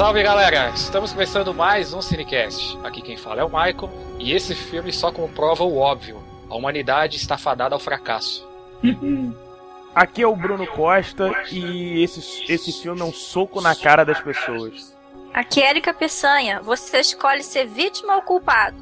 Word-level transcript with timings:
Salve 0.00 0.22
galera! 0.22 0.70
Estamos 0.70 1.12
começando 1.12 1.52
mais 1.52 1.92
um 1.92 2.00
Cinecast. 2.00 2.78
Aqui 2.82 3.02
quem 3.02 3.18
fala 3.18 3.42
é 3.42 3.44
o 3.44 3.50
Michael 3.50 3.90
e 4.18 4.32
esse 4.32 4.54
filme 4.54 4.90
só 4.94 5.12
comprova 5.12 5.62
o 5.62 5.76
óbvio: 5.76 6.24
a 6.48 6.56
humanidade 6.56 7.18
está 7.18 7.36
fadada 7.36 7.74
ao 7.74 7.78
fracasso. 7.78 8.48
Aqui 9.94 10.22
é 10.22 10.26
o 10.26 10.34
Bruno 10.34 10.66
Costa 10.66 11.30
e 11.52 12.02
esse, 12.02 12.50
esse 12.50 12.72
filme 12.80 13.02
é 13.02 13.04
um 13.04 13.12
soco 13.12 13.60
na 13.60 13.76
cara 13.76 14.02
das 14.02 14.18
pessoas. 14.22 14.96
Aqui 15.34 15.60
é 15.60 15.68
Erika 15.68 15.92
Peçanha. 15.92 16.62
Você 16.62 16.98
escolhe 16.98 17.42
ser 17.42 17.66
vítima 17.66 18.16
ou 18.16 18.22
culpado. 18.22 18.78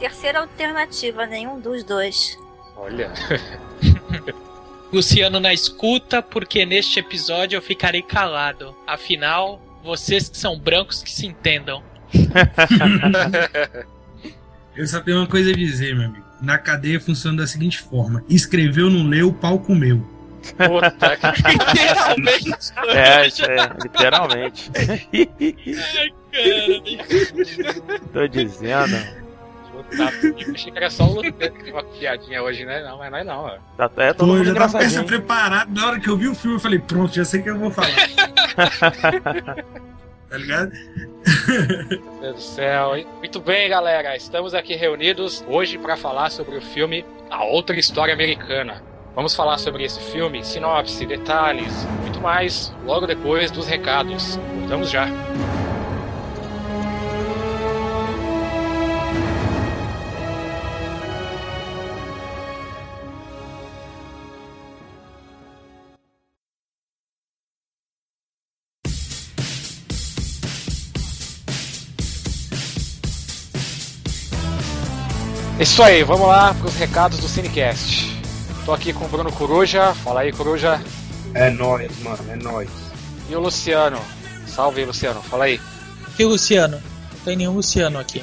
Terceira 0.00 0.40
alternativa, 0.40 1.26
nenhum 1.26 1.60
dos 1.60 1.84
dois. 1.84 2.36
Olha. 2.76 3.12
Luciano 4.92 5.38
na 5.38 5.54
escuta, 5.54 6.20
porque 6.20 6.66
neste 6.66 6.98
episódio 6.98 7.56
eu 7.56 7.62
ficarei 7.62 8.02
calado. 8.02 8.74
Afinal, 8.84 9.60
vocês 9.86 10.28
que 10.28 10.36
são 10.36 10.58
brancos 10.58 11.02
que 11.02 11.10
se 11.10 11.26
entendam. 11.26 11.82
Eu 14.76 14.86
só 14.86 15.00
tenho 15.00 15.16
uma 15.18 15.26
coisa 15.26 15.50
a 15.50 15.54
dizer, 15.54 15.94
meu 15.94 16.04
amigo. 16.04 16.26
Na 16.42 16.58
cadeia 16.58 17.00
funciona 17.00 17.38
da 17.38 17.46
seguinte 17.46 17.78
forma: 17.78 18.22
escreveu, 18.28 18.90
não 18.90 19.08
leu, 19.08 19.28
o 19.28 19.32
pau 19.32 19.58
comeu. 19.58 20.04
Puta 20.58 21.16
que 21.16 21.26
Literalmente. 22.20 22.72
É, 22.88 23.26
é, 23.26 23.70
literalmente. 23.82 24.70
Ai, 25.96 26.12
cara. 26.30 27.98
Tô 28.12 28.28
dizendo. 28.28 29.25
Eu 29.92 30.54
achei 30.54 30.72
que 30.72 30.78
era 30.78 30.90
só 30.90 31.04
o 31.04 31.14
Luciano 31.14 31.32
que 31.32 31.48
teve 31.48 31.72
uma 31.72 31.84
piadinha 31.84 32.42
hoje, 32.42 32.64
né? 32.64 32.82
Não, 32.82 32.98
mas 32.98 33.10
não 33.10 33.18
é 33.18 33.24
não, 33.24 33.44
ó. 33.44 33.50
Tá, 33.76 33.90
é 34.02 34.12
todo 34.12 34.28
Pô, 34.28 34.36
eu 34.36 34.44
já 34.44 34.54
tava 34.54 34.76
engraçadinho. 34.78 35.04
preparado. 35.04 35.74
Na 35.74 35.86
hora 35.86 36.00
que 36.00 36.08
eu 36.08 36.16
vi 36.16 36.28
o 36.28 36.34
filme, 36.34 36.56
eu 36.56 36.60
falei: 36.60 36.78
pronto, 36.78 37.14
já 37.14 37.24
sei 37.24 37.40
o 37.40 37.42
que 37.42 37.50
eu 37.50 37.58
vou 37.58 37.70
falar. 37.70 37.88
tá 40.28 40.36
ligado? 40.36 40.72
Meu 41.48 42.20
Deus 42.20 42.34
do 42.36 42.40
céu. 42.40 42.96
hein? 42.96 43.06
Muito 43.18 43.40
bem, 43.40 43.68
galera. 43.68 44.16
Estamos 44.16 44.54
aqui 44.54 44.74
reunidos 44.74 45.44
hoje 45.48 45.78
para 45.78 45.96
falar 45.96 46.30
sobre 46.30 46.56
o 46.56 46.62
filme 46.62 47.04
A 47.30 47.44
Outra 47.44 47.76
História 47.78 48.14
Americana. 48.14 48.82
Vamos 49.14 49.34
falar 49.34 49.56
sobre 49.56 49.82
esse 49.82 49.98
filme, 50.12 50.44
sinopse, 50.44 51.06
detalhes, 51.06 51.72
muito 52.02 52.20
mais, 52.20 52.70
logo 52.84 53.06
depois 53.06 53.50
dos 53.50 53.66
recados. 53.66 54.36
Voltamos 54.58 54.90
já. 54.90 55.06
Isso 75.66 75.82
aí, 75.82 76.02
vamos 76.04 76.28
lá 76.28 76.54
para 76.54 76.68
os 76.68 76.74
recados 76.76 77.18
do 77.18 77.28
Cinecast. 77.28 78.08
Tô 78.64 78.72
aqui 78.72 78.94
com 78.94 79.04
o 79.04 79.08
Bruno 79.08 79.30
Coruja. 79.32 79.92
Fala 79.96 80.20
aí, 80.20 80.32
Coruja. 80.32 80.80
É 81.34 81.50
nóis, 81.50 81.90
mano, 81.98 82.24
é 82.30 82.36
nóis. 82.36 82.70
E 83.28 83.34
o 83.34 83.40
Luciano. 83.40 84.00
Salve 84.46 84.84
Luciano. 84.84 85.20
Fala 85.22 85.44
aí. 85.44 85.60
Que 86.16 86.24
Luciano? 86.24 86.80
Não 87.12 87.20
tem 87.24 87.36
nenhum 87.36 87.52
Luciano 87.52 87.98
aqui. 87.98 88.22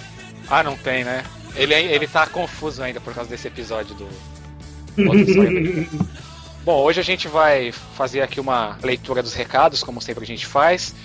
Ah, 0.49 0.63
não 0.63 0.75
tem, 0.77 1.03
né? 1.03 1.23
Ele, 1.55 1.75
ele 1.75 2.07
tá 2.07 2.25
confuso 2.25 2.81
ainda 2.81 2.99
por 2.99 3.13
causa 3.13 3.29
desse 3.29 3.47
episódio 3.47 3.93
do. 3.93 4.07
Bom, 6.63 6.81
hoje 6.81 7.01
a 7.01 7.03
gente 7.03 7.27
vai 7.27 7.71
fazer 7.95 8.21
aqui 8.21 8.39
uma 8.39 8.79
leitura 8.81 9.21
dos 9.21 9.33
recados, 9.33 9.83
como 9.83 10.01
sempre 10.01 10.23
a 10.23 10.27
gente 10.27 10.47
faz. 10.47 10.95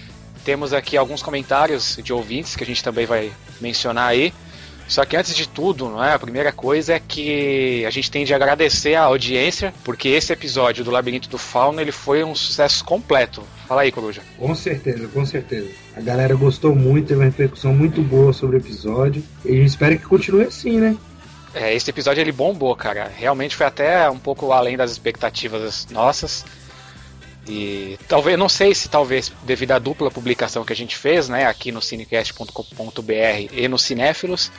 Temos 0.45 0.73
aqui 0.73 0.97
alguns 0.97 1.21
comentários 1.21 1.99
de 2.03 2.13
ouvintes 2.13 2.55
que 2.57 2.63
a 2.63 2.67
gente 2.67 2.83
também 2.83 3.05
vai 3.05 3.33
mencionar 3.61 4.09
aí. 4.09 4.33
Só 4.89 5.05
que 5.05 5.17
antes 5.17 5.37
de 5.37 5.47
tudo, 5.47 5.91
não 5.91 6.03
é? 6.03 6.15
A 6.15 6.19
primeira 6.19 6.51
coisa 6.51 6.95
é 6.95 7.01
que 7.01 7.85
a 7.85 7.91
gente 7.91 8.11
tem 8.11 8.25
de 8.25 8.33
agradecer 8.33 8.95
a 8.95 9.03
audiência, 9.03 9.73
porque 9.85 10.09
esse 10.09 10.33
episódio 10.33 10.83
do 10.83 10.91
Labirinto 10.91 11.29
do 11.29 11.37
Fauno 11.37 11.81
ele 11.81 11.93
foi 11.93 12.25
um 12.25 12.35
sucesso 12.35 12.83
completo. 12.85 13.43
Fala 13.67 13.83
aí, 13.83 13.93
Coruja. 13.93 14.23
Com 14.39 14.55
certeza, 14.55 15.07
com 15.09 15.27
certeza. 15.27 15.69
A 15.95 16.01
galera 16.01 16.35
gostou 16.35 16.75
muito, 16.75 17.09
teve 17.09 17.21
uma 17.21 17.27
repercussão 17.27 17.75
muito 17.75 18.01
boa 18.01 18.33
sobre 18.33 18.57
o 18.57 18.61
episódio. 18.61 19.23
E 19.45 19.51
a 19.51 19.57
gente 19.57 19.69
espera 19.69 19.95
que 19.95 20.05
continue 20.05 20.45
assim, 20.45 20.81
né? 20.81 20.97
É, 21.55 21.75
esse 21.75 21.91
episódio 21.91 22.23
ele 22.23 22.33
bombou, 22.33 22.75
cara. 22.75 23.11
Realmente 23.15 23.57
foi 23.57 23.67
até 23.67 24.09
um 24.09 24.19
pouco 24.19 24.53
além 24.53 24.77
das 24.77 24.91
expectativas 24.91 25.87
nossas. 25.91 26.47
E 27.47 27.99
talvez, 28.07 28.39
não 28.39 28.49
sei 28.49 28.75
se 28.75 28.89
talvez 28.89 29.33
devido 29.43 29.73
à 29.73 29.79
dupla 29.79 30.11
publicação 30.11 30.65
que 30.65 30.73
a 30.73 30.77
gente 30.77 30.97
fez, 30.97 31.29
né, 31.29 31.47
aqui 31.47 31.73
no 31.73 31.81
cinecast.com.br 31.81 33.53
e 33.53 33.67
no 33.69 33.79
Cinéfilos, 33.79 34.53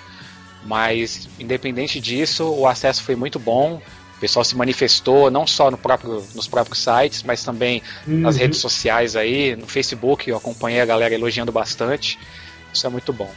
mas 0.66 1.28
independente 1.40 2.00
disso, 2.00 2.46
o 2.50 2.68
acesso 2.68 3.03
foi 3.03 3.16
muito 3.16 3.40
bom. 3.40 3.81
O 4.18 4.20
pessoal 4.20 4.44
se 4.44 4.56
manifestou 4.56 5.31
não 5.31 5.47
só 5.47 5.72
no 5.72 5.78
próprio, 5.78 6.24
nos 6.36 6.47
próprios 6.47 6.80
sites, 6.80 7.24
mas 7.24 7.44
também 7.44 7.81
nas 8.06 8.36
Uhum. 8.36 8.42
redes 8.42 8.59
sociais 8.59 9.16
aí, 9.16 9.56
no 9.56 9.66
Facebook, 9.66 10.30
eu 10.30 10.36
acompanhei 10.36 10.81
a 10.81 10.86
galera 10.86 11.14
elogiando 11.16 11.52
bastante. 11.52 12.20
Isso 12.74 12.86
é 12.86 12.90
muito 12.90 13.14
bom. 13.14 13.31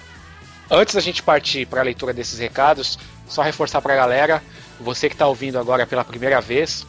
Antes 0.70 0.94
da 0.94 1.00
gente 1.00 1.22
partir 1.22 1.66
para 1.66 1.80
a 1.80 1.84
leitura 1.84 2.12
desses 2.12 2.38
recados, 2.38 2.98
só 3.28 3.42
reforçar 3.42 3.80
para 3.80 3.92
a 3.92 3.96
galera, 3.96 4.42
você 4.80 5.08
que 5.08 5.14
está 5.14 5.26
ouvindo 5.26 5.58
agora 5.58 5.86
pela 5.86 6.02
primeira 6.04 6.40
vez, 6.40 6.84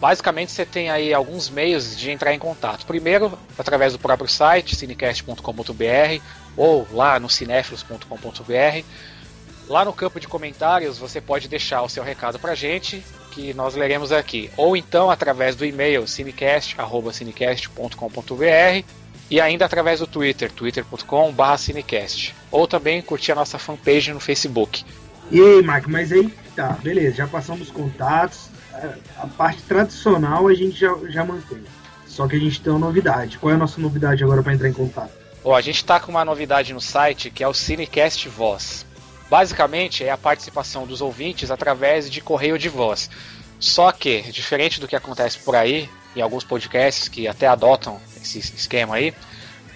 basicamente 0.00 0.50
você 0.50 0.64
tem 0.66 0.90
aí 0.90 1.14
alguns 1.14 1.48
meios 1.48 1.96
de 1.96 2.10
entrar 2.10 2.34
em 2.34 2.38
contato. 2.38 2.84
Primeiro, 2.84 3.38
através 3.56 3.92
do 3.92 3.98
próprio 3.98 4.28
site, 4.28 4.74
cinecast.com.br, 4.74 6.20
ou 6.56 6.86
lá 6.92 7.20
no 7.20 7.28
cinéfilos.com.br. 7.30 8.84
Lá 9.68 9.84
no 9.84 9.92
campo 9.92 10.20
de 10.20 10.28
comentários 10.28 10.98
você 10.98 11.20
pode 11.20 11.48
deixar 11.48 11.82
o 11.82 11.88
seu 11.88 12.04
recado 12.04 12.38
pra 12.38 12.54
gente, 12.54 13.02
que 13.32 13.52
nós 13.52 13.74
leremos 13.74 14.12
aqui. 14.12 14.48
Ou 14.56 14.76
então 14.76 15.10
através 15.10 15.56
do 15.56 15.64
e-mail 15.64 16.06
cinecast.cinecast.com.br 16.06 18.84
e 19.28 19.40
ainda 19.40 19.64
através 19.64 19.98
do 20.00 20.06
Twitter, 20.06 20.52
twitter.com.br 20.52 21.56
cinecast. 21.58 22.34
Ou 22.50 22.68
também 22.68 23.02
curtir 23.02 23.32
a 23.32 23.34
nossa 23.34 23.58
fanpage 23.58 24.12
no 24.12 24.20
Facebook. 24.20 24.84
E 25.30 25.40
aí, 25.40 25.62
Mike, 25.62 25.90
mas 25.90 26.12
aí 26.12 26.32
tá, 26.54 26.68
beleza, 26.80 27.16
já 27.16 27.26
passamos 27.26 27.68
os 27.68 27.74
contatos. 27.74 28.48
É, 28.72 28.90
A 29.18 29.26
parte 29.26 29.60
tradicional 29.62 30.46
a 30.46 30.54
gente 30.54 30.78
já, 30.78 30.94
já 31.08 31.24
mantém. 31.24 31.64
Só 32.06 32.28
que 32.28 32.36
a 32.36 32.38
gente 32.38 32.60
tem 32.60 32.72
uma 32.72 32.78
novidade. 32.78 33.36
Qual 33.38 33.50
é 33.50 33.54
a 33.54 33.58
nossa 33.58 33.80
novidade 33.80 34.22
agora 34.22 34.42
para 34.42 34.54
entrar 34.54 34.68
em 34.68 34.72
contato? 34.72 35.10
Ó, 35.42 35.54
a 35.54 35.60
gente 35.60 35.76
está 35.76 35.98
com 35.98 36.12
uma 36.12 36.24
novidade 36.24 36.72
no 36.72 36.80
site 36.80 37.30
que 37.30 37.42
é 37.42 37.48
o 37.48 37.52
Cinecast 37.52 38.28
Voz. 38.28 38.85
Basicamente 39.28 40.04
é 40.04 40.10
a 40.10 40.18
participação 40.18 40.86
dos 40.86 41.00
ouvintes 41.00 41.50
através 41.50 42.10
de 42.10 42.20
correio 42.20 42.58
de 42.58 42.68
voz. 42.68 43.10
Só 43.58 43.90
que, 43.90 44.22
diferente 44.30 44.80
do 44.80 44.86
que 44.86 44.94
acontece 44.94 45.38
por 45.38 45.56
aí, 45.56 45.88
em 46.14 46.20
alguns 46.20 46.44
podcasts 46.44 47.08
que 47.08 47.26
até 47.26 47.46
adotam 47.46 48.00
esse 48.16 48.38
esquema 48.38 48.96
aí, 48.96 49.14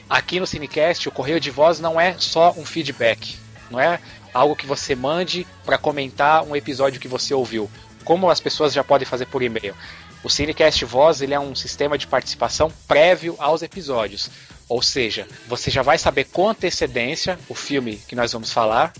aqui 0.08 0.38
no 0.38 0.46
Cinecast 0.46 1.08
o 1.08 1.12
correio 1.12 1.40
de 1.40 1.50
voz 1.50 1.80
não 1.80 2.00
é 2.00 2.14
só 2.18 2.54
um 2.56 2.64
feedback, 2.64 3.36
não 3.70 3.80
é 3.80 4.00
algo 4.32 4.56
que 4.56 4.66
você 4.66 4.94
mande 4.94 5.46
para 5.64 5.78
comentar 5.78 6.44
um 6.44 6.54
episódio 6.54 7.00
que 7.00 7.08
você 7.08 7.34
ouviu, 7.34 7.70
como 8.04 8.30
as 8.30 8.40
pessoas 8.40 8.72
já 8.72 8.84
podem 8.84 9.06
fazer 9.06 9.26
por 9.26 9.42
e-mail. 9.42 9.74
O 10.22 10.28
Cinecast 10.28 10.84
Voz 10.84 11.22
ele 11.22 11.34
é 11.34 11.40
um 11.40 11.54
sistema 11.54 11.96
de 11.96 12.06
participação 12.06 12.70
prévio 12.86 13.34
aos 13.38 13.62
episódios. 13.62 14.30
Ou 14.68 14.82
seja, 14.82 15.26
você 15.48 15.70
já 15.70 15.82
vai 15.82 15.98
saber 15.98 16.24
com 16.24 16.48
antecedência 16.48 17.38
o 17.48 17.54
filme 17.54 17.96
que 18.06 18.14
nós 18.14 18.32
vamos 18.32 18.53
falar, 18.53 18.92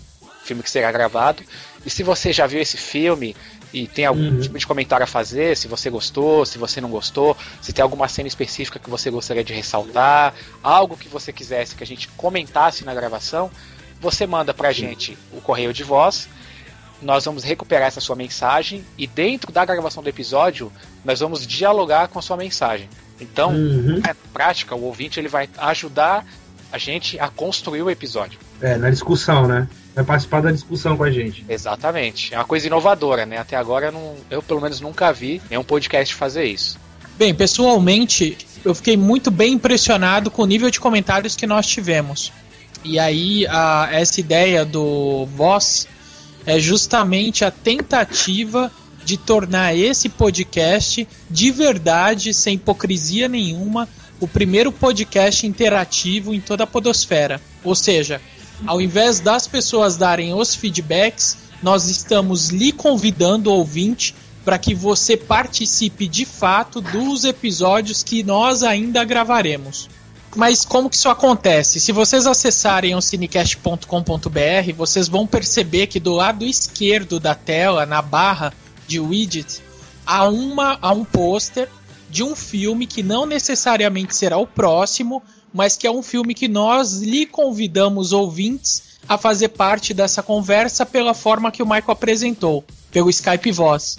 filme 0.43 0.63
que 0.63 0.69
será 0.69 0.91
gravado. 0.91 1.43
E 1.85 1.89
se 1.89 2.03
você 2.03 2.31
já 2.33 2.45
viu 2.47 2.59
esse 2.61 2.77
filme 2.77 3.35
e 3.73 3.87
tem 3.87 4.05
algum 4.05 4.21
Uhum. 4.21 4.39
tipo 4.39 4.57
de 4.57 4.67
comentário 4.67 5.03
a 5.03 5.07
fazer, 5.07 5.55
se 5.55 5.67
você 5.67 5.89
gostou, 5.89 6.45
se 6.45 6.57
você 6.57 6.81
não 6.81 6.89
gostou, 6.89 7.37
se 7.61 7.71
tem 7.71 7.81
alguma 7.81 8.07
cena 8.07 8.27
específica 8.27 8.77
que 8.79 8.89
você 8.89 9.09
gostaria 9.09 9.43
de 9.43 9.53
ressaltar, 9.53 10.33
algo 10.61 10.97
que 10.97 11.07
você 11.07 11.31
quisesse 11.31 11.75
que 11.75 11.83
a 11.83 11.87
gente 11.87 12.07
comentasse 12.09 12.83
na 12.83 12.93
gravação, 12.93 13.49
você 13.99 14.25
manda 14.27 14.53
pra 14.53 14.71
gente 14.71 15.17
o 15.31 15.39
correio 15.41 15.71
de 15.73 15.83
voz. 15.83 16.27
Nós 17.01 17.25
vamos 17.25 17.43
recuperar 17.43 17.87
essa 17.87 17.99
sua 18.01 18.15
mensagem 18.15 18.83
e 18.97 19.07
dentro 19.07 19.51
da 19.51 19.63
gravação 19.65 20.03
do 20.03 20.09
episódio, 20.09 20.71
nós 21.03 21.19
vamos 21.19 21.47
dialogar 21.47 22.07
com 22.09 22.19
a 22.19 22.21
sua 22.21 22.37
mensagem. 22.37 22.87
Então, 23.19 23.51
Uhum. 23.51 23.99
na 24.05 24.15
prática, 24.33 24.75
o 24.75 24.83
ouvinte 24.83 25.19
ele 25.19 25.27
vai 25.27 25.49
ajudar 25.57 26.25
a 26.71 26.77
gente 26.77 27.19
a 27.19 27.27
construir 27.29 27.81
o 27.81 27.89
episódio. 27.89 28.39
É, 28.61 28.75
na 28.77 28.89
discussão, 28.89 29.47
né? 29.47 29.67
Vai 29.93 30.03
participar 30.05 30.41
da 30.41 30.51
discussão 30.51 30.95
com 30.95 31.03
a 31.03 31.11
gente. 31.11 31.45
Exatamente. 31.49 32.33
É 32.33 32.37
uma 32.37 32.45
coisa 32.45 32.67
inovadora, 32.67 33.25
né? 33.25 33.37
Até 33.37 33.55
agora 33.57 33.87
eu, 33.87 33.91
não- 33.91 34.15
eu 34.29 34.41
pelo 34.41 34.61
menos 34.61 34.79
nunca 34.79 35.11
vi 35.11 35.41
nenhum 35.49 35.63
podcast 35.63 36.13
fazer 36.15 36.45
isso. 36.45 36.79
Bem, 37.17 37.33
pessoalmente, 37.35 38.37
eu 38.63 38.73
fiquei 38.73 38.95
muito 38.95 39.29
bem 39.29 39.53
impressionado 39.53 40.31
com 40.31 40.43
o 40.43 40.45
nível 40.45 40.69
de 40.71 40.79
comentários 40.79 41.35
que 41.35 41.45
nós 41.45 41.67
tivemos. 41.67 42.31
E 42.83 42.97
aí, 42.97 43.45
a- 43.47 43.89
essa 43.91 44.19
ideia 44.19 44.63
do 44.65 45.25
Voz 45.35 45.87
é 46.45 46.57
justamente 46.59 47.43
a 47.45 47.51
tentativa 47.51 48.71
de 49.03 49.17
tornar 49.17 49.75
esse 49.75 50.07
podcast 50.09 51.07
de 51.29 51.51
verdade, 51.51 52.33
sem 52.33 52.55
hipocrisia 52.55 53.27
nenhuma, 53.27 53.89
o 54.19 54.27
primeiro 54.27 54.71
podcast 54.71 55.45
interativo 55.45 56.33
em 56.33 56.39
toda 56.39 56.63
a 56.63 56.67
Podosfera. 56.67 57.41
Ou 57.63 57.75
seja, 57.75 58.21
ao 58.65 58.81
invés 58.81 59.19
das 59.19 59.47
pessoas 59.47 59.97
darem 59.97 60.33
os 60.33 60.55
feedbacks, 60.55 61.37
nós 61.61 61.87
estamos 61.87 62.49
lhe 62.49 62.71
convidando, 62.71 63.51
ouvinte, 63.51 64.15
para 64.43 64.57
que 64.57 64.73
você 64.73 65.15
participe 65.15 66.07
de 66.07 66.25
fato 66.25 66.81
dos 66.81 67.23
episódios 67.23 68.01
que 68.01 68.23
nós 68.23 68.63
ainda 68.63 69.03
gravaremos. 69.03 69.87
Mas 70.35 70.63
como 70.63 70.89
que 70.89 70.95
isso 70.95 71.09
acontece? 71.09 71.79
Se 71.79 71.91
vocês 71.91 72.25
acessarem 72.25 72.95
o 72.95 73.01
cinecast.com.br, 73.01 74.73
vocês 74.75 75.07
vão 75.07 75.27
perceber 75.27 75.87
que 75.87 75.99
do 75.99 76.13
lado 76.13 76.45
esquerdo 76.45 77.19
da 77.19 77.35
tela, 77.35 77.85
na 77.85 78.01
barra 78.01 78.53
de 78.87 78.99
widget, 78.99 79.61
há, 80.05 80.27
uma, 80.27 80.79
há 80.81 80.91
um 80.91 81.03
pôster 81.03 81.67
de 82.09 82.23
um 82.23 82.35
filme 82.35 82.87
que 82.87 83.03
não 83.03 83.25
necessariamente 83.25 84.15
será 84.15 84.37
o 84.37 84.47
próximo, 84.47 85.21
mas 85.53 85.75
que 85.75 85.87
é 85.87 85.91
um 85.91 86.01
filme 86.01 86.33
que 86.33 86.47
nós 86.47 87.01
lhe 87.01 87.25
convidamos 87.25 88.13
ouvintes 88.13 88.91
a 89.07 89.17
fazer 89.17 89.49
parte 89.49 89.93
dessa 89.93 90.23
conversa 90.23 90.85
pela 90.85 91.13
forma 91.13 91.51
que 91.51 91.63
o 91.63 91.65
Michael 91.65 91.91
apresentou, 91.91 92.63
pelo 92.91 93.09
Skype 93.09 93.51
Voz. 93.51 93.97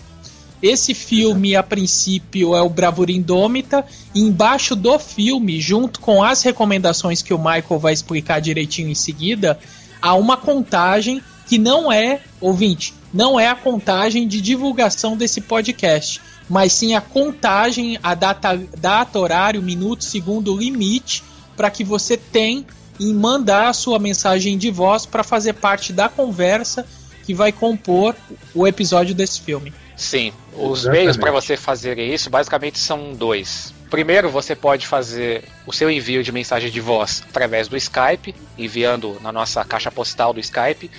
Esse 0.62 0.94
filme, 0.94 1.56
a 1.56 1.62
princípio, 1.62 2.54
é 2.54 2.62
o 2.62 2.68
Bravura 2.68 3.10
Indômita, 3.10 3.84
e 4.14 4.20
embaixo 4.20 4.76
do 4.76 4.96
filme, 4.98 5.60
junto 5.60 6.00
com 6.00 6.22
as 6.22 6.42
recomendações 6.42 7.20
que 7.20 7.34
o 7.34 7.38
Michael 7.38 7.80
vai 7.80 7.92
explicar 7.92 8.40
direitinho 8.40 8.88
em 8.88 8.94
seguida, 8.94 9.58
há 10.00 10.14
uma 10.14 10.36
contagem 10.36 11.20
que 11.48 11.58
não 11.58 11.90
é, 11.90 12.20
ouvinte, 12.40 12.94
não 13.12 13.38
é 13.38 13.48
a 13.48 13.56
contagem 13.56 14.26
de 14.28 14.40
divulgação 14.40 15.16
desse 15.16 15.40
podcast, 15.40 16.20
mas 16.48 16.72
sim 16.72 16.94
a 16.94 17.00
contagem, 17.00 17.98
a 18.02 18.14
data, 18.14 18.56
data 18.78 19.18
horário, 19.18 19.60
minuto, 19.60 20.04
segundo, 20.04 20.56
limite, 20.56 21.24
para 21.56 21.70
que 21.70 21.84
você 21.84 22.16
tenha 22.16 22.64
em 23.00 23.14
mandar 23.14 23.68
a 23.68 23.72
sua 23.72 23.98
mensagem 23.98 24.56
de 24.56 24.70
voz 24.70 25.06
para 25.06 25.22
fazer 25.22 25.54
parte 25.54 25.92
da 25.92 26.08
conversa 26.08 26.86
que 27.24 27.34
vai 27.34 27.52
compor 27.52 28.14
o 28.54 28.66
episódio 28.66 29.14
desse 29.14 29.40
filme. 29.40 29.72
Sim, 29.96 30.32
os 30.52 30.80
Exatamente. 30.80 31.00
meios 31.02 31.16
para 31.16 31.30
você 31.30 31.56
fazer 31.56 31.98
isso 31.98 32.28
basicamente 32.28 32.78
são 32.78 33.12
dois. 33.12 33.72
Primeiro, 33.90 34.30
você 34.30 34.56
pode 34.56 34.86
fazer 34.86 35.44
o 35.66 35.72
seu 35.72 35.90
envio 35.90 36.22
de 36.22 36.32
mensagem 36.32 36.70
de 36.70 36.80
voz 36.80 37.22
através 37.28 37.68
do 37.68 37.76
Skype, 37.76 38.34
enviando 38.56 39.20
na 39.20 39.30
nossa 39.30 39.64
caixa 39.64 39.90
postal 39.90 40.32
do 40.32 40.40
Skype, 40.40 40.90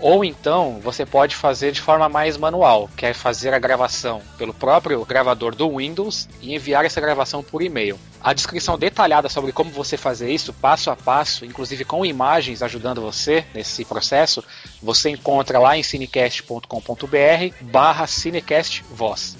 ou 0.00 0.24
então 0.24 0.80
você 0.82 1.04
pode 1.04 1.34
fazer 1.34 1.72
de 1.72 1.80
forma 1.80 2.08
mais 2.08 2.36
manual, 2.36 2.88
que 2.96 3.06
é 3.06 3.12
fazer 3.12 3.52
a 3.52 3.58
gravação 3.58 4.22
pelo 4.36 4.54
próprio 4.54 5.04
gravador 5.04 5.54
do 5.54 5.76
Windows 5.76 6.28
e 6.40 6.54
enviar 6.54 6.84
essa 6.84 7.00
gravação 7.00 7.42
por 7.42 7.62
e-mail. 7.62 7.98
A 8.20 8.32
descrição 8.32 8.78
detalhada 8.78 9.28
sobre 9.28 9.52
como 9.52 9.70
você 9.70 9.96
fazer 9.96 10.30
isso, 10.30 10.52
passo 10.52 10.90
a 10.90 10.96
passo, 10.96 11.44
inclusive 11.44 11.84
com 11.84 12.04
imagens 12.04 12.62
ajudando 12.62 13.00
você 13.00 13.44
nesse 13.54 13.84
processo, 13.84 14.42
você 14.82 15.10
encontra 15.10 15.58
lá 15.58 15.76
em 15.76 15.82
cinecast.com.br 15.82 17.54
barra 17.60 18.06
cinecast 18.06 18.84
voz. 18.90 19.36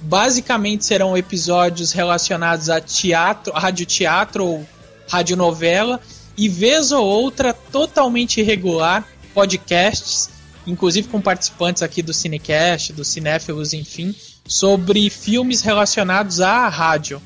Basicamente 0.01 0.85
serão 0.85 1.17
episódios 1.17 1.91
relacionados 1.91 2.69
a 2.69 2.79
teatro, 2.79 3.51
radioteatro 3.53 4.45
ou 4.45 4.67
radionovela, 5.09 5.99
e 6.37 6.47
vez 6.47 6.91
ou 6.91 7.05
outra 7.05 7.53
totalmente 7.53 8.39
irregular, 8.39 9.05
podcasts, 9.33 10.29
inclusive 10.67 11.07
com 11.07 11.19
participantes 11.19 11.81
aqui 11.81 12.01
do 12.03 12.13
Cinecast, 12.13 12.93
do 12.93 13.03
Cinéfilos, 13.03 13.73
enfim, 13.73 14.13
sobre 14.45 15.09
filmes 15.09 15.61
relacionados 15.61 16.39
à 16.39 16.67
rádio. 16.67 17.21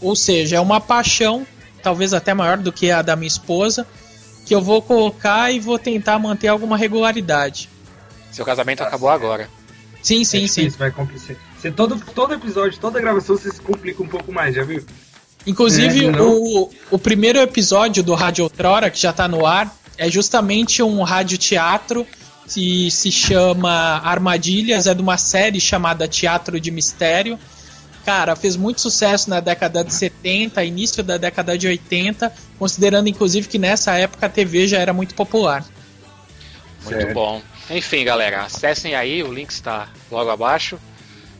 Ou 0.00 0.14
seja, 0.14 0.56
é 0.56 0.60
uma 0.60 0.80
paixão, 0.80 1.46
talvez 1.82 2.12
até 2.12 2.34
maior 2.34 2.58
do 2.58 2.72
que 2.72 2.90
a 2.90 3.02
da 3.02 3.16
minha 3.16 3.28
esposa, 3.28 3.86
que 4.46 4.54
eu 4.54 4.60
vou 4.60 4.80
colocar 4.80 5.52
e 5.52 5.60
vou 5.60 5.78
tentar 5.78 6.18
manter 6.18 6.48
alguma 6.48 6.76
regularidade. 6.76 7.68
Seu 8.30 8.44
casamento 8.44 8.82
acabou 8.82 9.08
agora. 9.08 9.48
Sim, 10.02 10.24
sim, 10.24 10.44
é 10.44 10.48
sim. 10.48 10.68
vai 10.70 10.90
complicar. 10.90 11.36
Você, 11.58 11.70
todo, 11.70 12.00
todo 12.14 12.34
episódio, 12.34 12.78
toda 12.78 13.00
gravação, 13.00 13.36
você 13.36 13.50
se 13.50 13.60
complica 13.60 14.02
um 14.02 14.06
pouco 14.06 14.32
mais, 14.32 14.54
já 14.54 14.62
viu? 14.62 14.84
Inclusive, 15.46 16.06
é, 16.06 16.20
o, 16.20 16.70
o 16.90 16.98
primeiro 16.98 17.38
episódio 17.40 18.02
do 18.02 18.14
Rádio 18.14 18.44
Outrora, 18.44 18.90
que 18.90 18.98
já 18.98 19.10
está 19.10 19.26
no 19.26 19.44
ar, 19.44 19.74
é 19.96 20.08
justamente 20.08 20.82
um 20.82 21.02
radioteatro 21.02 22.06
que 22.48 22.90
se 22.90 23.10
chama 23.10 23.70
Armadilhas, 24.04 24.86
é 24.86 24.94
de 24.94 25.02
uma 25.02 25.18
série 25.18 25.60
chamada 25.60 26.08
Teatro 26.08 26.60
de 26.60 26.70
Mistério, 26.70 27.38
cara, 28.08 28.34
fez 28.34 28.56
muito 28.56 28.80
sucesso 28.80 29.28
na 29.28 29.38
década 29.38 29.84
de 29.84 29.92
70, 29.92 30.64
início 30.64 31.02
da 31.02 31.18
década 31.18 31.58
de 31.58 31.66
80, 31.66 32.32
considerando 32.58 33.06
inclusive 33.06 33.46
que 33.46 33.58
nessa 33.58 33.98
época 33.98 34.24
a 34.24 34.28
TV 34.30 34.66
já 34.66 34.78
era 34.78 34.94
muito 34.94 35.14
popular. 35.14 35.62
Muito 36.84 37.00
certo. 37.00 37.12
bom. 37.12 37.42
Enfim, 37.68 38.06
galera, 38.06 38.44
acessem 38.44 38.94
aí, 38.94 39.22
o 39.22 39.30
link 39.30 39.50
está 39.50 39.90
logo 40.10 40.30
abaixo 40.30 40.78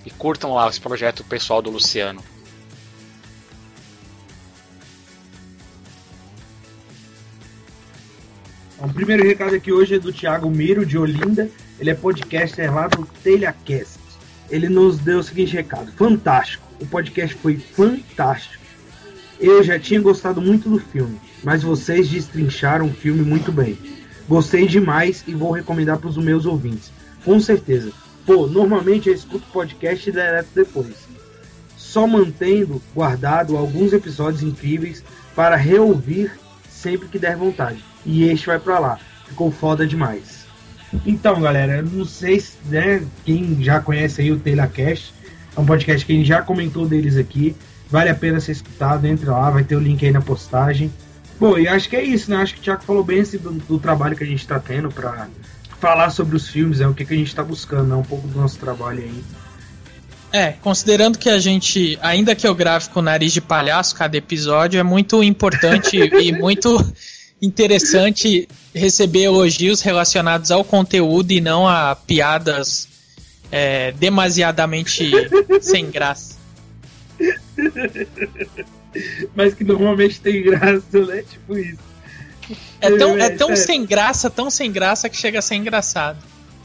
e 0.04 0.10
curtam 0.10 0.52
lá 0.52 0.68
esse 0.68 0.78
projeto 0.78 1.24
pessoal 1.24 1.62
do 1.62 1.70
Luciano. 1.70 2.22
O 8.78 8.92
primeiro 8.92 9.26
recado 9.26 9.54
aqui 9.54 9.72
hoje 9.72 9.94
é 9.94 9.98
do 9.98 10.12
Thiago 10.12 10.50
Miro, 10.50 10.84
de 10.84 10.98
Olinda. 10.98 11.48
Ele 11.80 11.88
é 11.88 11.94
podcaster 11.94 12.70
lá 12.74 12.88
do 12.88 13.06
TelhaCast 13.24 13.97
ele 14.50 14.68
nos 14.68 14.98
deu 14.98 15.18
o 15.18 15.22
seguinte 15.22 15.54
recado: 15.54 15.92
fantástico. 15.92 16.66
O 16.80 16.86
podcast 16.86 17.34
foi 17.36 17.56
fantástico. 17.56 18.62
Eu 19.40 19.62
já 19.62 19.78
tinha 19.78 20.00
gostado 20.00 20.40
muito 20.40 20.68
do 20.68 20.78
filme, 20.78 21.20
mas 21.44 21.62
vocês 21.62 22.08
destrincharam 22.08 22.86
o 22.86 22.92
filme 22.92 23.22
muito 23.22 23.52
bem. 23.52 23.78
Gostei 24.28 24.66
demais 24.66 25.24
e 25.26 25.34
vou 25.34 25.52
recomendar 25.52 25.98
para 25.98 26.08
os 26.08 26.16
meus 26.16 26.44
ouvintes. 26.44 26.92
Com 27.24 27.40
certeza. 27.40 27.92
Pô, 28.26 28.46
normalmente 28.46 29.08
eu 29.08 29.14
escuto 29.14 29.46
podcast 29.52 30.10
direto 30.10 30.48
depois. 30.54 31.08
Só 31.76 32.06
mantendo 32.06 32.82
guardado 32.94 33.56
alguns 33.56 33.92
episódios 33.92 34.42
incríveis 34.42 35.02
para 35.34 35.56
reouvir 35.56 36.32
sempre 36.68 37.08
que 37.08 37.18
der 37.18 37.36
vontade. 37.36 37.82
E 38.04 38.24
este 38.24 38.46
vai 38.46 38.58
para 38.58 38.78
lá. 38.78 39.00
Ficou 39.26 39.50
foda 39.50 39.86
demais. 39.86 40.37
Então, 41.04 41.40
galera, 41.40 41.82
não 41.82 42.04
sei 42.04 42.40
se, 42.40 42.56
né, 42.66 43.02
quem 43.24 43.62
já 43.62 43.80
conhece 43.80 44.20
aí 44.20 44.32
o 44.32 44.38
TaylorCast, 44.38 45.12
é 45.56 45.60
um 45.60 45.66
podcast 45.66 46.04
que 46.06 46.12
a 46.12 46.16
gente 46.16 46.28
já 46.28 46.42
comentou 46.42 46.86
deles 46.86 47.16
aqui. 47.16 47.54
Vale 47.90 48.10
a 48.10 48.14
pena 48.14 48.40
ser 48.40 48.52
escutado, 48.52 49.06
entra 49.06 49.32
lá, 49.32 49.50
vai 49.50 49.64
ter 49.64 49.76
o 49.76 49.80
link 49.80 50.04
aí 50.04 50.12
na 50.12 50.20
postagem. 50.20 50.92
Bom, 51.40 51.58
e 51.58 51.68
acho 51.68 51.88
que 51.88 51.96
é 51.96 52.02
isso, 52.02 52.30
né? 52.30 52.36
Acho 52.36 52.54
que 52.54 52.60
o 52.60 52.62
Thiago 52.62 52.82
falou 52.82 53.04
bem 53.04 53.20
assim, 53.20 53.38
do, 53.38 53.52
do 53.52 53.78
trabalho 53.78 54.16
que 54.16 54.24
a 54.24 54.26
gente 54.26 54.40
está 54.40 54.58
tendo 54.58 54.90
para 54.90 55.28
falar 55.80 56.10
sobre 56.10 56.36
os 56.36 56.48
filmes, 56.48 56.80
é 56.80 56.84
né? 56.84 56.90
o 56.90 56.94
que, 56.94 57.04
que 57.04 57.14
a 57.14 57.16
gente 57.16 57.28
está 57.28 57.42
buscando, 57.42 57.88
né? 57.88 57.94
Um 57.94 58.02
pouco 58.02 58.26
do 58.26 58.38
nosso 58.38 58.58
trabalho 58.58 59.00
aí. 59.00 59.24
É, 60.32 60.52
considerando 60.52 61.16
que 61.16 61.30
a 61.30 61.38
gente, 61.38 61.98
ainda 62.02 62.34
que 62.34 62.46
eu 62.46 62.54
grave 62.54 62.90
com 62.90 63.00
o 63.00 63.02
nariz 63.02 63.32
de 63.32 63.40
palhaço 63.40 63.94
cada 63.94 64.16
episódio, 64.16 64.78
é 64.78 64.82
muito 64.82 65.22
importante 65.22 65.96
e 66.20 66.32
muito 66.32 66.76
interessante 67.40 68.48
receber 68.74 69.24
elogios 69.24 69.80
relacionados 69.80 70.50
ao 70.50 70.64
conteúdo 70.64 71.30
e 71.30 71.40
não 71.40 71.68
a 71.68 71.94
piadas 71.94 72.88
é, 73.50 73.92
demasiadamente 73.92 75.10
sem 75.60 75.90
graça. 75.90 76.36
Mas 79.34 79.54
que 79.54 79.64
normalmente 79.64 80.20
tem 80.20 80.42
graça, 80.42 81.04
né? 81.06 81.22
Tipo 81.22 81.58
isso. 81.58 81.88
É 82.80 82.90
tão, 82.96 83.18
é 83.18 83.30
tão 83.30 83.54
sem 83.54 83.84
graça, 83.84 84.30
tão 84.30 84.50
sem 84.50 84.72
graça 84.72 85.08
que 85.08 85.16
chega 85.16 85.38
a 85.38 85.42
ser 85.42 85.56
engraçado. 85.56 86.18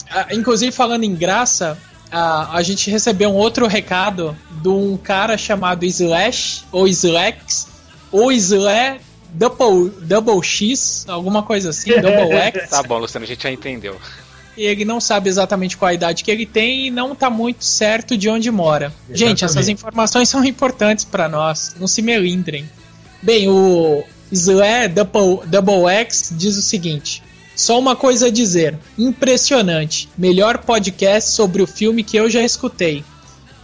Ah, 0.09 0.27
inclusive, 0.31 0.71
falando 0.71 1.03
em 1.03 1.13
graça, 1.15 1.77
a, 2.11 2.57
a 2.57 2.63
gente 2.63 2.89
recebeu 2.89 3.29
um 3.29 3.35
outro 3.35 3.67
recado 3.67 4.37
de 4.61 4.69
um 4.69 4.95
cara 4.95 5.37
chamado 5.37 5.85
Slash, 5.85 6.63
ou 6.71 6.87
Slax, 6.87 7.67
ou 8.11 8.31
Slash 8.31 9.01
Double, 9.33 9.89
double 10.01 10.43
X, 10.43 11.05
alguma 11.07 11.43
coisa 11.43 11.71
assim, 11.71 11.89
Double 11.89 12.31
X. 12.37 12.69
Tá 12.69 12.83
bom, 12.83 12.99
Luciano, 12.99 13.25
a 13.25 13.27
gente 13.27 13.43
já 13.43 13.51
entendeu. 13.51 13.97
E 14.55 14.63
ele 14.63 14.85
não 14.85 15.01
sabe 15.01 15.29
exatamente 15.29 15.75
qual 15.75 15.89
a 15.89 15.93
idade 15.93 16.23
que 16.23 16.29
ele 16.29 16.45
tem 16.45 16.87
e 16.87 16.91
não 16.91 17.15
tá 17.15 17.29
muito 17.29 17.65
certo 17.65 18.15
de 18.15 18.29
onde 18.29 18.51
mora. 18.51 18.93
Gente, 19.11 19.43
essas 19.43 19.67
informações 19.67 20.29
são 20.29 20.45
importantes 20.45 21.03
para 21.03 21.27
nós, 21.27 21.75
não 21.79 21.87
se 21.87 22.01
melindrem. 22.01 22.69
Bem, 23.21 23.49
o 23.49 24.03
Slash 24.31 24.89
Double, 24.89 25.47
Double 25.47 25.89
X 25.89 26.31
diz 26.35 26.55
o 26.55 26.61
seguinte: 26.61 27.23
só 27.55 27.79
uma 27.79 27.95
coisa 27.95 28.27
a 28.27 28.31
dizer. 28.31 28.77
Impressionante. 28.97 30.09
Melhor 30.17 30.59
podcast 30.59 31.31
sobre 31.31 31.61
o 31.61 31.67
filme 31.67 32.03
que 32.03 32.17
eu 32.17 32.29
já 32.29 32.43
escutei. 32.43 33.03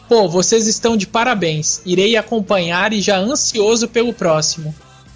Pô, 0.07 0.27
vocês 0.27 0.67
estão 0.67 0.97
de 0.97 1.05
parabéns. 1.05 1.81
Irei 1.85 2.15
acompanhar 2.15 2.93
e 2.93 3.01
já 3.01 3.17
ansioso 3.17 3.88
pelo 3.88 4.13
próximo. 4.13 4.73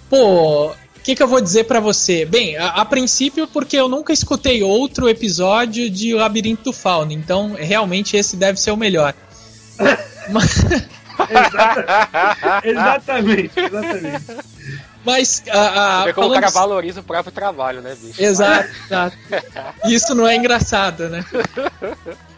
Pô, 0.08 0.70
o 0.70 0.74
que, 1.02 1.14
que 1.14 1.22
eu 1.22 1.28
vou 1.28 1.40
dizer 1.40 1.64
para 1.64 1.80
você? 1.80 2.24
Bem, 2.24 2.56
a, 2.56 2.68
a, 2.68 2.84
princípio, 2.84 3.46
porque 3.46 3.76
eu 3.76 3.88
nunca 3.88 4.12
escutei 4.12 4.62
outro 4.62 5.08
episódio 5.08 5.90
de 5.90 6.14
Labirinto 6.14 6.64
do 6.64 6.72
Fauno, 6.72 7.12
então 7.12 7.54
realmente 7.54 8.16
esse 8.16 8.36
deve 8.36 8.60
ser 8.60 8.70
o 8.70 8.76
melhor. 8.76 9.14
exatamente, 12.64 13.52
exatamente. 13.58 14.24
Mas 15.04 15.42
a, 15.50 16.00
a, 16.00 16.04
Vê 16.06 16.12
como 16.14 16.28
o 16.28 16.32
cara 16.32 16.48
valoriza 16.48 17.00
o 17.00 17.04
próprio 17.04 17.32
trabalho, 17.32 17.82
né, 17.82 17.94
bicho? 18.00 18.22
Exato, 18.22 18.70
exato. 18.86 19.16
Isso 19.86 20.14
não 20.14 20.26
é 20.26 20.36
engraçado, 20.36 21.08
né? 21.08 21.24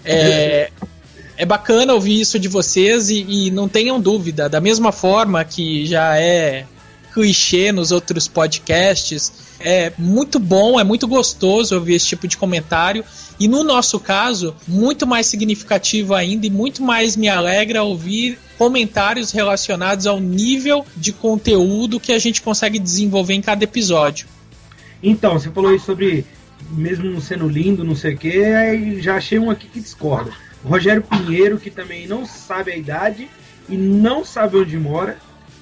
É, 0.09 0.71
é 1.37 1.45
bacana 1.45 1.93
ouvir 1.93 2.21
isso 2.21 2.39
de 2.39 2.47
vocês 2.47 3.11
e, 3.11 3.27
e 3.29 3.51
não 3.51 3.69
tenham 3.69 4.01
dúvida, 4.01 4.49
da 4.49 4.61
mesma 4.61 4.93
forma 4.93 5.45
que 5.45 5.85
já 5.85 6.17
é 6.17 6.65
clichê 7.17 7.73
nos 7.73 7.93
outros 7.93 8.29
podcasts. 8.29 9.33
É 9.59 9.91
muito 9.97 10.39
bom, 10.39 10.79
é 10.79 10.85
muito 10.85 11.09
gostoso 11.09 11.75
ouvir 11.75 11.95
esse 11.95 12.09
tipo 12.09 12.29
de 12.29 12.37
comentário. 12.37 13.03
E 13.41 13.49
no 13.49 13.65
nosso 13.65 13.99
caso, 13.99 14.55
muito 14.69 15.07
mais 15.07 15.27
significativo 15.27 16.15
ainda 16.15 16.47
e 16.47 16.51
muito 16.51 16.83
mais 16.83 17.17
me 17.17 17.27
alegra 17.27 17.83
ouvir 17.83 18.39
comentários 18.59 19.33
relacionados 19.33 20.07
ao 20.07 20.21
nível 20.21 20.85
de 20.95 21.11
conteúdo 21.11 21.99
que 21.99 22.13
a 22.13 22.19
gente 22.19 22.43
consegue 22.43 22.79
desenvolver 22.79 23.33
em 23.33 23.41
cada 23.41 23.65
episódio. 23.65 24.27
Então, 25.03 25.39
você 25.39 25.51
falou 25.51 25.71
aí 25.71 25.81
sobre 25.81 26.27
mesmo 26.71 27.19
sendo 27.21 27.49
lindo, 27.49 27.83
não 27.83 27.95
sei 27.95 28.15
o 28.15 28.19
que, 28.19 28.45
aí 28.45 29.01
já 29.01 29.17
achei 29.17 29.39
um 29.39 29.51
aqui 29.51 29.69
que 29.69 29.81
discorda. 29.81 30.33
Rogério 30.63 31.03
Pinheiro, 31.03 31.59
que 31.59 31.71
também 31.71 32.07
não 32.07 32.27
sabe 32.27 32.73
a 32.73 32.77
idade 32.77 33.29
e 33.69 33.77
não 33.77 34.25
sabe 34.25 34.59
onde 34.59 34.77
mora, 34.77 35.19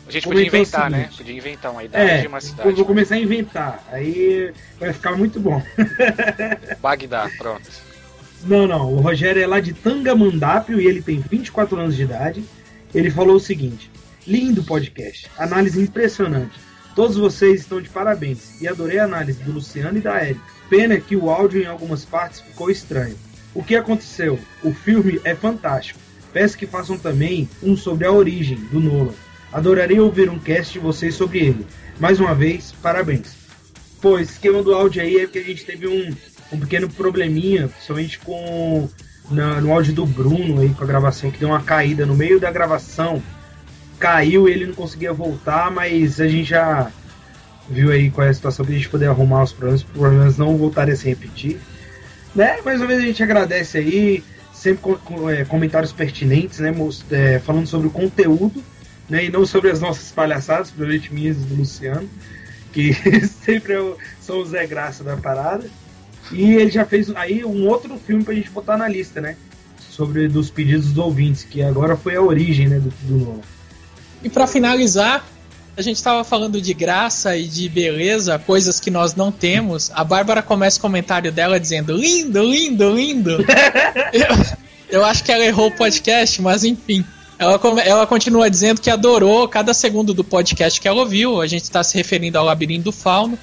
a 0.07 0.11
gente 0.11 0.25
podia 0.25 0.47
inventar, 0.47 0.91
né? 0.91 1.09
Podia 1.17 1.35
inventar 1.35 1.73
uma 1.73 1.83
idade 1.83 2.11
é, 2.11 2.21
de 2.21 2.27
uma 2.27 2.41
cidade. 2.41 2.69
Eu 2.69 2.77
vou 2.77 2.85
começar 2.85 3.15
a 3.15 3.19
inventar. 3.19 3.83
Aí 3.91 4.53
vai 4.79 4.93
ficar 4.93 5.17
muito 5.17 5.41
bom. 5.41 5.63
Bagdá, 6.81 7.31
pronto. 7.39 7.71
Não, 8.45 8.67
não. 8.67 8.93
O 8.93 9.01
Rogério 9.01 9.43
é 9.43 9.47
lá 9.47 9.61
de 9.61 9.73
Tangamandápio 9.73 10.79
e 10.81 10.87
ele 10.87 11.01
tem 11.01 11.21
24 11.21 11.79
anos 11.79 11.97
de 11.97 12.03
idade. 12.03 12.45
Ele 12.95 13.11
falou 13.11 13.37
o 13.37 13.41
seguinte: 13.41 13.91
lindo 14.27 14.63
podcast, 14.63 15.31
análise 15.39 15.81
impressionante. 15.81 16.53
Todos 16.95 17.17
vocês 17.17 17.63
estão 17.63 17.81
de 17.81 17.89
parabéns 17.89 18.61
e 18.61 18.69
adorei 18.69 18.99
a 18.99 19.05
análise 19.05 19.43
do 19.43 19.53
Luciano 19.53 19.99
e 19.99 20.03
da 20.03 20.21
Érica. 20.21 20.41
Pena 20.69 21.01
que 21.01 21.17
o 21.17 21.31
áudio 21.31 21.63
em 21.63 21.67
algumas 21.67 22.05
partes 22.05 22.41
ficou 22.41 22.71
estranho. 22.71 23.17
O 23.55 23.65
que 23.65 23.75
aconteceu? 23.75 24.39
O 24.63 24.73
filme 24.73 25.21
é 25.25 25.35
fantástico. 25.35 25.99
Peço 26.33 26.59
que 26.59 26.67
façam 26.67 26.99
também 26.99 27.49
um 27.63 27.77
sobre 27.77 28.07
a 28.07 28.13
origem 28.13 28.57
do 28.57 28.81
Nolan 28.81 29.15
Adoraria 29.55 30.03
ouvir 30.03 30.29
um 30.29 30.39
cast 30.39 30.73
de 30.73 30.81
vocês 30.81 31.15
sobre 31.15 31.39
ele. 31.39 31.67
Mais 32.01 32.19
uma 32.19 32.35
vez, 32.35 32.75
parabéns. 32.83 33.37
Pô, 34.03 34.19
esse 34.19 34.33
esquema 34.33 34.65
do 34.65 34.75
áudio 34.75 35.01
aí 35.01 35.19
é 35.19 35.27
porque 35.27 35.39
a 35.39 35.45
gente 35.45 35.65
teve 35.65 35.87
um, 35.87 36.13
um 36.53 36.59
pequeno 36.59 36.91
probleminha, 36.91 37.69
principalmente 37.69 38.19
com 38.19 38.89
na, 39.31 39.61
no 39.61 39.73
áudio 39.73 39.95
do 39.95 40.05
Bruno 40.05 40.61
aí 40.61 40.71
com 40.71 40.83
a 40.83 40.87
gravação, 40.89 41.31
que 41.31 41.39
deu 41.39 41.51
uma 41.51 41.63
caída 41.63 42.05
no 42.05 42.17
meio 42.17 42.41
da 42.41 42.51
gravação. 42.51 43.23
Caiu, 43.97 44.49
ele 44.49 44.67
não 44.67 44.75
conseguia 44.75 45.13
voltar, 45.13 45.71
mas 45.71 46.21
a 46.21 46.27
gente 46.27 46.49
já 46.49 46.91
viu 47.71 47.93
aí 47.93 48.11
qual 48.11 48.27
é 48.27 48.31
a 48.31 48.35
situação 48.35 48.65
para 48.65 48.75
a 48.75 48.77
gente 48.77 48.89
poder 48.89 49.07
arrumar 49.07 49.45
os 49.45 49.53
problemas, 49.53 49.83
os 49.83 49.87
problemas 49.89 50.37
não 50.37 50.57
voltarem 50.57 50.95
a 50.95 50.97
se 50.97 51.09
repetir. 51.09 51.61
Né? 52.35 52.61
Mais 52.65 52.81
uma 52.81 52.89
vez 52.89 52.99
a 52.99 53.07
gente 53.07 53.23
agradece 53.23 53.79
aí, 53.79 54.25
sempre 54.53 54.83
com, 54.83 54.95
com 54.97 55.31
é, 55.31 55.45
comentários 55.45 55.93
pertinentes, 55.93 56.59
né? 56.59 56.75
É, 57.13 57.39
falando 57.39 57.69
sobre 57.69 57.87
o 57.87 57.91
conteúdo 57.91 58.61
né? 59.09 59.25
E 59.25 59.31
não 59.31 59.45
sobre 59.45 59.71
as 59.71 59.81
nossas 59.81 60.11
palhaçadas, 60.13 60.71
provavelmente 60.71 61.13
minhas 61.13 61.37
e 61.37 61.41
do 61.41 61.55
Luciano, 61.55 62.09
que 62.73 62.93
sempre 63.45 63.75
é 63.75 63.95
são 64.21 64.39
o 64.39 64.47
Zé 64.47 64.67
Graça 64.67 65.05
da 65.05 65.17
parada. 65.17 65.69
E 66.33 66.55
ele 66.55 66.71
já 66.71 66.85
fez 66.85 67.15
aí 67.15 67.45
um 67.45 67.67
outro 67.67 67.99
filme 67.99 68.25
pra 68.25 68.35
gente 68.35 68.51
botar 68.51 68.77
na 68.77 68.89
lista, 68.89 69.21
né? 69.21 69.37
Sobre 69.79 70.27
dos 70.27 70.51
pedidos 70.51 70.89
dos 70.89 70.99
ouvintes, 70.99 71.45
que 71.45 71.63
agora 71.63 71.97
foi 71.97 72.17
a 72.17 72.23
origem, 72.23 72.67
né, 72.67 72.81
do, 72.81 72.91
do. 73.03 73.41
E 74.23 74.31
para 74.31 74.47
finalizar, 74.47 75.25
a 75.77 75.83
gente 75.83 75.97
estava 75.97 76.25
falando 76.25 76.61
de 76.61 76.73
graça 76.73 77.37
e 77.37 77.47
de 77.47 77.69
beleza, 77.69 78.39
coisas 78.39 78.81
que 78.81 78.91
nós 78.91 79.15
não 79.15 79.31
temos. 79.31 79.91
A 79.95 80.03
Bárbara 80.03 80.43
começa 80.43 80.79
o 80.79 80.81
comentário 80.81 81.31
dela 81.31 81.61
dizendo: 81.61 81.93
lindo, 81.93 82.43
lindo, 82.43 82.91
lindo. 82.95 83.31
eu, 84.13 84.99
eu 85.01 85.05
acho 85.05 85.23
que 85.23 85.31
ela 85.31 85.45
errou 85.45 85.69
o 85.69 85.77
podcast, 85.77 86.41
mas 86.41 86.65
enfim. 86.65 87.05
Ela, 87.39 87.61
ela 87.85 88.07
continua 88.07 88.49
dizendo 88.49 88.81
que 88.81 88.91
adorou 88.91 89.49
cada 89.49 89.75
segundo 89.75 90.15
do 90.15 90.23
podcast 90.23 90.81
que 90.81 90.87
ela 90.87 91.01
ouviu. 91.01 91.41
A 91.41 91.47
gente 91.47 91.65
está 91.65 91.83
se 91.83 91.97
referindo 91.97 92.39
ao 92.39 92.45
Labirinto 92.45 92.85
do 92.85 92.93
Fauno, 92.93 93.39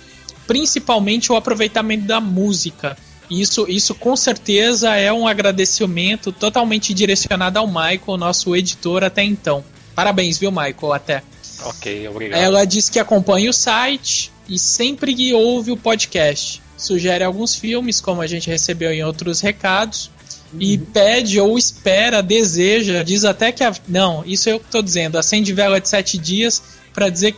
principalmente 0.48 1.32
o 1.32 1.36
aproveitamento 1.36 2.06
da 2.06 2.20
música. 2.20 2.98
Isso, 3.30 3.66
isso 3.70 3.96
com 3.96 4.16
certeza 4.16 4.96
é 4.96 5.12
um 5.12 5.28
agradecimento 5.28 6.32
totalmente 6.32 6.94
direcionado 6.94 7.60
ao 7.60 7.68
Michael, 7.68 8.18
nosso 8.18 8.56
editor 8.56 9.04
até 9.04 9.24
então. 9.24 9.64
Parabéns, 9.96 10.38
viu, 10.38 10.52
Michael? 10.52 10.94
Até. 10.94 11.24
Ok, 11.64 12.08
obrigado. 12.08 12.40
Ela 12.40 12.66
diz 12.66 12.90
que 12.90 13.00
acompanha 13.00 13.50
o 13.50 13.54
site 13.54 14.32
e 14.50 14.58
sempre 14.58 15.34
ouve 15.34 15.72
o 15.72 15.78
podcast. 15.78 16.62
Sugere 16.76 17.24
alguns 17.24 17.56
filmes, 17.56 18.02
como 18.02 18.22
a 18.22 18.28
gente 18.28 18.50
recebeu 18.50 18.92
em 18.92 19.04
outros 19.04 19.40
recados 19.40 20.10
e 20.60 20.78
pede 20.78 21.40
ou 21.40 21.58
espera, 21.58 22.22
deseja, 22.22 23.04
diz 23.04 23.24
até 23.24 23.52
que 23.52 23.64
a, 23.64 23.74
não, 23.88 24.24
isso 24.26 24.50
eu 24.50 24.60
tô 24.60 24.82
dizendo, 24.82 25.18
acende 25.18 25.54
vela 25.54 25.80
de 25.80 25.88
sete 25.88 26.18
dias 26.18 26.62
para 26.94 27.10
dizer 27.10 27.36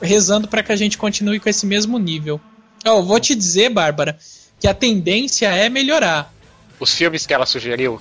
rezando 0.00 0.48
para 0.48 0.62
que 0.62 0.72
a 0.72 0.76
gente 0.76 0.96
continue 0.96 1.40
com 1.40 1.48
esse 1.48 1.66
mesmo 1.66 1.98
nível. 1.98 2.40
Eu 2.84 3.02
vou 3.02 3.18
te 3.18 3.34
dizer, 3.34 3.70
Bárbara, 3.70 4.16
que 4.58 4.68
a 4.68 4.74
tendência 4.74 5.48
é 5.48 5.68
melhorar. 5.68 6.32
Os 6.78 6.94
filmes 6.94 7.26
que 7.26 7.34
ela 7.34 7.46
sugeriu? 7.46 8.00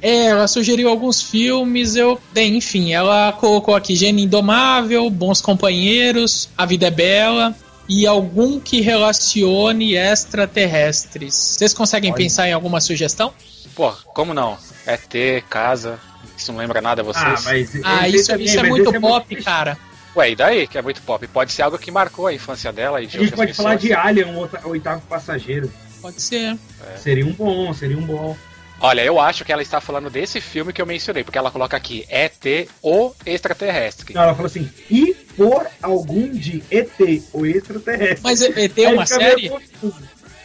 É, 0.00 0.26
ela 0.26 0.46
sugeriu 0.46 0.88
alguns 0.88 1.22
filmes, 1.22 1.96
eu. 1.96 2.20
Bem, 2.32 2.56
enfim, 2.56 2.92
ela 2.92 3.32
colocou 3.32 3.74
aqui 3.74 3.96
Gênio 3.96 4.24
Indomável, 4.24 5.08
Bons 5.08 5.40
Companheiros, 5.40 6.48
A 6.56 6.66
Vida 6.66 6.88
é 6.88 6.90
Bela 6.90 7.54
e 7.88 8.06
algum 8.06 8.58
que 8.60 8.80
relacione 8.80 9.96
extraterrestres. 9.96 11.34
Vocês 11.34 11.74
conseguem 11.74 12.10
Olha. 12.10 12.18
pensar 12.18 12.48
em 12.48 12.52
alguma 12.52 12.80
sugestão? 12.80 13.32
Pô, 13.74 13.92
como 13.92 14.32
não? 14.32 14.56
É 14.86 14.96
ter, 14.96 15.42
casa, 15.44 15.98
isso 16.36 16.52
não 16.52 16.60
lembra 16.60 16.80
nada 16.80 17.02
a 17.02 17.04
vocês? 17.04 17.24
Ah, 17.24 17.42
mas 17.44 17.80
ah 17.84 18.08
isso, 18.08 18.28
também, 18.28 18.46
isso 18.46 18.58
é 18.58 18.62
muito 18.62 18.94
é 18.94 19.00
pop, 19.00 19.34
muito... 19.34 19.44
cara. 19.44 19.78
Ué, 20.16 20.30
e 20.30 20.36
daí 20.36 20.66
que 20.66 20.78
é 20.78 20.82
muito 20.82 21.02
pop? 21.02 21.26
Pode 21.26 21.52
ser 21.52 21.62
algo 21.62 21.76
que 21.76 21.90
marcou 21.90 22.26
a 22.26 22.32
infância 22.32 22.72
dela 22.72 23.02
e 23.02 23.06
de 23.06 23.16
A 23.16 23.20
gente 23.20 23.32
pode 23.32 23.48
pessoas. 23.48 23.64
falar 23.64 23.76
de 23.76 23.92
Alien, 23.92 24.26
um 24.26 24.68
oitavo 24.68 25.02
passageiro. 25.08 25.70
Pode 26.00 26.22
ser. 26.22 26.56
É. 26.86 26.96
Seria 26.98 27.26
um 27.26 27.32
bom, 27.32 27.72
seria 27.74 27.98
um 27.98 28.02
bom. 28.02 28.36
Olha, 28.80 29.02
eu 29.02 29.18
acho 29.18 29.44
que 29.44 29.52
ela 29.52 29.62
está 29.62 29.80
falando 29.80 30.10
desse 30.10 30.40
filme 30.40 30.72
que 30.72 30.82
eu 30.82 30.86
mencionei, 30.86 31.24
porque 31.24 31.38
ela 31.38 31.50
coloca 31.50 31.76
aqui 31.76 32.04
ET 32.08 32.68
ou 32.82 33.16
extraterrestre. 33.24 34.14
Não, 34.14 34.22
ela 34.22 34.34
falou 34.34 34.46
assim, 34.46 34.68
e 34.90 35.16
por 35.36 35.66
algum 35.82 36.28
de 36.30 36.62
ET 36.70 37.22
ou 37.32 37.46
extraterrestre. 37.46 38.20
Mas 38.22 38.42
ET 38.42 38.78
é 38.78 38.88
uma 38.88 39.06
série? 39.06 39.50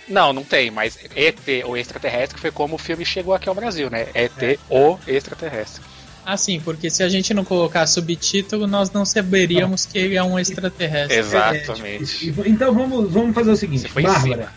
Não, 0.07 0.33
não 0.33 0.43
tem, 0.43 0.71
mas 0.71 0.97
ET 1.15 1.63
ou 1.65 1.77
extraterrestre 1.77 2.39
foi 2.39 2.51
como 2.51 2.75
o 2.75 2.77
filme 2.79 3.05
chegou 3.05 3.33
aqui 3.33 3.47
ao 3.47 3.55
Brasil, 3.55 3.89
né? 3.89 4.07
ET 4.13 4.41
é. 4.41 4.57
ou 4.67 4.99
extraterrestre. 5.07 5.83
Ah, 6.25 6.37
sim, 6.37 6.59
porque 6.59 6.89
se 6.89 7.01
a 7.01 7.09
gente 7.09 7.33
não 7.33 7.43
colocar 7.43 7.87
subtítulo, 7.87 8.67
nós 8.67 8.91
não 8.91 9.05
saberíamos 9.05 9.85
não. 9.85 9.91
que 9.91 9.97
ele 9.97 10.15
é 10.15 10.23
um 10.23 10.37
extraterrestre. 10.37 11.17
Exatamente. 11.17 12.33
Então 12.45 12.73
vamos, 12.73 13.11
vamos 13.11 13.33
fazer 13.33 13.51
o 13.51 13.55
seguinte, 13.55 13.91
Bárbara. 13.93 14.51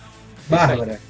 Bárbara, 0.48 1.00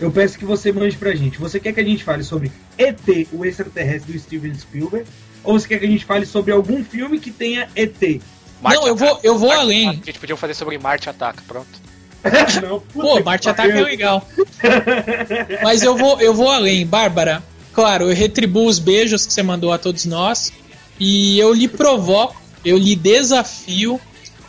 eu 0.00 0.10
peço 0.10 0.38
que 0.38 0.44
você 0.44 0.72
mande 0.72 0.96
pra 0.96 1.14
gente. 1.14 1.38
Você 1.38 1.58
quer 1.58 1.72
que 1.72 1.80
a 1.80 1.84
gente 1.84 2.04
fale 2.04 2.22
sobre 2.22 2.52
ET, 2.78 3.28
o 3.32 3.44
extraterrestre 3.44 4.12
do 4.12 4.18
Steven 4.18 4.54
Spielberg? 4.54 5.06
Ou 5.42 5.58
você 5.58 5.68
quer 5.68 5.78
que 5.78 5.86
a 5.86 5.88
gente 5.88 6.04
fale 6.04 6.26
sobre 6.26 6.52
algum 6.52 6.84
filme 6.84 7.18
que 7.18 7.30
tenha 7.30 7.68
ET? 7.74 8.20
Marte 8.60 8.78
não, 8.78 8.88
eu 8.88 8.96
vou, 8.96 9.20
eu 9.22 9.38
vou 9.38 9.50
além. 9.50 9.88
A 9.88 9.92
gente 9.92 10.18
podia 10.18 10.36
fazer 10.36 10.54
sobre 10.54 10.78
Marte 10.78 11.08
Ataca, 11.08 11.42
pronto. 11.46 11.86
Não, 12.60 12.80
Pô, 12.80 13.22
Marte 13.22 13.48
Ataque 13.48 13.70
é 13.70 13.82
legal. 13.82 14.26
Mas 15.62 15.82
eu 15.82 15.96
vou, 15.96 16.20
eu 16.20 16.34
vou 16.34 16.50
além, 16.50 16.84
Bárbara. 16.84 17.42
claro, 17.72 18.10
eu 18.10 18.16
retribuo 18.16 18.66
os 18.66 18.80
beijos 18.80 19.24
que 19.26 19.32
você 19.32 19.42
mandou 19.44 19.72
a 19.72 19.78
todos 19.78 20.04
nós. 20.06 20.52
E 20.98 21.38
eu 21.38 21.52
lhe 21.52 21.68
provoco, 21.68 22.34
eu 22.64 22.76
lhe 22.78 22.96
desafio 22.96 24.00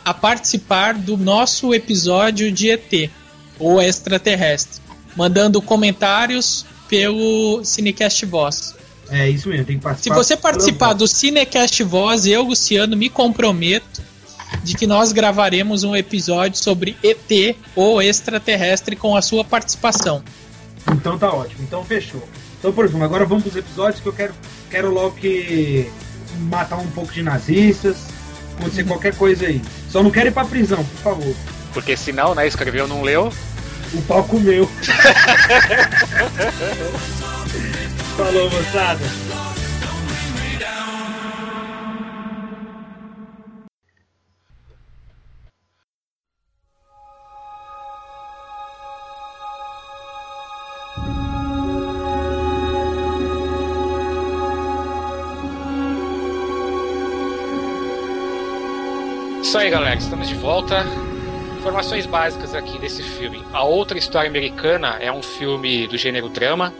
a 0.04 0.14
participar 0.14 0.94
do 0.94 1.16
nosso 1.16 1.74
episódio 1.74 2.50
de 2.50 2.70
ET, 2.70 3.10
ou 3.58 3.80
extraterrestre, 3.80 4.80
mandando 5.14 5.60
comentários 5.60 6.64
pelo 6.88 7.62
Cinecast 7.62 8.24
Voz. 8.24 8.74
É 9.10 9.28
isso 9.28 9.48
mesmo, 9.48 9.64
tem 9.64 9.76
que 9.78 9.82
Se 9.82 9.84
participar. 9.84 10.14
você 10.16 10.36
participar 10.36 10.92
do 10.92 11.08
Cinecast 11.08 11.82
Voz, 11.82 12.26
eu, 12.26 12.42
Luciano, 12.42 12.96
me 12.96 13.08
comprometo 13.08 14.02
de 14.62 14.74
que 14.74 14.86
nós 14.86 15.12
gravaremos 15.12 15.82
um 15.84 15.96
episódio 15.96 16.58
sobre 16.58 16.96
ET 17.02 17.56
ou 17.74 18.02
extraterrestre 18.02 18.96
com 18.96 19.16
a 19.16 19.22
sua 19.22 19.44
participação. 19.44 20.22
Então 20.92 21.18
tá 21.18 21.32
ótimo, 21.32 21.62
então 21.62 21.84
fechou. 21.84 22.26
Então, 22.58 22.72
por 22.72 22.84
exemplo, 22.84 23.04
agora 23.04 23.24
vamos 23.24 23.44
pros 23.44 23.56
episódios 23.56 24.00
que 24.00 24.08
eu 24.08 24.12
quero, 24.12 24.34
quero 24.70 24.90
logo 24.92 25.12
que 25.16 25.88
matar 26.40 26.78
um 26.78 26.86
pouco 26.88 27.12
de 27.12 27.22
nazistas, 27.22 27.96
acontecer 28.58 28.84
qualquer 28.84 29.14
coisa 29.14 29.46
aí. 29.46 29.62
Só 29.90 30.02
não 30.02 30.10
quero 30.10 30.28
ir 30.28 30.32
pra 30.32 30.44
prisão, 30.44 30.84
por 30.84 31.02
favor. 31.02 31.34
Porque 31.72 31.96
senão, 31.96 32.34
né, 32.34 32.46
escreveu, 32.46 32.86
não 32.88 33.02
leu. 33.02 33.32
O 33.94 34.02
pau 34.02 34.22
comeu. 34.24 34.68
Falou, 38.18 38.50
moçada. 38.50 39.04
Isso 59.40 59.56
aí, 59.56 59.70
galera, 59.70 59.94
estamos 59.94 60.26
de 60.26 60.34
volta. 60.34 60.84
Informações 61.56 62.04
básicas 62.04 62.52
aqui 62.52 62.80
desse 62.80 63.04
filme. 63.04 63.44
A 63.52 63.62
Outra 63.62 63.96
História 63.96 64.28
Americana 64.28 64.96
é 65.00 65.12
um 65.12 65.22
filme 65.22 65.86
do 65.86 65.96
gênero 65.96 66.28
drama. 66.28 66.74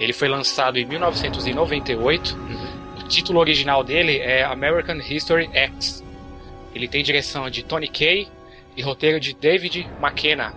Ele 0.00 0.14
foi 0.14 0.28
lançado 0.28 0.78
em 0.78 0.86
1998. 0.86 2.36
O 2.98 3.02
título 3.06 3.38
original 3.38 3.84
dele 3.84 4.18
é 4.18 4.42
American 4.42 4.96
History 4.96 5.50
X. 5.52 6.02
Ele 6.74 6.88
tem 6.88 7.02
direção 7.02 7.50
de 7.50 7.62
Tony 7.62 7.86
Kaye 7.86 8.28
e 8.76 8.82
roteiro 8.82 9.20
de 9.20 9.34
David 9.34 9.86
McKenna. 10.00 10.54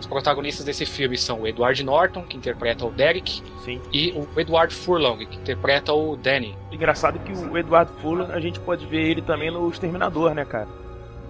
Os 0.00 0.06
protagonistas 0.06 0.66
desse 0.66 0.84
filme 0.84 1.16
são 1.16 1.42
o 1.42 1.46
Edward 1.46 1.80
Norton, 1.84 2.22
que 2.22 2.36
interpreta 2.36 2.84
o 2.84 2.90
Derek, 2.90 3.40
Sim. 3.64 3.80
e 3.92 4.10
o 4.10 4.28
Edward 4.40 4.74
Furlong, 4.74 5.24
que 5.24 5.36
interpreta 5.36 5.92
o 5.92 6.16
Danny. 6.16 6.56
Engraçado 6.72 7.20
que 7.20 7.30
o 7.30 7.56
Eduardo 7.56 7.92
Fuller, 8.00 8.28
a 8.32 8.40
gente 8.40 8.58
pode 8.58 8.84
ver 8.84 9.08
ele 9.08 9.22
também 9.22 9.48
no 9.52 9.70
Exterminador, 9.70 10.34
né, 10.34 10.44
cara? 10.44 10.66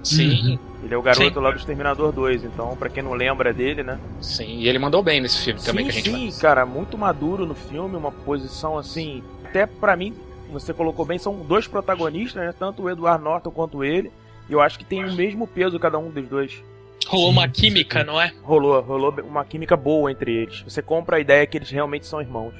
Sim, 0.03 0.59
Ele 0.83 0.93
é 0.95 0.97
o 0.97 1.03
garoto 1.03 1.35
Sim. 1.35 1.41
lá 1.41 1.51
do 1.51 1.57
Exterminador 1.59 2.13
2, 2.13 2.45
então, 2.45 2.77
pra 2.77 2.89
quem 2.89 3.03
não 3.03 3.13
lembra 3.15 3.53
dele, 3.53 3.83
né? 3.83 3.99
sim. 4.21 4.59
E 4.59 4.69
ele 4.69 4.79
mandou 4.79 5.03
bem 5.03 5.21
nesse 5.21 5.43
filme 5.45 5.61
também 5.61 5.85
sim, 5.85 5.91
que 5.91 5.99
a 5.99 6.03
gente 6.03 6.17
sim, 6.17 6.31
vai. 6.31 6.41
cara, 6.41 6.67
muito 6.67 6.99
maduro 6.99 7.47
no 7.47 7.55
filme, 7.55 7.97
uma 7.97 8.11
posição 8.11 8.77
assim. 8.77 9.23
Até 9.45 9.67
pra 9.67 9.97
mim, 9.97 10.15
você 10.51 10.73
colocou 10.73 11.05
bem, 11.05 11.19
são 11.19 11.37
dois 11.41 11.67
protagonistas, 11.67 12.43
né? 12.45 12.55
Tanto 12.59 12.83
o 12.83 12.91
Edward 12.91 13.23
Norton 13.23 13.51
quanto 13.51 13.85
ele. 13.85 14.11
E 14.49 14.53
eu 14.53 14.61
acho 14.61 14.79
que 14.79 14.85
tem 14.85 15.05
o 15.05 15.13
mesmo 15.13 15.47
peso 15.47 15.79
cada 15.79 15.99
um 15.99 16.11
dos 16.11 16.29
dois. 16.29 16.63
Rolou 17.07 17.29
Sim, 17.29 17.33
uma 17.33 17.49
química, 17.49 18.05
não 18.05 18.21
é? 18.21 18.33
Rolou, 18.43 18.81
rolou 18.81 19.15
uma 19.25 19.45
química 19.45 19.77
boa 19.77 20.11
entre 20.11 20.33
eles. 20.33 20.63
Você 20.63 20.81
compra 20.83 21.17
a 21.17 21.21
ideia 21.21 21.47
que 21.47 21.59
eles 21.59 21.71
realmente 21.71 22.07
são 22.07 22.21
irmãos. 22.21 22.55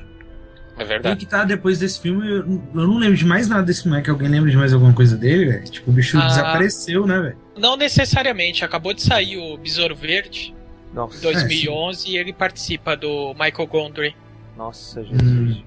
É 0.75 0.79
Tem 0.79 0.87
verdade. 0.87 1.17
que 1.21 1.27
tá 1.27 1.45
depois 1.45 1.79
desse 1.79 2.01
filme, 2.01 2.27
eu, 2.27 2.37
eu 2.39 2.87
não 2.87 2.97
lembro 2.99 3.17
de 3.17 3.25
mais 3.27 3.47
nada 3.49 3.63
desse 3.63 3.83
filme. 3.83 3.99
É 3.99 4.01
que 4.01 4.09
alguém 4.11 4.29
lembra 4.29 4.51
de 4.51 4.57
mais 4.57 4.73
alguma 4.73 4.93
coisa 4.93 5.17
dele, 5.17 5.45
velho? 5.53 5.65
Tipo, 5.65 5.91
o 5.91 5.95
bicho 5.95 6.19
Ah. 6.19 6.27
desapareceu, 6.27 7.07
né, 7.07 7.21
velho? 7.21 7.37
Não 7.59 7.77
necessariamente. 7.77 8.65
Acabou 8.65 8.95
de 8.95 9.03
sair 9.03 9.37
o 9.37 9.57
Besouro 9.59 9.95
Verde, 9.95 10.55
Nossa, 10.95 11.19
em 11.19 11.21
2011, 11.21 12.09
e 12.11 12.17
ele 12.17 12.33
participa 12.33 12.97
do 12.97 13.35
Michael 13.35 13.67
Gondry. 13.69 14.17
nossa, 14.57 15.03
Jesus. 15.05 15.23
Hum. 15.23 15.63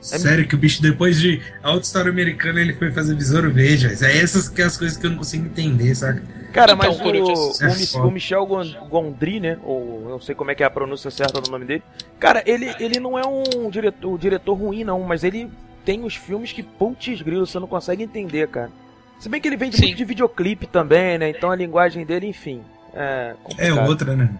Sério 0.00 0.46
que 0.48 0.54
o 0.54 0.58
bicho, 0.58 0.80
depois 0.80 1.20
de 1.20 1.42
Alta 1.62 1.84
História 1.84 2.10
Americana, 2.10 2.58
ele 2.60 2.72
foi 2.72 2.90
fazer 2.90 3.14
Besouro 3.14 3.52
Verde, 3.52 3.88
velho. 3.88 4.04
É 4.12 4.16
essas 4.18 4.48
que 4.48 4.62
é 4.62 4.64
as 4.64 4.76
coisas 4.76 4.96
que 4.96 5.04
eu 5.04 5.10
não 5.10 5.18
consigo 5.18 5.44
entender, 5.44 5.94
saca? 5.94 6.22
Cara, 6.52 6.72
Então, 6.72 6.76
mas 6.76 7.00
o, 7.00 7.94
é 7.94 8.02
o, 8.02 8.08
o 8.08 8.10
Michel 8.10 8.44
Gon- 8.46 8.86
Gondry, 8.88 9.40
né? 9.40 9.58
Ou 9.62 10.02
eu 10.04 10.08
não 10.10 10.20
sei 10.20 10.34
como 10.34 10.50
é 10.50 10.54
que 10.54 10.62
é 10.62 10.66
a 10.66 10.70
pronúncia 10.70 11.10
certa 11.10 11.40
do 11.40 11.50
nome 11.50 11.64
dele. 11.64 11.82
Cara, 12.18 12.42
ele, 12.46 12.74
ele 12.80 12.98
não 13.00 13.18
é 13.18 13.22
um 13.26 13.70
diretor, 13.70 14.18
diretor 14.18 14.54
ruim, 14.54 14.84
não, 14.84 15.00
mas 15.02 15.22
ele 15.24 15.50
tem 15.84 16.04
os 16.04 16.14
filmes 16.14 16.52
que, 16.52 16.62
putz 16.62 17.22
grilo, 17.22 17.46
você 17.46 17.58
não 17.58 17.66
consegue 17.68 18.02
entender, 18.02 18.48
cara. 18.48 18.70
Se 19.18 19.28
bem 19.28 19.40
que 19.40 19.46
ele 19.48 19.56
vende 19.56 19.76
Sim. 19.76 19.82
muito 19.86 19.96
de 19.98 20.04
videoclipe 20.04 20.66
também, 20.66 21.18
né? 21.18 21.30
Então 21.30 21.50
a 21.50 21.56
linguagem 21.56 22.04
dele, 22.04 22.26
enfim. 22.26 22.62
É, 22.94 23.34
É 23.58 23.72
outra, 23.72 24.16
né? 24.16 24.30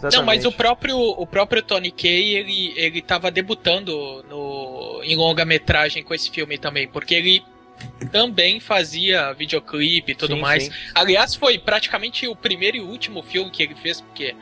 Não, 0.00 0.22
mas 0.22 0.44
o 0.44 0.48
Exatamente. 0.48 0.56
próprio, 0.56 0.96
o 0.96 1.26
próprio 1.26 1.60
Tony 1.60 1.90
Kaye, 1.90 2.36
ele, 2.36 2.72
ele 2.76 3.02
tava 3.02 3.32
debutando 3.32 4.24
no, 4.30 5.00
em 5.02 5.16
longa-metragem 5.16 6.04
com 6.04 6.14
esse 6.14 6.30
filme 6.30 6.56
também, 6.56 6.86
porque 6.86 7.14
ele 7.16 7.42
também 8.10 8.60
fazia 8.60 9.32
videoclipe 9.32 10.12
e 10.12 10.14
tudo 10.14 10.34
Sim, 10.34 10.40
mais. 10.40 10.64
sim. 10.64 10.70
Aliás, 10.94 11.34
foi 11.34 11.58
praticamente 11.58 12.26
o 12.26 12.34
primeiro 12.36 12.76
e 12.76 12.80
último 12.80 13.22
filme 13.22 13.50
que 13.50 13.62
ele 13.62 13.74
fez, 13.74 14.00
porque 14.00 14.34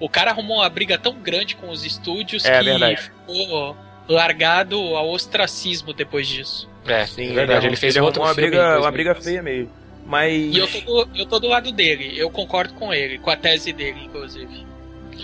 o 0.00 0.08
cara 0.08 0.30
arrumou 0.30 0.58
uma 0.58 0.68
briga 0.68 0.98
tão 0.98 1.14
grande 1.14 1.54
com 1.56 1.70
os 1.70 1.84
estúdios 1.84 2.44
É 2.44 2.58
que 2.58 2.64
verdade. 2.64 3.00
ficou 3.02 3.76
largado 4.08 4.76
ao 4.96 5.08
ostracismo 5.10 5.92
depois 5.92 6.26
disso. 6.26 6.68
É, 6.84 7.06
Sim, 7.06 7.30
é 7.30 7.34
verdade. 7.34 7.66
Ele 7.66 7.76
fez 7.76 7.96
arrumou 7.96 8.08
outro 8.08 8.22
uma 8.22 8.34
briga, 8.34 8.80
uma 8.80 8.90
briga 8.90 9.14
2012. 9.14 9.24
feia 9.24 9.42
mesmo. 9.42 9.70
Mas. 10.04 10.32
E 10.54 10.58
eu 10.58 10.66
tô, 10.66 10.80
do, 10.80 11.08
eu 11.16 11.26
tô 11.26 11.38
do 11.38 11.46
lado 11.46 11.70
dele, 11.70 12.18
eu 12.18 12.28
concordo 12.28 12.74
com 12.74 12.92
ele, 12.92 13.18
com 13.18 13.30
a 13.30 13.36
tese 13.36 13.72
dele, 13.72 14.00
inclusive. 14.04 14.66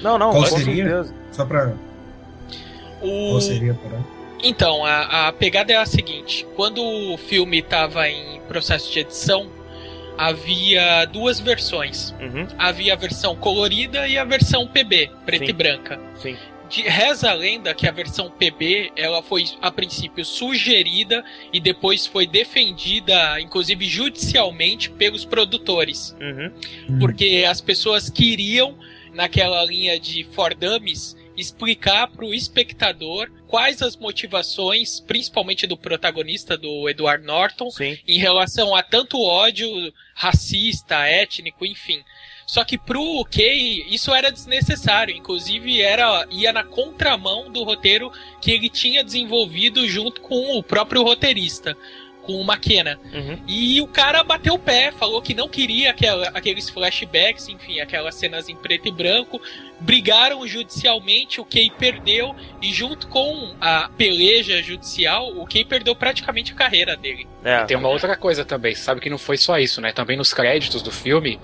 Não, 0.00 0.16
não, 0.16 0.30
Qual 0.30 0.44
com 0.44 0.56
seria? 0.58 0.84
certeza. 0.84 1.14
Só 1.32 1.44
pra. 1.44 1.74
O... 3.02 3.30
Qual 3.30 3.40
seria? 3.40 3.76
Então, 4.42 4.84
a, 4.84 5.28
a 5.28 5.32
pegada 5.32 5.72
é 5.72 5.76
a 5.76 5.86
seguinte: 5.86 6.46
quando 6.56 6.82
o 6.84 7.16
filme 7.16 7.58
estava 7.58 8.08
em 8.08 8.40
processo 8.42 8.92
de 8.92 9.00
edição, 9.00 9.50
havia 10.16 11.04
duas 11.06 11.38
versões. 11.40 12.14
Uhum, 12.20 12.46
Havia 12.58 12.92
a 12.94 12.96
versão 12.96 13.36
colorida 13.36 14.06
e 14.08 14.18
a 14.18 14.24
versão 14.24 14.66
PB, 14.66 15.10
preta 15.24 15.44
Sim. 15.44 15.50
e 15.50 15.52
branca. 15.54 16.00
sim. 16.16 16.36
De, 16.68 16.82
reza 16.82 17.30
a 17.30 17.32
lenda 17.32 17.72
que 17.72 17.88
a 17.88 17.90
versão 17.90 18.30
PB 18.30 18.92
ela 18.94 19.22
foi 19.22 19.42
a 19.62 19.70
princípio 19.70 20.22
sugerida 20.22 21.24
e 21.50 21.60
depois 21.60 22.06
foi 22.06 22.26
defendida, 22.26 23.40
inclusive 23.40 23.86
judicialmente, 23.86 24.90
pelos 24.90 25.24
produtores 25.24 26.14
Uhum. 26.20 26.52
Hum. 26.90 26.98
porque 27.00 27.46
as 27.48 27.62
pessoas 27.62 28.10
queriam, 28.10 28.76
naquela 29.14 29.64
linha 29.64 29.98
de 29.98 30.24
For 30.32 30.54
Dummies, 30.54 31.16
explicar 31.38 32.06
para 32.08 32.26
o 32.26 32.34
espectador 32.34 33.30
quais 33.48 33.82
as 33.82 33.96
motivações, 33.96 35.00
principalmente 35.00 35.66
do 35.66 35.76
protagonista, 35.76 36.56
do 36.56 36.88
Edward 36.88 37.24
Norton, 37.24 37.70
Sim. 37.70 37.98
em 38.06 38.18
relação 38.18 38.76
a 38.76 38.82
tanto 38.82 39.20
ódio 39.20 39.68
racista, 40.14 41.06
étnico, 41.06 41.64
enfim. 41.64 42.04
Só 42.46 42.64
que 42.64 42.78
pro 42.78 43.24
Kay 43.30 43.86
isso 43.90 44.14
era 44.14 44.30
desnecessário, 44.30 45.14
inclusive 45.14 45.82
era 45.82 46.26
ia 46.30 46.52
na 46.52 46.64
contramão 46.64 47.50
do 47.50 47.62
roteiro 47.62 48.10
que 48.40 48.50
ele 48.50 48.68
tinha 48.68 49.04
desenvolvido 49.04 49.86
junto 49.88 50.20
com 50.20 50.56
o 50.56 50.62
próprio 50.62 51.02
roteirista, 51.02 51.76
com 52.28 52.34
o 52.34 52.42
McKenna. 52.44 53.00
Uhum. 53.10 53.38
E 53.48 53.80
o 53.80 53.86
cara 53.86 54.22
bateu 54.22 54.52
o 54.52 54.58
pé, 54.58 54.92
falou 54.92 55.22
que 55.22 55.32
não 55.32 55.48
queria 55.48 55.88
aquela- 55.88 56.28
aqueles 56.34 56.68
flashbacks, 56.68 57.48
enfim, 57.48 57.80
aquelas 57.80 58.16
cenas 58.16 58.50
em 58.50 58.54
preto 58.54 58.86
e 58.86 58.92
branco. 58.92 59.40
Brigaram 59.80 60.46
judicialmente, 60.46 61.40
o 61.40 61.44
Kay 61.46 61.70
perdeu, 61.78 62.36
e 62.60 62.70
junto 62.70 63.08
com 63.08 63.54
a 63.58 63.88
peleja 63.96 64.62
judicial, 64.62 65.30
o 65.38 65.46
Kay 65.46 65.64
perdeu 65.64 65.96
praticamente 65.96 66.52
a 66.52 66.54
carreira 66.54 66.94
dele. 66.98 67.26
É. 67.42 67.64
Tem 67.64 67.76
uma 67.78 67.88
outra 67.88 68.14
coisa 68.14 68.44
também, 68.44 68.74
você 68.74 68.82
sabe 68.82 69.00
que 69.00 69.08
não 69.08 69.16
foi 69.16 69.38
só 69.38 69.58
isso, 69.58 69.80
né? 69.80 69.90
Também 69.90 70.18
nos 70.18 70.34
créditos 70.34 70.82
do 70.82 70.92
filme, 70.92 71.40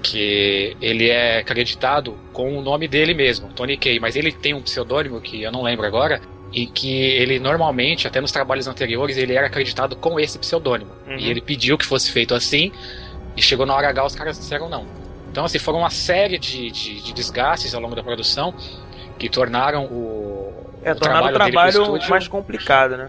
que 0.00 0.76
ele 0.80 1.10
é 1.10 1.38
acreditado 1.38 2.16
com 2.32 2.56
o 2.56 2.62
nome 2.62 2.86
dele 2.86 3.12
mesmo, 3.12 3.48
Tony 3.48 3.76
Kay, 3.76 3.98
mas 3.98 4.14
ele 4.14 4.30
tem 4.30 4.54
um 4.54 4.62
pseudônimo 4.62 5.20
que 5.20 5.42
eu 5.42 5.50
não 5.50 5.62
lembro 5.62 5.84
agora, 5.84 6.20
e 6.52 6.66
que 6.66 7.00
ele 7.02 7.38
normalmente, 7.38 8.06
até 8.06 8.20
nos 8.20 8.32
trabalhos 8.32 8.66
anteriores, 8.66 9.16
ele 9.16 9.34
era 9.34 9.46
acreditado 9.46 9.96
com 9.96 10.18
esse 10.18 10.38
pseudônimo. 10.38 10.92
Uhum. 11.06 11.16
E 11.16 11.30
ele 11.30 11.40
pediu 11.40 11.76
que 11.76 11.84
fosse 11.84 12.10
feito 12.10 12.34
assim, 12.34 12.72
e 13.36 13.42
chegou 13.42 13.66
na 13.66 13.74
hora 13.74 13.88
H 13.88 14.04
os 14.04 14.14
caras 14.14 14.38
disseram 14.38 14.68
não. 14.68 14.86
Então, 15.30 15.44
assim, 15.44 15.58
foram 15.58 15.80
uma 15.80 15.90
série 15.90 16.38
de, 16.38 16.70
de, 16.70 17.02
de 17.02 17.12
desgastes 17.12 17.74
ao 17.74 17.80
longo 17.80 17.94
da 17.94 18.02
produção 18.02 18.54
que 19.18 19.28
tornaram 19.28 19.84
o. 19.86 20.52
É, 20.82 20.92
o 20.92 20.96
tornar 20.96 21.20
o 21.20 21.26
dele 21.26 21.36
pro 21.36 21.44
trabalho 21.44 21.82
estúdio- 21.82 22.10
mais 22.10 22.28
complicado, 22.28 22.96
né? 22.96 23.08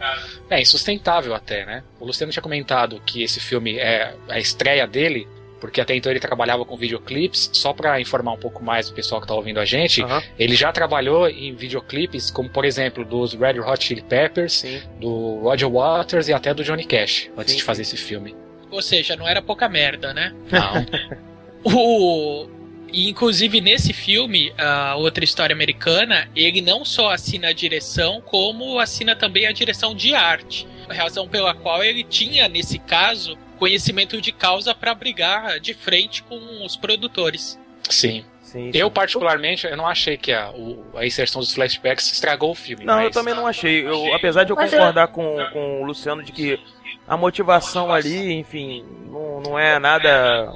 é 0.50 0.60
insustentável 0.60 1.34
até, 1.34 1.66
né? 1.66 1.84
O 2.00 2.06
Luciano 2.06 2.32
tinha 2.32 2.44
comentado 2.44 3.02
que 3.06 3.24
esse 3.24 3.40
filme 3.40 3.78
é 3.78 4.14
a 4.28 4.40
estreia 4.40 4.86
dele 4.86 5.28
porque 5.60 5.82
até 5.82 5.96
então 5.96 6.12
ele 6.12 6.20
trabalhava 6.20 6.66
com 6.66 6.76
videoclipes. 6.76 7.50
Só 7.54 7.74
para 7.74 8.00
informar 8.00 8.34
um 8.34 8.38
pouco 8.38 8.64
mais 8.64 8.90
o 8.90 8.94
pessoal 8.94 9.22
que 9.22 9.28
tá 9.28 9.34
ouvindo 9.34 9.60
a 9.60 9.66
gente, 9.66 10.04
ele 10.38 10.56
já 10.56 10.72
trabalhou 10.72 11.30
em 11.30 11.54
videoclipes, 11.54 12.32
como 12.32 12.50
por 12.50 12.66
exemplo 12.66 13.06
dos 13.06 13.34
Red 13.34 13.60
Hot 13.60 13.84
Chili 13.84 14.02
Peppers, 14.02 14.54
Sim. 14.54 14.82
do 15.00 15.40
Roger 15.42 15.70
Waters 15.70 16.28
e 16.28 16.34
até 16.34 16.54
do 16.54 16.64
Johnny 16.64 16.86
Cash, 16.86 17.30
antes 17.38 17.54
Sim, 17.54 17.58
de 17.58 17.64
fazer 17.64 17.82
esse 17.84 17.98
filme. 17.98 18.36
Ou 18.72 18.82
seja, 18.82 19.16
não 19.16 19.28
era 19.28 19.42
pouca 19.42 19.68
merda, 19.68 20.14
né? 20.14 20.34
Não. 20.52 21.20
O... 21.62 22.48
E, 22.92 23.10
inclusive 23.10 23.62
nesse 23.62 23.94
filme, 23.94 24.52
a 24.58 24.96
outra 24.96 25.24
história 25.24 25.54
americana, 25.54 26.30
ele 26.36 26.62
não 26.62 26.84
só 26.84 27.12
assina 27.12 27.50
a 27.50 27.54
direção, 27.54 28.22
como 28.22 28.80
assina 28.80 29.16
também 29.16 29.46
a 29.46 29.52
direção 29.52 29.94
de 29.94 30.14
arte. 30.16 30.68
A 30.88 30.94
razão 30.94 31.28
pela 31.28 31.54
qual 31.54 31.84
ele 31.84 32.04
tinha, 32.04 32.48
nesse 32.48 32.80
caso, 32.80 33.38
conhecimento 33.60 34.20
de 34.22 34.32
causa 34.32 34.74
para 34.74 34.96
brigar 34.96 35.60
de 35.60 35.74
frente 35.74 36.24
com 36.24 36.66
os 36.66 36.76
produtores. 36.76 37.60
Sim. 37.90 38.26
Sim, 38.42 38.72
Eu, 38.74 38.88
sim. 38.88 38.94
particularmente, 38.94 39.68
eu 39.68 39.78
não 39.78 39.86
achei 39.86 40.18
que 40.18 40.34
a, 40.34 40.50
o- 40.50 40.84
a 40.96 41.06
inserção 41.06 41.40
dos 41.40 41.54
flashbacks 41.54 42.12
estragou 42.12 42.50
o 42.50 42.56
filme. 42.56 42.84
Não, 42.84 42.98
eu 42.98 43.06
mas- 43.06 43.14
também 43.14 43.36
não 43.36 43.46
achei. 43.46 43.88
Eu, 43.88 44.12
apesar 44.16 44.44
de 44.44 44.52
eu 44.52 44.56
Mas 44.56 44.72
concordar 44.72 45.08
com, 45.10 45.38
com 45.54 45.82
o 45.84 45.86
Luciano 45.86 46.24
de 46.24 46.32
que 46.32 46.60
a 47.08 47.16
motivação 47.16 47.94
ali, 47.94 48.34
enfim, 48.34 48.84
não, 49.06 49.40
não 49.42 49.60
é 49.60 49.78
nada. 49.78 50.52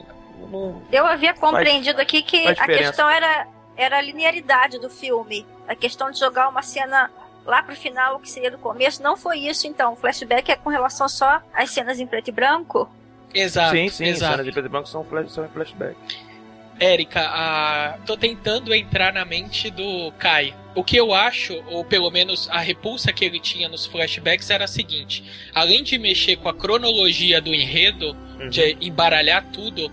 não- 0.50 0.82
Eu 0.92 1.06
havia 1.06 1.36
compreendido 1.36 2.02
aqui 2.02 2.24
que 2.24 2.42
faz 2.46 2.60
a 2.62 2.66
questão 2.66 3.08
era, 3.08 3.48
era 3.78 3.98
a 4.00 4.02
linearidade 4.02 4.80
do 4.80 4.90
filme. 4.90 5.46
A 5.68 5.76
questão 5.76 6.10
de 6.10 6.18
jogar 6.18 6.50
uma 6.50 6.64
cena 6.64 7.12
lá 7.46 7.62
pro 7.64 7.76
final, 7.76 8.16
o 8.16 8.20
que 8.20 8.30
seria 8.30 8.52
do 8.52 8.58
começo. 8.58 9.02
Não 9.04 9.16
foi 9.18 9.40
isso, 9.40 9.68
então. 9.68 9.94
O 9.94 9.96
flashback 9.96 10.52
é 10.52 10.56
com 10.56 10.70
relação 10.70 11.08
só 11.10 11.42
às 11.54 11.70
cenas 11.72 12.00
em 12.00 12.08
preto 12.08 12.30
e 12.30 12.32
branco. 12.32 12.90
Exato. 13.34 13.76
sim, 13.76 13.90
sim, 13.90 14.06
exato. 14.06 14.32
cenas 14.34 14.46
de 14.46 14.52
preto 14.52 14.66
e 14.66 14.70
branco 14.70 14.88
são, 14.90 15.04
flash, 15.04 15.32
são 15.32 15.46
em 15.46 15.50
flashback. 15.50 15.96
Érica, 16.80 17.22
a... 17.22 17.98
tô 18.06 18.18
tentando 18.18 18.74
entrar 18.74 19.14
na 19.14 19.24
mente 19.24 19.70
do 19.70 20.12
Kai. 20.18 20.54
O 20.76 20.84
que 20.84 20.98
eu 20.98 21.14
acho, 21.14 21.54
ou 21.68 21.86
pelo 21.86 22.10
menos 22.10 22.50
a 22.50 22.60
repulsa 22.60 23.14
que 23.14 23.24
ele 23.24 23.40
tinha 23.40 23.70
nos 23.70 23.86
flashbacks 23.86 24.50
era 24.50 24.66
a 24.66 24.68
seguinte: 24.68 25.24
além 25.54 25.84
de 25.84 25.98
mexer 25.98 26.36
com 26.38 26.50
a 26.50 26.54
cronologia 26.54 27.40
do 27.42 27.54
enredo, 27.54 28.16
Uhum. 28.40 28.50
de 28.50 28.76
embaralhar 28.82 29.46
tudo, 29.54 29.92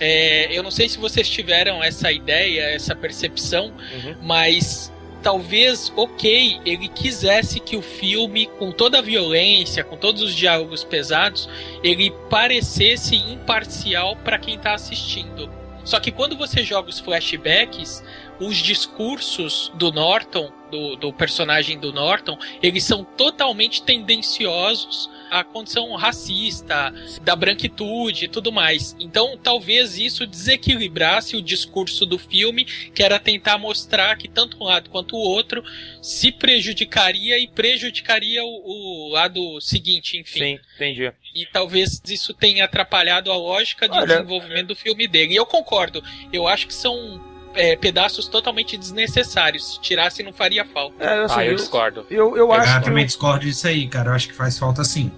é, 0.00 0.48
eu 0.50 0.62
não 0.62 0.70
sei 0.70 0.88
se 0.88 0.98
vocês 0.98 1.28
tiveram 1.28 1.84
essa 1.84 2.10
ideia, 2.10 2.62
essa 2.74 2.96
percepção, 2.96 3.66
Uhum. 3.66 4.16
mas 4.22 4.91
talvez, 5.22 5.92
ok, 5.96 6.60
ele 6.66 6.88
quisesse 6.88 7.60
que 7.60 7.76
o 7.76 7.82
filme, 7.82 8.46
com 8.58 8.72
toda 8.72 8.98
a 8.98 9.02
violência, 9.02 9.84
com 9.84 9.96
todos 9.96 10.20
os 10.20 10.34
diálogos 10.34 10.82
pesados, 10.82 11.48
ele 11.82 12.10
parecesse 12.28 13.16
imparcial 13.16 14.16
para 14.16 14.38
quem 14.38 14.58
tá 14.58 14.74
assistindo. 14.74 15.48
Só 15.84 15.98
que 15.98 16.10
quando 16.10 16.36
você 16.36 16.62
joga 16.62 16.90
os 16.90 17.00
flashbacks, 17.00 18.04
os 18.38 18.56
discursos 18.56 19.72
do 19.74 19.90
Norton, 19.90 20.52
do, 20.70 20.96
do 20.96 21.12
personagem 21.12 21.78
do 21.78 21.92
Norton, 21.92 22.38
eles 22.62 22.84
são 22.84 23.04
totalmente 23.04 23.82
tendenciosos 23.82 25.10
à 25.32 25.42
condição 25.42 25.94
racista, 25.94 26.92
da 27.22 27.34
branquitude 27.34 28.26
e 28.26 28.28
tudo 28.28 28.52
mais. 28.52 28.94
Então, 29.00 29.38
talvez 29.42 29.96
isso 29.96 30.26
desequilibrasse 30.26 31.36
o 31.36 31.42
discurso 31.42 32.04
do 32.04 32.18
filme, 32.18 32.64
que 32.66 33.02
era 33.02 33.18
tentar 33.18 33.56
mostrar 33.56 34.14
que 34.16 34.28
tanto 34.28 34.58
um 34.60 34.64
lado 34.64 34.90
quanto 34.90 35.16
o 35.16 35.18
outro 35.20 35.64
se 36.02 36.30
prejudicaria 36.30 37.38
e 37.38 37.48
prejudicaria 37.48 38.44
o, 38.44 38.48
o 38.48 39.08
lado 39.10 39.58
seguinte, 39.60 40.18
enfim. 40.18 40.38
Sim, 40.40 40.58
entendi. 40.76 41.12
E 41.34 41.46
talvez 41.46 42.02
isso 42.06 42.34
tenha 42.34 42.66
atrapalhado 42.66 43.32
a 43.32 43.36
lógica 43.36 43.88
de 43.88 43.96
Olha- 43.96 44.06
desenvolvimento 44.06 44.66
do 44.68 44.76
filme 44.76 45.08
dele. 45.08 45.32
E 45.32 45.36
eu 45.36 45.46
concordo. 45.46 46.02
Eu 46.30 46.46
acho 46.46 46.66
que 46.66 46.74
são 46.74 47.20
é, 47.54 47.74
pedaços 47.74 48.28
totalmente 48.28 48.76
desnecessários. 48.76 49.74
Se 49.74 49.80
tirasse, 49.80 50.22
não 50.22 50.32
faria 50.32 50.64
falta. 50.64 51.02
É, 51.02 51.24
assim, 51.24 51.34
Ah, 51.38 51.44
eu 51.46 51.50
eu, 51.52 51.56
discordo. 51.56 52.06
eu, 52.10 52.30
eu 52.30 52.36
Eu 52.36 52.52
acho 52.52 52.78
que. 52.80 52.84
também 52.84 53.06
discordo 53.06 53.46
disso 53.46 53.66
aí, 53.66 53.86
cara. 53.88 54.10
Eu 54.10 54.14
acho 54.14 54.28
que 54.28 54.34
faz 54.34 54.58
falta 54.58 54.84
sim. 54.84 55.10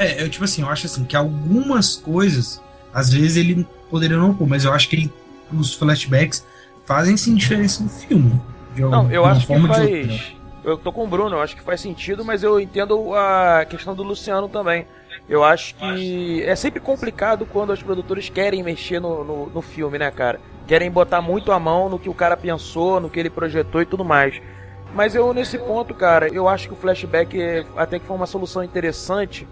É, 0.00 0.22
eu 0.22 0.30
tipo 0.30 0.44
assim, 0.44 0.62
eu 0.62 0.68
acho 0.68 0.86
assim 0.86 1.04
que 1.04 1.14
algumas 1.14 1.96
coisas, 1.96 2.60
às 2.92 3.12
vezes 3.12 3.36
ele 3.36 3.66
poderia 3.90 4.16
não 4.16 4.32
pôr, 4.34 4.48
mas 4.48 4.64
eu 4.64 4.72
acho 4.72 4.88
que 4.88 4.96
ele- 4.96 5.12
os 5.52 5.74
flashbacks 5.74 6.46
fazem 6.86 7.16
sim 7.16 7.34
diferença 7.34 7.82
no 7.82 7.88
filme. 7.90 8.40
Não, 8.90 9.10
eu 9.10 9.22
acho 9.26 9.40
que 9.46 9.52
faz. 9.68 10.32
Eu 10.64 10.78
tô 10.78 10.92
com 10.92 11.04
o 11.04 11.06
Bruno, 11.06 11.36
eu 11.36 11.40
acho 11.42 11.56
que 11.56 11.62
faz 11.62 11.80
sentido, 11.80 12.24
mas 12.24 12.42
eu 12.42 12.58
entendo 12.60 13.14
a 13.14 13.64
questão 13.68 13.94
do 13.94 14.02
Luciano 14.02 14.48
também. 14.48 14.86
Eu 15.28 15.44
acho 15.44 15.74
que 15.74 16.42
é 16.44 16.54
sempre 16.56 16.80
complicado 16.80 17.46
quando 17.46 17.70
os 17.72 17.82
produtores 17.82 18.28
querem 18.28 18.62
mexer 18.62 19.00
no, 19.00 19.22
no, 19.24 19.46
no 19.50 19.62
filme, 19.62 19.98
né, 19.98 20.10
cara? 20.10 20.40
Querem 20.66 20.90
botar 20.90 21.20
muito 21.20 21.52
a 21.52 21.58
mão 21.58 21.88
no 21.88 21.98
que 21.98 22.08
o 22.08 22.14
cara 22.14 22.36
pensou, 22.36 23.00
no 23.00 23.10
que 23.10 23.18
ele 23.20 23.30
projetou 23.30 23.82
e 23.82 23.86
tudo 23.86 24.04
mais. 24.04 24.40
Mas 24.94 25.14
eu, 25.14 25.32
nesse 25.32 25.56
ponto, 25.58 25.94
cara, 25.94 26.28
eu 26.28 26.48
acho 26.48 26.68
que 26.68 26.74
o 26.74 26.76
flashback 26.76 27.40
é- 27.40 27.64
até 27.76 27.98
que 27.98 28.06
foi 28.06 28.16
uma 28.16 28.26
solução 28.26 28.62
interessante. 28.62 29.46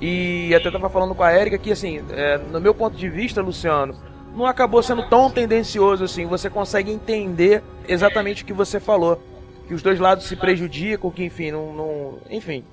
E 0.00 0.54
até 0.54 0.70
tava 0.70 0.88
falando 0.88 1.14
com 1.14 1.22
a 1.22 1.34
Erika 1.34 1.58
que, 1.58 1.70
assim, 1.72 2.02
é, 2.10 2.38
no 2.38 2.60
meu 2.60 2.74
ponto 2.74 2.96
de 2.96 3.08
vista, 3.08 3.42
Luciano, 3.42 3.94
não 4.34 4.46
acabou 4.46 4.82
sendo 4.82 5.06
tão 5.08 5.30
tendencioso 5.30 6.04
assim. 6.04 6.26
Você 6.26 6.48
consegue 6.48 6.90
entender 6.90 7.62
exatamente 7.86 8.42
o 8.42 8.46
que 8.46 8.52
você 8.52 8.80
falou. 8.80 9.22
Que 9.68 9.74
os 9.74 9.82
dois 9.82 10.00
lados 10.00 10.24
se 10.26 10.34
prejudicam, 10.36 11.10
que 11.10 11.22
enfim, 11.24 11.50
não. 11.50 11.72
não- 11.74 12.18
enfim. 12.30 12.64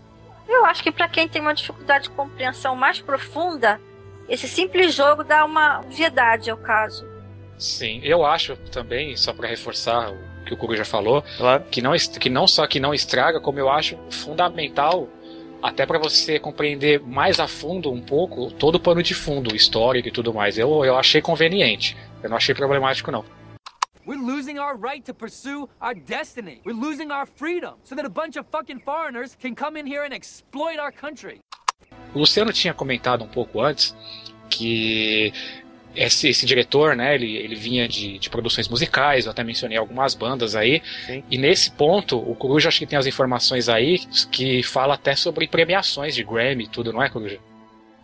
Eu 0.48 0.66
acho 0.66 0.82
que 0.82 0.92
para 0.92 1.10
quem 1.10 1.28
tem 1.28 1.42
uma 1.42 1.54
dificuldade 1.54 2.06
de 2.06 2.10
compreensão 2.12 2.76
mais 2.76 3.00
profunda, 3.02 3.80
esse 4.30 4.48
simples 4.48 4.94
jogo 4.96 5.24
dá 5.24 5.44
uma 5.44 5.80
obviedade 5.82 6.50
ao 6.50 6.58
caso. 6.58 7.06
Sim, 7.58 8.00
eu 8.04 8.26
acho 8.26 8.56
também, 8.72 9.16
só 9.18 9.34
pra 9.34 9.48
reforçar 9.48 10.12
o 10.12 10.46
que 10.46 10.54
o 10.54 10.58
Kuro 10.58 10.76
já 10.78 10.86
falou, 10.86 11.24
Claro. 11.38 11.64
que 11.70 11.82
não, 11.82 11.92
que 12.20 12.30
não 12.30 12.48
só 12.48 12.66
que 12.66 12.80
não 12.80 12.94
estraga, 12.94 13.40
como 13.42 13.60
eu 13.60 13.70
acho 13.70 13.98
fundamental 14.10 15.10
até 15.62 15.86
pra 15.86 16.00
você 16.00 16.40
compreender 16.40 17.02
mais 17.02 17.40
a 17.40 17.48
fundo 17.48 17.92
um 17.92 18.02
pouco 18.02 18.52
todo 18.52 18.76
o 18.76 18.80
pano 18.80 19.02
de 19.02 19.14
fundo, 19.14 19.56
histórico 19.56 20.08
e 20.08 20.12
tudo 20.12 20.34
mais. 20.34 20.58
Eu, 20.58 20.86
eu 20.86 20.98
achei 20.98 21.22
conveniente. 21.22 21.98
Eu 22.22 22.30
não 22.30 22.38
achei 22.38 22.54
problemático, 22.54 23.12
não. 23.12 23.26
We're 24.06 24.22
losing 24.22 24.58
our 24.58 24.78
right 24.78 25.04
to 25.06 25.14
pursue 25.14 25.68
our 25.82 25.94
destiny. 25.94 26.62
We're 26.66 26.80
losing 26.80 27.12
our 27.12 27.28
freedom 27.28 27.76
so 27.84 27.94
that 27.96 28.06
a 28.06 28.10
bunch 28.10 28.38
of 28.40 28.48
fucking 28.50 28.80
foreigners 28.80 29.36
can 29.36 29.54
come 29.54 29.78
in 29.78 29.86
here 29.86 30.06
and 30.06 30.14
exploit 30.14 30.80
our 30.80 30.94
country. 30.94 31.40
O 32.14 32.20
Luciano 32.20 32.54
tinha 32.54 32.74
comentado 32.74 33.26
um 33.26 33.28
pouco 33.28 33.60
antes 33.60 33.94
que 34.50 35.34
esse, 35.98 36.30
esse 36.30 36.46
diretor, 36.46 36.96
né, 36.96 37.16
ele, 37.16 37.36
ele 37.36 37.56
vinha 37.56 37.88
de, 37.88 38.20
de 38.20 38.30
produções 38.30 38.68
musicais, 38.70 39.26
eu 39.26 39.32
até 39.32 39.44
mencionei 39.44 39.78
algumas 39.78 40.14
bandas 40.14 40.56
aí, 40.56 40.82
Sim. 41.08 41.24
e 41.30 41.38
nesse 41.38 41.72
ponto, 41.72 42.18
o 42.18 42.36
Coruja 42.36 42.70
acho 42.70 42.80
que 42.80 42.86
tem 42.86 43.00
as 43.00 43.08
informações 43.08 43.68
aí 43.68 44.00
que 44.32 44.62
fala 44.62 44.94
até 44.94 45.16
sobre 45.16 45.48
premiações 45.48 46.14
de 46.14 46.24
Grammy 46.24 46.66
e 46.66 46.68
tudo, 46.68 46.94
não 46.94 47.02
é, 47.02 47.10
Coruja? 47.10 47.40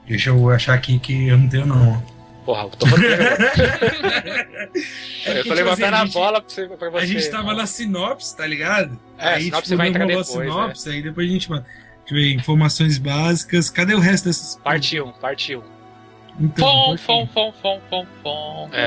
Deixa 0.08 0.32
eu 0.32 0.50
achar 0.50 0.74
aqui 0.74 0.98
que 1.00 1.28
eu 1.28 1.38
não 1.38 1.48
tenho, 1.48 1.68
não. 1.68 2.04
Porra, 2.44 2.64
eu 2.64 2.70
tô 2.72 2.88
falando. 2.88 3.06
É 3.06 4.68
eu 5.28 5.36
tô 5.36 5.44
tipo 5.44 5.54
levantando 5.54 5.96
assim, 5.96 6.10
a 6.10 6.14
bola 6.14 6.42
pra 6.42 6.54
você. 6.54 6.68
Pra 6.68 6.90
você 6.90 7.04
A 7.04 7.06
gente 7.06 7.30
tava 7.30 7.52
não. 7.52 7.56
na 7.56 7.66
sinopse, 7.66 8.36
tá 8.36 8.46
ligado? 8.46 9.00
É, 9.18 9.36
aí, 9.36 9.44
sinopse 9.44 9.64
tipo, 9.70 9.78
vai 9.78 9.88
entrar 9.88 10.06
depois, 10.06 10.28
sinopse, 10.28 10.90
aí 10.90 11.02
depois 11.02 11.30
a 11.30 11.32
gente, 11.32 11.50
mano. 11.50 11.66
Deixa 12.00 12.16
eu 12.16 12.18
ver, 12.18 12.34
informações 12.34 12.98
básicas. 12.98 13.70
Cadê 13.70 13.96
o 13.96 14.00
resto 14.00 14.26
dessas? 14.26 14.58
Parte 14.58 15.00
1, 15.00 15.12
parte 15.14 15.56
1. 15.56 15.73
Então, 16.40 16.98
Fom, 16.98 16.98
fom, 16.98 17.28
fom, 17.28 17.54
fom, 17.62 17.82
fom, 17.90 18.06
fom. 18.24 18.70
É. 18.74 18.86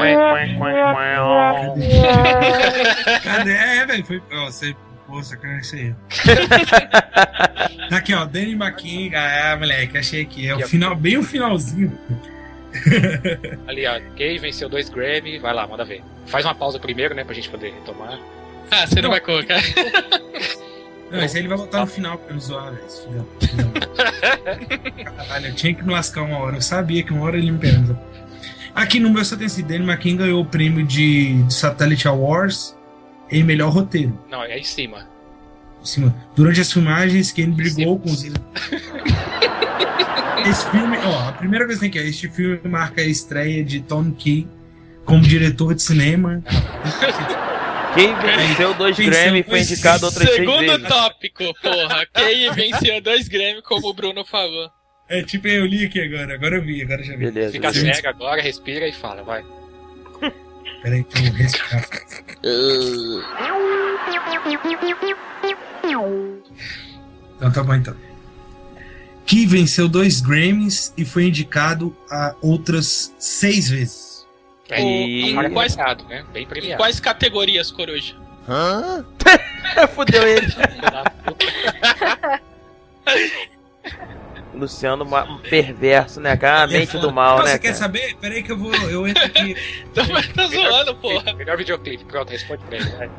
Cadê? 3.23 3.53
É, 3.53 3.87
velho, 3.87 4.05
foi. 4.05 4.23
Ó, 4.33 4.47
você. 4.47 4.75
Pô, 5.07 5.23
sacanagem 5.23 5.61
isso 5.61 5.77
aí. 5.77 5.95
tá 7.89 7.97
aqui, 7.99 8.13
ó, 8.13 8.25
Danny 8.25 8.53
McKing. 8.55 9.15
Ah, 9.15 9.57
moleque, 9.57 9.97
achei 9.97 10.23
aqui. 10.23 10.49
É 10.49 10.57
o 10.57 10.67
final, 10.67 10.97
bem 10.97 11.17
o 11.17 11.23
finalzinho. 11.23 11.97
Ali, 13.69 13.87
ó, 13.87 14.01
Gay 14.17 14.39
venceu 14.39 14.69
dois 14.69 14.89
Grammy, 14.89 15.39
vai 15.39 15.55
lá, 15.55 15.67
manda 15.67 15.85
ver. 15.85 16.03
Faz 16.27 16.45
uma 16.45 16.55
pausa 16.55 16.81
primeiro, 16.81 17.15
né, 17.15 17.23
pra 17.25 17.35
gente 17.35 17.49
poder 17.49 17.73
retomar. 17.73 18.19
Ah, 18.71 18.85
você 18.87 19.01
não 19.01 19.11
vai 19.11 19.21
colocar. 19.21 19.61
Não, 21.11 21.23
esse 21.23 21.37
aí 21.37 21.43
ele 21.43 21.49
vai 21.49 21.57
botar 21.57 21.81
no 21.81 21.87
final 21.87 22.19
pra 22.19 22.35
me 22.35 22.41
zoar, 22.41 22.73
velho. 22.73 23.27
Caralho, 25.17 25.47
eu 25.47 25.55
tinha 25.55 25.75
que 25.75 25.85
me 25.85 25.93
lascar 25.93 26.23
uma 26.23 26.39
hora. 26.39 26.57
Eu 26.57 26.63
sabia 26.63 27.03
que 27.03 27.13
uma 27.13 27.25
hora 27.25 27.39
ele 27.39 27.51
me 27.51 27.59
pega. 27.59 27.99
Aqui 28.75 29.01
no 29.01 29.11
meu 29.11 29.25
só 29.25 29.37
tem 29.37 29.47
esse 29.47 29.63
Danny 29.63 29.85
McKing 29.85 30.17
ganhou 30.17 30.43
o 30.43 30.45
prêmio 30.45 30.85
de, 30.85 31.43
de 31.45 31.55
Satellite 31.55 32.07
Awards 32.07 32.77
em 33.31 33.43
melhor 33.43 33.73
roteiro. 33.73 34.19
Não, 34.31 34.43
é 34.43 34.59
em 34.59 34.65
cima. 34.65 35.09
Assim, 35.83 36.13
durante 36.35 36.61
as 36.61 36.71
filmagens, 36.73 37.33
Kane 37.33 37.53
brigou 37.53 37.99
com 37.99 38.11
os. 38.11 38.25
Esse 38.25 38.35
filme, 40.71 40.99
ó, 40.99 41.29
a 41.29 41.33
primeira 41.33 41.67
tem 41.79 41.91
que 41.91 41.99
é, 41.99 42.07
este 42.07 42.29
filme 42.29 42.61
marca 42.65 43.01
a 43.01 43.05
estreia 43.05 43.65
de 43.65 43.81
Tom 43.81 44.13
Key 44.13 44.47
como 45.05 45.23
diretor 45.23 45.75
de 45.75 45.83
cinema. 45.83 46.43
Quem 47.97 48.15
venceu 48.15 48.75
dois 48.75 48.97
Grammy 48.99 49.43
foi 49.43 49.61
indicado 49.61 50.07
outras 50.07 50.29
seis 50.29 50.41
Segundo 50.41 50.61
vezes. 50.61 50.89
tópico, 50.89 51.45
porra. 51.63 52.07
Quem 52.15 52.53
venceu 52.53 53.01
dois 53.01 53.27
Grammy, 53.27 53.63
como 53.63 53.89
o 53.89 53.95
Bruno 53.95 54.25
falou. 54.25 54.71
É 55.09 55.23
tipo, 55.23 55.49
eu 55.49 55.65
li 55.65 55.87
aqui 55.87 56.01
agora, 56.01 56.35
agora 56.35 56.57
eu 56.57 56.63
vi, 56.63 56.83
agora 56.83 57.01
eu 57.01 57.05
já 57.05 57.13
vi. 57.13 57.31
Beleza. 57.31 57.53
Fica 57.53 57.73
beleza. 57.73 57.95
cego 57.95 58.09
agora, 58.09 58.43
respira 58.43 58.87
e 58.87 58.93
fala, 58.93 59.23
vai. 59.23 59.43
Peraí, 60.83 61.05
que 61.05 61.19
eu 61.19 61.23
vou 61.23 61.33
respirar. 61.33 61.89
Então 67.37 67.53
tá 67.53 67.63
bom 67.63 67.75
então. 67.75 67.95
Que 69.25 69.47
venceu 69.47 69.89
dois 69.89 70.21
Grammys 70.21 70.93
e 70.97 71.05
foi 71.05 71.25
indicado 71.25 71.97
a 72.11 72.35
outras 72.41 73.15
seis 73.19 73.69
vezes. 73.69 74.06
É, 74.71 74.83
E- 74.83 75.35
quais- 75.53 75.75
premiado, 75.75 76.05
né? 76.07 76.25
Bem 76.33 76.43
Em 76.43 76.47
premiado. 76.47 76.83
quais 76.83 76.99
categorias, 77.01 77.71
Coruja? 77.71 78.15
Fudeu 79.95 80.27
ele. 80.27 80.47
Luciano, 84.55 85.05
ma- 85.05 85.39
perverso, 85.51 86.21
né, 86.21 86.37
cara? 86.37 86.61
A 86.61 86.65
é 86.75 86.79
mente 86.79 86.97
do 86.99 87.13
mal, 87.13 87.39
Não, 87.39 87.45
né, 87.45 87.53
Você 87.53 87.59
quer 87.59 87.69
cara? 87.69 87.79
saber? 87.79 88.17
Peraí 88.17 88.43
que 88.43 88.53
eu 88.53 88.57
vou. 88.57 88.75
Eu 88.75 89.07
entro 89.07 89.23
aqui. 89.25 89.55
Tá, 89.95 90.03
tá 90.35 90.47
zoando, 90.47 90.95
porra. 90.97 91.33
Melhor 91.35 91.57
videoclipe, 91.59 92.05
pronto, 92.05 92.31
responde 92.31 92.63
pra 92.65 92.77
ele. 92.79 92.89
vai. 92.91 93.11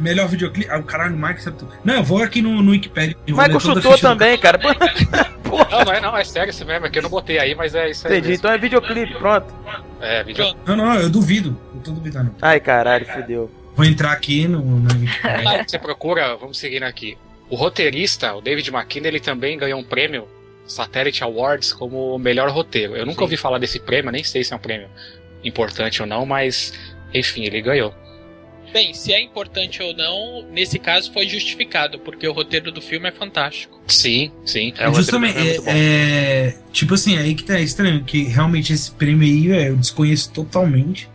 Melhor 0.00 0.28
videoclipe. 0.28 0.70
Ah, 0.70 0.78
o 0.78 0.82
caralho, 0.82 1.14
o 1.14 1.18
Mike 1.18 1.42
sabe 1.42 1.58
tudo. 1.58 1.72
Não, 1.84 1.94
eu 1.94 2.02
vou 2.02 2.22
aqui 2.22 2.40
no, 2.40 2.62
no 2.62 2.72
Wikipedia. 2.72 3.16
ficha 3.26 3.74
do 3.74 3.98
também, 3.98 4.38
cara. 4.38 4.58
Não, 5.50 5.84
não 5.84 5.92
é 5.92 6.00
não, 6.00 6.16
é 6.16 6.22
sério 6.22 6.50
isso 6.50 6.64
mesmo, 6.64 6.86
é 6.86 6.90
que 6.90 6.98
eu 6.98 7.02
não 7.02 7.10
botei 7.10 7.36
aí, 7.36 7.56
mas 7.56 7.74
é 7.74 7.90
isso 7.90 8.06
aí. 8.06 8.14
Entendi, 8.14 8.28
mesmo. 8.28 8.40
então 8.40 8.52
é 8.52 8.58
videoclipe, 8.58 9.14
pronto. 9.14 9.52
É, 10.00 10.22
vídeo. 10.22 10.44
Não, 10.64 10.76
não, 10.76 10.94
eu 10.94 11.10
duvido. 11.10 11.60
Eu 11.74 11.80
tô 11.80 11.90
duvidando. 11.90 12.32
Ai, 12.40 12.60
caralho, 12.60 13.04
fudeu. 13.04 13.50
Vou 13.74 13.84
entrar 13.84 14.12
aqui 14.12 14.46
no. 14.46 14.60
no 14.62 14.88
Wikipedia. 15.00 15.64
Você 15.66 15.78
procura, 15.78 16.36
vamos 16.36 16.56
seguindo 16.56 16.84
aqui. 16.84 17.18
O 17.48 17.56
roteirista, 17.56 18.32
o 18.34 18.40
David 18.40 18.70
McKinney, 18.70 19.08
ele 19.08 19.20
também 19.20 19.58
ganhou 19.58 19.80
um 19.80 19.84
prêmio 19.84 20.28
Satellite 20.66 21.24
Awards 21.24 21.72
como 21.72 22.16
melhor 22.18 22.48
roteiro. 22.50 22.96
Eu 22.96 23.04
nunca 23.04 23.18
Sim. 23.18 23.24
ouvi 23.24 23.36
falar 23.36 23.58
desse 23.58 23.80
prêmio, 23.80 24.12
nem 24.12 24.22
sei 24.22 24.44
se 24.44 24.52
é 24.52 24.56
um 24.56 24.60
prêmio 24.60 24.88
importante 25.42 26.00
ou 26.00 26.06
não, 26.06 26.24
mas 26.24 26.72
enfim, 27.12 27.44
ele 27.44 27.60
ganhou. 27.60 27.94
Bem, 28.72 28.94
se 28.94 29.12
é 29.12 29.20
importante 29.20 29.82
ou 29.82 29.94
não, 29.96 30.44
nesse 30.50 30.78
caso 30.78 31.12
foi 31.12 31.26
justificado, 31.28 31.98
porque 31.98 32.26
o 32.26 32.32
roteiro 32.32 32.70
do 32.70 32.80
filme 32.80 33.08
é 33.08 33.12
fantástico. 33.12 33.80
Sim, 33.88 34.30
sim. 34.44 34.72
É, 34.78 34.92
Justamente, 34.92 35.38
é, 35.38 35.56
é 35.66 35.90
é, 36.46 36.56
tipo 36.72 36.94
assim, 36.94 37.16
aí 37.18 37.34
que 37.34 37.42
tá 37.42 37.60
estranho, 37.60 38.04
que 38.04 38.22
realmente 38.22 38.72
esse 38.72 38.90
prêmio 38.92 39.26
aí 39.26 39.50
é, 39.50 39.68
eu 39.70 39.76
desconheço 39.76 40.30
totalmente. 40.32 41.08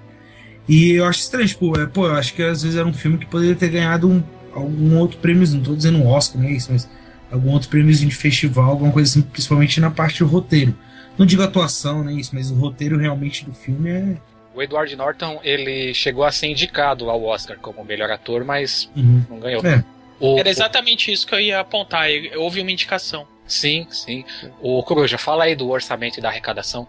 E 0.67 0.91
eu 0.91 1.05
acho 1.05 1.19
estranho, 1.19 1.47
tipo, 1.47 1.79
é, 1.79 1.85
pô, 1.85 2.07
eu 2.07 2.15
acho 2.15 2.33
que 2.33 2.43
às 2.43 2.63
vezes 2.63 2.77
era 2.77 2.87
um 2.87 2.93
filme 2.93 3.17
que 3.17 3.25
poderia 3.25 3.55
ter 3.55 3.69
ganhado 3.69 4.09
um, 4.09 4.23
algum 4.51 4.97
outro 4.97 5.17
prêmio, 5.19 5.47
não 5.47 5.61
tô 5.61 5.75
dizendo 5.75 5.99
um 5.99 6.07
Oscar, 6.07 6.41
não 6.41 6.49
é 6.49 6.53
isso, 6.53 6.71
mas 6.71 6.89
algum 7.31 7.51
outro 7.51 7.69
prêmiozinho 7.69 8.09
de 8.09 8.15
festival, 8.15 8.71
alguma 8.71 8.91
coisa 8.91 9.09
assim, 9.09 9.21
principalmente 9.21 9.79
na 9.79 9.91
parte 9.91 10.19
do 10.19 10.27
roteiro. 10.27 10.75
Não 11.17 11.25
digo 11.25 11.43
atuação, 11.43 12.03
não 12.03 12.11
é 12.11 12.13
isso, 12.13 12.31
mas 12.33 12.51
o 12.51 12.55
roteiro 12.55 12.97
realmente 12.97 13.45
do 13.45 13.53
filme 13.53 13.89
é. 13.89 14.17
O 14.55 14.61
Edward 14.63 14.95
Norton, 14.95 15.39
ele 15.43 15.93
chegou 15.93 16.23
a 16.23 16.31
ser 16.31 16.47
indicado 16.47 17.09
ao 17.09 17.23
Oscar 17.23 17.57
como 17.59 17.83
melhor 17.83 18.09
ator, 18.09 18.43
mas 18.45 18.89
Uhum. 18.95 19.23
não 19.29 19.39
ganhou. 19.39 19.65
É. 19.65 19.83
O- 20.19 20.39
Era 20.39 20.49
exatamente 20.49 21.11
isso 21.11 21.27
que 21.27 21.35
eu 21.35 21.39
ia 21.39 21.59
apontar. 21.59 22.07
Houve 22.37 22.61
uma 22.61 22.71
indicação. 22.71 23.27
Sim, 23.45 23.85
sim. 23.91 24.23
O 24.61 24.81
Coruja, 24.81 25.17
fala 25.17 25.43
aí 25.43 25.55
do 25.55 25.69
orçamento 25.69 26.17
e 26.17 26.21
da 26.21 26.29
arrecadação. 26.29 26.87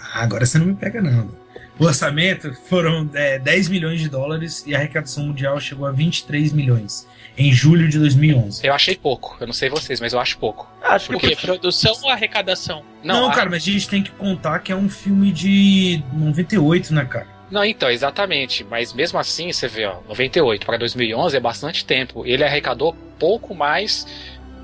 Ah, 0.00 0.22
agora 0.22 0.46
você 0.46 0.58
não 0.58 0.66
me 0.66 0.74
pega, 0.74 1.00
não. 1.02 1.30
O 1.78 1.84
orçamento 1.84 2.54
foram 2.68 3.08
é, 3.14 3.38
10 3.38 3.68
milhões 3.68 4.00
de 4.00 4.08
dólares 4.08 4.64
e 4.66 4.74
a 4.74 4.78
arrecadação 4.78 5.26
mundial 5.26 5.60
chegou 5.60 5.86
a 5.86 5.92
23 5.92 6.52
milhões 6.52 7.06
em 7.36 7.52
julho 7.52 7.86
de 7.86 7.98
2011. 7.98 8.66
Eu 8.66 8.72
achei 8.72 8.96
pouco, 8.96 9.36
eu 9.38 9.46
não 9.46 9.52
sei 9.52 9.68
vocês, 9.68 10.00
mas 10.00 10.14
eu 10.14 10.18
acho 10.18 10.38
pouco. 10.38 10.66
Acho 10.82 11.10
que 11.10 11.16
O 11.16 11.18
quê? 11.18 11.36
Produção 11.36 11.94
ou 12.02 12.08
arrecadação? 12.10 12.82
Não, 13.04 13.28
a- 13.28 13.34
cara, 13.34 13.50
mas 13.50 13.62
a 13.62 13.70
gente 13.70 13.88
tem 13.90 14.02
que 14.02 14.10
contar 14.12 14.60
que 14.60 14.72
é 14.72 14.76
um 14.76 14.88
filme 14.88 15.30
de 15.30 16.02
98, 16.14 16.94
né, 16.94 17.04
cara? 17.04 17.26
Não, 17.50 17.62
então, 17.64 17.90
exatamente. 17.90 18.64
Mas 18.64 18.92
mesmo 18.94 19.18
assim, 19.18 19.52
você 19.52 19.68
vê, 19.68 19.84
ó, 19.84 19.98
98 20.08 20.64
para 20.64 20.78
2011 20.78 21.36
é 21.36 21.40
bastante 21.40 21.84
tempo. 21.84 22.24
Ele 22.26 22.42
arrecadou 22.42 22.96
pouco 23.18 23.54
mais 23.54 24.06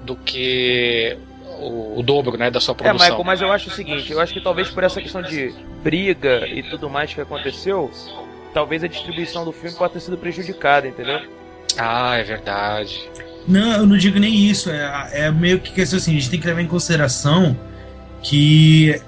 do 0.05 0.17
que 0.17 1.17
o, 1.69 1.99
o 1.99 2.03
dobro, 2.03 2.37
né, 2.37 2.51
da 2.51 2.61
sua 2.61 2.73
É, 2.73 2.77
produção. 2.77 3.07
Michael, 3.07 3.25
mas 3.25 3.41
eu 3.41 3.51
acho 3.53 3.69
o 3.69 3.73
seguinte, 3.73 4.11
eu 4.13 4.21
acho 4.21 4.33
que 4.33 4.41
talvez 4.41 4.69
por 4.71 4.83
essa 4.85 5.01
questão 5.01 5.23
de 5.23 5.55
briga 5.83 6.47
e 6.47 6.63
tudo 6.63 6.89
mais 6.91 7.13
que 7.13 7.21
aconteceu, 7.21 7.91
talvez 8.55 8.83
a 8.85 8.87
distribuição 8.89 9.45
do 9.45 9.53
filme 9.53 9.77
possa 9.77 9.95
ter 9.95 10.01
sido 10.01 10.17
prejudicada, 10.19 10.87
entendeu? 10.89 11.21
Ah, 11.79 12.17
é 12.17 12.23
verdade. 12.23 13.09
Não, 13.49 13.73
eu 13.79 13.87
não 13.87 13.97
digo 13.97 14.19
nem 14.19 14.33
isso. 14.35 14.71
É, 14.71 15.11
é 15.27 15.31
meio 15.31 15.59
que 15.61 15.73
questão 15.73 15.99
assim, 15.99 16.11
a 16.13 16.15
gente 16.15 16.31
tem 16.31 16.39
que 16.41 16.47
levar 16.47 16.61
em 16.61 16.67
consideração 16.69 17.57
que 18.23 19.01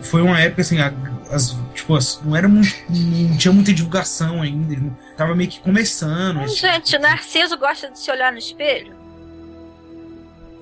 foi 0.00 0.22
uma 0.22 0.40
época 0.40 0.62
assim, 0.62 0.80
a- 0.80 0.92
as, 1.30 1.54
tipo, 1.74 1.94
as- 1.94 2.20
não 2.24 2.34
era 2.34 2.48
muito, 2.48 2.74
não 2.88 3.36
tinha 3.36 3.52
muita 3.52 3.72
divulgação 3.72 4.42
ainda, 4.42 4.76
tava 5.16 5.34
meio 5.34 5.48
que 5.50 5.60
começando. 5.60 6.38
Hum, 6.38 6.44
esse- 6.44 6.56
Gente, 6.56 6.98
Narciso 6.98 7.56
gosta 7.58 7.90
de 7.90 7.98
se 7.98 8.10
olhar 8.10 8.32
no 8.32 8.38
espelho? 8.38 8.94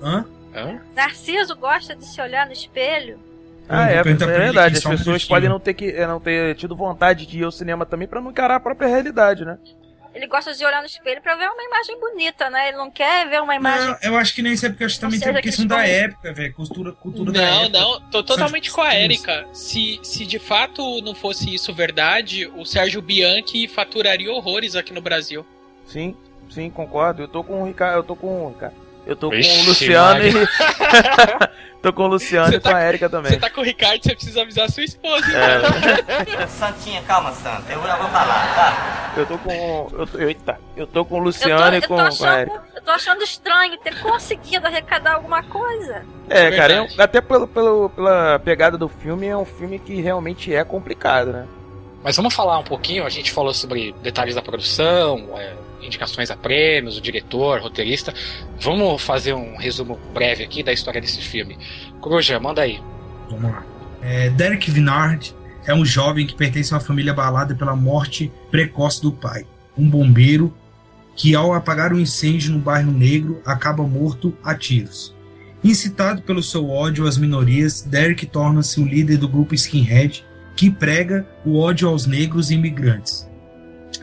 Hã? 0.03 0.25
Hã? 0.53 0.79
Narciso 0.95 1.55
gosta 1.55 1.95
de 1.95 2.05
se 2.05 2.21
olhar 2.21 2.45
no 2.45 2.53
espelho? 2.53 3.19
Ah, 3.67 3.91
é, 3.91 3.97
é 3.97 4.03
verdade. 4.03 4.77
As 4.77 4.85
um 4.85 4.89
pessoas 4.89 5.23
podem 5.23 5.47
não 5.47 5.59
ter, 5.59 5.75
que, 5.75 5.89
eh, 5.91 6.07
não 6.07 6.19
ter 6.19 6.55
tido 6.55 6.75
vontade 6.75 7.27
de 7.27 7.39
ir 7.39 7.43
ao 7.43 7.51
cinema 7.51 7.85
também 7.85 8.07
pra 8.07 8.19
não 8.19 8.31
encarar 8.31 8.55
a 8.55 8.59
própria 8.59 8.87
realidade, 8.87 9.45
né? 9.45 9.59
Ele 10.13 10.25
gosta 10.25 10.53
de 10.55 10.65
olhar 10.65 10.81
no 10.81 10.87
espelho 10.87 11.21
pra 11.21 11.35
ver 11.35 11.47
uma 11.47 11.63
imagem 11.63 11.99
bonita, 11.99 12.49
né? 12.49 12.69
Ele 12.69 12.77
não 12.77 12.89
quer 12.89 13.29
ver 13.29 13.41
uma 13.43 13.55
imagem. 13.55 13.87
Não, 13.87 13.97
eu 14.01 14.17
acho 14.17 14.33
que 14.33 14.41
nem 14.41 14.53
isso 14.53 14.65
é 14.65 14.69
porque 14.69 14.83
acho 14.83 14.99
também 14.99 15.19
tem 15.19 15.29
a 15.29 15.39
questão 15.39 15.65
que 15.65 15.69
da 15.69 15.85
época, 15.85 16.33
velho. 16.33 16.53
Cultura, 16.55 16.91
cultura 16.93 17.31
da 17.31 17.39
Não, 17.39 17.63
época. 17.65 17.79
não, 17.79 18.01
tô 18.09 18.23
totalmente 18.23 18.71
com 18.71 18.81
a. 18.81 18.95
Erika. 18.95 19.47
Se, 19.53 19.99
se 20.01 20.25
de 20.25 20.39
fato 20.39 20.99
não 21.01 21.13
fosse 21.13 21.53
isso 21.53 21.71
verdade, 21.71 22.47
o 22.47 22.65
Sérgio 22.65 23.03
Bianchi 23.03 23.67
faturaria 23.67 24.31
horrores 24.31 24.75
aqui 24.75 24.91
no 24.91 24.99
Brasil. 25.01 25.45
Sim, 25.85 26.17
sim, 26.49 26.71
concordo. 26.71 27.21
Eu 27.21 27.27
tô 27.27 27.43
com 27.43 27.61
o 27.61 27.65
Ricardo, 27.67 27.97
eu 27.97 28.03
tô 28.03 28.15
com 28.15 28.45
o 28.45 28.49
Ricardo. 28.49 28.88
Eu 29.09 29.15
tô 29.15 29.29
com 29.29 29.35
o 29.35 29.63
Luciano 29.65 30.19
e. 30.23 30.31
tô 31.81 31.91
com 31.93 32.03
o 32.03 32.07
Luciano 32.07 32.53
e 32.53 32.59
com 32.59 32.69
a 32.69 32.83
Erika 32.83 33.09
também. 33.09 33.31
Você 33.31 33.39
tá 33.39 33.49
com 33.49 33.61
o 33.61 33.63
Ricardo, 33.63 34.03
você 34.03 34.13
precisa 34.13 34.41
avisar 34.43 34.69
sua 34.69 34.83
esposa. 34.83 35.25
hein? 35.25 35.33
É, 36.41 36.45
Santinha, 36.47 37.01
calma, 37.03 37.31
Santa. 37.31 37.71
Eu 37.73 37.81
já 37.81 37.95
vou 37.97 38.07
falar, 38.09 38.55
tá? 38.55 39.13
eu 39.17 39.25
tô 39.25 39.37
com. 39.39 39.87
Eu 39.97 40.05
tô, 40.07 40.19
eita, 40.19 40.59
eu 40.77 40.85
tô 40.87 41.03
com 41.05 41.15
o 41.15 41.17
Eu 41.17 41.21
tô, 41.21 41.25
Luciano 41.25 41.75
e 41.75 41.81
com, 41.81 41.87
tô 41.87 41.95
com 41.95 42.01
a 42.01 42.07
achando, 42.07 42.37
Erika. 42.39 42.63
eu 42.75 42.81
tô 42.83 42.91
achando 42.91 43.23
estranho 43.23 43.77
ter 43.79 43.99
conseguido 43.99 44.67
arrecadar 44.67 45.15
alguma 45.15 45.41
coisa. 45.43 46.03
É, 46.29 46.51
cara, 46.51 46.73
é 46.73 46.81
um- 46.81 46.87
Verdade. 46.87 47.01
até 47.01 47.21
pelo, 47.21 47.47
pelo, 47.47 47.89
pela 47.89 48.37
pegada 48.39 48.77
do 48.77 48.87
filme, 48.87 49.25
é 49.27 49.35
um 49.35 49.45
filme 49.45 49.79
que 49.79 49.99
realmente 50.01 50.53
é 50.53 50.63
complicado, 50.63 51.31
né? 51.33 51.47
Mas 52.03 52.15
vamos 52.15 52.33
falar 52.33 52.57
um 52.59 52.63
pouquinho, 52.63 53.05
a 53.05 53.09
gente 53.09 53.31
falou 53.31 53.53
sobre 53.53 53.93
detalhes 54.03 54.35
da 54.35 54.41
produção, 54.41 55.27
é, 55.35 55.53
indicações 55.89 56.31
a 56.31 56.37
prêmios, 56.37 56.97
o 56.97 57.01
diretor, 57.01 57.59
roteirista. 57.59 58.13
Vamos 58.61 59.01
fazer 59.01 59.33
um 59.33 59.57
resumo 59.57 59.99
breve 60.13 60.43
aqui 60.43 60.63
da 60.63 60.71
história 60.71 61.01
desse 61.01 61.21
filme. 61.21 61.57
Coruja, 61.99 62.39
manda 62.39 62.61
aí. 62.61 62.79
Vamos 63.29 63.51
lá. 63.51 63.65
É, 64.01 64.29
Derek 64.29 64.71
Vinard 64.71 65.35
é 65.65 65.73
um 65.73 65.85
jovem 65.85 66.25
que 66.25 66.35
pertence 66.35 66.73
a 66.73 66.77
uma 66.77 66.83
família 66.83 67.11
abalada 67.11 67.53
pela 67.53 67.75
morte 67.75 68.31
precoce 68.49 69.01
do 69.01 69.11
pai, 69.11 69.45
um 69.77 69.89
bombeiro 69.89 70.53
que, 71.15 71.35
ao 71.35 71.53
apagar 71.53 71.93
um 71.93 71.99
incêndio 71.99 72.53
no 72.53 72.59
bairro 72.59 72.91
negro, 72.91 73.41
acaba 73.45 73.83
morto 73.83 74.33
a 74.43 74.55
tiros. 74.55 75.13
Incitado 75.61 76.21
pelo 76.21 76.41
seu 76.41 76.69
ódio 76.69 77.05
às 77.05 77.17
minorias, 77.17 77.81
Derek 77.81 78.25
torna-se 78.25 78.79
o 78.79 78.85
líder 78.85 79.17
do 79.17 79.27
grupo 79.27 79.53
Skinhead, 79.53 80.25
que 80.55 80.69
prega 80.71 81.27
o 81.45 81.59
ódio 81.59 81.89
aos 81.89 82.05
negros 82.05 82.49
e 82.49 82.53
imigrantes. 82.55 83.28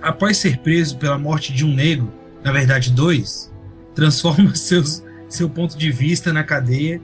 Após 0.07 0.37
ser 0.37 0.59
preso 0.59 0.97
pela 0.99 1.19
morte 1.19 1.53
de 1.53 1.65
um 1.65 1.75
negro, 1.75 2.15
na 2.41 2.53
verdade 2.53 2.93
dois, 2.93 3.53
transforma 3.93 4.55
seus, 4.55 5.03
seu 5.29 5.51
ponto 5.51 5.77
de 5.77 5.91
vista 5.91 6.33
na 6.33 6.45
cadeia 6.45 7.03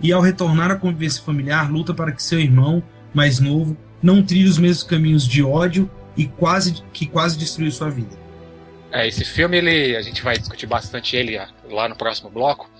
e 0.00 0.12
ao 0.12 0.22
retornar 0.22 0.70
à 0.70 0.76
convivência 0.76 1.20
familiar 1.20 1.68
luta 1.68 1.92
para 1.92 2.12
que 2.12 2.22
seu 2.22 2.38
irmão 2.38 2.80
mais 3.12 3.40
novo 3.40 3.76
não 4.00 4.22
trilhe 4.22 4.48
os 4.48 4.56
mesmos 4.56 4.84
caminhos 4.84 5.26
de 5.26 5.42
ódio 5.42 5.90
e 6.16 6.28
quase 6.28 6.80
que 6.92 7.06
quase 7.06 7.36
destruiu 7.36 7.72
sua 7.72 7.90
vida. 7.90 8.16
É, 8.92 9.08
esse 9.08 9.24
filme 9.24 9.56
ele, 9.56 9.96
a 9.96 10.02
gente 10.02 10.22
vai 10.22 10.38
discutir 10.38 10.66
bastante 10.66 11.16
ele 11.16 11.36
ah, 11.36 11.48
lá 11.68 11.88
no 11.88 11.96
próximo 11.96 12.30
bloco. 12.30 12.70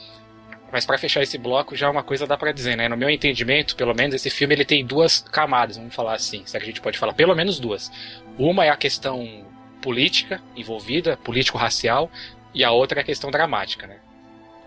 Mas 0.71 0.87
para 0.87 0.99
fechar 0.99 1.21
esse 1.21 1.37
bloco 1.37 1.75
já 1.75 1.91
uma 1.91 2.05
coisa 2.05 2.29
dá 2.29 2.37
para 2.37 2.53
dizer, 2.53 2.77
né? 2.77 2.89
No 2.89 2.97
meu 2.97 3.11
entendimento, 3.11 3.75
pelo 3.75 3.93
menos 3.93 4.15
esse 4.15 4.31
filme 4.31 4.55
ele 4.55 4.65
tem 4.65 4.87
duas 4.87 5.21
camadas, 5.21 5.77
vamos 5.77 5.93
falar 5.93 6.15
assim, 6.15 6.45
se 6.47 6.57
a 6.57 6.61
gente 6.61 6.81
pode 6.81 6.97
falar 6.97 7.13
pelo 7.13 7.35
menos 7.35 7.59
duas. 7.59 7.91
Uma 8.39 8.67
é 8.67 8.69
a 8.69 8.77
questão 8.77 9.53
política 9.85 10.41
envolvida, 10.57 11.19
político-racial, 11.19 12.11
e 12.55 12.65
a 12.65 12.71
outra 12.71 13.01
é 13.01 13.03
a 13.03 13.05
questão 13.05 13.31
dramática, 13.31 13.87
né? 13.87 13.97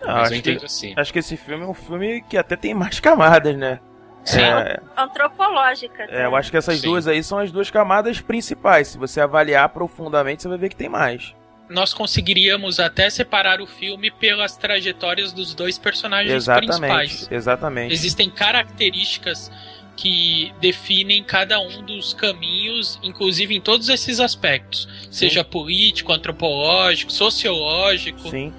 Ah, 0.00 0.06
Mas 0.06 0.16
eu 0.16 0.22
acho, 0.22 0.34
entendo 0.36 0.58
que, 0.60 0.66
assim. 0.66 0.94
acho 0.96 1.12
que 1.12 1.18
esse 1.18 1.36
filme 1.36 1.64
é 1.64 1.66
um 1.66 1.74
filme 1.74 2.22
que 2.22 2.36
até 2.36 2.54
tem 2.54 2.72
mais 2.72 3.00
camadas, 3.00 3.56
né? 3.56 3.80
Sim. 4.24 4.40
É, 4.42 4.78
Antropológica. 4.96 6.04
é, 6.08 6.26
eu 6.26 6.36
acho 6.36 6.52
que 6.52 6.56
essas 6.56 6.78
Sim. 6.78 6.86
duas 6.86 7.08
aí 7.08 7.20
são 7.22 7.38
as 7.38 7.50
duas 7.50 7.68
camadas 7.68 8.20
principais. 8.20 8.86
Se 8.88 8.98
você 8.98 9.20
avaliar 9.20 9.68
profundamente, 9.70 10.42
você 10.42 10.48
vai 10.48 10.58
ver 10.58 10.68
que 10.68 10.76
tem 10.76 10.88
mais. 10.88 11.34
nós 11.68 11.92
conseguiríamos 11.92 12.78
até 12.78 13.10
separar 13.10 13.60
o 13.60 13.66
filme 13.66 14.10
pelas 14.10 14.56
trajetórias 14.56 15.32
dos 15.32 15.52
dois 15.54 15.78
personagens 15.78 16.32
Exatamente, 16.32 16.68
principais. 16.78 17.28
exatamente. 17.30 17.92
Existem 17.92 18.30
características 18.30 19.50
que 19.98 20.52
definem 20.60 21.24
cada 21.24 21.58
um 21.58 21.82
dos 21.82 22.14
caminhos, 22.14 23.00
inclusive 23.02 23.56
em 23.56 23.60
todos 23.60 23.88
esses 23.88 24.20
aspectos, 24.20 24.88
seja 25.10 25.42
político, 25.42 26.12
antropológico, 26.12 27.10
sociológico, 27.12 28.30
Sim. 28.30 28.52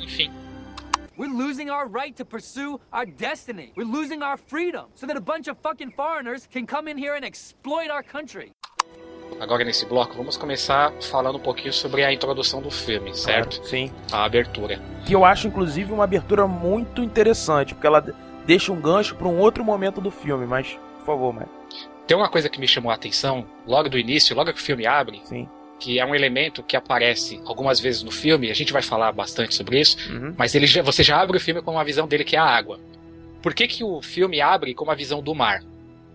enfim. 0.00 0.30
We're 1.18 1.30
losing 1.30 1.68
our 1.68 1.86
right 1.86 2.16
to 2.16 2.24
pursue 2.24 2.80
our 2.90 3.04
destiny. 3.04 3.72
We're 3.76 3.90
losing 3.90 4.22
our 4.22 4.38
freedom 4.38 4.86
so 4.94 5.06
that 5.06 5.16
a 5.16 5.20
bunch 5.20 5.50
of 5.50 5.58
fucking 5.62 5.90
foreigners 5.90 6.48
can 6.50 6.64
come 6.64 6.90
in 6.90 6.96
here 6.96 7.14
and 7.14 7.24
exploit 7.24 7.90
our 7.90 8.02
country. 8.02 8.52
Agora 9.38 9.62
nesse 9.64 9.84
bloco 9.84 10.16
vamos 10.16 10.38
começar 10.38 10.90
falando 11.02 11.36
um 11.36 11.40
pouquinho 11.40 11.72
sobre 11.72 12.02
a 12.02 12.10
introdução 12.10 12.62
do 12.62 12.70
filme, 12.70 13.14
certo? 13.14 13.56
Claro, 13.56 13.68
sim. 13.68 13.92
A 14.10 14.24
abertura. 14.24 14.80
Que 15.04 15.14
eu 15.14 15.24
acho, 15.24 15.48
inclusive, 15.48 15.92
uma 15.92 16.04
abertura 16.04 16.46
muito 16.46 17.02
interessante, 17.02 17.74
porque 17.74 17.86
ela 17.86 18.00
deixa 18.48 18.72
um 18.72 18.80
gancho 18.80 19.14
para 19.14 19.28
um 19.28 19.38
outro 19.38 19.62
momento 19.62 20.00
do 20.00 20.10
filme, 20.10 20.46
mas, 20.46 20.68
por 21.00 21.04
favor, 21.04 21.32
Mário. 21.34 21.50
Tem 22.06 22.16
uma 22.16 22.30
coisa 22.30 22.48
que 22.48 22.58
me 22.58 22.66
chamou 22.66 22.90
a 22.90 22.94
atenção 22.94 23.46
logo 23.66 23.90
do 23.90 23.98
início, 23.98 24.34
logo 24.34 24.50
que 24.54 24.58
o 24.58 24.62
filme 24.62 24.86
abre, 24.86 25.20
Sim. 25.24 25.46
que 25.78 26.00
é 26.00 26.06
um 26.06 26.14
elemento 26.14 26.62
que 26.62 26.74
aparece 26.74 27.38
algumas 27.44 27.78
vezes 27.78 28.02
no 28.02 28.10
filme, 28.10 28.50
a 28.50 28.54
gente 28.54 28.72
vai 28.72 28.80
falar 28.80 29.12
bastante 29.12 29.54
sobre 29.54 29.78
isso, 29.78 29.98
Uhum. 30.10 30.34
mas 30.36 30.54
ele 30.54 30.66
já- 30.66 30.80
você 30.82 31.02
já 31.02 31.20
abre 31.20 31.36
o 31.36 31.40
filme 31.40 31.60
com 31.60 31.72
uma 31.72 31.84
visão 31.84 32.08
dele 32.08 32.24
que 32.24 32.36
é 32.36 32.38
a 32.38 32.44
água. 32.44 32.80
Por 33.42 33.52
que, 33.52 33.68
que 33.68 33.84
o 33.84 34.00
filme 34.00 34.40
abre 34.40 34.72
com 34.74 34.84
uma 34.84 34.96
visão 34.96 35.22
do 35.22 35.34
mar? 35.34 35.62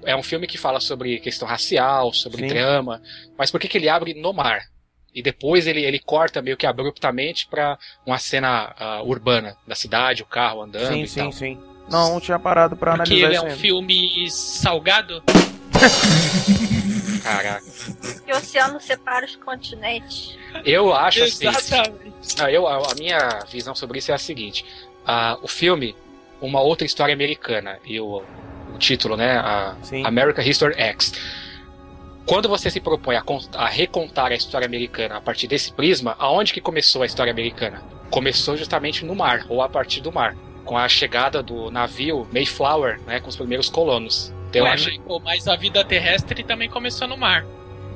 É 0.04 0.16
um 0.16 0.24
filme 0.24 0.48
que 0.48 0.58
fala 0.58 0.80
sobre 0.80 1.20
questão 1.20 1.48
racial, 1.48 2.12
sobre 2.12 2.40
Sim. 2.42 2.48
drama, 2.48 3.00
mas 3.38 3.52
por 3.52 3.60
que, 3.60 3.68
que 3.68 3.78
ele 3.78 3.88
abre 3.88 4.16
no 4.16 4.34
mar? 4.34 4.64
E 5.14 5.22
depois 5.22 5.68
ele, 5.68 5.86
ele 5.86 6.00
corta 6.00 6.42
meio 6.42 6.58
que 6.58 6.66
abruptamente 6.66 7.48
pra 7.48 7.78
uma 8.04 8.18
cena 8.18 8.74
ah, 8.80 9.02
urbana 9.04 9.56
da 9.68 9.76
cidade, 9.76 10.24
o 10.24 10.26
carro 10.26 10.64
andando 10.64 10.88
Sim, 10.96 11.04
e 11.04 11.08
sim, 11.08 11.20
tal. 11.20 11.32
sim. 11.32 11.58
Não, 11.90 12.14
não 12.14 12.20
tinha 12.20 12.40
parado 12.40 12.76
pra 12.76 12.96
Porque 12.96 13.14
analisar 13.14 13.28
ele 13.28 13.36
é 13.36 13.42
um 13.42 13.46
ainda. 13.46 13.58
filme 13.58 14.30
salgado. 14.30 15.22
Caraca. 17.24 17.64
Que 18.26 18.32
o 18.32 18.38
oceano 18.38 18.80
separa 18.80 19.26
os 19.26 19.36
continentes. 19.36 20.38
Eu 20.66 20.94
acho 20.94 21.24
assim. 21.24 21.48
Exatamente. 21.48 22.38
Não, 22.38 22.50
eu, 22.50 22.68
a, 22.68 22.92
a 22.92 22.96
minha 22.96 23.40
visão 23.50 23.74
sobre 23.76 24.00
isso 24.00 24.12
é 24.12 24.16
a 24.16 24.18
seguinte: 24.18 24.66
Ah, 25.06 25.38
o 25.42 25.48
filme, 25.48 25.96
uma 26.42 26.62
outra 26.62 26.86
história 26.86 27.14
americana, 27.14 27.80
e 27.86 28.00
o, 28.00 28.24
o 28.74 28.78
título, 28.78 29.16
né? 29.16 29.38
A 29.38 29.76
Sim. 29.84 30.06
American 30.06 30.44
History 30.44 30.76
X. 30.76 31.14
Quando 32.26 32.48
você 32.48 32.70
se 32.70 32.80
propõe 32.80 33.18
a, 33.18 33.24
a 33.56 33.68
recontar 33.68 34.32
a 34.32 34.36
história 34.36 34.66
americana 34.66 35.18
a 35.18 35.22
partir 35.22 35.48
desse 35.48 35.74
prisma, 35.74 36.16
aonde 36.18 36.54
que 36.54 36.62
começou 36.62 37.04
a 37.04 37.06
história 37.06 37.32
americana? 37.32 37.84
Começou 38.10 38.56
justamente 38.56 39.04
no 39.04 39.14
mar, 39.16 39.46
ou 39.50 39.62
a 39.62 39.68
partir 39.68 40.00
do 40.00 40.12
mar, 40.12 40.36
com 40.66 40.78
a 40.78 40.88
chegada 40.88 41.42
do 41.44 41.70
navio 41.72 42.28
Mayflower, 42.32 43.00
né, 43.06 43.20
com 43.20 43.30
os 43.30 43.36
primeiros 43.36 43.70
colonos. 43.70 44.34
Então, 44.50 44.62
eu 44.62 44.66
Ué, 44.66 44.74
achei 44.74 44.98
Michael, 45.00 45.22
mas 45.24 45.48
a 45.48 45.56
vida 45.56 45.84
terrestre 45.84 46.44
também 46.44 46.70
começou 46.70 47.08
no 47.08 47.18
mar. 47.18 47.46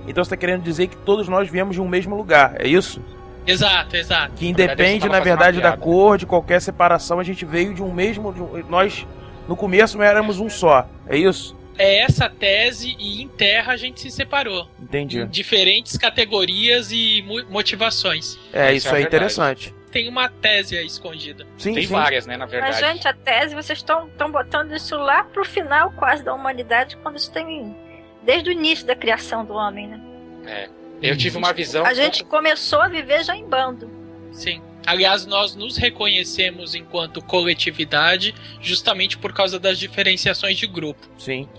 Então 0.08 0.24
você 0.24 0.30
tá 0.32 0.38
querendo 0.38 0.64
dizer 0.64 0.88
que 0.88 0.98
todos 0.98 1.28
nós 1.28 1.50
viemos 1.50 1.76
de 1.76 1.82
um 1.82 1.88
mesmo 1.88 2.16
lugar, 2.16 2.56
é 2.60 2.68
isso? 2.68 3.02
Exato, 3.46 3.96
exato. 3.96 4.34
Que 4.36 4.48
independe, 4.48 5.08
na 5.08 5.20
verdade, 5.20 5.62
da 5.62 5.76
cor, 5.78 6.18
de 6.18 6.26
qualquer 6.26 6.62
separação, 6.62 7.20
a 7.20 7.24
gente 7.24 7.46
veio 7.46 7.74
de 7.74 7.82
um 7.82 7.94
mesmo. 7.94 8.34
de 8.34 8.42
um- 8.42 8.64
nós, 8.70 9.06
no 9.48 9.56
começo, 9.56 10.02
éramos 10.02 10.40
um 10.40 10.50
só, 10.50 10.88
é 11.08 11.18
isso? 11.18 11.56
É 11.78 12.00
essa 12.02 12.28
tese 12.28 12.96
e 12.98 13.22
em 13.22 13.28
terra 13.28 13.74
a 13.74 13.78
gente 13.78 14.02
se 14.02 14.10
separou. 14.10 14.68
Entendi. 14.82 15.20
Em 15.22 15.28
diferentes 15.28 15.96
categorias 15.96 16.92
e 16.92 17.24
motivações. 17.50 18.38
É, 18.52 18.74
Isso 18.74 18.88
isso 18.88 18.96
é 18.96 19.00
é 19.00 19.04
interessante. 19.04 19.76
Tem 19.98 20.08
uma 20.08 20.30
tese 20.30 20.78
aí 20.78 20.86
escondida. 20.86 21.44
Sim, 21.58 21.74
tem 21.74 21.88
sim. 21.88 21.92
várias, 21.92 22.28
né, 22.28 22.38
na 22.38 22.46
Mas, 22.46 22.52
verdade. 22.52 22.80
gente, 22.80 23.08
a 23.08 23.14
tese, 23.14 23.56
vocês 23.56 23.80
estão 23.80 24.32
botando 24.32 24.76
isso 24.76 24.96
lá 24.96 25.24
pro 25.24 25.44
final 25.44 25.92
quase 25.94 26.24
da 26.24 26.36
humanidade, 26.36 26.96
quando 26.98 27.18
isso 27.18 27.32
tem. 27.32 27.76
Desde 28.22 28.48
o 28.48 28.52
início 28.52 28.86
da 28.86 28.96
criação 28.96 29.44
do 29.44 29.56
homem, 29.56 29.88
né? 29.88 30.70
Eu 31.02 31.18
tive 31.18 31.36
uma 31.36 31.52
visão. 31.52 31.84
A 31.84 31.96
gente 31.96 32.24
começou 32.24 32.80
a 32.80 32.88
viver 32.88 33.24
já 33.24 33.36
em 33.36 33.48
bando. 33.48 33.90
Sim. 34.32 34.62
Aliás, 34.86 35.26
nós 35.26 35.56
nos 35.56 35.78
reconhecemos 35.78 36.76
enquanto 36.76 37.20
coletividade 37.20 38.36
justamente 38.62 39.18
por 39.18 39.34
causa 39.34 39.60
das 39.60 39.80
diferenciações 39.80 40.58
de 40.58 40.68
grupo. 40.68 41.10
Sim. 41.18 41.50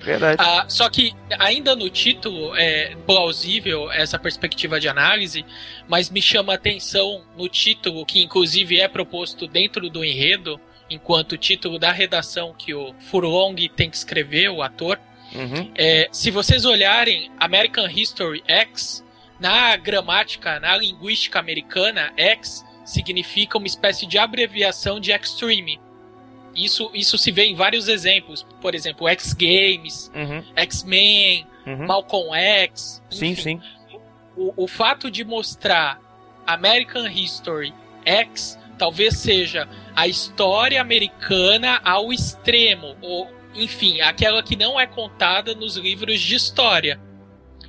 Verdade. 0.00 0.42
Ah, 0.42 0.64
só 0.68 0.88
que 0.88 1.14
ainda 1.38 1.76
no 1.76 1.90
título 1.90 2.54
é 2.56 2.96
plausível 3.06 3.90
essa 3.92 4.18
perspectiva 4.18 4.80
de 4.80 4.88
análise, 4.88 5.44
mas 5.88 6.10
me 6.10 6.22
chama 6.22 6.52
a 6.52 6.56
atenção 6.56 7.22
no 7.36 7.48
título, 7.48 8.04
que 8.06 8.22
inclusive 8.22 8.80
é 8.80 8.88
proposto 8.88 9.46
dentro 9.46 9.90
do 9.90 10.04
enredo, 10.04 10.60
enquanto 10.88 11.36
título 11.36 11.78
da 11.78 11.92
redação 11.92 12.54
que 12.56 12.74
o 12.74 12.94
Furlong 13.10 13.68
tem 13.76 13.90
que 13.90 13.96
escrever, 13.96 14.48
o 14.48 14.62
ator. 14.62 14.98
Uhum. 15.34 15.70
É, 15.76 16.08
se 16.10 16.30
vocês 16.30 16.64
olharem 16.64 17.30
American 17.38 17.88
History 17.88 18.42
X, 18.46 19.04
na 19.38 19.76
gramática, 19.76 20.58
na 20.58 20.76
linguística 20.76 21.38
americana, 21.38 22.12
X 22.16 22.64
significa 22.84 23.56
uma 23.56 23.66
espécie 23.66 24.06
de 24.06 24.18
abreviação 24.18 24.98
de 24.98 25.12
extreme. 25.12 25.80
Isso, 26.54 26.90
isso 26.94 27.16
se 27.16 27.30
vê 27.30 27.44
em 27.44 27.54
vários 27.54 27.88
exemplos. 27.88 28.44
Por 28.60 28.74
exemplo, 28.74 29.08
X 29.08 29.32
Games, 29.32 30.10
Uhum. 30.14 30.42
X-Men, 30.56 31.46
Uhum. 31.66 31.86
Malcolm 31.86 32.34
X. 32.36 33.02
Sim, 33.10 33.28
enfim. 33.28 33.60
sim. 33.60 33.98
O, 34.36 34.64
o 34.64 34.66
fato 34.68 35.10
de 35.10 35.24
mostrar 35.24 36.00
American 36.46 37.06
History 37.08 37.72
X 38.04 38.58
talvez 38.78 39.18
seja 39.18 39.68
a 39.94 40.08
história 40.08 40.80
americana 40.80 41.80
ao 41.84 42.12
extremo, 42.12 42.96
ou 43.02 43.30
enfim, 43.54 44.00
aquela 44.00 44.42
que 44.42 44.56
não 44.56 44.80
é 44.80 44.86
contada 44.86 45.54
nos 45.54 45.76
livros 45.76 46.20
de 46.20 46.34
história. 46.34 46.98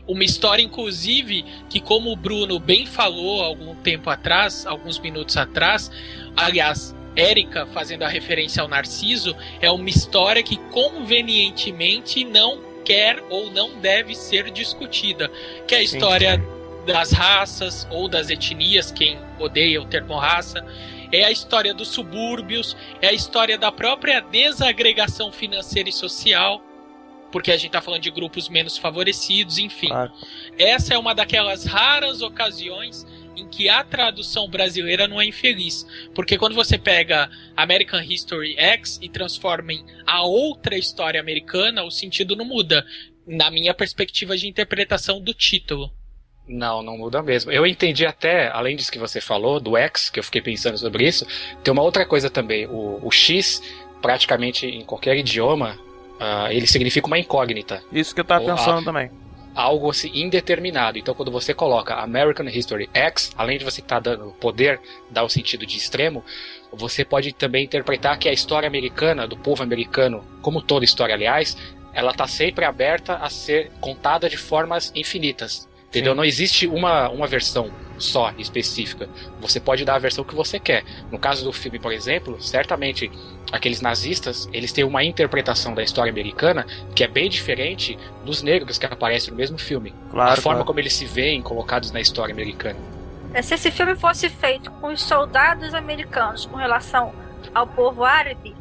Uma 0.08 0.24
história, 0.24 0.62
inclusive, 0.64 1.44
que, 1.70 1.80
como 1.80 2.12
o 2.12 2.16
Bruno 2.16 2.60
bem 2.60 2.86
falou 2.86 3.44
algum 3.44 3.76
tempo 3.76 4.10
atrás, 4.10 4.66
alguns 4.66 4.98
minutos 5.00 5.38
atrás, 5.38 5.92
aliás, 6.36 6.96
Érica 7.16 7.66
fazendo 7.68 8.04
a 8.04 8.08
referência 8.08 8.62
ao 8.62 8.68
Narciso, 8.68 9.36
é 9.60 9.70
uma 9.70 9.90
história 9.90 10.44
que 10.44 10.58
convenientemente 10.72 12.24
não 12.24 12.62
quer 12.86 13.24
ou 13.30 13.52
não 13.52 13.80
deve 13.80 14.16
ser 14.16 14.50
discutida. 14.52 15.30
Que 15.68 15.76
é 15.76 15.78
a 15.80 15.84
história 15.84 16.42
das 16.86 17.12
raças 17.12 17.88
ou 17.92 18.08
das 18.08 18.30
etnias, 18.30 18.92
quem 18.92 19.20
odeia 19.40 19.82
o 19.82 19.86
termo 19.86 20.18
raça, 20.18 20.66
é 21.12 21.26
a 21.26 21.32
história 21.32 21.74
dos 21.74 21.90
subúrbios, 21.90 22.76
é 23.02 23.08
a 23.08 23.14
história 23.14 23.58
da 23.58 23.72
própria 23.72 24.22
desagregação 24.22 25.32
financeira 25.32 25.90
e 25.90 25.94
social, 25.94 26.62
porque 27.32 27.52
a 27.52 27.56
gente 27.56 27.68
está 27.68 27.82
falando 27.82 28.02
de 28.02 28.12
grupos 28.12 28.50
menos 28.50 28.78
favorecidos, 28.78 29.58
enfim. 29.58 29.88
Claro. 29.88 30.12
Essa 30.58 30.94
é 30.94 30.98
uma 30.98 31.14
daquelas 31.14 31.66
raras 31.66 32.22
ocasiões 32.22 33.06
em 33.42 33.48
que 33.48 33.68
a 33.68 33.84
tradução 33.84 34.48
brasileira 34.48 35.08
não 35.08 35.20
é 35.20 35.26
infeliz. 35.26 35.86
Porque 36.14 36.38
quando 36.38 36.56
você 36.56 36.78
pega 36.78 37.30
American 37.58 38.02
History 38.02 38.56
X 38.58 39.00
e 39.02 39.10
transforma 39.10 39.74
em 39.74 39.84
a 40.06 40.24
outra 40.24 40.78
história 40.78 41.20
americana, 41.20 41.84
o 41.84 41.92
sentido 41.92 42.36
não 42.36 42.46
muda. 42.46 42.86
Na 43.26 43.52
minha 43.52 43.74
perspectiva 43.74 44.38
de 44.38 44.48
interpretação 44.48 45.22
do 45.22 45.34
título. 45.34 45.92
Não, 46.48 46.82
não 46.82 46.98
muda 46.98 47.22
mesmo. 47.22 47.52
Eu 47.52 47.66
entendi 47.66 48.06
até, 48.06 48.50
além 48.50 48.76
disso 48.76 48.92
que 48.92 49.00
você 49.00 49.22
falou, 49.22 49.60
do 49.60 49.78
X, 49.78 50.10
que 50.10 50.20
eu 50.20 50.24
fiquei 50.24 50.42
pensando 50.42 50.78
sobre 50.78 51.08
isso, 51.08 51.26
tem 51.64 51.72
uma 51.72 51.84
outra 51.84 52.06
coisa 52.06 52.30
também. 52.30 52.66
O, 52.68 53.00
o 53.06 53.12
X, 53.12 53.62
praticamente 54.02 54.66
em 54.66 54.84
qualquer 54.84 55.16
idioma, 55.18 55.80
ah, 56.20 56.52
ele 56.52 56.68
significa 56.68 57.08
uma 57.08 57.20
incógnita. 57.20 57.82
Isso 57.92 58.14
que 58.14 58.22
eu 58.22 58.26
tava 58.26 58.44
Ou, 58.44 58.56
pensando 58.56 58.80
ah, 58.80 58.84
também. 58.84 59.12
Algo 59.54 59.90
assim 59.90 60.12
indeterminado. 60.14 60.98
Então, 60.98 61.14
quando 61.14 61.32
você 61.32 61.54
coloca 61.54 61.96
American 61.96 62.48
History 62.48 62.90
X, 62.94 63.32
além 63.38 63.58
de 63.58 63.66
você 63.66 63.82
estar 63.82 64.00
dando 64.00 64.32
poder, 64.40 64.80
dar 65.10 65.24
o 65.24 65.30
sentido 65.30 65.66
de 65.66 65.78
extremo, 65.78 66.24
você 66.72 67.04
pode 67.04 67.34
também 67.34 67.66
interpretar 67.66 68.18
que 68.18 68.30
a 68.30 68.34
história 68.34 68.68
americana, 68.68 69.28
do 69.28 69.38
povo 69.38 69.62
americano, 69.62 70.24
como 70.42 70.62
toda 70.62 70.86
história, 70.86 71.14
aliás, 71.14 71.58
ela 71.94 72.12
está 72.12 72.28
sempre 72.28 72.64
aberta 72.66 73.16
a 73.16 73.30
ser 73.30 73.72
contada 73.82 74.30
de 74.30 74.38
formas 74.38 74.92
infinitas. 74.96 75.68
Entendeu? 75.90 76.14
Sim. 76.14 76.18
Não 76.18 76.24
existe 76.24 76.68
uma, 76.68 77.10
uma 77.10 77.28
versão 77.28 77.70
só 78.02 78.34
específica. 78.38 79.08
Você 79.40 79.60
pode 79.60 79.86
dar 79.86 79.96
a 79.96 80.00
versão 80.00 80.24
que 80.24 80.36
você 80.36 80.60
quer. 80.60 80.84
No 81.12 81.20
caso 81.20 81.44
do 81.44 81.54
filme, 81.54 81.80
por 81.80 81.92
exemplo, 81.92 82.42
certamente 82.42 83.12
aqueles 83.52 83.82
nazistas, 83.82 84.50
eles 84.52 84.72
têm 84.72 84.84
uma 84.84 85.04
interpretação 85.04 85.74
da 85.74 85.84
história 85.84 86.12
americana 86.12 86.66
que 86.96 87.04
é 87.04 87.08
bem 87.08 87.30
diferente 87.30 87.98
dos 88.26 88.42
negros 88.42 88.78
que 88.78 88.86
aparecem 88.86 89.32
no 89.32 89.38
mesmo 89.38 89.58
filme. 89.58 89.94
Claro, 90.10 90.32
a 90.32 90.36
forma 90.36 90.58
claro. 90.58 90.66
como 90.66 90.80
eles 90.80 90.94
se 90.94 91.06
veem 91.06 91.42
colocados 91.42 91.92
na 91.92 92.00
história 92.00 92.34
americana. 92.34 92.80
É, 93.34 93.42
Se 93.42 93.54
esse 93.54 93.72
filme 93.72 93.96
fosse 93.96 94.30
feito 94.30 94.70
com 94.72 94.88
os 94.88 95.02
soldados 95.02 95.74
americanos 95.74 96.46
com 96.46 96.58
relação 96.58 97.14
ao 97.54 97.66
povo 97.66 98.04
árabe, 98.04 98.56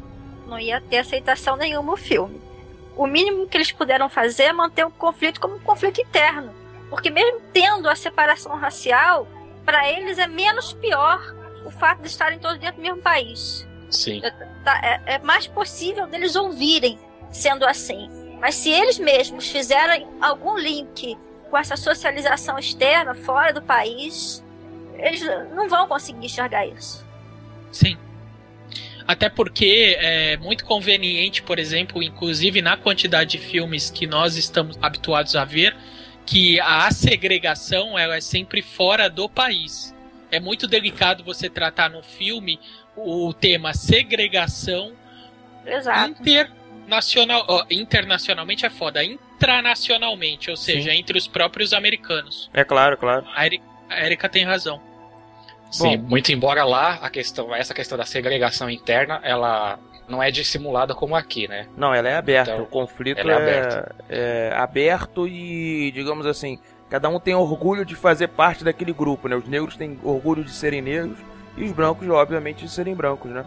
não 0.47 0.59
ia 0.59 0.81
ter 0.81 0.97
aceitação 0.97 1.55
nenhuma 1.55 1.93
o 1.93 1.97
filme. 1.97 2.41
O 2.95 3.07
mínimo 3.07 3.47
que 3.47 3.57
eles 3.57 3.71
puderam 3.71 4.09
fazer 4.09 4.43
é 4.43 4.53
manter 4.53 4.85
o 4.85 4.91
conflito 4.91 5.39
como 5.39 5.55
um 5.55 5.59
conflito 5.59 6.01
interno. 6.01 6.60
Porque 6.91 7.09
mesmo 7.09 7.39
tendo 7.53 7.89
a 7.89 7.95
separação 7.95 8.53
racial, 8.57 9.25
para 9.65 9.89
eles 9.89 10.19
é 10.19 10.27
menos 10.27 10.73
pior 10.73 11.33
o 11.65 11.71
fato 11.71 12.01
de 12.01 12.07
estarem 12.07 12.37
todos 12.37 12.59
dentro 12.59 12.75
do 12.75 12.81
mesmo 12.81 13.01
país. 13.01 13.65
Sim. 13.89 14.21
Tá, 14.65 14.79
é, 14.83 15.15
é 15.15 15.19
mais 15.19 15.47
possível 15.47 16.05
deles 16.05 16.35
ouvirem 16.35 16.99
sendo 17.31 17.65
assim. 17.65 18.09
Mas 18.41 18.55
se 18.55 18.69
eles 18.69 18.99
mesmos 18.99 19.49
fizerem 19.49 20.05
algum 20.19 20.57
link 20.57 21.17
com 21.49 21.57
essa 21.57 21.77
socialização 21.77 22.59
externa, 22.59 23.15
fora 23.15 23.53
do 23.53 23.61
país, 23.61 24.43
eles 24.95 25.21
não 25.55 25.69
vão 25.69 25.87
conseguir 25.87 26.25
enxergar 26.25 26.67
isso. 26.67 27.05
Sim. 27.71 27.97
Até 29.07 29.29
porque 29.29 29.95
é 29.97 30.35
muito 30.37 30.65
conveniente, 30.65 31.41
por 31.41 31.57
exemplo, 31.57 32.03
inclusive 32.03 32.61
na 32.61 32.75
quantidade 32.75 33.31
de 33.31 33.37
filmes 33.37 33.89
que 33.89 34.05
nós 34.05 34.35
estamos 34.35 34.77
habituados 34.81 35.35
a 35.37 35.45
ver, 35.45 35.75
que 36.31 36.61
a 36.61 36.89
segregação 36.91 37.99
ela 37.99 38.15
é 38.15 38.21
sempre 38.21 38.61
fora 38.61 39.09
do 39.09 39.27
país. 39.27 39.93
É 40.31 40.39
muito 40.39 40.65
delicado 40.65 41.25
você 41.25 41.49
tratar 41.49 41.89
no 41.89 42.01
filme 42.01 42.57
o 42.95 43.33
tema 43.33 43.73
segregação 43.73 44.93
Exato. 45.65 46.21
internacional, 46.21 47.43
ó, 47.49 47.65
internacionalmente 47.69 48.65
é 48.65 48.69
foda, 48.69 49.03
intranacionalmente, 49.03 50.49
ou 50.49 50.55
seja, 50.55 50.89
Sim. 50.91 50.97
entre 50.99 51.17
os 51.17 51.27
próprios 51.27 51.73
americanos. 51.73 52.49
É 52.53 52.63
claro, 52.63 52.95
claro. 52.95 53.25
A 53.35 53.45
Eri- 53.45 53.61
a 53.89 54.05
Erika 54.05 54.29
tem 54.29 54.45
razão. 54.45 54.81
Sim, 55.69 55.97
Bom. 55.97 56.07
muito 56.07 56.31
embora 56.31 56.63
lá 56.63 56.93
a 57.01 57.09
questão, 57.09 57.53
essa 57.53 57.73
questão 57.73 57.97
da 57.97 58.05
segregação 58.05 58.69
interna, 58.69 59.19
ela 59.21 59.77
não 60.11 60.21
é 60.21 60.29
dissimulada 60.29 60.93
como 60.93 61.15
aqui, 61.15 61.47
né? 61.47 61.67
Não, 61.75 61.93
ela 61.93 62.09
é 62.09 62.15
aberta. 62.17 62.51
Então, 62.51 62.63
o 62.63 62.67
conflito 62.67 63.17
é 63.19 63.27
é, 63.27 63.33
aberta. 63.33 63.95
é 64.09 64.53
aberto 64.55 65.27
e, 65.27 65.91
digamos 65.91 66.25
assim, 66.27 66.59
cada 66.89 67.09
um 67.09 67.19
tem 67.19 67.33
orgulho 67.33 67.83
de 67.85 67.95
fazer 67.95 68.27
parte 68.27 68.63
daquele 68.63 68.93
grupo, 68.93 69.27
né? 69.27 69.35
Os 69.35 69.47
negros 69.47 69.75
têm 69.75 69.97
orgulho 70.03 70.43
de 70.43 70.51
serem 70.51 70.81
negros 70.81 71.17
e 71.57 71.63
os 71.63 71.71
brancos, 71.71 72.07
obviamente, 72.09 72.63
de 72.65 72.69
serem 72.71 72.93
brancos, 72.93 73.31
né? 73.31 73.45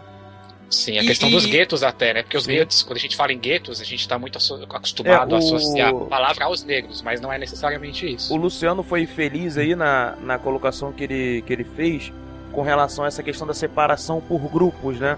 Sim, 0.67 0.97
a 0.97 1.03
E- 1.03 1.07
questão 1.07 1.29
e- 1.29 1.31
dos 1.31 1.45
guetos 1.45 1.83
até, 1.83 2.11
né? 2.13 2.23
Porque 2.23 2.35
os 2.35 2.45
Sim. 2.45 2.53
guetos, 2.53 2.81
quando 2.81 2.97
a 2.97 2.99
gente 2.99 3.15
fala 3.15 3.31
em 3.31 3.37
guetos, 3.39 3.79
a 3.79 3.83
gente 3.83 3.99
está 3.99 4.17
muito 4.17 4.37
acostumado 4.37 5.07
É, 5.09 5.33
a 5.33 5.35
o- 5.35 5.37
associar 5.37 5.89
a 5.91 6.05
palavra 6.05 6.45
aos 6.45 6.63
negros, 6.63 7.01
mas 7.03 7.21
não 7.21 7.31
é 7.31 7.37
necessariamente 7.37 8.11
isso. 8.11 8.33
O 8.33 8.37
Luciano 8.37 8.81
foi 8.81 9.05
feliz 9.05 9.57
aí 9.59 9.75
na, 9.75 10.15
na 10.21 10.39
colocação 10.39 10.91
que 10.91 11.03
ele, 11.03 11.43
que 11.45 11.53
ele 11.53 11.63
fez 11.63 12.11
com 12.51 12.63
relação 12.63 13.05
a 13.05 13.07
essa 13.07 13.21
questão 13.21 13.45
da 13.45 13.53
separação 13.53 14.19
por 14.19 14.39
grupos, 14.51 14.99
né? 14.99 15.17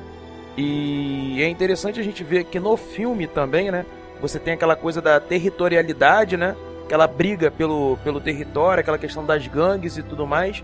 E 0.58 1.42
é 1.42 1.48
interessante 1.48 2.00
a 2.00 2.04
gente 2.04 2.24
ver 2.24 2.46
que 2.46 2.60
no 2.60 2.76
filme 2.76 3.28
também, 3.28 3.70
né? 3.70 3.86
Você 4.20 4.40
tem 4.40 4.56
aquela 4.56 4.76
coisa 4.76 5.00
da 5.00 5.20
territorialidade, 5.20 6.36
né? 6.36 6.56
Aquela 6.86 7.06
briga 7.06 7.52
pelo, 7.52 7.98
pelo 8.04 8.20
território, 8.20 8.82
aquela 8.82 8.98
questão 8.98 9.24
das 9.24 9.46
gangues 9.46 9.98
e 9.98 10.04
tudo 10.04 10.26
mais. 10.26 10.64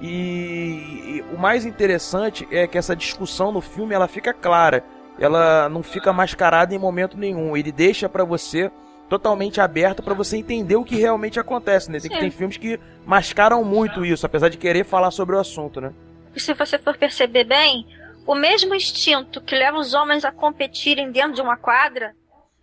E, 0.00 0.08
e 0.08 1.24
o 1.32 1.38
mais 1.38 1.64
interessante 1.64 2.48
é 2.50 2.66
que 2.66 2.76
essa 2.76 2.96
discussão 2.96 3.52
no 3.52 3.60
filme 3.60 3.94
ela 3.94 4.08
fica 4.08 4.32
clara. 4.32 4.84
Ela 5.20 5.68
não 5.68 5.82
fica 5.82 6.12
mascarada 6.12 6.74
em 6.74 6.78
momento 6.78 7.16
nenhum. 7.16 7.56
Ele 7.56 7.70
deixa 7.70 8.08
pra 8.08 8.24
você 8.24 8.70
totalmente 9.08 9.60
aberto 9.60 10.02
pra 10.02 10.14
você 10.14 10.36
entender 10.36 10.76
o 10.76 10.84
que 10.84 10.96
realmente 10.96 11.40
acontece, 11.40 11.90
né? 11.90 11.98
Tem, 12.00 12.10
tem 12.10 12.30
filmes 12.30 12.56
que 12.56 12.78
mascaram 13.06 13.64
muito 13.64 14.04
isso, 14.04 14.26
apesar 14.26 14.48
de 14.48 14.58
querer 14.58 14.84
falar 14.84 15.10
sobre 15.10 15.34
o 15.34 15.38
assunto, 15.38 15.80
né? 15.80 15.92
E 16.34 16.40
se 16.40 16.52
você 16.54 16.78
for 16.78 16.96
perceber 16.96 17.44
bem, 17.44 17.86
o 18.28 18.34
mesmo 18.34 18.74
instinto 18.74 19.40
que 19.40 19.56
leva 19.56 19.78
os 19.78 19.94
homens 19.94 20.22
a 20.22 20.30
competirem 20.30 21.10
dentro 21.10 21.32
de 21.32 21.40
uma 21.40 21.56
quadra 21.56 22.14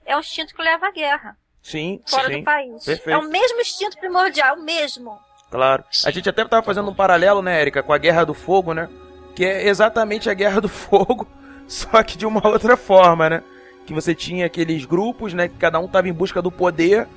é 0.06 0.16
o 0.16 0.20
instinto 0.20 0.54
que 0.54 0.62
leva 0.62 0.86
à 0.86 0.92
guerra, 0.92 1.36
Sim, 1.60 2.00
fora 2.08 2.28
sim, 2.28 2.38
do 2.38 2.44
país. 2.44 2.86
perfeito. 2.86 3.10
É 3.10 3.18
o 3.18 3.28
mesmo 3.28 3.60
instinto 3.60 3.98
primordial, 3.98 4.56
o 4.58 4.62
mesmo. 4.64 5.18
claro. 5.50 5.84
A 6.06 6.12
gente 6.12 6.30
até 6.30 6.46
tava 6.46 6.62
fazendo 6.62 6.92
um 6.92 6.94
paralelo, 6.94 7.42
né, 7.42 7.60
Erika, 7.60 7.82
com 7.82 7.92
a 7.92 7.98
Guerra 7.98 8.24
do 8.24 8.36
Fogo, 8.36 8.76
né? 8.76 8.88
Que 9.36 9.44
é 9.44 9.68
exatamente 9.68 10.30
a 10.30 10.36
Guerra 10.36 10.62
do 10.62 10.70
Fogo, 10.70 11.28
só 11.68 12.04
que 12.04 12.16
de 12.16 12.28
uma 12.28 12.48
outra 12.48 12.78
forma, 12.78 13.28
né? 13.28 13.44
Que 13.88 13.94
você 13.94 14.14
tinha 14.14 14.46
aqueles 14.46 14.86
grupos, 14.86 15.34
né? 15.34 15.48
Que 15.48 15.58
cada 15.58 15.80
um 15.80 15.88
tava 15.88 16.08
em 16.08 16.14
busca 16.14 16.44
do 16.44 16.52
poder 16.52 17.08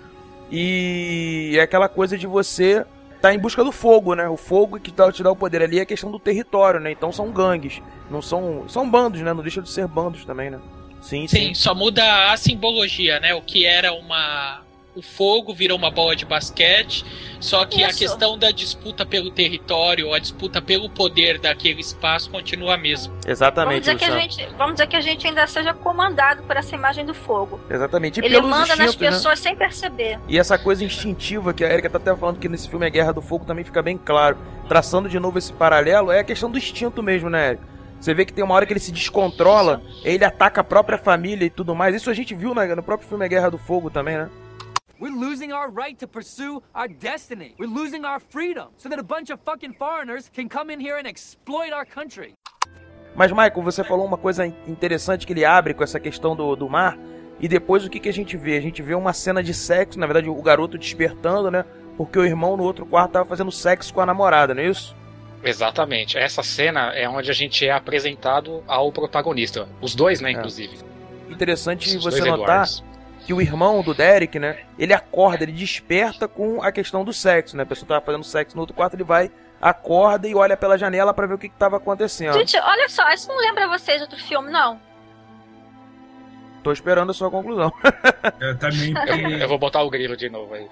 e 0.51 1.55
é 1.59 1.61
aquela 1.61 1.87
coisa 1.89 2.17
de 2.17 2.27
você 2.27 2.87
tá 3.21 3.35
em 3.35 3.39
busca 3.39 3.63
do 3.65 3.73
fogo, 3.73 4.15
né? 4.15 4.29
O 4.29 4.37
fogo 4.37 4.79
que 4.79 4.93
tá, 4.93 5.11
te 5.13 5.23
dá 5.23 5.31
o 5.31 5.37
poder 5.37 5.63
ali 5.63 5.79
é 5.79 5.83
a 5.83 5.87
questão 5.87 6.11
do 6.11 6.19
território, 6.19 6.81
né? 6.81 6.91
Então 6.93 7.13
são 7.13 7.31
gangues, 7.31 7.83
não 8.11 8.23
são 8.23 8.69
são 8.69 8.89
bandos, 8.89 9.21
né? 9.21 9.33
Não 9.33 9.43
deixa 9.43 9.63
de 9.63 9.71
ser 9.71 9.87
bandos 9.87 10.25
também, 10.25 10.51
né? 10.51 10.59
Sim, 11.01 11.27
sim. 11.27 11.37
Sim, 11.49 11.55
só 11.55 11.75
muda 11.75 12.33
a 12.33 12.37
simbologia, 12.37 13.21
né? 13.21 13.35
O 13.35 13.43
que 13.43 13.65
era 13.65 13.93
uma. 13.93 14.63
O 14.99 15.03
fogo 15.03 15.55
virou 15.55 15.79
uma 15.79 15.93
bola 15.93 16.17
de 16.17 16.27
basquete. 16.27 17.05
Só 17.39 17.65
que 17.65 17.85
a 17.85 17.91
Isso. 17.91 18.01
questão 18.01 18.37
da 18.37 18.51
disputa 18.51 19.07
pelo 19.07 19.31
território, 19.31 20.13
a 20.13 20.19
disputa 20.19 20.61
pelo 20.61 20.91
poder 20.91 21.39
daquele 21.39 21.81
espaço 21.81 22.29
continua 22.29 22.75
a 22.75 22.77
mesma. 22.77 23.13
Vamos 23.13 23.27
Exatamente, 23.29 23.81
dizer, 23.83 23.97
que 23.97 24.05
a 24.05 24.09
Luciano. 24.09 24.31
gente, 24.33 24.57
vamos 24.57 24.73
dizer 24.73 24.87
que 24.89 24.97
a 24.97 25.01
gente 25.01 25.25
ainda 25.25 25.47
seja 25.47 25.73
comandado 25.73 26.43
por 26.43 26.57
essa 26.57 26.75
imagem 26.75 27.07
do 27.07 27.15
fogo. 27.15 27.61
Exatamente. 27.71 28.19
E 28.19 28.25
Ele 28.25 28.35
pelos 28.35 28.51
manda 28.51 28.75
nas 28.75 28.97
né? 28.97 29.09
pessoas 29.09 29.39
sem 29.39 29.55
perceber. 29.55 30.19
E 30.27 30.37
essa 30.37 30.59
coisa 30.59 30.85
instintiva 30.85 31.55
que 31.55 31.65
a 31.65 31.73
Erika 31.73 31.89
tá 31.89 31.99
até 31.99 32.17
falando 32.17 32.41
que 32.41 32.49
nesse 32.49 32.69
filme 32.69 32.85
é 32.85 32.91
Guerra 32.91 33.13
do 33.13 33.23
Fogo 33.23 33.45
também 33.45 33.65
fica 33.65 33.81
bem 33.81 33.97
claro. 33.97 34.37
Traçando 34.69 35.09
de 35.09 35.21
novo 35.21 35.39
esse 35.39 35.53
paralelo, 35.53 36.11
é 36.11 36.19
a 36.19 36.25
questão 36.25 36.51
do 36.51 36.59
instinto 36.59 37.05
mesmo, 37.05 37.31
né, 37.31 37.51
Erika? 37.51 37.63
Você 38.01 38.13
vê 38.13 38.25
que 38.25 38.33
tem 38.33 38.43
uma 38.43 38.55
hora 38.55 38.67
que 38.67 38.73
ele 38.73 38.81
se 38.81 38.91
descontrola, 38.91 39.81
ele 40.03 40.25
ataca 40.25 40.61
a 40.61 40.65
própria 40.65 40.99
família 40.99 41.45
e 41.47 41.51
tudo 41.51 41.73
mais. 41.73 41.95
Isso 41.95 42.11
a 42.11 42.15
gente 42.15 42.35
viu 42.35 42.53
né, 42.53 42.75
no 42.75 42.83
próprio 42.83 43.09
filme 43.09 43.25
é 43.25 43.29
Guerra 43.29 43.49
do 43.49 43.59
Fogo 43.59 43.91
também, 43.91 44.17
né? 44.17 44.29
We're 45.01 45.15
losing 45.15 45.53
our 45.53 45.71
right 45.71 45.97
to 46.01 46.09
pursue 46.09 46.61
our 46.75 46.89
destiny. 46.89 47.55
We're 47.59 47.69
losing 47.73 48.05
our 48.05 48.19
freedom 48.21 48.69
so 48.77 48.89
that 48.89 48.99
a 48.99 49.03
bunch 49.05 49.31
of 49.31 49.39
fucking 49.45 49.75
foreigners 49.79 50.29
can 50.35 50.49
come 50.49 50.73
in 50.73 50.81
here 50.81 50.97
and 50.99 51.07
exploit 51.07 51.73
our 51.73 51.87
country. 51.87 52.35
Mas, 53.15 53.31
Michael, 53.31 53.63
você 53.63 53.85
falou 53.85 54.05
uma 54.07 54.17
coisa 54.19 54.45
in- 54.47 54.55
interessante 54.67 55.27
que 55.27 55.33
ele 55.33 55.45
abre 55.45 55.73
com 55.75 55.85
essa 55.85 56.01
questão 56.01 56.35
do, 56.35 56.57
do 56.57 56.69
mar. 56.69 56.99
E 57.41 57.47
depois 57.47 57.85
o 57.85 57.91
que, 57.91 58.01
que 58.01 58.09
a 58.09 58.13
gente 58.13 58.37
vê? 58.37 58.57
A 58.57 58.61
gente 58.61 58.83
vê 58.83 58.95
uma 58.97 59.13
cena 59.13 59.41
de 59.43 59.55
sexo, 59.55 59.99
na 60.01 60.07
verdade, 60.07 60.29
o 60.29 60.43
garoto 60.43 60.77
despertando, 60.77 61.49
né? 61.51 61.65
Porque 61.97 62.19
o 62.19 62.25
irmão 62.25 62.57
no 62.57 62.65
outro 62.65 62.85
quarto 62.85 63.13
tava 63.13 63.25
fazendo 63.29 63.53
sexo 63.53 63.95
com 63.95 64.01
a 64.01 64.07
namorada, 64.07 64.53
não 64.55 64.63
é 64.63 64.67
isso? 64.67 64.97
Exatamente. 65.45 66.19
Essa 66.19 66.43
cena 66.43 66.93
é 66.93 67.09
onde 67.09 67.31
a 67.31 67.35
gente 67.35 67.65
é 67.65 67.71
apresentado 67.71 68.65
ao 68.67 68.91
protagonista. 68.91 69.69
Os 69.81 69.95
dois, 69.95 70.21
né, 70.21 70.31
É. 70.31 70.33
inclusive. 70.33 70.77
Interessante 71.31 71.97
Os 71.97 72.03
você 72.05 72.21
notar 72.21 72.35
Eduardos. 72.43 72.85
Que 73.29 73.35
o 73.35 73.43
irmão 73.43 73.83
do 73.83 73.93
Derek, 73.93 74.39
né? 74.39 74.57
Ele 74.79 74.95
acorda, 74.95 75.43
ele 75.45 75.53
desperta 75.53 76.27
com 76.27 76.63
a 76.63 76.73
questão 76.73 77.05
do 77.05 77.13
sexo, 77.13 77.59
né? 77.59 77.63
A 77.63 77.67
pessoa 77.67 77.87
tava 77.87 78.01
fazendo 78.01 78.25
sexo 78.25 78.57
no 78.57 78.63
outro 78.63 78.75
quarto, 78.75 78.95
ele 78.95 79.05
vai, 79.05 79.31
acorda 79.61 80.27
e 80.27 80.35
olha 80.35 80.57
pela 80.57 80.79
janela 80.79 81.13
pra 81.13 81.27
ver 81.27 81.35
o 81.35 81.39
que, 81.39 81.51
que 81.51 81.55
tava 81.55 81.77
acontecendo. 81.77 82.33
Gente, 82.33 82.59
olha 82.59 82.89
só, 82.89 83.07
isso 83.13 83.29
não 83.29 83.37
lembra 83.39 83.69
vocês 83.69 83.99
de 83.99 84.05
outro 84.05 84.19
filme, 84.19 84.51
não? 84.51 84.81
Tô 86.63 86.73
esperando 86.73 87.11
a 87.11 87.13
sua 87.13 87.31
conclusão. 87.31 87.71
Eu 88.41 88.57
também. 88.59 88.95
Eu, 89.07 89.39
eu 89.41 89.49
vou 89.49 89.59
botar 89.59 89.83
o 89.83 89.91
grilo 89.91 90.17
de 90.17 90.31
novo 90.31 90.55
aí. 90.55 90.67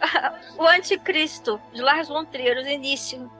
O 0.57 0.66
Anticristo, 0.66 1.61
de 1.74 1.82
Lars 1.82 2.09
von 2.09 2.24
Trier, 2.24 2.57
o 2.57 2.66
início. 2.66 3.30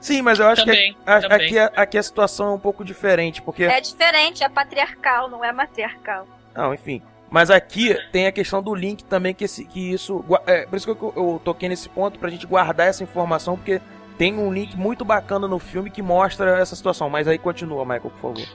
Sim, 0.00 0.22
mas 0.22 0.38
eu 0.38 0.46
acho 0.48 0.64
Também, 0.64 0.94
que 0.94 0.98
a- 1.10 1.20
também. 1.20 1.46
aqui, 1.46 1.58
a- 1.58 1.72
aqui 1.76 1.98
a 1.98 2.02
situação 2.02 2.48
é 2.48 2.54
um 2.54 2.58
pouco 2.58 2.82
diferente, 2.84 3.42
porque 3.42 3.64
É 3.64 3.82
diferente, 3.82 4.42
é 4.42 4.48
patriarcal, 4.48 5.28
não 5.28 5.44
é 5.44 5.52
matriarcal. 5.52 6.26
Não, 6.54 6.72
enfim. 6.72 7.02
Mas 7.34 7.50
aqui 7.50 7.98
tem 8.12 8.28
a 8.28 8.32
questão 8.32 8.62
do 8.62 8.72
link 8.72 9.02
também, 9.02 9.34
que, 9.34 9.42
esse, 9.42 9.64
que 9.64 9.92
isso. 9.92 10.24
É, 10.46 10.66
por 10.66 10.76
isso 10.76 10.86
que 10.86 11.02
eu, 11.02 11.12
eu 11.16 11.42
toquei 11.44 11.68
nesse 11.68 11.88
ponto, 11.88 12.16
pra 12.16 12.30
gente 12.30 12.46
guardar 12.46 12.86
essa 12.86 13.02
informação, 13.02 13.56
porque 13.56 13.80
tem 14.16 14.38
um 14.38 14.52
link 14.52 14.76
muito 14.76 15.04
bacana 15.04 15.48
no 15.48 15.58
filme 15.58 15.90
que 15.90 16.00
mostra 16.00 16.60
essa 16.60 16.76
situação. 16.76 17.10
Mas 17.10 17.26
aí 17.26 17.36
continua, 17.36 17.84
Michael, 17.84 18.02
por 18.02 18.20
favor. 18.20 18.48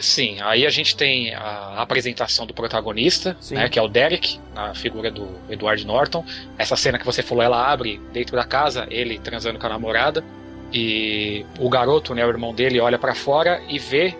Sim, 0.00 0.40
aí 0.40 0.66
a 0.66 0.70
gente 0.70 0.96
tem 0.96 1.32
a 1.32 1.80
apresentação 1.80 2.44
do 2.44 2.52
protagonista, 2.52 3.36
né, 3.52 3.68
que 3.68 3.78
é 3.78 3.82
o 3.82 3.86
Derek, 3.86 4.40
a 4.56 4.74
figura 4.74 5.12
do 5.12 5.28
Edward 5.48 5.86
Norton. 5.86 6.24
Essa 6.58 6.74
cena 6.74 6.98
que 6.98 7.06
você 7.06 7.22
falou, 7.22 7.44
ela 7.44 7.72
abre 7.72 8.00
dentro 8.12 8.34
da 8.34 8.42
casa, 8.42 8.84
ele 8.90 9.16
transando 9.16 9.60
com 9.60 9.66
a 9.66 9.68
namorada, 9.68 10.24
e 10.72 11.46
o 11.60 11.68
garoto, 11.68 12.12
né, 12.12 12.26
o 12.26 12.30
irmão 12.30 12.52
dele, 12.52 12.80
olha 12.80 12.98
pra 12.98 13.14
fora 13.14 13.62
e 13.68 13.78
vê 13.78 14.12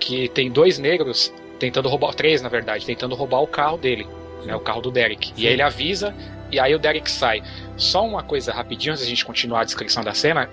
que 0.00 0.28
tem 0.30 0.50
dois 0.50 0.76
negros 0.76 1.32
tentando 1.60 1.88
roubar, 1.88 2.14
três 2.14 2.42
na 2.42 2.48
verdade, 2.48 2.84
tentando 2.84 3.14
roubar 3.14 3.40
o 3.40 3.46
carro 3.46 3.76
dele, 3.76 4.08
né, 4.44 4.56
o 4.56 4.60
carro 4.60 4.80
do 4.80 4.90
Derek. 4.90 5.28
Sim. 5.28 5.34
E 5.36 5.46
aí 5.46 5.52
ele 5.52 5.62
avisa, 5.62 6.14
e 6.50 6.58
aí 6.58 6.74
o 6.74 6.78
Derek 6.78 7.08
sai. 7.08 7.42
Só 7.76 8.04
uma 8.04 8.22
coisa 8.24 8.52
rapidinho 8.52 8.92
antes 8.92 9.04
da 9.04 9.08
gente 9.08 9.24
continuar 9.24 9.60
a 9.60 9.64
descrição 9.64 10.02
da 10.02 10.14
cena. 10.14 10.50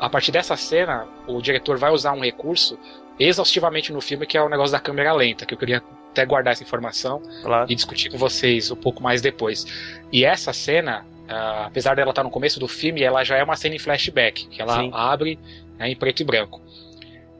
A 0.00 0.08
partir 0.08 0.30
dessa 0.30 0.56
cena, 0.56 1.06
o 1.26 1.42
diretor 1.42 1.76
vai 1.76 1.90
usar 1.90 2.12
um 2.12 2.20
recurso 2.20 2.78
exaustivamente 3.18 3.92
no 3.92 4.00
filme, 4.00 4.24
que 4.24 4.38
é 4.38 4.42
o 4.42 4.48
negócio 4.48 4.70
da 4.70 4.78
câmera 4.78 5.12
lenta, 5.12 5.44
que 5.44 5.52
eu 5.52 5.58
queria 5.58 5.82
até 6.12 6.24
guardar 6.24 6.52
essa 6.52 6.62
informação 6.62 7.20
Claro. 7.42 7.70
e 7.70 7.74
discutir 7.74 8.08
com 8.08 8.16
vocês 8.16 8.70
um 8.70 8.76
pouco 8.76 9.02
mais 9.02 9.20
depois. 9.20 9.66
E 10.12 10.24
essa 10.24 10.52
cena, 10.52 11.04
ah, 11.28 11.64
apesar 11.66 11.96
dela 11.96 12.10
estar 12.10 12.22
no 12.22 12.30
começo 12.30 12.60
do 12.60 12.68
filme, 12.68 13.02
ela 13.02 13.24
já 13.24 13.36
é 13.36 13.42
uma 13.42 13.56
cena 13.56 13.74
em 13.74 13.78
flashback, 13.78 14.46
que 14.46 14.62
ela 14.62 14.80
Sim. 14.80 14.90
abre 14.94 15.36
né, 15.76 15.90
em 15.90 15.96
preto 15.96 16.20
e 16.20 16.24
branco. 16.24 16.62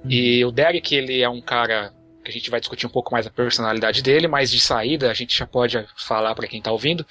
E 0.05 0.45
o 0.45 0.51
Derek, 0.51 0.95
ele 0.95 1.23
é 1.23 1.29
um 1.29 1.41
cara 1.41 1.93
que 2.29 2.31
a 2.31 2.39
gente 2.39 2.51
vai 2.51 2.61
discutir 2.61 2.87
um 2.87 2.91
pouco 2.91 3.13
mais 3.13 3.27
a 3.27 3.31
personalidade 3.31 4.03
dele, 4.03 4.29
mas 4.29 4.51
de 4.51 4.61
saída 4.61 5.11
a 5.11 5.15
gente 5.15 5.37
já 5.37 5.47
pode 5.47 5.83
falar 5.97 6.35
para 6.35 6.47
quem 6.47 6.61
tá 6.61 6.71
ouvindo 6.71 7.05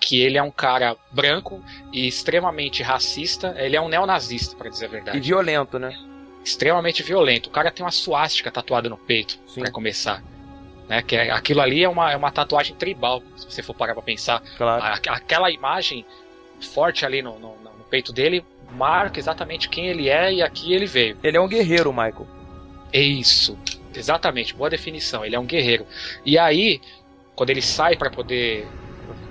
que 0.00 0.20
ele 0.20 0.38
é 0.38 0.42
um 0.42 0.50
cara 0.50 0.96
branco 1.10 1.62
e 1.92 2.06
extremamente 2.06 2.82
racista. 2.82 3.54
Ele 3.58 3.74
é 3.74 3.80
um 3.80 3.88
neonazista, 3.88 4.54
para 4.54 4.70
dizer 4.70 4.86
a 4.86 4.88
verdade. 4.88 5.18
E 5.18 5.20
violento, 5.20 5.78
né? 5.78 5.92
Extremamente 6.44 7.02
violento. 7.02 7.48
O 7.48 7.50
cara 7.50 7.70
tem 7.70 7.84
uma 7.84 7.90
suástica 7.90 8.50
tatuada 8.50 8.88
no 8.88 8.96
peito, 8.96 9.38
para 9.54 9.70
começar. 9.72 10.22
Né, 10.88 11.02
que 11.02 11.16
é, 11.16 11.30
aquilo 11.30 11.60
ali 11.60 11.82
é 11.82 11.88
uma, 11.88 12.12
é 12.12 12.16
uma 12.16 12.30
tatuagem 12.30 12.74
tribal, 12.76 13.22
se 13.36 13.44
você 13.44 13.62
for 13.62 13.74
parar 13.74 13.92
pra 13.92 14.02
pensar. 14.02 14.40
Claro. 14.56 14.82
A, 14.82 14.94
aquela 15.14 15.50
imagem 15.50 16.06
forte 16.72 17.04
ali 17.04 17.20
no, 17.20 17.38
no, 17.38 17.56
no 17.58 17.84
peito 17.90 18.12
dele 18.12 18.42
marca 18.70 19.18
exatamente 19.18 19.68
quem 19.68 19.88
ele 19.88 20.08
é 20.08 20.32
e 20.32 20.42
aqui 20.42 20.72
ele 20.72 20.86
veio. 20.86 21.18
Ele 21.22 21.36
é 21.36 21.40
um 21.40 21.48
guerreiro, 21.48 21.92
Michael. 21.92 22.26
É 22.92 23.00
isso. 23.00 23.58
Exatamente, 23.98 24.54
boa 24.54 24.70
definição. 24.70 25.24
Ele 25.24 25.36
é 25.36 25.40
um 25.40 25.46
guerreiro. 25.46 25.86
E 26.24 26.38
aí, 26.38 26.80
quando 27.34 27.50
ele 27.50 27.62
sai 27.62 27.96
para 27.96 28.10
poder 28.10 28.66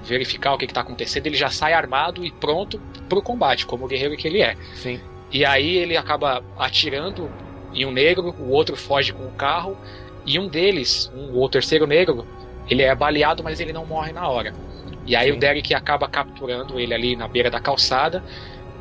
verificar 0.04 0.54
o 0.54 0.58
que 0.58 0.66
está 0.66 0.82
acontecendo, 0.82 1.28
ele 1.28 1.36
já 1.36 1.50
sai 1.50 1.74
armado 1.74 2.26
e 2.26 2.32
pronto 2.32 2.80
para 3.08 3.18
o 3.18 3.22
combate, 3.22 3.66
como 3.66 3.86
o 3.86 3.88
guerreiro 3.88 4.16
que 4.16 4.28
ele 4.28 4.42
é. 4.42 4.56
Sim. 4.76 5.00
E 5.32 5.46
aí 5.46 5.78
ele 5.78 5.98
acaba 5.98 6.44
atirando 6.58 7.30
em 7.74 7.86
um 7.86 7.92
negro, 7.92 8.34
o 8.40 8.50
outro 8.50 8.76
foge 8.76 9.12
com 9.12 9.26
o 9.26 9.32
carro 9.32 9.78
e 10.26 10.40
um 10.40 10.48
deles, 10.48 11.12
um, 11.14 11.38
o 11.38 11.50
terceiro 11.50 11.86
negro, 11.86 12.26
ele 12.70 12.82
é 12.82 12.94
baleado, 12.96 13.44
mas 13.44 13.60
ele 13.60 13.74
não 13.74 13.86
morre 13.86 14.12
na 14.12 14.28
hora. 14.28 14.54
E 15.06 15.16
aí 15.16 15.30
Sim. 15.30 15.38
o 15.38 15.40
Derek 15.40 15.74
acaba 15.74 16.08
capturando 16.08 16.80
ele 16.80 16.94
ali 16.94 17.16
na 17.16 17.28
beira 17.28 17.50
da 17.50 17.60
calçada. 17.60 18.24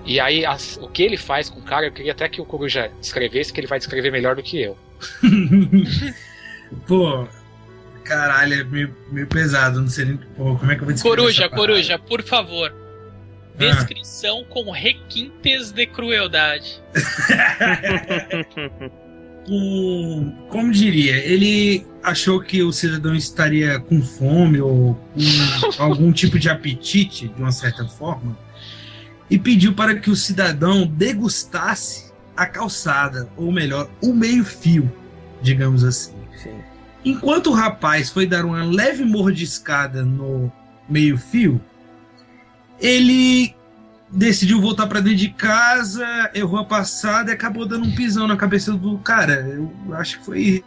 E 0.04 0.20
aí 0.20 0.44
as, 0.44 0.78
o 0.80 0.88
que 0.88 1.02
ele 1.02 1.16
faz 1.16 1.50
com 1.50 1.60
o 1.60 1.62
cara, 1.62 1.86
eu 1.86 1.92
queria 1.92 2.12
até 2.12 2.28
que 2.28 2.40
o 2.40 2.44
Coruja 2.44 2.90
descrevesse, 3.00 3.52
que 3.52 3.60
ele 3.60 3.66
vai 3.66 3.78
descrever 3.78 4.10
melhor 4.10 4.36
do 4.36 4.42
que 4.42 4.60
eu. 4.60 4.76
Pô, 6.86 7.26
caralho, 8.04 8.54
é 8.54 8.64
meio, 8.64 8.94
meio 9.10 9.26
pesado, 9.26 9.80
não 9.80 9.88
sei 9.88 10.06
nem 10.06 10.16
pô, 10.36 10.56
como 10.56 10.70
é 10.70 10.74
que 10.74 10.82
eu 10.82 10.86
vou 10.86 10.94
descrever 10.94 11.16
Coruja, 11.16 11.48
Coruja, 11.48 11.98
por 11.98 12.22
favor. 12.22 12.72
Descrição 13.56 14.42
ah. 14.42 14.52
com 14.52 14.70
requintes 14.70 15.72
de 15.72 15.86
crueldade. 15.86 16.82
um, 19.48 20.30
como 20.50 20.72
diria, 20.72 21.16
ele 21.24 21.86
achou 22.02 22.40
que 22.40 22.62
o 22.62 22.72
cidadão 22.72 23.14
estaria 23.14 23.80
com 23.80 24.02
fome 24.02 24.60
ou 24.60 24.94
com 24.94 25.20
algum 25.82 26.12
tipo 26.12 26.38
de 26.38 26.50
apetite, 26.50 27.28
de 27.28 27.40
uma 27.40 27.52
certa 27.52 27.86
forma, 27.86 28.36
e 29.30 29.38
pediu 29.38 29.72
para 29.72 29.96
que 29.96 30.10
o 30.10 30.16
cidadão 30.16 30.86
degustasse 30.86 32.05
a 32.36 32.46
calçada, 32.46 33.28
ou 33.36 33.50
melhor, 33.50 33.88
o 34.02 34.12
meio-fio, 34.12 34.90
digamos 35.40 35.84
assim. 35.84 36.14
Sim. 36.36 36.60
Enquanto 37.04 37.50
o 37.50 37.52
rapaz 37.52 38.10
foi 38.10 38.26
dar 38.26 38.44
uma 38.44 38.64
leve 38.64 39.04
mordiscada 39.04 40.02
no 40.02 40.52
meio-fio, 40.88 41.60
ele 42.80 43.54
decidiu 44.10 44.60
voltar 44.60 44.86
para 44.86 45.00
dentro 45.00 45.18
de 45.18 45.30
casa, 45.30 46.30
errou 46.34 46.60
a 46.60 46.64
passada 46.64 47.30
e 47.30 47.34
acabou 47.34 47.66
dando 47.66 47.86
um 47.86 47.94
pisão 47.94 48.26
na 48.26 48.36
cabeça 48.36 48.72
do 48.72 48.98
cara. 48.98 49.34
Eu 49.48 49.72
acho 49.94 50.18
que 50.18 50.24
foi. 50.24 50.64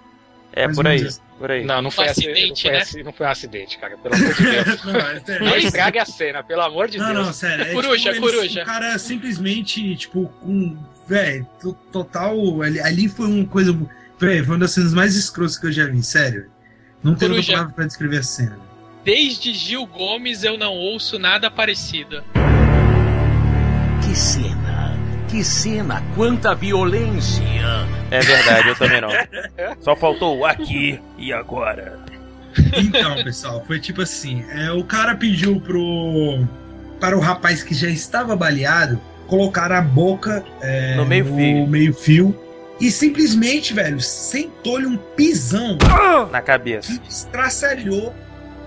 É, 0.54 0.68
por 0.68 0.88
aí. 0.88 1.06
Assim. 1.06 1.20
Por 1.38 1.52
aí. 1.52 1.64
Não, 1.64 1.82
não 1.82 1.92
foi, 1.92 2.06
um 2.06 2.10
acidente, 2.10 2.70
não, 2.70 2.80
foi 2.82 2.98
né? 2.98 3.04
não 3.04 3.14
foi 3.14 3.26
um 3.26 3.30
acidente, 3.30 3.78
cara. 3.78 3.98
Pelo 3.98 4.16
amor 4.16 4.34
de 4.34 4.44
Deus. 4.44 4.84
não, 4.84 4.96
é 4.96 5.40
não 5.40 5.58
estrague 5.58 6.00
a 6.00 6.06
cena, 6.06 6.44
pelo 6.44 6.62
amor 6.62 6.90
de 6.90 6.98
não, 6.98 7.14
Deus. 7.14 7.28
Não, 7.28 7.34
sério. 7.34 7.66
É, 7.66 7.72
coruja, 7.72 8.14
tipo, 8.14 8.26
coruja. 8.26 8.62
o 8.62 8.66
cara 8.66 8.98
simplesmente, 9.00 9.96
tipo, 9.96 10.28
com. 10.42 10.78
Véi, 11.10 11.44
total. 11.92 12.62
Ali, 12.62 12.80
ali 12.80 13.10
foi 13.10 13.26
uma 13.26 13.46
coisa. 13.48 13.76
Véi, 14.20 14.44
foi 14.44 14.54
uma 14.54 14.60
das 14.60 14.72
cenas 14.72 14.94
mais 14.94 15.16
escrotas 15.16 15.58
que 15.58 15.66
eu 15.66 15.72
já 15.72 15.88
vi, 15.88 16.04
sério. 16.04 16.46
Não 17.04 17.16
tenho 17.16 17.36
outra 17.36 17.52
palavra 17.52 17.74
pra 17.74 17.88
descrever 17.88 18.20
a 18.20 18.24
cena. 18.24 18.60
Desde 19.04 19.54
Gil 19.54 19.88
Gomes 19.88 20.44
eu 20.44 20.56
não 20.56 20.74
ouço 20.74 21.18
nada 21.18 21.50
parecido. 21.50 22.24
Que 24.06 24.16
cena! 24.16 24.96
Que 25.28 25.44
cena! 25.44 26.04
Quanta 26.14 26.54
violência! 26.54 27.44
É 28.12 28.20
verdade, 28.20 28.70
eu 28.70 28.76
também 28.76 29.02
não. 29.02 29.10
Só 29.82 29.96
faltou 29.96 30.46
aqui 30.46 31.00
e 31.18 31.34
agora. 31.34 32.00
Então, 32.76 33.24
pessoal, 33.24 33.64
foi 33.66 33.80
tipo 33.80 34.02
assim: 34.02 34.44
é, 34.52 34.72
o 34.72 34.84
cara 34.84 35.16
pediu 35.16 35.60
pro. 35.60 36.46
para 37.00 37.18
o 37.18 37.20
rapaz 37.20 37.64
que 37.64 37.74
já 37.74 37.90
estava 37.90 38.36
baleado 38.36 39.02
colocar 39.30 39.72
a 39.72 39.82
boca 39.82 40.44
é, 40.62 40.96
no 40.96 41.06
meio-fio. 41.06 41.68
Meio 41.68 41.94
e 42.80 42.90
simplesmente, 42.90 43.74
velho, 43.74 44.00
sentou-lhe 44.00 44.86
um 44.86 44.98
pisão 44.98 45.78
na 46.32 46.42
cabeça. 46.42 46.98
Que 47.00 47.12
estraçalhou 47.12 48.14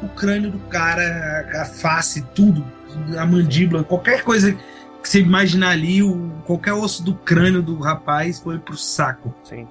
o 0.02 0.08
crânio 0.08 0.50
do 0.50 0.58
cara, 0.58 1.48
a 1.54 1.64
face, 1.64 2.22
tudo, 2.34 2.64
a 3.16 3.24
mandíbula, 3.24 3.82
qualquer 3.84 4.22
coisa 4.22 4.52
que 5.02 5.08
você 5.08 5.20
imaginar 5.20 5.70
ali, 5.70 6.02
o, 6.02 6.30
qualquer 6.44 6.74
osso 6.74 7.02
do 7.02 7.14
crânio 7.14 7.62
do 7.62 7.78
rapaz 7.78 8.38
foi 8.38 8.58
pro 8.58 8.76
saco. 8.76 9.34
Sim. 9.44 9.66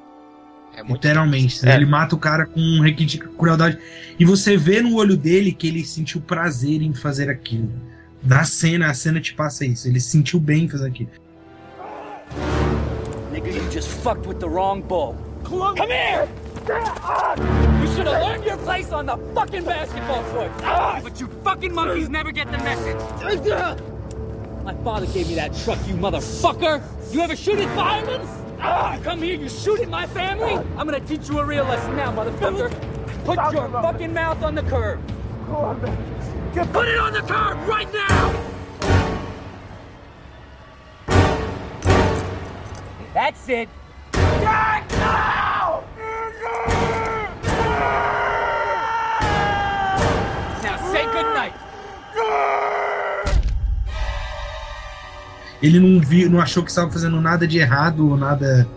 É 0.76 0.84
Literalmente. 0.84 1.68
É. 1.68 1.76
Ele 1.76 1.86
mata 1.86 2.16
o 2.16 2.18
cara 2.18 2.46
com 2.46 2.60
um 2.60 2.82
requinte 2.82 3.18
de 3.18 3.28
crueldade. 3.28 3.78
E 4.18 4.26
você 4.26 4.58
vê 4.58 4.82
no 4.82 4.96
olho 4.96 5.18
dele 5.18 5.52
que 5.52 5.68
ele 5.68 5.86
sentiu 5.86 6.22
prazer 6.22 6.82
em 6.82 6.94
fazer 6.94 7.30
aquilo. 7.30 7.70
Na 8.24 8.44
cena, 8.44 8.90
a 8.90 8.94
cena 8.94 9.20
te 9.20 9.34
passa 9.34 9.66
isso. 9.66 9.88
Ele 9.88 10.00
sentiu 10.00 10.40
bem 10.40 10.66
em 10.66 10.70
fazer 10.70 10.88
aquilo. 10.88 11.10
Nigga, 13.32 13.50
you 13.50 13.70
just 13.72 13.90
fucked 13.90 14.28
with 14.28 14.40
the 14.40 14.48
wrong 14.48 14.82
bull. 14.82 15.16
Come 15.44 15.90
here! 15.90 16.28
You 16.68 17.88
should 17.88 18.06
have 18.08 18.22
learned 18.22 18.46
your 18.46 18.58
place 18.58 18.92
on 18.92 19.08
the 19.08 19.18
fucking 19.34 19.64
basketball 19.64 20.24
court. 20.32 20.52
But 21.04 21.20
you 21.20 21.28
fucking 21.44 21.74
monkeys 21.74 22.10
never 22.10 22.32
get 22.32 22.52
the 22.52 22.58
message. 22.60 22.98
My 24.64 24.76
father 24.84 25.08
gave 25.08 25.28
me 25.28 25.36
that 25.36 25.56
truck, 25.64 25.80
you 25.88 25.96
motherfucker! 25.96 26.82
You 27.12 27.22
ever 27.22 27.36
shoot 27.36 27.58
at 27.58 27.76
firemen? 27.76 28.22
You 28.22 29.04
come 29.04 29.24
here, 29.24 29.36
you 29.36 29.50
shoot 29.50 29.80
at 29.80 29.90
my 29.90 30.06
family? 30.06 30.54
I'm 30.78 30.86
gonna 30.86 31.00
teach 31.00 31.28
you 31.28 31.40
a 31.40 31.46
real 31.46 31.66
lesson 31.66 31.96
now, 31.96 32.12
motherfucker! 32.14 32.70
Put 33.26 33.38
your 33.52 33.68
fucking 33.70 34.14
mouth 34.14 34.44
on 34.44 34.54
the 34.54 34.62
curb! 34.64 35.00
Put 36.54 36.88
it 36.90 37.00
on 37.00 37.14
the 37.14 37.22
curb 37.22 37.58
right 37.66 37.88
now! 37.94 38.34
That's 43.14 43.48
it! 43.48 43.70
Jack, 44.12 44.90
now! 44.92 45.84
Now 50.62 50.92
say 50.92 51.06
goodnight! 51.06 51.54
ele 55.62 55.80
não 55.80 56.02
viu, 56.02 56.30
não 56.30 56.42
achou 56.42 56.64
que 56.64 56.70
estava 56.70 56.92
fazendo 56.92 57.22
nada 57.22 57.48
de 57.48 57.60
errado 57.60 58.10
ou 58.10 58.18
nada. 58.18 58.68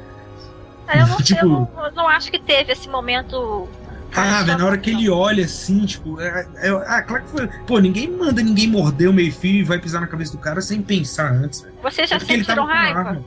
É, 0.87 1.01
eu, 1.01 1.07
não, 1.09 1.16
tipo, 1.22 1.45
eu 1.45 1.49
não, 1.49 1.87
eu 1.87 1.93
não 1.93 2.09
acho 2.09 2.31
que 2.31 2.39
teve 2.39 2.72
esse 2.72 2.89
momento 2.89 3.68
ah, 4.17 4.43
velho, 4.43 4.59
na 4.59 4.67
hora 4.67 4.79
que 4.79 4.91
ele 4.91 5.11
olha 5.11 5.45
assim, 5.45 5.85
tipo, 5.85 6.21
é, 6.21 6.47
é, 6.57 6.69
ah, 6.71 7.03
claro 7.03 7.25
que 7.25 7.31
foi. 7.31 7.49
Pô, 7.67 7.79
ninguém 7.79 8.09
manda 8.09 8.43
ninguém 8.43 8.69
morder 8.69 9.11
o 9.11 9.12
meio 9.12 9.33
fio 9.33 9.61
e 9.61 9.62
vai 9.65 9.79
pisar 9.79 10.01
na 10.01 10.07
cabeça 10.07 10.33
do 10.33 10.39
cara 10.39 10.61
sem 10.61 10.81
pensar 10.81 11.33
antes. 11.33 11.62
Véio. 11.62 11.75
Você 11.83 12.07
já 12.07 12.17
é 12.17 12.21
sentiram 12.21 12.67
raiva? 12.67 13.25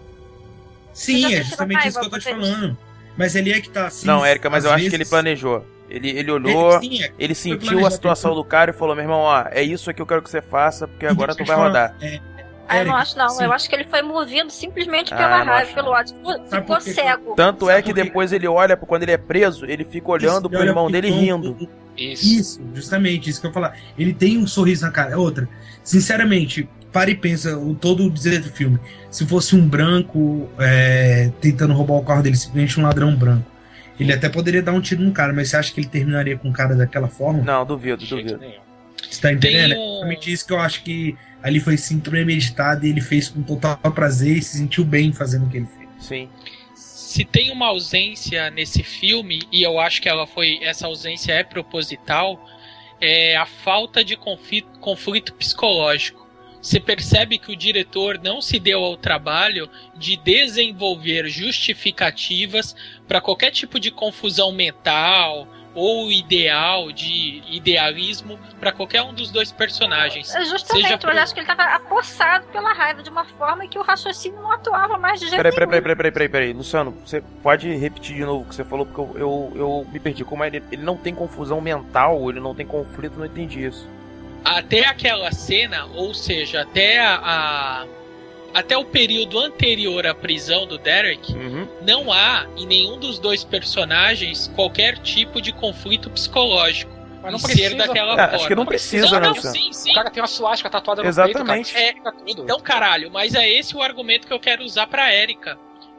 Sim, 0.94 1.34
é 1.34 1.44
justamente 1.44 1.80
raiva, 1.80 1.90
isso 1.90 2.00
que 2.00 2.06
eu 2.06 2.10
tô 2.10 2.20
te 2.20 2.30
falando. 2.30 2.78
Mas 3.18 3.36
ele 3.36 3.52
é 3.52 3.60
que 3.60 3.70
tá 3.70 3.88
assim. 3.88 4.08
Não, 4.08 4.26
Érica, 4.26 4.50
mas 4.50 4.64
eu 4.64 4.72
vezes... 4.72 4.86
acho 4.86 4.90
que 4.90 4.96
ele 4.96 5.06
planejou. 5.06 5.66
Ele, 5.90 6.10
ele 6.10 6.32
olhou, 6.32 6.76
ele, 6.76 6.98
sim, 6.98 7.04
é, 7.04 7.12
ele 7.18 7.36
sentiu 7.36 7.86
a 7.86 7.92
situação 7.92 8.36
do 8.36 8.44
cara 8.44 8.72
e 8.72 8.74
falou: 8.74 8.96
meu 8.96 9.04
irmão, 9.04 9.20
ó, 9.20 9.46
é 9.50 9.62
isso 9.62 9.90
aqui 9.90 9.98
que 9.98 10.02
eu 10.02 10.06
quero 10.06 10.22
que 10.22 10.30
você 10.30 10.42
faça, 10.42 10.88
porque 10.88 11.06
agora 11.06 11.34
tu 11.34 11.46
vai 11.46 11.56
rodar. 11.56 11.96
É, 12.02 12.20
ah, 12.68 12.78
eu 12.80 12.86
não 12.86 12.96
acho 12.96 13.18
não. 13.18 13.30
Sim. 13.30 13.44
Eu 13.44 13.54
acho 13.54 13.70
que 13.70 13.76
ele 13.76 13.86
foi 13.86 14.02
movido 14.02 14.52
simplesmente 14.52 15.10
pela 15.10 15.42
ah, 15.42 15.44
raiva, 15.44 15.74
pelo 15.74 15.90
ódio. 15.90 16.16
Ficou 16.50 16.82
cego. 16.82 17.34
Tanto 17.36 17.70
é 17.70 17.82
que 17.82 17.94
depois 17.94 18.34
ele 18.34 18.48
olha, 18.48 18.76
quando 18.76 19.04
ele 19.04 19.14
é 19.14 19.18
preso, 19.18 19.66
ele 19.66 19.86
fica 19.86 20.10
olhando 20.10 20.48
isso, 20.48 20.50
pro 20.50 20.64
irmão 20.64 20.92
dele 20.92 21.10
rindo. 21.10 21.70
Isso. 21.98 22.40
isso, 22.40 22.62
justamente, 22.76 23.30
isso 23.30 23.42
que 23.42 23.48
eu 23.48 23.50
ia 23.50 23.54
falar. 23.54 23.78
Ele 23.98 24.14
tem 24.14 24.38
um 24.38 24.46
sorriso 24.46 24.86
na 24.86 24.92
cara. 24.92 25.18
Outra, 25.18 25.50
sinceramente, 25.84 26.70
para 26.92 27.10
e 27.10 27.16
pensa 27.16 27.58
o 27.58 27.74
todo 27.74 28.06
o 28.06 28.10
dizer 28.10 28.40
do 28.40 28.50
filme. 28.50 28.80
Se 29.10 29.26
fosse 29.26 29.56
um 29.56 29.68
branco 29.68 30.50
é, 30.60 31.32
tentando 31.42 31.74
roubar 31.74 31.96
o 31.96 32.04
carro 32.04 32.22
dele, 32.22 32.36
simplesmente 32.36 32.80
um 32.80 32.84
ladrão 32.84 33.16
branco. 33.16 33.50
Ele 34.00 34.14
até 34.14 34.30
poderia 34.30 34.62
dar 34.62 34.74
um 34.74 34.82
tiro 34.82 35.02
no 35.02 35.12
cara, 35.12 35.34
mas 35.34 35.50
você 35.50 35.58
acha 35.58 35.74
que 35.74 35.80
ele 35.80 35.88
terminaria 35.88 36.38
com 36.38 36.50
o 36.50 36.54
cara 36.54 36.76
daquela 36.76 37.08
forma? 37.08 37.42
Não, 37.42 37.66
duvido, 37.66 38.06
duvido. 38.06 38.40
Você 39.10 39.22
tá 39.22 39.32
entendendo? 39.32 39.74
Um... 39.74 39.76
É 39.76 39.90
exatamente 39.90 40.32
isso 40.32 40.46
que 40.46 40.54
eu 40.54 40.60
acho 40.60 40.84
que 40.84 41.18
ali 41.48 41.60
foi 41.60 41.78
sim 41.78 42.00
premeditado 42.00 42.86
e 42.86 42.90
ele 42.90 43.02
fez 43.02 43.30
com 43.30 43.42
total 43.42 43.78
prazer 43.94 44.38
e 44.38 44.42
se 44.42 44.58
sentiu 44.58 44.84
bem 44.84 45.14
fazendo 45.14 45.46
o 45.46 45.50
que 45.50 45.58
ele 45.58 45.68
fez. 45.78 45.90
Sim. 46.00 46.30
Se 46.76 47.24
tem 47.24 47.52
uma 47.52 47.68
ausência 47.68 48.52
nesse 48.52 48.84
filme, 48.84 49.42
e 49.52 49.64
eu 49.64 49.80
acho 49.80 50.02
que 50.02 50.10
ela 50.10 50.28
foi. 50.28 50.60
Essa 50.62 50.88
ausência 50.88 51.32
é 51.32 51.44
proposital, 51.44 52.46
é 53.00 53.36
a 53.38 53.46
falta 53.46 54.04
de 54.04 54.16
conflito, 54.16 54.68
conflito 54.80 55.34
psicológico. 55.34 56.28
Você 56.62 56.80
percebe 56.80 57.38
que 57.38 57.52
o 57.52 57.56
diretor 57.56 58.20
não 58.22 58.42
se 58.42 58.60
deu 58.60 58.84
ao 58.84 58.98
trabalho 58.98 59.70
de 59.96 60.18
desenvolver 60.18 61.30
justificativas 61.30 62.76
para 63.08 63.22
qualquer 63.22 63.52
tipo 63.52 63.80
de 63.80 63.90
confusão 63.90 64.52
mental 64.52 65.48
ou 65.78 66.12
ideal, 66.12 66.92
de 66.92 67.44
idealismo 67.48 68.40
para 68.60 68.72
qualquer 68.72 69.04
um 69.04 69.14
dos 69.14 69.30
dois 69.30 69.52
personagens. 69.52 70.34
É 70.34 70.44
Justamente, 70.44 70.88
Seja 70.88 71.00
eu 71.04 71.20
acho 71.22 71.34
que 71.36 71.40
ele 71.40 71.50
estava 71.52 71.76
apossado 71.76 72.48
pela 72.48 72.74
raiva 72.74 73.04
de 73.04 73.10
uma 73.12 73.24
forma 73.26 73.68
que 73.68 73.78
o 73.78 73.84
raciocínio 73.84 74.42
não 74.42 74.52
atuava 74.52 74.98
mais 74.98 75.20
de 75.20 75.28
jeito 75.28 75.38
Peraí, 75.38 75.52
peraí, 75.54 75.68
nenhum. 75.70 75.82
peraí, 75.84 75.96
peraí, 75.96 76.12
peraí, 76.12 76.30
peraí, 76.30 76.54
Luciano, 76.54 76.98
você 77.06 77.22
pode 77.44 77.72
repetir 77.76 78.16
de 78.16 78.26
novo 78.26 78.42
o 78.44 78.46
que 78.46 78.56
você 78.56 78.64
falou, 78.64 78.88
porque 78.88 79.00
eu, 79.00 79.16
eu, 79.16 79.52
eu 79.56 79.88
me 79.92 80.00
perdi. 80.00 80.26
Como 80.26 80.44
é 80.44 80.48
ele, 80.48 80.64
ele 80.72 80.82
não 80.82 80.98
tem 80.98 81.14
confusão 81.14 81.62
mental, 81.62 82.28
ele 82.30 82.40
não 82.40 82.56
tem 82.56 82.66
conflito, 82.66 83.18
não 83.20 83.26
entendi 83.28 83.64
isso. 83.64 83.88
Até 84.44 84.88
aquela 84.88 85.32
cena, 85.32 85.86
ou 85.94 86.14
seja, 86.14 86.62
até 86.64 87.00
a, 87.00 87.16
a- 87.18 87.86
até 88.60 88.78
o 88.78 88.86
período 88.86 89.40
anterior 89.40 90.06
à 90.08 90.14
prisão 90.16 90.66
do 90.66 90.78
Derek, 90.78 91.32
Uhum. 91.34 91.68
não 91.82 92.12
há 92.12 92.46
em 92.58 92.66
nenhum 92.66 92.98
dos 93.00 93.20
dois 93.20 93.44
personagens 93.44 94.52
qualquer 94.56 94.98
tipo 95.00 95.42
de 95.42 95.52
conflito 95.52 96.10
psicológico. 96.10 96.96
Mas 97.22 97.32
não 97.34 97.40
precisa. 97.40 97.76
daquela 97.76 98.14
É, 98.14 98.18
forma. 98.18 98.36
acho 98.36 98.48
que 98.48 98.56
não 98.56 98.66
precisa, 98.66 99.06
não, 99.08 99.14
né, 99.20 99.20
não, 99.28 99.34
Luciano? 99.36 99.56
sim, 99.58 99.74
sim. 99.74 99.92
O 99.92 99.94
cara 99.96 100.10
tem 100.10 100.22
uma 100.22 100.28
suástica 100.28 100.70
tatuada 100.70 101.02
no 101.04 101.10
Exatamente. 101.10 101.74
peito, 101.74 102.02
cara. 102.04 102.16
É. 102.26 102.32
Então, 102.32 102.60
caralho, 102.60 103.12
mas 103.12 103.34
é 103.36 103.50
esse 103.50 103.76
o 103.76 103.82
argumento 103.82 104.28
que 104.28 104.34
eu 104.34 104.40
quero 104.40 104.64
usar 104.64 104.88
pra 104.88 105.14
Erika. 105.14 105.58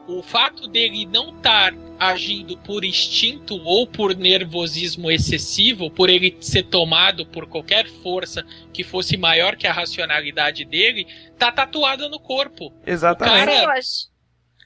O 0.08 0.22
fato 0.22 0.66
dele 0.66 1.04
não 1.04 1.36
estar 1.36 1.74
agindo 2.00 2.56
por 2.58 2.82
instinto 2.82 3.60
ou 3.62 3.86
por 3.86 4.16
nervosismo 4.16 5.10
excessivo, 5.10 5.90
por 5.90 6.08
ele 6.08 6.34
ser 6.40 6.62
tomado 6.62 7.26
por 7.26 7.46
qualquer 7.46 7.86
força 8.02 8.42
que 8.72 8.82
fosse 8.82 9.18
maior 9.18 9.54
que 9.54 9.66
a 9.66 9.72
racionalidade 9.72 10.64
dele, 10.64 11.06
tá 11.36 11.52
tatuada 11.52 12.08
no 12.08 12.18
corpo. 12.18 12.72
Exatamente. 12.86 13.36
Cara, 13.46 13.60
Sim, 13.60 13.66
mas, 13.66 14.10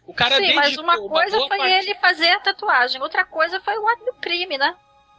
O 0.06 0.14
cara 0.14 0.36
sim, 0.36 0.54
mas 0.54 0.76
uma 0.76 0.96
coisa 0.96 1.36
boa 1.36 1.48
foi 1.48 1.58
parte- 1.58 1.72
ele 1.72 1.94
fazer 1.96 2.28
a 2.28 2.40
tatuagem, 2.40 3.00
outra 3.02 3.24
coisa 3.24 3.60
foi 3.60 3.76
o 3.78 3.88
ato 3.88 4.04
do 4.04 4.12
crime, 4.20 4.56
né? 4.56 4.74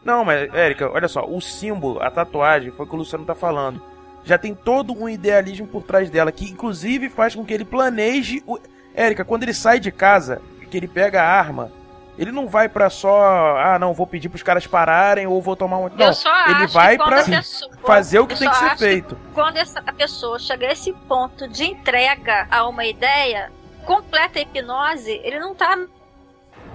Não, 0.05 0.23
mas, 0.23 0.53
Érica, 0.53 0.89
olha 0.89 1.07
só, 1.07 1.25
o 1.25 1.41
símbolo, 1.41 2.01
a 2.01 2.09
tatuagem, 2.11 2.71
foi 2.71 2.85
o 2.85 2.89
que 2.89 2.95
o 2.95 2.97
Luciano 2.99 3.25
tá 3.25 3.35
falando. 3.35 3.81
Já 4.23 4.37
tem 4.37 4.55
todo 4.55 4.93
um 4.93 5.09
idealismo 5.09 5.67
por 5.67 5.83
trás 5.83 6.09
dela, 6.09 6.31
que 6.31 6.45
inclusive 6.45 7.09
faz 7.09 7.35
com 7.35 7.43
que 7.45 7.53
ele 7.53 7.65
planeje 7.65 8.41
o. 8.47 8.57
Érica, 8.93 9.25
quando 9.25 9.43
ele 9.43 9.53
sai 9.53 9.79
de 9.79 9.91
casa, 9.91 10.41
que 10.69 10.77
ele 10.77 10.87
pega 10.87 11.21
a 11.21 11.27
arma, 11.27 11.71
ele 12.17 12.31
não 12.31 12.47
vai 12.47 12.69
pra 12.69 12.89
só. 12.89 13.57
Ah, 13.57 13.77
não, 13.79 13.93
vou 13.93 14.05
pedir 14.07 14.29
pros 14.29 14.43
caras 14.43 14.67
pararem 14.67 15.25
ou 15.27 15.41
vou 15.41 15.55
tomar 15.55 15.77
um. 15.77 15.89
Não, 15.89 16.07
eu 16.07 16.13
só 16.13 16.29
ele 16.45 16.63
acho 16.63 16.73
vai 16.73 16.97
que 16.97 17.03
quando 17.03 17.09
pra 17.09 17.21
a 17.21 17.25
pessoa, 17.25 17.71
fazer 17.85 18.19
o 18.19 18.27
que 18.27 18.33
eu 18.33 18.39
tem 18.39 18.49
que 18.49 18.55
ser 18.55 18.77
feito. 18.77 19.17
quando 19.33 19.57
essa, 19.57 19.81
a 19.85 19.93
pessoa 19.93 20.37
chega 20.39 20.67
a 20.67 20.71
esse 20.71 20.93
ponto 21.07 21.47
de 21.47 21.65
entrega 21.65 22.47
a 22.51 22.67
uma 22.67 22.85
ideia, 22.85 23.51
completa 23.85 24.39
hipnose, 24.39 25.19
ele 25.23 25.39
não 25.39 25.55
tá 25.55 25.77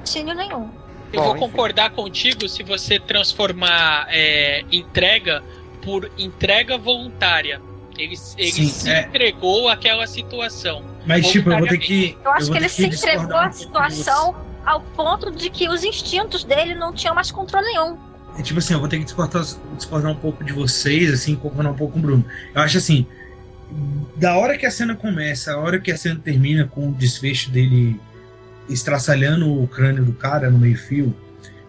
raciocínio 0.00 0.34
nenhum. 0.34 0.70
Eu 1.12 1.20
Bom, 1.20 1.26
vou 1.26 1.36
enfim. 1.36 1.46
concordar 1.46 1.90
contigo 1.90 2.48
se 2.48 2.62
você 2.62 2.98
transformar 2.98 4.06
é, 4.10 4.64
entrega 4.70 5.42
por 5.82 6.10
entrega 6.18 6.76
voluntária. 6.76 7.60
Ele, 7.96 8.14
ele 8.36 8.52
Sim, 8.52 8.68
se 8.68 8.90
é. 8.90 9.02
entregou 9.02 9.68
àquela 9.68 10.06
situação. 10.06 10.84
Mas, 11.08 11.26
tipo, 11.26 11.50
eu 11.50 11.58
vou 11.58 11.66
ter 11.66 11.78
que. 11.78 12.16
Eu 12.22 12.30
acho 12.32 12.46
vou 12.46 12.52
que 12.52 12.58
ele 12.58 12.68
se 12.68 12.84
entregou 12.84 13.34
à 13.34 13.50
situação 13.50 14.36
ao 14.66 14.82
ponto 14.82 15.30
de 15.30 15.48
que 15.48 15.66
os 15.66 15.82
instintos 15.82 16.44
dele 16.44 16.74
não 16.74 16.92
tinham 16.92 17.14
mais 17.14 17.30
controle 17.30 17.66
nenhum. 17.66 17.96
É, 18.38 18.42
tipo 18.42 18.58
assim, 18.58 18.74
eu 18.74 18.80
vou 18.80 18.88
ter 18.88 18.98
que 18.98 19.04
discordar, 19.04 19.42
discordar 19.74 20.12
um 20.12 20.16
pouco 20.16 20.44
de 20.44 20.52
vocês, 20.52 21.10
assim, 21.10 21.34
concordar 21.34 21.70
um 21.70 21.74
pouco 21.74 21.94
com 21.94 21.98
o 21.98 22.02
Bruno. 22.02 22.24
Eu 22.54 22.60
acho 22.60 22.76
assim, 22.76 23.06
da 24.16 24.36
hora 24.36 24.58
que 24.58 24.66
a 24.66 24.70
cena 24.70 24.94
começa, 24.94 25.54
a 25.54 25.58
hora 25.58 25.80
que 25.80 25.90
a 25.90 25.96
cena 25.96 26.20
termina 26.22 26.66
com 26.66 26.90
o 26.90 26.92
desfecho 26.92 27.50
dele 27.50 27.98
estraçalhando 28.68 29.62
o 29.62 29.66
crânio 29.66 30.04
do 30.04 30.12
cara 30.12 30.50
no 30.50 30.58
meio-fio, 30.58 31.16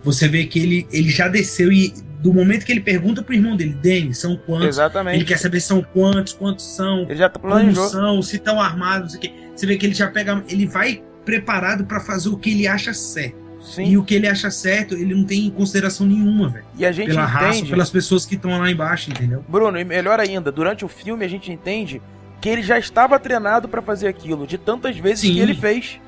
você 0.04 0.28
vê 0.28 0.46
que 0.46 0.60
ele, 0.60 0.88
ele 0.92 1.10
já 1.10 1.30
desceu 1.30 1.72
e 1.72 1.94
do 2.20 2.34
momento 2.34 2.66
que 2.66 2.72
ele 2.72 2.82
pergunta 2.82 3.22
pro 3.24 3.34
irmão 3.34 3.56
dele, 3.56 3.74
Denis, 3.82 4.18
são 4.18 4.36
quantos? 4.36 4.68
Exatamente. 4.68 5.16
Ele 5.18 5.26
quer 5.26 5.38
saber 5.38 5.60
se 5.62 5.68
são 5.68 5.82
quantos, 5.82 6.34
quantos 6.34 6.66
são, 6.66 7.04
Ele 7.04 7.16
já 7.16 7.30
tá 7.30 7.40
como 7.40 7.76
são, 7.76 8.22
se 8.22 8.36
estão 8.36 8.60
armados, 8.62 9.14
não 9.14 9.22
sei 9.22 9.30
o 9.30 9.34
quê. 9.34 9.40
Você 9.56 9.66
vê 9.66 9.78
que 9.78 9.86
ele 9.86 9.94
já 9.94 10.08
pega, 10.08 10.44
ele 10.50 10.66
vai 10.68 11.02
preparado 11.24 11.86
pra 11.86 12.00
fazer 12.00 12.30
o 12.30 12.38
que 12.38 12.52
ele 12.52 12.68
acha 12.68 12.94
certo. 12.94 13.38
E 13.60 13.66
Sim. 13.74 13.98
o 13.98 14.04
que 14.04 14.16
ele 14.16 14.28
acha 14.28 14.50
certo, 14.50 14.96
ele 14.96 15.14
não 15.14 15.26
tem 15.26 15.50
consideração 15.52 16.08
nenhuma, 16.08 16.48
velho 16.48 16.66
E 16.78 16.86
a 16.86 16.92
gente 16.94 17.08
pela 17.08 17.26
raça, 17.26 17.58
entende. 17.58 17.72
pelas 17.72 17.90
pessoas 17.90 18.26
que 18.26 18.36
estão 18.36 18.58
lá 18.58 18.72
embaixo, 18.72 19.10
entendeu? 19.12 19.44
Bruno, 19.48 19.78
e 19.78 19.84
melhor 19.84 20.20
ainda, 20.20 20.50
durante 20.52 20.86
o 20.86 20.88
filme 20.88 21.26
a 21.26 21.28
gente 21.28 21.52
entende 21.52 22.02
que 22.42 22.48
ele 22.48 22.62
já 22.64 22.80
estava 22.80 23.20
treinado 23.20 23.68
pra 23.68 23.82
fazer 23.82 24.08
aquilo, 24.08 24.48
de 24.48 24.58
tantas 24.58 24.98
vezes 24.98 25.22
Sim. 25.22 25.34
que 25.34 25.40
ele 25.40 25.54
fez. 25.54 26.00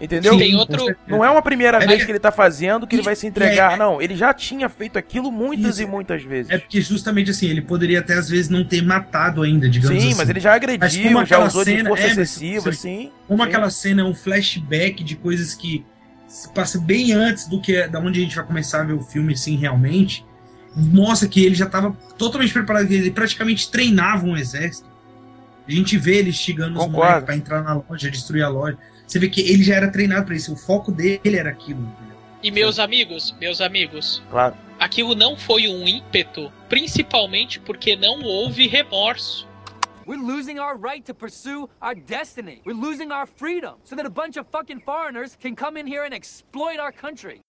Entendeu? 0.00 0.38
Tem 0.38 0.52
com 0.52 0.58
outro-. 0.58 0.96
Não 1.06 1.22
é 1.24 1.30
uma 1.30 1.42
primeira 1.42 1.76
É 1.76 1.86
vez 1.86 2.00
que- 2.00 2.06
que 2.06 2.12
ele 2.12 2.18
tá 2.18 2.32
fazendo 2.32 2.86
que 2.86 2.96
ele 2.96 3.02
vai 3.02 3.14
se 3.14 3.26
entregar, 3.26 3.74
é- 3.74 3.76
não. 3.76 4.00
Ele 4.00 4.16
já 4.16 4.32
tinha 4.32 4.68
feito 4.68 4.98
aquilo 4.98 5.30
muitas 5.30 5.74
Isso. 5.74 5.82
e 5.82 5.86
muitas 5.86 6.22
vezes. 6.22 6.50
É 6.50 6.56
porque 6.58 6.80
justamente 6.80 7.30
assim, 7.30 7.46
ele 7.48 7.60
poderia 7.60 7.98
até 8.00 8.14
às 8.14 8.28
vezes 8.28 8.48
não 8.48 8.64
ter 8.64 8.82
matado 8.82 9.42
ainda, 9.42 9.68
digamos 9.68 10.00
Sim, 10.02 10.08
assim. 10.08 10.16
mas 10.16 10.28
ele 10.30 10.40
já 10.40 10.54
agrediu, 10.54 11.02
como 11.04 11.18
já 11.18 11.22
aquela 11.36 11.46
usou 11.46 11.64
de 11.64 11.76
cena- 11.76 11.88
força 11.90 12.04
é, 12.04 12.10
excessiva, 12.10 12.72
você- 12.72 12.78
sim. 12.78 13.12
Como 13.28 13.42
sim. 13.42 13.48
aquela 13.48 13.68
cena 13.70 14.00
é 14.00 14.04
um 14.04 14.14
flashback 14.14 15.04
de 15.04 15.16
coisas 15.16 15.54
que 15.54 15.84
se 16.26 16.50
passa 16.54 16.78
bem 16.80 17.12
antes 17.12 17.46
do 17.46 17.60
que 17.60 17.86
da 17.88 17.98
onde 17.98 18.20
a 18.20 18.22
gente 18.22 18.34
vai 18.36 18.44
começar 18.46 18.80
a 18.80 18.84
ver 18.84 18.94
o 18.94 19.02
filme 19.02 19.34
assim 19.34 19.56
realmente, 19.56 20.24
mostra 20.74 21.28
que 21.28 21.44
ele 21.44 21.54
já 21.54 21.66
estava 21.66 21.92
totalmente 22.16 22.52
preparado, 22.52 22.90
ele 22.90 23.10
praticamente 23.10 23.70
treinava 23.70 24.24
um 24.26 24.36
exército. 24.36 24.88
A 25.68 25.70
gente 25.72 25.98
vê 25.98 26.16
ele 26.16 26.30
instigando 26.30 26.78
os 26.80 26.88
moleques 26.88 27.24
pra 27.24 27.36
entrar 27.36 27.62
na 27.62 27.74
loja, 27.74 28.10
destruir 28.10 28.42
a 28.42 28.48
loja. 28.48 28.78
Você 29.10 29.18
vê 29.18 29.28
que 29.28 29.40
ele 29.40 29.64
já 29.64 29.74
era 29.74 29.90
treinado 29.90 30.26
pra 30.26 30.36
isso, 30.36 30.52
o 30.52 30.56
foco 30.56 30.92
dele 30.92 31.36
era 31.36 31.50
aquilo. 31.50 31.80
entendeu? 31.80 32.16
E 32.44 32.50
meus 32.52 32.78
amigos, 32.78 33.34
meus 33.40 33.60
amigos, 33.60 34.22
Claro. 34.30 34.56
aquilo 34.78 35.16
não 35.16 35.36
foi 35.36 35.66
um 35.66 35.84
ímpeto, 35.88 36.52
principalmente 36.68 37.58
porque 37.58 37.96
não 37.96 38.22
houve 38.22 38.68
remorso. 38.68 39.48
We're 40.06 40.22
losing 40.22 40.60
our 40.60 40.76
right 40.78 41.04
to 41.06 41.12
pursue 41.12 41.68
our 41.82 41.96
destiny. 41.96 42.62
We're 42.64 42.78
losing 42.80 43.10
our 43.10 43.26
freedom 43.26 43.74
so 43.82 43.96
that 43.96 44.06
a 44.06 44.10
bunch 44.10 44.38
of 44.38 44.46
fucking 44.52 44.80
foreigners 44.84 45.36
can 45.36 45.56
come 45.56 45.76
in 45.76 45.88
here 45.88 46.04
and 46.04 46.14
exploit 46.14 46.78
our 46.78 46.92
country. 46.92 47.40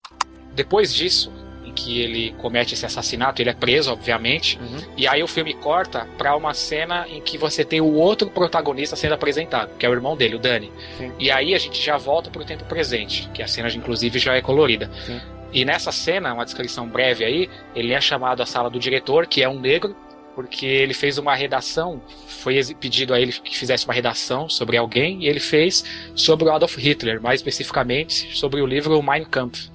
Depois 0.56 0.92
disso, 0.92 1.30
em 1.72 1.74
que 1.74 2.00
ele 2.00 2.34
comete 2.38 2.74
esse 2.74 2.84
assassinato, 2.84 3.42
ele 3.42 3.50
é 3.50 3.54
preso, 3.54 3.92
obviamente. 3.92 4.58
Uhum. 4.58 4.78
E 4.96 5.06
aí 5.06 5.22
o 5.22 5.26
filme 5.26 5.54
corta 5.54 6.06
pra 6.18 6.36
uma 6.36 6.54
cena 6.54 7.06
em 7.08 7.20
que 7.20 7.38
você 7.38 7.64
tem 7.64 7.80
o 7.80 7.94
outro 7.94 8.30
protagonista 8.30 8.94
sendo 8.96 9.14
apresentado, 9.14 9.76
que 9.78 9.86
é 9.86 9.88
o 9.88 9.92
irmão 9.92 10.16
dele, 10.16 10.36
o 10.36 10.38
Danny. 10.38 10.70
Sim. 10.98 11.12
E 11.18 11.30
aí 11.30 11.54
a 11.54 11.58
gente 11.58 11.82
já 11.82 11.96
volta 11.96 12.30
pro 12.30 12.44
tempo 12.44 12.64
presente, 12.64 13.28
que 13.32 13.42
a 13.42 13.48
cena 13.48 13.68
inclusive 13.68 14.18
já 14.18 14.34
é 14.34 14.42
colorida. 14.42 14.90
Sim. 15.06 15.20
E 15.52 15.64
nessa 15.64 15.92
cena, 15.92 16.32
uma 16.32 16.44
descrição 16.44 16.86
breve 16.86 17.24
aí, 17.24 17.50
ele 17.74 17.92
é 17.92 18.00
chamado 18.00 18.42
à 18.42 18.46
sala 18.46 18.70
do 18.70 18.78
diretor, 18.78 19.26
que 19.26 19.42
é 19.42 19.48
um 19.48 19.60
negro, 19.60 19.94
porque 20.34 20.64
ele 20.64 20.94
fez 20.94 21.18
uma 21.18 21.34
redação, 21.34 22.00
foi 22.26 22.58
pedido 22.80 23.12
a 23.12 23.20
ele 23.20 23.32
que 23.32 23.56
fizesse 23.56 23.84
uma 23.84 23.92
redação 23.92 24.48
sobre 24.48 24.78
alguém, 24.78 25.24
e 25.24 25.28
ele 25.28 25.40
fez 25.40 25.84
sobre 26.14 26.48
o 26.48 26.52
Adolf 26.52 26.78
Hitler, 26.78 27.20
mais 27.20 27.40
especificamente 27.40 28.34
sobre 28.34 28.62
o 28.62 28.66
livro 28.66 29.02
Mein 29.02 29.24
Kampf. 29.24 29.70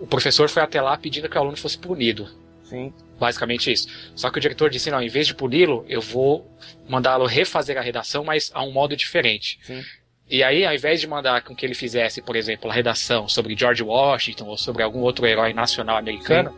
O 0.00 0.06
professor 0.06 0.48
foi 0.48 0.62
até 0.62 0.80
lá 0.80 0.96
pedindo 0.96 1.28
que 1.28 1.36
o 1.36 1.40
aluno 1.40 1.56
fosse 1.56 1.78
punido. 1.78 2.28
Sim. 2.64 2.92
Basicamente 3.18 3.70
isso. 3.70 3.88
Só 4.14 4.30
que 4.30 4.38
o 4.38 4.40
diretor 4.40 4.70
disse: 4.70 4.90
não, 4.90 5.02
em 5.02 5.08
vez 5.08 5.26
de 5.26 5.34
puni-lo, 5.34 5.84
eu 5.88 6.00
vou 6.00 6.50
mandá-lo 6.88 7.26
refazer 7.26 7.76
a 7.76 7.82
redação, 7.82 8.24
mas 8.24 8.50
a 8.54 8.62
um 8.62 8.72
modo 8.72 8.96
diferente. 8.96 9.58
Sim. 9.62 9.84
E 10.28 10.44
aí, 10.44 10.64
ao 10.64 10.72
invés 10.72 11.00
de 11.00 11.08
mandar 11.08 11.42
com 11.42 11.54
que 11.56 11.66
ele 11.66 11.74
fizesse, 11.74 12.22
por 12.22 12.36
exemplo, 12.36 12.70
a 12.70 12.72
redação 12.72 13.28
sobre 13.28 13.56
George 13.58 13.82
Washington 13.82 14.46
ou 14.46 14.56
sobre 14.56 14.82
algum 14.82 15.00
outro 15.00 15.26
herói 15.26 15.52
nacional 15.52 15.96
americano, 15.96 16.56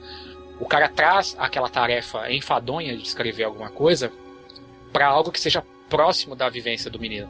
o 0.61 0.67
cara 0.67 0.89
traz 0.91 1.35
aquela 1.39 1.71
tarefa 1.71 2.31
enfadonha 2.31 2.95
de 2.95 3.03
escrever 3.03 3.45
alguma 3.45 3.71
coisa 3.71 4.13
para 4.93 5.07
algo 5.07 5.33
que 5.33 5.41
seja 5.41 5.65
próximo 5.89 6.37
da 6.37 6.51
vivência 6.51 6.91
do 6.91 7.01
menino. 7.01 7.29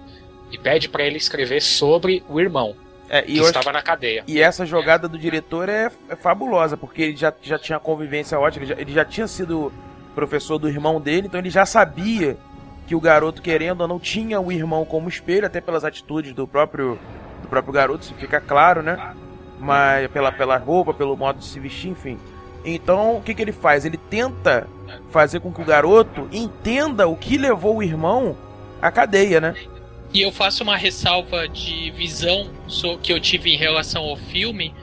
E 0.50 0.58
pede 0.58 0.88
para 0.88 1.04
ele 1.04 1.16
escrever 1.16 1.62
sobre 1.62 2.24
o 2.28 2.40
irmão, 2.40 2.76
É, 3.12 3.20
que 3.20 3.32
e, 3.32 3.36
eu 3.36 3.42
acho- 3.42 3.50
estava 3.50 3.70
na 3.72 3.82
cadeia. 3.82 4.24
e 4.26 4.40
essa 4.40 4.64
jogada 4.64 5.06
do 5.06 5.18
diretor 5.18 5.68
é, 5.68 5.90
é 6.08 6.16
fabulosa, 6.16 6.78
porque 6.78 7.02
ele 7.02 7.16
já, 7.16 7.30
já 7.42 7.58
tinha 7.58 7.78
convivência 7.78 8.40
ótima, 8.40 8.64
ele 8.64 8.74
já, 8.74 8.80
ele 8.80 8.92
já 8.92 9.04
tinha 9.04 9.28
sido 9.28 9.70
professor 10.14 10.58
do 10.58 10.66
irmão 10.66 10.98
dele, 10.98 11.26
então 11.26 11.38
ele 11.38 11.50
já 11.50 11.66
sabia 11.66 12.38
que 12.86 12.94
o 12.94 13.00
garoto, 13.00 13.42
querendo 13.42 13.82
ou 13.82 13.88
não, 13.88 14.00
tinha 14.00 14.40
o 14.40 14.50
irmão 14.50 14.86
como 14.86 15.10
espelho, 15.10 15.44
até 15.46 15.60
pelas 15.60 15.84
atitudes 15.84 16.32
do 16.32 16.48
próprio, 16.48 16.98
do 17.42 17.48
próprio 17.48 17.72
garoto, 17.74 18.04
isso 18.04 18.14
fica 18.14 18.40
claro, 18.40 18.82
né? 18.82 19.14
Mas 19.60 20.10
pela, 20.10 20.32
pela 20.32 20.56
roupa, 20.56 20.94
pelo 20.94 21.14
modo 21.14 21.38
de 21.38 21.44
se 21.44 21.60
vestir, 21.60 21.90
enfim. 21.90 22.18
Então, 22.64 23.16
o 23.18 23.20
que, 23.22 23.34
que 23.34 23.42
ele 23.42 23.52
faz? 23.52 23.84
Ele 23.84 23.96
tenta 23.98 24.66
fazer 25.10 25.40
com 25.40 25.52
que 25.52 25.60
o 25.60 25.64
garoto 25.64 26.28
entenda 26.32 27.06
o 27.06 27.14
que 27.16 27.36
levou 27.36 27.76
o 27.76 27.82
irmão 27.82 28.36
à 28.80 28.90
cadeia, 28.90 29.38
né? 29.40 29.54
E 30.12 30.20
eu 30.20 30.30
faço 30.30 30.62
uma 30.62 30.76
ressalva 30.76 31.48
de 31.48 31.90
visão 31.92 32.50
que 33.02 33.12
eu 33.12 33.18
tive 33.18 33.54
em 33.54 33.56
relação 33.56 34.02
ao 34.04 34.16
filme. 34.16 34.74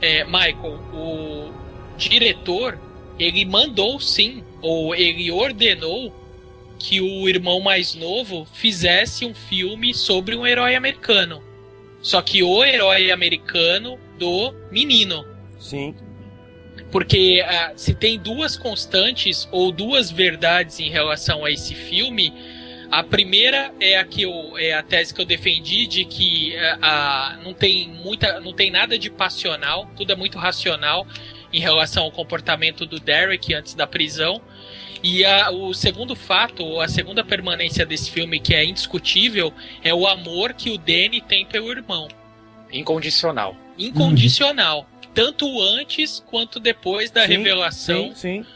É, 0.00 0.24
Michael, 0.24 0.80
o 0.94 1.52
diretor, 1.96 2.78
ele 3.18 3.44
mandou 3.44 3.98
sim, 3.98 4.44
ou 4.62 4.94
ele 4.94 5.30
ordenou 5.32 6.14
que 6.78 7.00
o 7.00 7.28
irmão 7.28 7.60
mais 7.60 7.94
novo 7.94 8.46
fizesse 8.52 9.24
um 9.24 9.34
filme 9.34 9.92
sobre 9.92 10.36
um 10.36 10.46
herói 10.46 10.76
americano. 10.76 11.42
Só 12.00 12.22
que 12.22 12.42
o 12.44 12.64
herói 12.64 13.10
americano 13.10 13.98
do 14.16 14.54
menino. 14.70 15.24
Sim. 15.58 15.94
Porque 16.92 17.42
uh, 17.42 17.72
se 17.76 17.94
tem 17.94 18.16
duas 18.16 18.56
constantes 18.56 19.48
ou 19.50 19.72
duas 19.72 20.10
verdades 20.10 20.78
em 20.78 20.88
relação 20.88 21.44
a 21.44 21.50
esse 21.50 21.74
filme, 21.74 22.32
a 22.90 23.02
primeira 23.02 23.72
é 23.80 23.98
a 23.98 24.04
que 24.04 24.22
eu, 24.22 24.56
é 24.56 24.72
a 24.72 24.82
tese 24.82 25.12
que 25.12 25.20
eu 25.20 25.24
defendi 25.24 25.86
de 25.86 26.04
que 26.04 26.54
uh, 26.56 27.42
não 27.44 27.52
tem 27.52 27.88
muita, 27.88 28.40
não 28.40 28.52
tem 28.52 28.70
nada 28.70 28.98
de 28.98 29.10
passional, 29.10 29.88
tudo 29.96 30.12
é 30.12 30.16
muito 30.16 30.38
racional 30.38 31.06
em 31.52 31.60
relação 31.60 32.04
ao 32.04 32.10
comportamento 32.10 32.86
do 32.86 32.98
Derek 32.98 33.54
antes 33.54 33.74
da 33.74 33.86
prisão. 33.86 34.40
E 35.02 35.24
a, 35.24 35.50
o 35.50 35.72
segundo 35.74 36.16
fato, 36.16 36.80
a 36.80 36.88
segunda 36.88 37.22
permanência 37.22 37.86
desse 37.86 38.10
filme 38.10 38.40
que 38.40 38.54
é 38.54 38.64
indiscutível, 38.64 39.52
é 39.82 39.94
o 39.94 40.06
amor 40.06 40.54
que 40.54 40.70
o 40.70 40.78
Danny 40.78 41.20
tem 41.20 41.46
pelo 41.46 41.70
irmão. 41.70 42.08
Incondicional. 42.72 43.56
Incondicional. 43.78 44.80
Uhum. 44.80 45.10
Tanto 45.14 45.62
antes 45.62 46.22
quanto 46.26 46.58
depois 46.58 47.10
da 47.10 47.22
Sim, 47.22 47.38
revelação 47.38 48.14
Sim, 48.14 48.42
sim. 48.42 48.46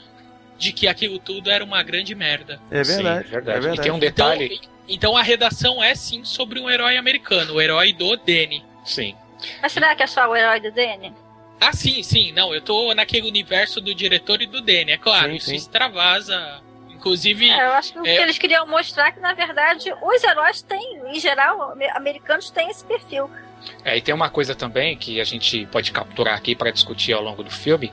De 0.62 0.72
que 0.72 0.86
aquilo 0.86 1.18
tudo 1.18 1.50
era 1.50 1.64
uma 1.64 1.82
grande 1.82 2.14
merda. 2.14 2.60
É 2.70 2.84
verdade. 2.84 3.24
Sim, 3.24 3.30
verdade. 3.32 3.58
É 3.58 3.60
verdade. 3.60 3.80
E 3.80 3.82
tem 3.82 3.90
um 3.90 3.98
detalhe. 3.98 4.44
Então, 4.54 4.70
então 4.88 5.16
a 5.16 5.22
redação 5.22 5.82
é 5.82 5.92
sim 5.96 6.22
sobre 6.24 6.60
um 6.60 6.70
herói 6.70 6.96
americano, 6.96 7.54
o 7.54 7.60
herói 7.60 7.92
do 7.92 8.16
Danny. 8.16 8.64
Sim. 8.84 9.16
Mas 9.60 9.72
será 9.72 9.92
que 9.96 10.04
é 10.04 10.06
só 10.06 10.28
o 10.30 10.36
herói 10.36 10.60
do 10.60 10.70
Danny? 10.70 11.12
Ah, 11.60 11.72
sim, 11.72 12.00
sim. 12.04 12.30
Não, 12.30 12.54
eu 12.54 12.60
tô 12.60 12.94
naquele 12.94 13.26
universo 13.28 13.80
do 13.80 13.92
diretor 13.92 14.40
e 14.40 14.46
do 14.46 14.60
Danny, 14.60 14.92
é 14.92 14.98
claro. 14.98 15.30
Sim, 15.30 15.36
isso 15.36 15.46
sim. 15.46 15.56
extravasa. 15.56 16.60
Inclusive. 16.90 17.50
É, 17.50 17.66
eu 17.66 17.72
acho 17.72 17.92
que 17.92 17.98
o 17.98 18.06
É. 18.06 18.16
que 18.16 18.22
eles 18.22 18.38
queriam 18.38 18.64
mostrar 18.68 19.08
é 19.08 19.12
que, 19.12 19.18
na 19.18 19.34
verdade, 19.34 19.92
os 20.00 20.22
heróis 20.22 20.62
têm, 20.62 21.00
em 21.08 21.18
geral, 21.18 21.72
ame- 21.72 21.90
americanos 21.90 22.50
têm 22.50 22.70
esse 22.70 22.84
perfil. 22.84 23.28
É, 23.84 23.96
e 23.96 24.00
tem 24.00 24.14
uma 24.14 24.30
coisa 24.30 24.54
também 24.54 24.96
que 24.96 25.20
a 25.20 25.24
gente 25.24 25.66
pode 25.66 25.90
capturar 25.90 26.36
aqui 26.36 26.54
para 26.54 26.70
discutir 26.70 27.12
ao 27.12 27.22
longo 27.22 27.42
do 27.42 27.50
filme, 27.50 27.92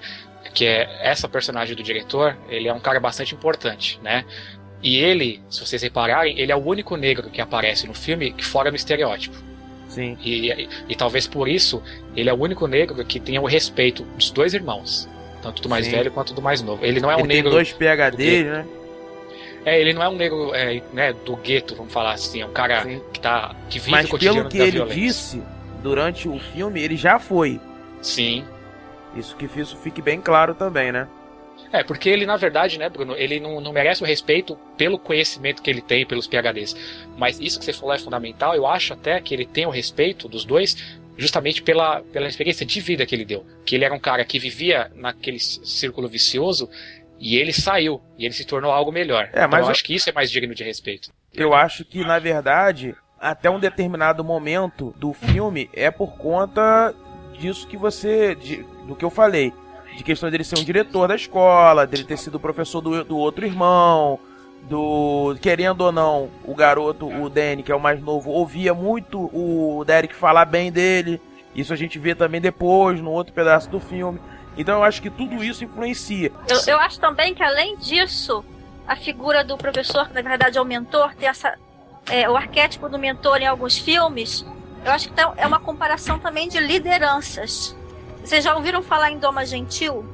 que 0.53 0.65
é 0.65 0.89
essa 1.01 1.27
personagem 1.27 1.75
do 1.75 1.83
diretor, 1.83 2.35
ele 2.49 2.67
é 2.67 2.73
um 2.73 2.79
cara 2.79 2.99
bastante 2.99 3.33
importante, 3.35 3.99
né? 4.03 4.25
E 4.81 4.97
ele, 4.97 5.41
se 5.49 5.59
vocês 5.65 5.81
repararem, 5.81 6.39
ele 6.39 6.51
é 6.51 6.55
o 6.55 6.65
único 6.65 6.95
negro 6.95 7.29
que 7.29 7.41
aparece 7.41 7.85
no 7.87 7.93
filme 7.93 8.31
que 8.31 8.45
fora 8.45 8.69
do 8.69 8.75
estereótipo. 8.77 9.35
Sim. 9.89 10.17
E, 10.23 10.51
e, 10.51 10.69
e 10.89 10.95
talvez 10.95 11.27
por 11.27 11.47
isso 11.49 11.81
ele 12.15 12.29
é 12.29 12.33
o 12.33 12.37
único 12.39 12.67
negro 12.67 13.03
que 13.03 13.19
tenha 13.19 13.41
o 13.41 13.45
respeito 13.45 14.03
dos 14.03 14.31
dois 14.31 14.53
irmãos, 14.53 15.09
tanto 15.41 15.61
do 15.61 15.67
mais 15.69 15.85
Sim. 15.85 15.91
velho 15.91 16.11
quanto 16.11 16.33
do 16.33 16.41
mais 16.41 16.61
novo. 16.61 16.85
Ele 16.85 16.99
não 16.99 17.09
é 17.11 17.15
Ele 17.15 17.23
um 17.23 17.27
tem 17.27 17.37
negro. 17.37 17.51
dois 17.51 17.73
PHD, 17.73 18.43
né? 18.43 18.65
É, 19.65 19.79
ele 19.81 19.91
não 19.93 20.01
é 20.01 20.07
um 20.07 20.15
negro 20.15 20.53
é, 20.55 20.81
né, 20.93 21.11
do 21.11 21.35
gueto, 21.35 21.75
vamos 21.75 21.91
falar 21.91 22.13
assim, 22.13 22.41
é 22.41 22.45
um 22.45 22.51
cara 22.53 22.83
Sim. 22.83 23.01
que 23.11 23.19
tá 23.19 23.53
que 23.69 23.77
vive 23.79 23.91
Mas 23.91 24.05
o 24.05 24.09
cotidiano 24.09 24.37
pelo 24.37 24.49
que 24.49 24.57
ele 24.57 24.71
violência. 24.71 24.95
disse 25.01 25.43
durante 25.83 26.29
o 26.29 26.39
filme, 26.39 26.81
ele 26.81 26.95
já 26.95 27.19
foi. 27.19 27.59
Sim. 28.01 28.45
Isso 29.15 29.35
que 29.35 29.45
isso 29.59 29.75
fique 29.77 30.01
bem 30.01 30.21
claro 30.21 30.53
também, 30.53 30.91
né? 30.91 31.07
É, 31.71 31.83
porque 31.83 32.09
ele, 32.09 32.25
na 32.25 32.37
verdade, 32.37 32.79
né, 32.79 32.89
Bruno, 32.89 33.15
ele 33.15 33.39
não, 33.39 33.59
não 33.61 33.71
merece 33.73 34.01
o 34.01 34.05
respeito 34.05 34.55
pelo 34.77 34.97
conhecimento 34.97 35.61
que 35.61 35.69
ele 35.69 35.81
tem, 35.81 36.05
pelos 36.05 36.25
PHDs. 36.27 36.75
Mas 37.17 37.39
isso 37.39 37.59
que 37.59 37.65
você 37.65 37.73
falou 37.73 37.93
é 37.93 37.99
fundamental. 37.99 38.55
Eu 38.55 38.65
acho 38.65 38.93
até 38.93 39.19
que 39.21 39.33
ele 39.33 39.45
tem 39.45 39.65
o 39.65 39.69
respeito 39.69 40.27
dos 40.27 40.45
dois, 40.45 40.97
justamente 41.17 41.61
pela, 41.61 42.01
pela 42.01 42.27
experiência 42.27 42.65
de 42.65 42.79
vida 42.79 43.05
que 43.05 43.13
ele 43.13 43.25
deu. 43.25 43.45
Que 43.65 43.75
ele 43.75 43.85
era 43.85 43.93
um 43.93 43.99
cara 43.99 44.23
que 44.25 44.39
vivia 44.39 44.89
naquele 44.95 45.39
círculo 45.39 46.07
vicioso 46.07 46.69
e 47.19 47.35
ele 47.35 47.51
saiu, 47.51 48.01
e 48.17 48.25
ele 48.25 48.33
se 48.33 48.45
tornou 48.45 48.71
algo 48.71 48.91
melhor. 48.91 49.29
É, 49.33 49.41
mas 49.41 49.47
então 49.47 49.59
eu 49.59 49.65
eu- 49.65 49.71
acho 49.71 49.83
que 49.83 49.93
isso 49.93 50.09
é 50.09 50.13
mais 50.13 50.31
digno 50.31 50.55
de 50.55 50.63
respeito. 50.63 51.11
Eu 51.33 51.53
acho 51.53 51.83
que, 51.85 51.99
na 51.99 52.17
verdade, 52.17 52.95
até 53.19 53.49
um 53.49 53.59
determinado 53.59 54.23
momento 54.23 54.95
do 54.97 55.13
filme 55.13 55.69
é 55.73 55.91
por 55.91 56.13
conta 56.17 56.95
disso 57.39 57.67
que 57.67 57.77
você. 57.77 58.35
de- 58.35 58.65
do 58.85 58.95
que 58.95 59.05
eu 59.05 59.09
falei. 59.09 59.53
De 59.95 60.03
questão 60.03 60.29
dele 60.29 60.43
ser 60.43 60.57
um 60.59 60.63
diretor 60.63 61.07
da 61.07 61.15
escola, 61.15 61.85
dele 61.87 62.03
ter 62.03 62.17
sido 62.17 62.39
professor 62.39 62.79
do, 62.81 63.03
do 63.03 63.17
outro 63.17 63.45
irmão, 63.45 64.19
do. 64.63 65.35
Querendo 65.41 65.81
ou 65.81 65.91
não, 65.91 66.29
o 66.45 66.53
garoto, 66.53 67.07
o 67.07 67.29
Danny, 67.29 67.63
que 67.63 67.71
é 67.71 67.75
o 67.75 67.79
mais 67.79 67.99
novo, 68.01 68.29
ouvia 68.29 68.73
muito 68.73 69.19
o 69.33 69.83
Derek 69.85 70.13
falar 70.15 70.45
bem 70.45 70.71
dele. 70.71 71.19
Isso 71.55 71.73
a 71.73 71.75
gente 71.75 71.97
vê 71.97 72.13
também 72.13 72.39
depois, 72.39 73.01
no 73.01 73.11
outro 73.11 73.33
pedaço 73.33 73.69
do 73.69 73.79
filme. 73.79 74.19
Então 74.57 74.77
eu 74.77 74.83
acho 74.83 75.01
que 75.01 75.09
tudo 75.09 75.43
isso 75.43 75.63
influencia. 75.63 76.31
Eu, 76.47 76.73
eu 76.73 76.79
acho 76.79 76.99
também 76.99 77.33
que, 77.33 77.41
além 77.41 77.75
disso, 77.77 78.43
a 78.87 78.95
figura 78.95 79.43
do 79.43 79.57
professor, 79.57 80.07
que 80.07 80.13
na 80.13 80.21
verdade 80.21 80.57
é 80.57 80.61
o 80.61 80.65
mentor, 80.65 81.15
tem 81.15 81.27
essa, 81.27 81.55
é, 82.09 82.29
o 82.29 82.35
arquétipo 82.35 82.87
do 82.87 82.99
mentor 82.99 83.41
em 83.41 83.47
alguns 83.47 83.77
filmes. 83.77 84.45
Eu 84.85 84.91
acho 84.91 85.07
que 85.09 85.13
tá- 85.13 85.33
é 85.37 85.45
uma 85.45 85.59
comparação 85.59 86.17
também 86.19 86.47
de 86.47 86.59
lideranças. 86.59 87.75
Vocês 88.23 88.43
já 88.43 88.55
ouviram 88.55 88.81
falar 88.81 89.11
em 89.11 89.17
Doma 89.17 89.45
Gentil? 89.45 90.05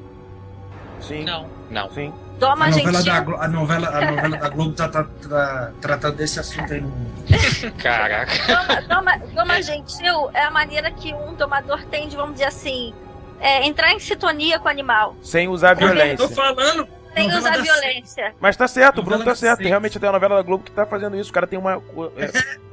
Sim. 1.00 1.24
Não. 1.24 1.46
Não. 1.70 1.90
Sim. 1.90 2.12
Doma 2.38 2.66
A 2.66 2.70
novela, 2.70 3.02
Gentil. 3.02 3.36
da, 3.36 3.44
a, 3.44 3.48
novela, 3.48 3.88
a 3.88 4.10
novela 4.10 4.36
da 4.36 4.48
Globo 4.50 4.72
tá, 4.74 4.88
tá- 4.88 5.06
tá 5.28 5.72
tratando 5.80 6.16
desse 6.16 6.38
assunto 6.38 6.72
aí 6.72 6.80
no 6.80 6.92
Caraca. 7.82 8.32
Doma, 8.46 8.82
doma, 8.82 9.18
doma 9.34 9.62
gentil 9.62 10.30
é 10.34 10.42
a 10.42 10.50
maneira 10.50 10.90
que 10.90 11.12
um 11.14 11.34
domador 11.34 11.82
tem 11.86 12.08
de, 12.08 12.14
vamos 12.16 12.32
dizer 12.34 12.44
assim, 12.46 12.92
é, 13.40 13.66
entrar 13.66 13.92
em 13.92 13.98
sintonia 13.98 14.58
com 14.58 14.66
o 14.66 14.70
animal. 14.70 15.16
Sem 15.22 15.48
usar 15.48 15.76
Tô 15.76 15.86
violência. 15.86 16.28
falando. 16.28 16.86
Sem 17.16 17.28
usar 17.28 17.50
da 17.56 17.62
violência. 17.62 18.34
Mas 18.40 18.56
tá 18.56 18.68
certo, 18.68 18.98
o 19.00 19.02
Bruno 19.02 19.24
tá 19.24 19.34
certo. 19.34 19.58
Seis. 19.58 19.68
Realmente 19.68 19.98
tem 19.98 20.08
a 20.08 20.12
novela 20.12 20.36
da 20.36 20.42
Globo 20.42 20.64
que 20.64 20.70
tá 20.70 20.84
fazendo 20.84 21.16
isso. 21.16 21.30
O 21.30 21.32
cara 21.32 21.46
tem 21.46 21.58
uma 21.58 21.82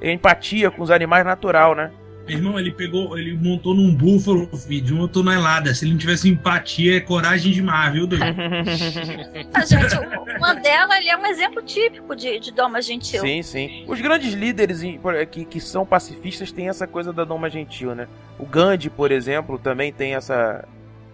é, 0.01 0.09
é, 0.09 0.11
empatia 0.11 0.69
com 0.69 0.81
os 0.83 0.91
animais 0.91 1.25
natural, 1.25 1.73
né? 1.75 1.91
Meu 2.25 2.37
irmão, 2.37 2.57
ele 2.57 2.71
pegou, 2.71 3.17
ele 3.17 3.35
montou 3.35 3.73
num 3.75 3.93
búfalo, 3.93 4.47
filho, 4.57 4.95
uma 4.95 5.09
tonelada. 5.09 5.73
Se 5.75 5.83
ele 5.83 5.91
não 5.91 5.97
tivesse 5.99 6.29
empatia, 6.29 6.95
é 6.95 6.99
coragem 7.01 7.51
demais, 7.51 7.91
viu, 7.91 8.07
doido? 8.07 8.23
Ah, 9.53 9.65
gente, 9.65 9.93
o 9.97 10.39
Mandela 10.39 10.97
ele 10.97 11.09
é 11.09 11.17
um 11.17 11.25
exemplo 11.25 11.61
típico 11.61 12.15
de, 12.15 12.39
de 12.39 12.51
doma 12.53 12.81
gentil. 12.81 13.19
Sim, 13.21 13.41
sim. 13.43 13.83
Os 13.87 13.99
grandes 13.99 14.33
líderes 14.33 14.81
por- 15.01 15.13
que, 15.25 15.43
que 15.43 15.59
são 15.59 15.85
pacifistas 15.85 16.49
têm 16.51 16.69
essa 16.69 16.87
coisa 16.87 17.11
da 17.11 17.25
doma 17.25 17.49
gentil, 17.49 17.93
né? 17.93 18.07
O 18.39 18.45
Gandhi, 18.45 18.89
por 18.89 19.11
exemplo, 19.11 19.59
também 19.59 19.91
tem 19.91 20.15
essa, 20.15 20.65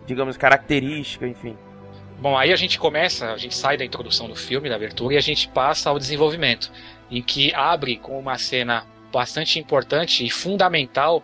digamos, 0.05 0.38
característica, 0.38 1.27
enfim. 1.27 1.57
Bom, 2.20 2.38
aí 2.38 2.51
a 2.51 2.55
gente 2.55 2.78
começa, 2.78 3.32
a 3.32 3.38
gente 3.38 3.55
sai 3.55 3.78
da 3.78 3.86
introdução 3.86 4.28
do 4.28 4.36
filme, 4.36 4.67
da 4.70 4.76
abertura, 4.76 5.13
e 5.13 5.17
a 5.17 5.22
gente 5.22 5.47
passa 5.47 5.89
ao 5.89 5.97
desenvolvimento, 5.97 6.72
em 7.09 7.22
que 7.22 7.53
abre 7.55 7.95
com 7.97 8.20
uma 8.20 8.38
cena 8.38 8.86
bastante 9.11 9.57
importante 9.57 10.26
e 10.26 10.30
fundamental, 10.30 11.24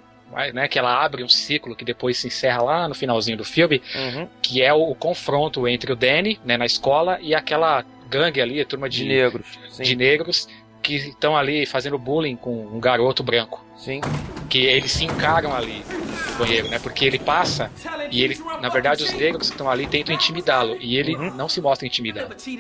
né, 0.54 0.68
que 0.68 0.80
ela 0.80 1.04
abre 1.04 1.24
um 1.24 1.30
ciclo 1.30 1.76
que 1.76 1.86
depois 1.86 2.18
se 2.18 2.28
encerra 2.28 2.62
lá 2.64 2.88
no 2.88 2.96
finalzinho 2.96 3.38
do 3.38 3.44
filme, 3.44 3.82
Uhum. 3.94 4.28
que 4.42 4.62
é 4.62 4.74
o, 4.74 4.90
o 4.92 4.96
confronto 4.96 5.68
entre 5.68 5.92
o 5.92 5.96
Danny, 5.96 6.40
né, 6.46 6.58
na 6.58 6.66
escola, 6.66 7.20
e 7.22 7.36
aquela 7.36 7.86
gangue 8.10 8.40
ali, 8.42 8.62
a 8.62 8.66
turma 8.66 8.88
De 8.90 9.00
de, 9.00 9.06
negros. 9.06 9.48
Sim. 9.70 9.84
de 9.84 9.96
negros, 9.96 10.48
que 10.86 10.96
estão 10.96 11.36
ali 11.36 11.66
fazendo 11.66 11.98
bullying 11.98 12.36
com 12.36 12.66
um 12.68 12.80
garoto 12.80 13.24
branco. 13.24 13.64
Sim. 13.76 14.02
Que 14.50 14.66
eles 14.66 14.92
se 14.92 15.04
encaram 15.06 15.54
ali 15.56 15.84
no 16.32 16.36
banheiro, 16.38 16.68
né? 16.70 16.80
Porque 16.80 17.06
ele 17.06 17.20
passa 17.20 17.72
e 18.12 18.24
ele, 18.24 18.38
na 18.62 18.70
verdade, 18.70 19.04
os 19.04 19.12
negros 19.14 19.48
que 19.50 19.54
estão 19.56 19.70
ali 19.70 19.88
tentam 19.88 20.14
intimidá-lo 20.14 20.78
e 20.80 20.98
ele 20.98 21.16
Uhum. 21.16 21.34
não 21.34 21.50
se 21.50 21.60
mostra 21.62 21.86
intimidado. 21.88 22.34
Sim. 22.38 22.56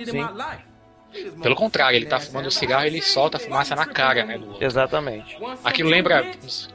Pelo 1.41 1.55
contrário, 1.55 1.95
ele 1.95 2.05
tá 2.07 2.19
fumando 2.19 2.47
um 2.47 2.51
cigarro 2.51 2.83
e 2.83 2.87
ele 2.87 3.01
solta 3.01 3.37
a 3.37 3.39
fumaça 3.39 3.73
na 3.73 3.85
cara, 3.85 4.25
né? 4.25 4.37
Do. 4.37 4.61
Exatamente. 4.61 5.37
Aquilo 5.63 5.89
lembra, 5.89 6.25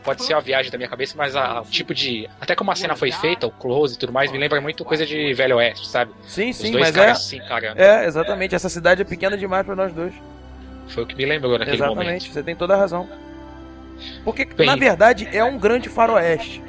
pode 0.02 0.24
ser 0.24 0.32
uma 0.32 0.40
viagem 0.40 0.72
da 0.72 0.78
minha 0.78 0.88
cabeça, 0.88 1.14
mas 1.14 1.36
a- 1.36 1.60
o 1.60 1.64
tipo 1.66 1.92
de. 1.92 2.26
Até 2.40 2.54
como 2.54 2.70
a 2.70 2.74
cena 2.74 2.96
foi 2.96 3.12
feita, 3.12 3.46
o 3.46 3.50
close 3.50 3.96
e 3.96 3.98
tudo 3.98 4.14
mais, 4.14 4.32
me 4.32 4.38
lembra 4.38 4.58
muito 4.58 4.82
coisa 4.82 5.04
de 5.04 5.34
Velho 5.34 5.56
Oeste, 5.56 5.86
sabe? 5.86 6.12
Sim, 6.26 6.50
Os 6.50 6.56
sim, 6.56 6.72
dois 6.72 6.86
mas 6.86 6.96
caras 6.96 7.18
é. 7.18 7.20
se 7.20 7.36
encarando. 7.36 7.78
É, 7.82 8.06
exatamente. 8.06 8.54
Essa 8.54 8.70
cidade 8.70 9.02
é 9.02 9.04
pequena 9.04 9.36
demais 9.36 9.66
pra 9.66 9.76
nós 9.76 9.92
dois. 9.92 10.14
Foi 10.90 11.04
o 11.04 11.06
que 11.06 11.14
me 11.16 11.24
lembrou 11.24 11.58
naquele 11.58 11.76
Exatamente, 11.76 12.04
momento. 12.04 12.32
você 12.32 12.42
tem 12.42 12.54
toda 12.56 12.74
a 12.74 12.76
razão. 12.76 13.08
Porque, 14.24 14.44
Bem- 14.44 14.66
na 14.66 14.76
verdade, 14.76 15.28
é 15.32 15.44
um 15.44 15.58
grande 15.58 15.88
faroeste. 15.88 16.62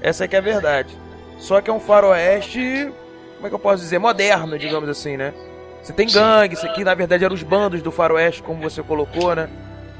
Essa 0.00 0.24
é 0.24 0.28
que 0.28 0.36
é 0.36 0.38
a 0.38 0.42
verdade. 0.42 0.96
Só 1.38 1.60
que 1.60 1.70
é 1.70 1.72
um 1.72 1.80
faroeste, 1.80 2.92
como 3.36 3.46
é 3.46 3.48
que 3.48 3.54
eu 3.54 3.58
posso 3.58 3.82
dizer, 3.82 3.98
moderno, 3.98 4.58
digamos 4.58 4.88
assim, 4.88 5.16
né? 5.16 5.32
Você 5.82 5.92
tem 5.92 6.06
gangue, 6.08 6.54
isso 6.54 6.66
aqui 6.66 6.82
na 6.84 6.94
verdade 6.94 7.24
eram 7.24 7.34
os 7.34 7.42
bandos 7.42 7.80
do 7.82 7.90
faroeste, 7.92 8.42
como 8.42 8.60
você 8.60 8.82
colocou, 8.82 9.34
né? 9.34 9.48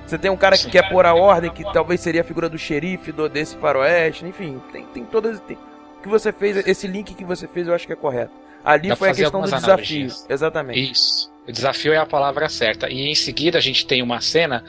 Você 0.06 0.18
tem 0.18 0.30
um 0.30 0.36
cara 0.36 0.56
que 0.56 0.64
Sim. 0.64 0.70
quer 0.70 0.88
pôr 0.88 1.04
a 1.04 1.14
ordem, 1.14 1.50
que 1.50 1.62
talvez 1.72 2.00
seria 2.00 2.22
a 2.22 2.24
figura 2.24 2.48
do 2.48 2.58
xerife 2.58 3.12
do, 3.12 3.28
desse 3.28 3.56
faroeste, 3.56 4.24
enfim, 4.26 4.60
tem, 4.72 4.84
tem 4.86 5.04
todas... 5.04 5.38
Tem, 5.40 5.56
o 5.98 6.02
que 6.02 6.08
você 6.08 6.32
fez, 6.32 6.66
esse 6.66 6.86
link 6.86 7.14
que 7.14 7.24
você 7.24 7.46
fez 7.46 7.68
eu 7.68 7.74
acho 7.74 7.86
que 7.86 7.92
é 7.92 7.96
correto. 7.96 8.32
Ali 8.70 8.88
Dá 8.88 8.96
foi 8.96 9.10
a 9.10 9.14
questão 9.14 9.40
do 9.40 9.44
desafio. 9.46 9.64
analogias. 9.72 10.26
Exatamente. 10.28 10.90
Isso. 10.92 11.30
O 11.48 11.52
desafio 11.52 11.92
é 11.92 11.96
a 11.96 12.04
palavra 12.06 12.48
certa. 12.48 12.90
E 12.90 13.08
em 13.08 13.14
seguida 13.14 13.56
a 13.58 13.60
gente 13.60 13.86
tem 13.86 14.02
uma 14.02 14.20
cena 14.20 14.62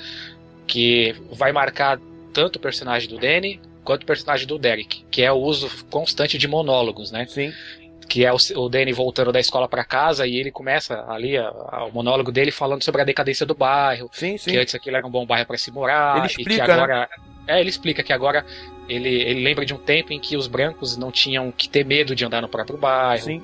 que 0.67 1.15
vai 1.33 1.51
marcar 1.51 1.99
tanto 2.33 2.55
o 2.57 2.59
personagem 2.59 3.09
do 3.09 3.17
Danny 3.17 3.59
quanto 3.83 4.03
o 4.03 4.05
personagem 4.05 4.45
do 4.47 4.57
Derek, 4.57 5.03
que 5.09 5.21
é 5.23 5.31
o 5.31 5.35
uso 5.35 5.69
constante 5.89 6.37
de 6.37 6.47
monólogos, 6.47 7.11
né? 7.11 7.25
Sim. 7.27 7.51
Que 8.07 8.25
é 8.25 8.31
o, 8.31 8.37
o 8.55 8.69
Danny 8.69 8.91
voltando 8.93 9.31
da 9.31 9.39
escola 9.39 9.67
para 9.67 9.83
casa 9.83 10.25
e 10.25 10.37
ele 10.37 10.51
começa 10.51 11.03
ali 11.09 11.37
a- 11.37 11.47
a- 11.49 11.85
o 11.85 11.91
monólogo 11.91 12.31
dele 12.31 12.51
falando 12.51 12.83
sobre 12.83 13.01
a 13.01 13.05
decadência 13.05 13.45
do 13.45 13.53
bairro, 13.55 14.09
Sim, 14.13 14.37
sim. 14.37 14.51
que 14.51 14.57
antes 14.57 14.73
aquilo 14.75 14.95
era 14.97 15.05
um 15.05 15.11
bom 15.11 15.25
bairro 15.25 15.45
para 15.45 15.57
se 15.57 15.71
morar 15.71 16.17
Ele 16.17 16.25
e 16.25 16.29
que 16.29 16.41
explica, 16.41 16.67
né? 16.67 16.73
agora 16.73 17.09
é, 17.47 17.59
ele 17.59 17.69
explica 17.69 18.01
que 18.03 18.13
agora 18.13 18.45
ele, 18.87 19.09
ele 19.09 19.43
lembra 19.43 19.65
de 19.65 19.73
um 19.73 19.77
tempo 19.77 20.13
em 20.13 20.19
que 20.19 20.37
os 20.37 20.47
brancos 20.47 20.95
não 20.97 21.11
tinham 21.11 21.51
que 21.51 21.67
ter 21.67 21.83
medo 21.85 22.15
de 22.15 22.23
andar 22.25 22.41
no 22.41 22.47
próprio 22.49 22.77
bairro. 22.77 23.23
Sim. 23.23 23.43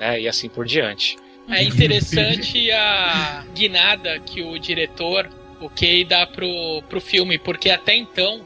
Né? 0.00 0.18
E 0.18 0.26
assim 0.26 0.48
por 0.48 0.64
diante. 0.64 1.16
É 1.48 1.62
interessante 1.62 2.70
a 2.70 3.44
guinada 3.54 4.18
que 4.20 4.42
o 4.42 4.58
diretor, 4.58 5.28
o 5.60 5.68
Kay, 5.68 6.04
dá 6.04 6.26
pro, 6.26 6.82
pro 6.88 7.00
filme, 7.00 7.38
porque 7.38 7.70
até 7.70 7.94
então 7.94 8.40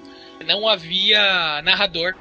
não 0.47 0.67
havia 0.69 1.63
narrador. 1.63 2.15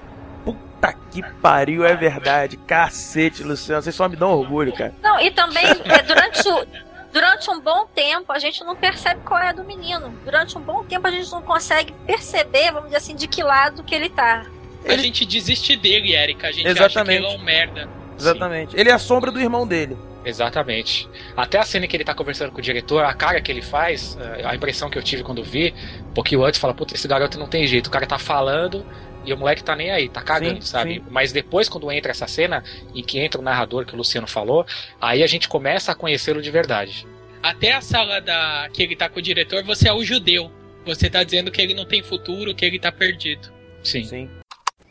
Puta 0.44 0.94
que 1.10 1.24
pariu, 1.42 1.86
é 1.86 1.96
verdade. 1.96 2.58
Cacete, 2.58 3.44
Luciano. 3.44 3.82
Vocês 3.82 3.96
só 3.96 4.08
me 4.10 4.16
dão 4.16 4.38
orgulho, 4.38 4.74
cara. 4.74 4.94
Não, 5.02 5.20
e 5.20 5.32
também 5.32 5.66
é, 5.66 6.04
durante, 6.04 6.48
o, 6.48 6.68
durante 7.14 7.50
um 7.50 7.62
bom 7.62 7.88
tempo 7.88 8.32
a 8.32 8.40
gente 8.40 8.62
não 8.64 8.76
percebe 8.76 9.22
qual 9.24 9.40
é 9.40 9.50
a 9.50 9.54
do 9.54 9.64
menino. 9.64 10.10
Durante 10.26 10.58
um 10.58 10.62
bom 10.62 10.84
tempo 10.84 11.08
a 11.08 11.12
gente 11.12 11.32
não 11.32 11.42
consegue 11.42 11.94
perceber, 12.06 12.72
vamos 12.72 12.86
dizer 12.86 12.98
assim, 12.98 13.16
de 13.16 13.28
que 13.28 13.42
lado 13.42 13.84
que 13.84 13.96
ele 13.96 14.10
tá. 14.10 14.46
A 14.86 14.98
gente 14.98 15.26
desiste 15.26 15.78
dele, 15.78 16.14
Erika. 16.14 16.48
A 16.48 16.52
gente 16.52 16.68
Exatamente. 16.68 16.98
acha 16.98 17.06
que 17.06 17.12
ele 17.12 17.26
é 17.26 17.38
um 17.38 17.42
merda. 17.42 18.03
Exatamente. 18.18 18.76
Ele 18.80 18.90
é 18.90 18.94
a 18.94 19.00
sombra 19.00 19.32
do 19.32 19.40
irmão 19.40 19.68
dele. 19.68 19.98
Exatamente. 20.26 21.10
Até 21.36 21.58
a 21.60 21.64
cena 21.64 21.88
que 21.88 21.96
ele 21.96 22.04
tá 22.04 22.14
conversando 22.14 22.52
com 22.52 22.60
o 22.60 22.62
diretor, 22.62 23.04
a 23.04 23.14
cara 23.14 23.42
que 23.42 23.52
ele 23.52 23.62
faz, 23.62 24.18
eh, 24.20 24.42
a 24.46 24.56
impressão 24.56 24.90
que 24.90 24.98
eu 24.98 25.04
tive 25.04 25.24
quando 25.24 25.44
vi, 25.44 25.74
um 26.10 26.14
pouquinho 26.14 26.44
antes, 26.44 26.60
fala, 26.60 26.74
puta, 26.74 26.94
esse 26.94 27.08
garoto 27.08 27.38
não 27.38 27.48
tem 27.48 27.68
jeito. 27.68 27.88
O 27.88 27.92
cara 27.92 28.06
tá 28.06 28.18
falando 28.18 28.86
e 29.26 29.34
o 29.34 29.38
moleque 29.38 29.64
tá 29.64 29.76
nem 29.76 29.92
aí, 29.92 30.10
tá 30.10 30.22
cagando, 30.22 30.62
Sim, 30.62 30.68
sabe? 30.68 30.94
sim. 30.96 31.04
Mas 31.10 31.32
depois, 31.32 31.68
quando 31.70 31.92
entra 31.92 32.12
essa 32.12 32.28
cena, 32.28 32.64
em 32.94 33.04
que 33.04 33.20
entra 33.20 33.40
o 33.40 33.44
narrador 33.44 33.86
que 33.86 33.94
o 33.94 33.98
Luciano 33.98 34.28
falou, 34.28 34.66
aí 35.02 35.24
a 35.24 35.28
gente 35.28 35.48
começa 35.48 35.92
a 35.92 35.96
conhecê-lo 35.96 36.42
de 36.42 36.52
verdade. 36.52 37.06
Até 37.42 37.74
a 37.74 37.82
sala 37.82 38.22
da 38.22 38.70
que 38.72 38.82
ele 38.82 38.96
tá 38.96 39.10
com 39.10 39.20
o 39.20 39.22
diretor, 39.22 39.64
você 39.64 39.90
é 39.90 39.94
o 39.94 40.04
judeu. 40.04 40.50
Você 40.86 41.10
tá 41.10 41.24
dizendo 41.24 41.52
que 41.52 41.62
ele 41.62 41.74
não 41.74 41.86
tem 41.86 42.02
futuro, 42.02 42.54
que 42.54 42.66
ele 42.66 42.80
tá 42.80 42.92
perdido. 42.92 43.52
Sim. 43.84 44.04
Sim. 44.04 44.30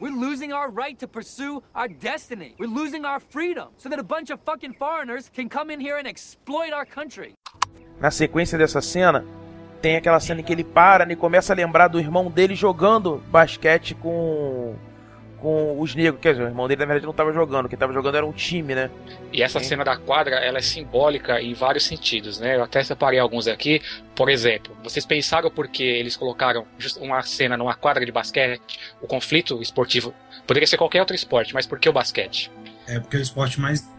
We're 0.03 0.11
losing 0.11 0.53
our 0.53 0.69
right 0.69 0.99
to 0.99 1.07
pursue 1.07 1.63
our 1.77 1.87
destiny. 1.87 2.57
We're 2.59 2.67
losing 2.67 3.05
our 3.05 3.21
freedom 3.21 3.69
so 3.77 3.89
that 3.89 4.01
a 4.01 4.03
bunch 4.03 4.31
of 4.31 4.41
fucking 4.45 4.75
foreigners 4.75 5.31
can 5.33 5.49
come 5.49 5.71
in 5.71 5.79
here 5.79 5.97
and 5.97 6.09
exploit 6.09 6.73
our 6.73 6.85
country. 6.85 7.35
Na 8.01 8.11
sequência 8.11 8.59
dessa 8.59 8.81
cena, 8.81 9.25
tem 9.81 9.95
aquela 9.95 10.19
cena 10.19 10.41
em 10.41 10.43
que 10.43 10.53
ele 10.53 10.65
para 10.65 11.07
e 11.13 11.15
começa 11.15 11.53
a 11.53 11.57
lembrar 11.57 11.87
do 11.87 12.01
irmão 12.01 12.29
dele 12.29 12.57
jogando 12.57 13.23
basquete 13.31 13.95
com 13.95 14.75
com 15.43 15.79
os 15.81 15.95
negros. 15.95 16.21
Quer 16.23 16.33
dizer, 16.33 16.45
o 16.45 16.47
irmão 16.47 16.69
dele 16.69 16.79
na 16.81 16.87
verdade 16.87 17.05
não 17.05 17.11
estava 17.11 17.33
jogando, 17.33 17.69
quem 17.69 17.75
estava 17.77 17.93
jogando 17.93 18.15
era 18.17 18.25
um 18.25 18.33
time, 18.33 18.75
né? 18.75 18.89
E 19.33 19.43
essa 19.43 19.59
Sim. 19.59 19.67
cena 19.67 19.85
da 19.85 19.97
quadra, 19.97 20.37
ela 20.37 20.59
é 20.59 20.63
simbólica 20.63 21.43
em 21.43 21.53
vários 21.53 21.85
sentidos, 21.85 22.39
né? 22.39 22.57
Eu 22.57 22.63
até 22.63 22.83
separei 22.85 23.19
alguns 23.19 23.49
aqui. 23.49 23.83
Por 24.15 24.31
exemplo, 24.31 24.75
vocês 24.85 25.05
pensaram 25.05 25.51
porque 25.51 25.83
eles 25.83 26.17
colocaram 26.17 26.65
uma 27.01 27.21
cena 27.23 27.57
numa 27.57 27.75
quadra 27.75 28.07
de 28.07 28.13
basquete, 28.13 28.63
o 29.01 29.07
conflito 29.07 29.61
esportivo 29.61 30.15
poderia 30.47 30.67
ser 30.67 30.77
qualquer 30.77 31.01
outro 31.01 31.17
esporte, 31.17 31.53
mas 31.53 31.67
por 31.67 31.79
que 31.79 31.89
o 31.89 31.93
basquete? 31.93 32.51
É 32.87 33.01
porque 33.01 33.17
é 33.17 33.19
o 33.19 33.23
esporte 33.23 33.61
mais. 33.61 33.91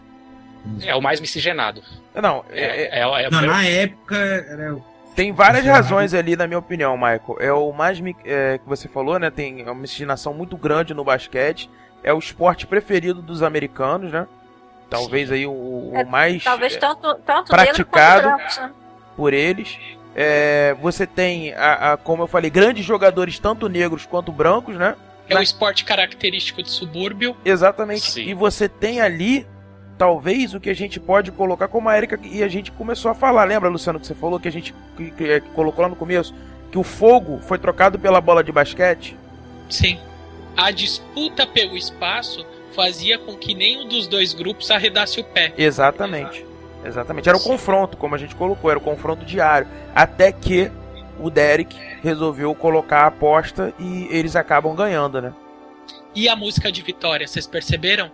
É 0.82 0.94
o 0.94 1.00
mais 1.02 1.20
miscigenado. 1.20 1.82
Não, 2.14 2.42
É, 2.50 2.60
é- 2.60 3.00
é- 3.00 3.00
é- 3.00 3.22
é- 3.24 3.30
Não, 3.30 3.42
na 3.42 3.64
época 3.66 4.16
era. 4.16 4.76
Tem 5.14 5.32
várias 5.32 5.64
razões 5.64 6.14
ali, 6.14 6.36
na 6.36 6.46
minha 6.46 6.58
opinião, 6.58 6.96
Michael. 6.96 7.36
É 7.40 7.52
o 7.52 7.72
mais 7.72 8.00
é, 8.24 8.58
que 8.58 8.68
você 8.68 8.88
falou, 8.88 9.18
né? 9.18 9.30
Tem 9.30 9.62
uma 9.62 9.74
miscigenação 9.74 10.34
muito 10.34 10.56
grande 10.56 10.92
no 10.94 11.04
basquete. 11.04 11.70
É 12.02 12.12
o 12.12 12.18
esporte 12.18 12.66
preferido 12.66 13.22
dos 13.22 13.42
americanos, 13.42 14.12
né? 14.12 14.26
Talvez 14.90 15.32
aí 15.32 15.46
o, 15.46 15.50
o 15.52 15.92
É, 15.94 16.04
mais 16.04 16.44
Talvez 16.44 16.74
é, 16.74 16.78
tanto, 16.78 17.14
tanto 17.26 17.48
praticado. 17.50 18.28
negro 18.28 18.36
quanto 18.36 18.36
brancos, 18.38 18.58
né? 18.58 18.70
por 19.16 19.32
eles. 19.32 19.78
É, 20.14 20.76
você 20.80 21.06
tem, 21.06 21.52
a, 21.54 21.92
a- 21.92 21.96
como 21.96 22.22
eu 22.22 22.26
falei, 22.26 22.50
grandes 22.50 22.84
jogadores, 22.84 23.38
tanto 23.38 23.68
negros 23.68 24.06
quanto 24.06 24.30
brancos, 24.30 24.76
né? 24.76 24.94
É 25.28 25.36
o 25.36 25.42
esporte 25.42 25.84
característico 25.84 26.62
de 26.62 26.70
subúrbio. 26.70 27.34
Exatamente. 27.44 28.10
Sim. 28.10 28.28
E 28.28 28.34
você 28.34 28.68
tem 28.68 29.00
ali, 29.00 29.46
talvez, 29.98 30.54
o 30.54 30.60
que 30.60 30.70
a 30.70 30.74
gente 30.74 30.98
pode 30.98 31.30
colocar, 31.32 31.68
como 31.68 31.88
a 31.88 31.96
Erika 31.96 32.18
e 32.22 32.42
a 32.42 32.48
gente 32.48 32.72
começou 32.72 33.10
a 33.10 33.14
falar. 33.14 33.44
Lembra, 33.44 33.68
Luciano, 33.68 34.00
que 34.00 34.06
você 34.06 34.14
falou 34.14 34.38
que 34.40 34.48
a 34.48 34.52
gente 34.52 34.74
que- 34.96 35.10
que- 35.10 35.40
que 35.40 35.48
colocou 35.50 35.82
lá 35.82 35.88
no 35.88 35.96
começo? 35.96 36.34
Que 36.70 36.78
o 36.78 36.82
fogo 36.82 37.38
foi 37.42 37.58
trocado 37.58 37.98
pela 37.98 38.20
bola 38.20 38.42
de 38.42 38.50
basquete? 38.52 39.16
Sim. 39.70 39.98
A 40.56 40.70
disputa 40.70 41.46
pelo 41.46 41.76
espaço 41.76 42.44
fazia 42.74 43.18
com 43.18 43.36
que 43.36 43.54
nenhum 43.54 43.86
dos 43.88 44.06
dois 44.06 44.34
grupos 44.34 44.70
arredasse 44.70 45.20
o 45.20 45.24
pé. 45.24 45.52
Exatamente. 45.56 46.44
Exatamente. 46.84 47.28
Era 47.28 47.38
o 47.38 47.42
confronto, 47.42 47.96
como 47.96 48.14
a 48.14 48.18
gente 48.18 48.34
colocou, 48.34 48.68
era 48.70 48.78
o 48.78 48.82
confronto 48.82 49.24
diário. 49.24 49.66
Até 49.94 50.30
que 50.32 50.70
o 51.18 51.30
Derek 51.30 51.74
resolveu 52.02 52.54
colocar 52.54 53.02
a 53.02 53.06
aposta 53.06 53.72
e 53.78 54.06
eles 54.10 54.36
acabam 54.36 54.74
ganhando, 54.74 55.22
né? 55.22 55.32
E 56.14 56.28
a 56.28 56.36
música 56.36 56.70
de 56.70 56.82
Vitória, 56.82 57.26
vocês 57.26 57.46
perceberam? 57.46 58.10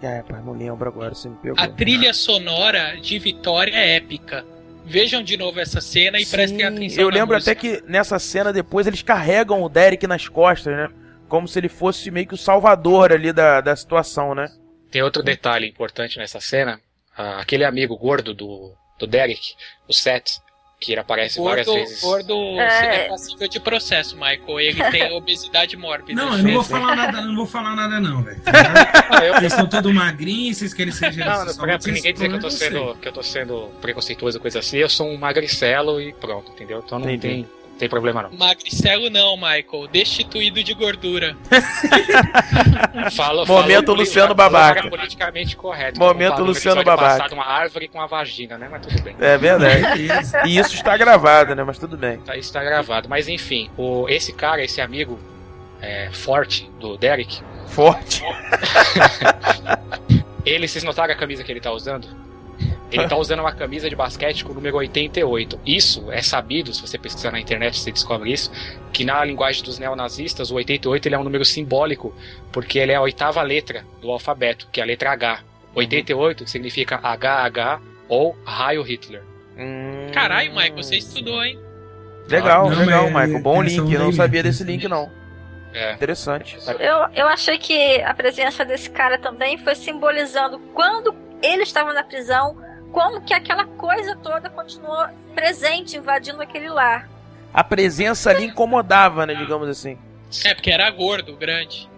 É, 0.00 0.22
pá, 0.22 0.40
não 0.40 0.52
lembro 0.52 0.88
agora, 0.88 1.14
você 1.14 1.28
me 1.28 1.36
pegou. 1.36 1.58
A 1.58 1.68
trilha 1.68 2.12
sonora 2.14 2.96
de 3.00 3.18
Vitória 3.18 3.74
é 3.74 3.96
épica. 3.96 4.44
Vejam 4.84 5.22
de 5.22 5.36
novo 5.36 5.60
essa 5.60 5.80
cena 5.80 6.18
e 6.20 6.26
prestem 6.26 6.60
Sim, 6.60 6.64
atenção. 6.64 7.02
Eu 7.02 7.08
lembro 7.08 7.36
até 7.36 7.54
que 7.54 7.82
nessa 7.86 8.18
cena 8.18 8.52
depois 8.52 8.86
eles 8.86 9.02
carregam 9.02 9.62
o 9.62 9.68
Derek 9.68 10.06
nas 10.06 10.26
costas, 10.28 10.76
né? 10.76 10.88
Como 11.28 11.46
se 11.46 11.58
ele 11.58 11.68
fosse 11.68 12.10
meio 12.10 12.26
que 12.26 12.34
o 12.34 12.38
salvador 12.38 13.12
ali 13.12 13.32
da, 13.32 13.60
da 13.60 13.76
situação, 13.76 14.34
né? 14.34 14.50
Tem 14.90 15.02
outro 15.02 15.22
detalhe 15.22 15.68
importante 15.68 16.18
nessa 16.18 16.40
cena. 16.40 16.80
Ah, 17.16 17.40
aquele 17.40 17.64
amigo 17.64 17.96
gordo 17.96 18.34
do, 18.34 18.74
do 18.98 19.06
Derek, 19.06 19.54
o 19.88 19.92
Seth, 19.92 20.40
que 20.82 20.92
ele 20.92 21.00
aparece 21.00 21.40
várias 21.40 21.66
vezes. 21.66 22.00
gordo 22.00 22.34
É. 22.58 23.04
é 23.04 23.08
passível 23.08 23.48
de 23.48 23.60
processo, 23.60 24.16
Michael. 24.16 24.60
Ele 24.60 24.82
tem 24.90 25.12
obesidade 25.12 25.76
mórbida. 25.76 26.20
Não, 26.20 26.36
eu 26.36 26.42
não 26.42 26.52
vou 26.54 26.64
falar 26.64 26.96
nada, 26.96 27.18
eu 27.18 27.24
não 27.26 27.36
vou 27.36 27.46
falar 27.46 27.76
nada, 27.76 28.00
não, 28.00 28.22
velho. 28.22 28.40
Vocês 29.38 29.52
estão 29.52 29.66
todos 29.66 29.92
magrinhos, 29.94 30.58
vocês 30.58 30.74
querem 30.74 30.92
ser 30.92 31.06
Não, 31.06 31.12
geração. 31.12 31.46
não, 31.46 31.54
pra, 31.54 31.78
pra 31.78 31.92
ninguém 31.92 32.12
dizer 32.12 32.28
que 32.28 32.34
eu, 32.34 32.40
tô 32.40 32.50
sendo, 32.50 32.94
que 32.96 33.08
eu 33.08 33.12
tô 33.12 33.22
sendo 33.22 33.70
preconceituoso 33.80 34.40
coisa 34.40 34.58
assim, 34.58 34.78
eu 34.78 34.88
sou 34.88 35.08
um 35.08 35.16
magricelo 35.16 36.00
e 36.00 36.12
pronto, 36.12 36.50
entendeu? 36.52 36.82
Então 36.84 36.98
não 36.98 37.08
Entendi. 37.10 37.44
tem, 37.44 37.48
tem 37.82 37.88
problema 37.88 38.22
não. 38.22 38.30
Magricelo 38.30 39.10
não, 39.10 39.34
Michael. 39.36 39.88
Destituído 39.90 40.62
de 40.62 40.72
gordura. 40.72 41.36
Falo, 43.10 43.44
Momento 43.44 43.86
falo- 43.86 43.98
Luciano 43.98 44.34
Babaca. 44.36 44.88
politicamente 44.88 45.56
correto. 45.56 45.98
Momento 45.98 46.44
Luciano 46.44 46.84
Babaca. 46.84 47.16
Passado, 47.16 47.32
uma 47.32 47.44
árvore 47.44 47.88
com 47.88 47.98
uma 47.98 48.06
vagina, 48.06 48.56
né? 48.56 48.68
Mas 48.70 48.86
tudo 48.86 49.02
bem. 49.02 49.16
É 49.18 49.36
verdade. 49.36 50.06
E 50.46 50.56
isso 50.56 50.76
está 50.76 50.96
gravado, 50.96 51.56
né? 51.56 51.64
Mas 51.64 51.76
tudo 51.76 51.96
bem. 51.96 52.18
Tá, 52.18 52.36
isso 52.36 52.52
tá 52.52 52.62
gravado. 52.62 53.08
Mas 53.08 53.26
enfim, 53.26 53.68
o, 53.76 54.08
esse 54.08 54.32
cara, 54.32 54.62
esse 54.62 54.80
amigo 54.80 55.18
é, 55.80 56.08
forte 56.12 56.70
do 56.78 56.96
Derek, 56.96 57.42
Forte. 57.66 58.22
ele, 60.46 60.68
vocês 60.68 60.84
notaram 60.84 61.12
a 61.12 61.16
camisa 61.16 61.42
que 61.42 61.50
ele 61.50 61.60
tá 61.60 61.72
usando? 61.72 62.06
Ele 62.92 63.08
tá 63.08 63.16
usando 63.16 63.40
uma 63.40 63.52
camisa 63.52 63.88
de 63.88 63.96
basquete 63.96 64.44
com 64.44 64.52
o 64.52 64.54
número 64.54 64.76
88. 64.76 65.60
Isso 65.64 66.10
é 66.12 66.20
sabido, 66.20 66.72
se 66.74 66.80
você 66.80 66.98
pesquisar 66.98 67.30
na 67.32 67.40
internet 67.40 67.78
você 67.78 67.90
descobre 67.90 68.32
isso, 68.32 68.50
que 68.92 69.04
na 69.04 69.24
linguagem 69.24 69.64
dos 69.64 69.78
neonazistas, 69.78 70.50
o 70.50 70.54
88 70.56 71.06
ele 71.06 71.14
é 71.14 71.18
um 71.18 71.24
número 71.24 71.44
simbólico, 71.44 72.14
porque 72.52 72.78
ele 72.78 72.92
é 72.92 72.96
a 72.96 73.00
oitava 73.00 73.42
letra 73.42 73.84
do 74.00 74.10
alfabeto, 74.10 74.68
que 74.70 74.80
é 74.80 74.82
a 74.82 74.86
letra 74.86 75.12
H. 75.12 75.40
88 75.74 76.46
significa 76.46 77.00
HH 77.02 77.80
ou 78.08 78.36
raio 78.44 78.82
Hitler. 78.82 79.22
Hum, 79.56 80.10
Caralho, 80.12 80.50
Michael, 80.52 80.76
você 80.76 80.96
estudou, 80.96 81.42
hein? 81.42 81.58
Legal, 82.28 82.70
Não, 82.70 82.78
legal, 82.78 83.10
mas 83.10 83.26
Michael. 83.26 83.42
Bom 83.42 83.62
link. 83.62 83.92
Eu 83.92 84.00
não 84.00 84.12
sabia 84.12 84.42
né? 84.42 84.48
desse 84.48 84.64
link, 84.64 84.86
não. 84.86 85.10
É. 85.74 85.94
Interessante. 85.94 86.58
Eu, 86.78 87.08
eu 87.14 87.26
achei 87.26 87.58
que 87.58 88.00
a 88.02 88.12
presença 88.14 88.64
desse 88.64 88.90
cara 88.90 89.18
também 89.18 89.56
foi 89.58 89.74
simbolizando 89.74 90.58
quando 90.74 91.14
ele 91.42 91.62
estava 91.62 91.92
na 91.92 92.04
prisão, 92.04 92.56
como 92.92 93.22
que 93.22 93.34
aquela 93.34 93.64
coisa 93.64 94.14
toda 94.16 94.48
continuou 94.50 95.08
presente, 95.34 95.96
invadindo 95.96 96.40
aquele 96.40 96.68
lar. 96.68 97.08
A 97.52 97.64
presença 97.64 98.30
ali 98.30 98.46
incomodava, 98.46 99.26
né? 99.26 99.34
Digamos 99.34 99.68
assim. 99.68 99.98
É, 100.44 100.54
porque 100.54 100.70
era 100.70 100.88
gordo, 100.90 101.36
grande. 101.36 101.90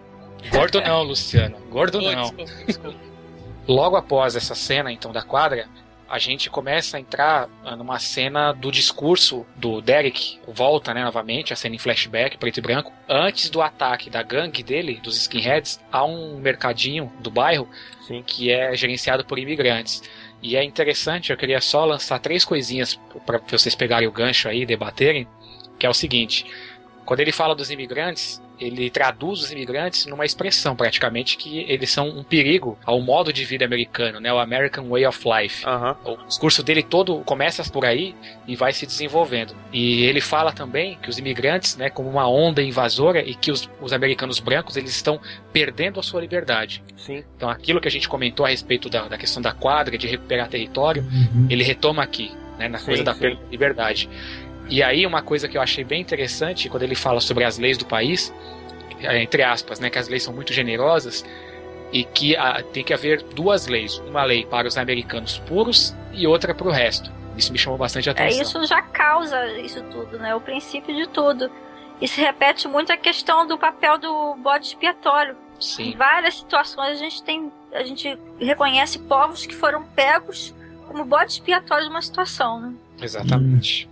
Gordo 0.49 0.81
não, 0.81 1.03
Luciano. 1.03 1.57
Gordo 1.69 2.01
não. 2.01 2.21
desculpa, 2.21 2.65
desculpa. 2.65 2.99
Logo 3.67 3.95
após 3.95 4.35
essa 4.35 4.53
cena, 4.53 4.91
então, 4.91 5.11
da 5.11 5.23
quadra, 5.23 5.67
a 6.07 6.19
gente 6.19 6.49
começa 6.49 6.97
a 6.97 6.99
entrar 6.99 7.49
ah, 7.63 7.75
numa 7.75 7.97
cena 7.97 8.51
do 8.51 8.71
discurso 8.71 9.45
do 9.55 9.81
Derek, 9.81 10.39
volta, 10.47 10.93
né, 10.93 11.03
novamente, 11.03 11.51
a 11.51 11.55
cena 11.55 11.75
em 11.75 11.79
flashback, 11.79 12.37
preto 12.37 12.59
e 12.59 12.61
branco, 12.61 12.93
antes 13.09 13.49
do 13.49 13.61
ataque 13.61 14.09
da 14.09 14.21
gangue 14.21 14.61
dele, 14.61 14.99
dos 15.01 15.17
skinheads, 15.17 15.79
a 15.91 16.05
um 16.05 16.37
mercadinho 16.37 17.11
do 17.19 17.31
bairro 17.31 17.67
Sim. 18.07 18.23
que 18.25 18.51
é 18.51 18.75
gerenciado 18.75 19.25
por 19.25 19.39
imigrantes. 19.39 20.03
E 20.45 20.55
é 20.55 20.63
interessante, 20.63 21.31
eu 21.31 21.37
queria 21.37 21.59
só 21.59 21.83
lançar 21.83 22.19
três 22.19 22.45
coisinhas 22.45 22.99
para 23.25 23.39
vocês 23.47 23.73
pegarem 23.73 24.07
o 24.07 24.11
gancho 24.11 24.47
aí 24.47 24.61
e 24.61 24.65
debaterem, 24.65 25.27
que 25.79 25.87
é 25.87 25.89
o 25.89 25.93
seguinte, 25.93 26.45
quando 27.03 27.21
ele 27.21 27.31
fala 27.31 27.55
dos 27.55 27.71
imigrantes, 27.71 28.39
ele 28.59 28.89
traduz 28.89 29.41
os 29.41 29.51
imigrantes 29.51 30.05
numa 30.05 30.25
expressão, 30.25 30.75
praticamente, 30.75 31.37
que 31.37 31.59
eles 31.67 31.89
são 31.89 32.07
um 32.09 32.23
perigo 32.23 32.77
ao 32.85 32.99
modo 33.01 33.31
de 33.33 33.43
vida 33.45 33.65
americano, 33.65 34.19
né? 34.19 34.31
O 34.33 34.39
American 34.39 34.87
Way 34.89 35.05
of 35.05 35.19
Life. 35.27 35.65
Uhum. 35.65 36.13
O 36.13 36.27
discurso 36.27 36.63
dele 36.63 36.83
todo 36.83 37.19
começa 37.19 37.63
por 37.71 37.85
aí 37.85 38.15
e 38.47 38.55
vai 38.55 38.73
se 38.73 38.85
desenvolvendo. 38.85 39.55
E 39.71 40.03
ele 40.03 40.21
fala 40.21 40.51
também 40.51 40.97
que 41.01 41.09
os 41.09 41.17
imigrantes, 41.17 41.75
né, 41.77 41.89
como 41.89 42.09
uma 42.09 42.27
onda 42.29 42.61
invasora 42.61 43.21
e 43.21 43.33
que 43.35 43.51
os, 43.51 43.69
os 43.81 43.91
americanos 43.93 44.39
brancos, 44.39 44.77
eles 44.77 44.91
estão 44.95 45.19
perdendo 45.51 45.99
a 45.99 46.03
sua 46.03 46.21
liberdade. 46.21 46.83
Sim. 46.97 47.23
Então 47.35 47.49
aquilo 47.49 47.79
que 47.81 47.87
a 47.87 47.91
gente 47.91 48.07
comentou 48.09 48.45
a 48.45 48.49
respeito 48.49 48.89
da, 48.89 49.07
da 49.07 49.17
questão 49.17 49.41
da 49.41 49.51
quadra, 49.53 49.97
de 49.97 50.07
recuperar 50.07 50.47
território, 50.47 51.03
Uhum. 51.03 51.47
ele 51.49 51.63
retoma 51.63 52.03
aqui, 52.03 52.31
né, 52.57 52.67
na 52.67 52.77
Sim, 52.77 52.85
coisa 52.85 53.03
da 53.03 53.13
sim. 53.13 53.19
perda 53.19 53.41
de 53.43 53.49
liberdade. 53.51 54.09
E 54.69 54.81
aí 54.81 55.05
uma 55.05 55.21
coisa 55.21 55.47
que 55.47 55.57
eu 55.57 55.61
achei 55.61 55.83
bem 55.83 56.01
interessante 56.01 56.69
quando 56.69 56.83
ele 56.83 56.95
fala 56.95 57.19
sobre 57.21 57.43
as 57.43 57.57
leis 57.57 57.77
do 57.77 57.85
país, 57.85 58.33
é, 58.99 59.21
entre 59.21 59.43
aspas, 59.43 59.79
né, 59.79 59.89
que 59.89 59.99
as 59.99 60.07
leis 60.07 60.23
são 60.23 60.33
muito 60.33 60.51
generosas 60.53 61.23
e 61.91 62.03
que 62.03 62.35
ah, 62.35 62.63
tem 62.73 62.83
que 62.83 62.93
haver 62.93 63.21
duas 63.21 63.67
leis, 63.67 63.97
uma 63.99 64.23
lei 64.23 64.45
para 64.45 64.67
os 64.67 64.77
americanos 64.77 65.37
puros 65.47 65.95
e 66.11 66.25
outra 66.25 66.53
para 66.53 66.67
o 66.67 66.71
resto. 66.71 67.11
Isso 67.37 67.51
me 67.51 67.57
chamou 67.59 67.77
bastante 67.77 68.09
a 68.09 68.13
É, 68.13 68.15
atenção. 68.15 68.41
isso 68.41 68.65
já 68.65 68.81
causa 68.81 69.45
isso 69.59 69.83
tudo, 69.91 70.17
né? 70.17 70.33
O 70.33 70.41
princípio 70.41 70.95
de 70.95 71.07
tudo. 71.09 71.51
E 72.01 72.07
se 72.07 72.19
repete 72.19 72.67
muito 72.67 72.91
a 72.91 72.97
questão 72.97 73.45
do 73.45 73.57
papel 73.57 73.97
do 73.97 74.35
bode 74.35 74.67
expiatório. 74.67 75.35
Em 75.57 75.61
Sim, 75.61 75.95
várias 75.97 76.35
situações 76.35 76.89
a 76.91 76.95
gente 76.95 77.21
tem. 77.23 77.51
A 77.73 77.83
gente 77.83 78.17
reconhece 78.39 78.99
povos 78.99 79.45
que 79.45 79.55
foram 79.55 79.83
pegos 79.83 80.53
como 80.87 81.03
bode 81.05 81.31
expiatório 81.33 81.85
de 81.85 81.89
uma 81.89 82.01
situação, 82.01 82.59
né? 82.59 82.73
exatamente. 83.01 83.87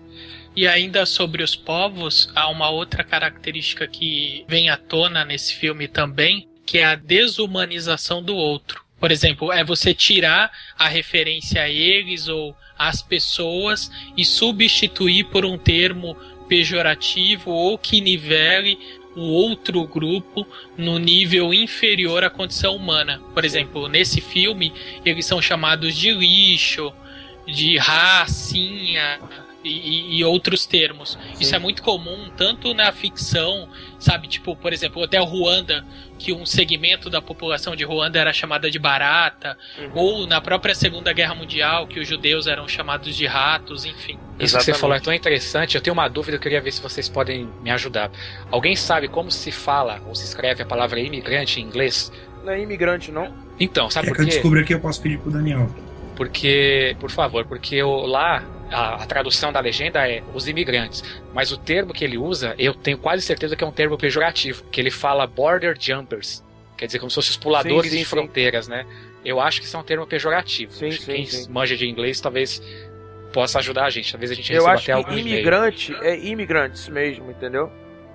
E 0.56 0.68
ainda 0.68 1.06
sobre 1.06 1.42
os 1.42 1.56
povos, 1.56 2.30
há 2.36 2.48
uma 2.50 2.70
outra 2.70 3.04
característica 3.04 3.88
que 3.88 4.46
vem 4.48 4.70
à 4.70 4.78
tona 4.78 5.26
nesse 5.26 5.56
filme 5.56 5.88
também, 5.88 6.48
que 6.66 6.78
é 6.78 6.86
a 6.86 6.96
desumanização 6.96 8.22
do 8.22 8.36
outro. 8.36 8.84
Por 9.00 9.12
exemplo, 9.12 9.52
é 9.52 9.64
você 9.64 9.94
tirar 9.94 10.52
a 10.78 10.88
referência 10.88 11.64
a 11.64 11.70
eles 11.70 12.28
ou 12.28 12.56
às 12.78 13.02
pessoas 13.02 13.92
e 14.16 14.24
substituir 14.24 15.26
por 15.26 15.44
um 15.44 15.58
termo 15.58 16.16
pejorativo 16.48 17.50
ou 17.50 17.78
que 17.78 18.00
nivele 18.00 18.78
o 19.16 19.22
outro 19.22 19.86
grupo 19.88 20.48
no 20.78 20.98
nível 20.98 21.54
inferior 21.54 22.24
à 22.24 22.30
condição 22.30 22.76
humana. 22.76 23.22
Por 23.34 23.44
exemplo, 23.44 23.88
nesse 23.88 24.22
filme, 24.22 24.72
eles 25.04 25.26
são 25.26 25.42
chamados 25.42 25.96
de 25.96 26.12
lixo, 26.12 26.94
de 27.46 27.78
racinha 27.78 29.20
e, 29.64 30.20
e- 30.20 30.24
outros 30.24 30.66
termos. 30.66 31.18
Isso 31.40 31.56
é 31.56 31.60
muito 31.60 31.82
comum 31.82 32.30
tanto 32.36 32.74
na 32.74 32.92
ficção, 32.92 33.68
sabe? 34.00 34.28
Tipo, 34.28 34.56
por 34.56 34.74
exemplo, 34.74 35.04
até 35.04 35.20
o 35.22 35.24
Ruanda, 35.26 35.86
que 36.20 36.32
um 36.34 36.46
segmento 36.46 37.10
da 37.10 37.22
população 37.22 37.76
de 37.76 37.84
Ruanda 37.84 38.20
era 38.20 38.32
chamada 38.34 38.70
de 38.70 38.78
barata, 38.80 39.58
ou 39.94 40.26
na 40.28 40.40
própria 40.42 40.74
Segunda 40.76 41.12
Guerra 41.14 41.36
Mundial, 41.36 41.88
que 41.88 42.00
os 42.00 42.08
judeus 42.08 42.48
eram 42.48 42.68
chamados 42.68 43.16
de 43.16 43.26
ratos, 43.26 43.86
enfim. 43.86 44.18
Isso 44.40 44.58
que 44.58 44.64
você 44.64 44.74
falou 44.74 44.96
é 44.96 45.00
tão 45.00 45.14
interessante. 45.14 45.76
Eu 45.76 45.82
tenho 45.82 45.94
uma 45.94 46.08
dúvida, 46.08 46.38
eu 46.38 46.42
queria 46.42 46.62
ver 46.62 46.72
se 46.72 46.82
vocês 46.82 47.08
podem 47.10 47.48
me 47.62 47.70
ajudar. 47.72 48.10
Alguém 48.52 48.76
sabe 48.76 49.08
como 49.08 49.30
se 49.32 49.52
fala 49.52 50.02
ou 50.08 50.16
se 50.16 50.26
escreve 50.26 50.64
a 50.64 50.66
palavra 50.66 51.00
imigrante 51.00 51.60
em 51.60 51.64
inglês? 51.64 52.12
Não 52.44 52.52
é 52.52 52.62
imigrante, 52.62 53.12
não? 53.12 53.34
Então, 53.60 53.90
sabe 53.90 54.08
É 54.08 54.12
que 54.12 54.16
por 54.18 54.24
eu 54.24 54.28
quê? 54.28 54.34
descobri 54.34 54.60
aqui, 54.62 54.74
eu 54.74 54.80
posso 54.80 55.02
pedir 55.02 55.20
pro 55.20 55.32
Daniel. 55.32 55.70
Porque, 56.16 56.96
por 57.00 57.10
favor, 57.10 57.46
porque 57.46 57.76
eu- 57.76 58.06
lá 58.06 58.44
a, 58.74 58.96
a 58.96 59.06
tradução 59.06 59.52
da 59.54 59.60
legenda 59.60 60.08
é 60.10 60.24
os 60.34 60.48
imigrantes, 60.48 61.04
mas 61.34 61.52
o 61.52 61.58
termo 61.58 61.94
que 61.94 62.04
ele 62.04 62.18
usa, 62.18 62.56
eu 62.58 62.74
tenho 62.74 62.98
quase 62.98 63.22
certeza 63.22 63.56
que 63.56 63.64
é 63.64 63.68
um 63.68 63.72
termo 63.72 63.98
pejorativo, 63.98 64.64
que 64.72 64.82
ele 64.82 64.92
fala 64.92 65.26
border 65.28 65.76
jumpers, 65.80 66.44
quer 66.78 66.88
dizer 66.88 67.00
como 67.00 67.10
se 67.10 67.16
fossem 67.16 67.32
os 67.32 67.38
puladores 67.38 67.92
Sim, 67.92 67.98
sim, 67.98 67.98
de 68.00 68.04
sim. 68.04 68.10
fronteiras, 68.10 68.68
né? 68.68 68.86
Eu 69.24 69.40
acho 69.40 69.62
que 69.62 69.68
isso 69.68 69.78
é 69.78 69.80
um 69.80 69.84
termo 69.84 70.06
pejorativo. 70.06 70.74
Sim, 70.74 70.88
Acho 70.88 70.98
que 71.00 71.06
sim, 71.06 71.14
quem 71.14 71.26
sim. 71.26 71.50
manja 71.50 71.78
de 71.78 71.88
inglês 71.88 72.20
talvez 72.20 72.62
possa 73.32 73.60
ajudar 73.60 73.86
a 73.86 73.90
gente. 73.90 74.12
Talvez 74.12 74.32
a 74.32 74.34
gente 74.36 74.52
Eu 74.52 74.58
receba 74.58 74.74
acho 74.74 74.84
até 74.84 74.92
algum 74.92 75.14
que 75.14 75.20
e-mail. 75.20 75.36
imigrante 75.36 75.96
é 76.02 76.18
imigrantes 76.20 76.90
mesmo, 76.90 77.32
entendeu? 77.32 77.72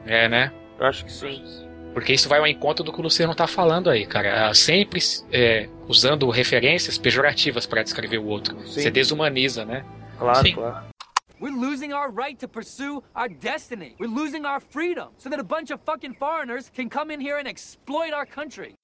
É, 0.07 0.29
né? 0.29 0.53
Eu 0.79 0.87
acho 0.87 1.05
que 1.07 1.13
sim. 1.13 1.43
Porque 1.95 2.13
isso 2.13 2.29
vai 2.29 2.39
ao 2.39 2.47
encontro 2.47 2.85
do 2.85 2.93
que 2.93 3.01
o 3.01 3.03
Luciano 3.03 3.35
tá 3.35 3.47
falando 3.47 3.89
aí, 3.89 4.05
cara. 4.07 4.49
Ah, 4.49 4.55
Sempre 4.55 5.01
é, 5.33 5.67
usando 5.89 6.29
referências 6.29 6.99
pejorativas 6.99 7.65
para 7.67 7.83
descrever 7.83 8.19
o 8.19 8.27
outro. 8.27 8.55
Sim. 8.67 8.83
Você 8.83 8.91
desumaniza, 8.91 9.65
né? 9.65 9.85
Claro, 10.19 10.43
Sim. 10.43 10.55
claro. 10.55 10.85
We're 11.41 11.55
losing 11.55 11.93
our 11.93 12.11
right 12.11 12.37
to 12.41 12.49
pursue 12.49 13.03
our 13.15 13.29
destiny. 13.29 13.95
We're 14.01 14.11
losing 14.13 14.45
our 14.45 14.61
freedom 14.61 15.11
so 15.19 15.31
that 15.31 15.39
a 15.39 15.45
bunch 15.45 15.71
of 15.73 15.81
fucking 15.85 16.15
foreigners 16.19 16.69
can 16.75 16.89
come 16.89 17.13
in 17.15 17.21
here 17.21 17.39
and 17.39 17.47
exploit 17.47 18.13
our 18.13 18.27
country. 18.27 18.75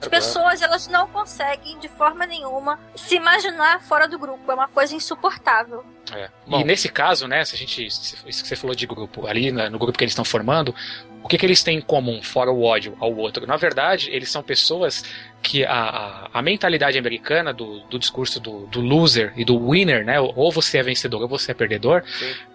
As 0.00 0.06
pessoas 0.08 0.62
elas 0.62 0.86
não 0.88 1.08
conseguem 1.08 1.76
de 1.80 1.88
forma 1.88 2.24
nenhuma 2.24 2.78
se 2.94 3.16
imaginar 3.16 3.82
fora 3.82 4.06
do 4.06 4.16
grupo. 4.18 4.50
É 4.50 4.54
uma 4.54 4.68
coisa 4.68 4.94
insuportável. 4.94 5.84
É. 6.14 6.30
Bom. 6.46 6.60
E 6.60 6.64
nesse 6.64 6.88
caso, 6.88 7.26
né, 7.26 7.44
se 7.44 7.54
a 7.54 7.58
gente. 7.58 7.90
se- 7.90 8.16
Isso 8.26 8.42
que 8.42 8.48
você 8.48 8.56
falou 8.56 8.74
de 8.76 8.86
grupo, 8.86 9.26
ali 9.26 9.50
né, 9.52 9.68
no 9.68 9.78
grupo 9.78 9.98
que 9.98 10.04
eles 10.04 10.12
estão 10.12 10.24
formando, 10.24 10.74
o 11.22 11.28
que, 11.28 11.36
que 11.36 11.44
eles 11.44 11.62
têm 11.62 11.78
em 11.78 11.80
comum, 11.80 12.22
fora 12.22 12.50
o 12.50 12.62
ódio 12.62 12.96
ao 13.00 13.14
outro? 13.16 13.46
Na 13.46 13.56
verdade, 13.56 14.08
eles 14.10 14.30
são 14.30 14.42
pessoas 14.42 15.04
que 15.42 15.64
a, 15.64 15.72
a, 15.72 16.30
a 16.34 16.42
mentalidade 16.42 16.98
americana 16.98 17.52
do, 17.52 17.80
do 17.80 17.98
discurso 17.98 18.40
do, 18.40 18.66
do 18.66 18.80
loser 18.80 19.32
e 19.36 19.44
do 19.44 19.70
winner, 19.70 20.04
né? 20.04 20.20
Ou 20.20 20.50
você 20.50 20.78
é 20.78 20.82
vencedor 20.82 21.22
ou 21.22 21.28
você 21.28 21.50
é 21.50 21.54
perdedor, 21.54 22.02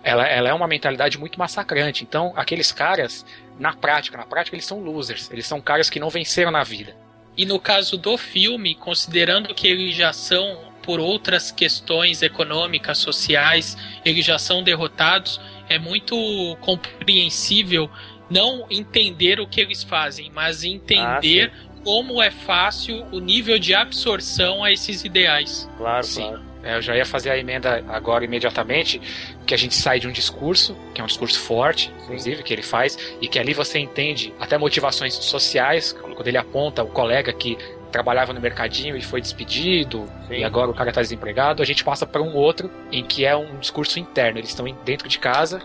ela, 0.04 0.28
ela 0.28 0.50
é 0.50 0.54
uma 0.54 0.68
mentalidade 0.68 1.18
muito 1.18 1.38
massacrante. 1.38 2.04
Então, 2.04 2.34
aqueles 2.36 2.72
caras, 2.72 3.26
na 3.60 3.74
prática, 3.74 4.18
na 4.18 4.26
prática, 4.26 4.56
eles 4.56 4.66
são 4.66 4.80
losers. 4.80 5.30
Eles 5.32 5.46
são 5.46 5.62
caras 5.62 5.90
que 5.90 6.00
não 6.00 6.10
venceram 6.10 6.52
na 6.52 6.64
vida. 6.64 6.96
E 7.36 7.46
no 7.46 7.60
caso 7.60 7.98
do 7.98 8.18
filme, 8.18 8.76
considerando 8.76 9.54
que 9.56 9.68
eles 9.68 9.96
já 9.96 10.14
são, 10.14 10.72
por 10.84 11.00
outras 11.00 11.52
questões 11.52 12.22
econômicas, 12.22 13.00
sociais, 13.00 13.78
eles 14.06 14.26
já 14.26 14.38
são 14.38 14.62
derrotados, 14.62 15.40
é 15.68 15.80
muito 15.80 16.16
compreensível 16.62 17.90
não 18.30 18.66
entender 18.70 19.40
o 19.40 19.48
que 19.48 19.62
eles 19.62 19.84
fazem, 19.84 20.32
mas 20.34 20.64
entender 20.64 21.52
como 21.84 22.22
é 22.22 22.32
fácil 22.32 23.06
o 23.12 23.20
nível 23.20 23.60
de 23.60 23.74
absorção 23.74 24.64
a 24.64 24.72
esses 24.72 25.04
ideais. 25.04 25.70
Claro, 25.78 26.04
Sim. 26.04 26.22
claro. 26.22 26.54
É, 26.64 26.78
eu 26.78 26.82
já 26.82 26.96
ia 26.96 27.06
fazer 27.06 27.30
a 27.30 27.38
emenda 27.38 27.84
agora 27.90 28.24
imediatamente, 28.24 29.02
que 29.46 29.54
a 29.54 29.58
gente 29.58 29.76
sai 29.76 30.00
de 30.00 30.08
um 30.08 30.12
discurso, 30.12 30.78
que 30.94 31.02
é 31.02 31.04
um 31.04 31.08
discurso 31.08 31.38
forte, 31.38 31.92
inclusive, 32.04 32.42
que 32.42 32.54
ele 32.54 32.62
faz, 32.62 32.98
e 33.20 33.28
que 33.28 33.38
ali 33.38 33.54
você 33.54 33.80
entende 33.80 34.34
até 34.40 34.58
motivações 34.58 35.14
sociais, 35.14 35.92
quando 35.92 36.26
ele 36.26 36.38
aponta 36.38 36.82
o 36.82 36.88
colega 36.88 37.34
que 37.34 37.58
trabalhava 37.92 38.34
no 38.34 38.42
mercadinho 38.42 38.98
e 38.98 39.02
foi 39.02 39.22
despedido, 39.22 40.10
Sim. 40.28 40.36
e 40.36 40.44
agora 40.44 40.72
o 40.72 40.74
cara 40.74 40.90
está 40.90 41.02
desempregado, 41.02 41.62
a 41.62 41.66
gente 41.66 41.84
passa 41.84 42.08
para 42.08 42.22
um 42.24 42.34
outro, 42.34 42.72
em 42.92 43.04
que 43.04 43.24
é 43.26 43.36
um 43.36 43.60
discurso 43.60 44.00
interno. 44.00 44.40
Eles 44.40 44.50
estão 44.50 44.66
dentro 44.84 45.08
de 45.08 45.20
casa, 45.20 45.62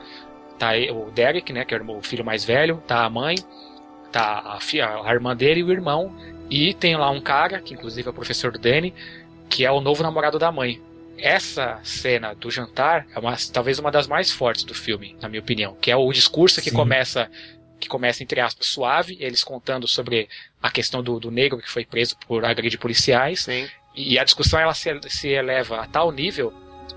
tá 0.58 0.72
o 0.92 1.10
Derek, 1.10 1.52
né, 1.52 1.64
que 1.64 1.74
é 1.74 1.80
o 1.80 2.02
filho 2.02 2.24
mais 2.24 2.44
velho, 2.44 2.82
tá 2.86 3.04
a 3.04 3.10
mãe, 3.10 3.36
tá 4.10 4.42
a, 4.44 4.60
filha, 4.60 5.02
a 5.04 5.12
irmã 5.12 5.36
dele 5.36 5.60
e 5.60 5.64
o 5.64 5.70
irmão, 5.70 6.14
e 6.50 6.74
tem 6.74 6.96
lá 6.96 7.10
um 7.10 7.20
cara, 7.20 7.60
que 7.60 7.74
inclusive 7.74 8.08
é 8.08 8.10
o 8.10 8.14
professor 8.14 8.52
do 8.52 8.58
Danny, 8.58 8.94
que 9.48 9.64
é 9.64 9.70
o 9.70 9.80
novo 9.80 10.02
namorado 10.02 10.38
da 10.38 10.50
mãe. 10.50 10.80
Essa 11.16 11.80
cena 11.82 12.34
do 12.34 12.50
jantar 12.50 13.06
é 13.14 13.18
uma, 13.18 13.36
talvez 13.52 13.78
uma 13.78 13.90
das 13.90 14.06
mais 14.06 14.30
fortes 14.30 14.64
do 14.64 14.74
filme, 14.74 15.16
na 15.20 15.28
minha 15.28 15.40
opinião, 15.40 15.76
que 15.80 15.90
é 15.90 15.96
o 15.96 16.12
discurso 16.12 16.60
que 16.60 16.70
Sim. 16.70 16.76
começa 16.76 17.30
que 17.80 17.88
começa 17.88 18.24
entre 18.24 18.40
aspas 18.40 18.66
suave, 18.66 19.16
eles 19.20 19.44
contando 19.44 19.86
sobre 19.86 20.28
a 20.60 20.68
questão 20.68 21.00
do, 21.00 21.20
do 21.20 21.30
negro 21.30 21.58
que 21.58 21.70
foi 21.70 21.84
preso 21.84 22.16
por 22.26 22.44
agredir 22.44 22.76
policiais 22.76 23.42
Sim. 23.42 23.68
e 23.94 24.18
a 24.18 24.24
discussão 24.24 24.58
ela 24.58 24.74
se, 24.74 24.90
se 25.08 25.28
eleva 25.28 25.82
a 25.82 25.86
tal 25.86 26.10
nível 26.10 26.52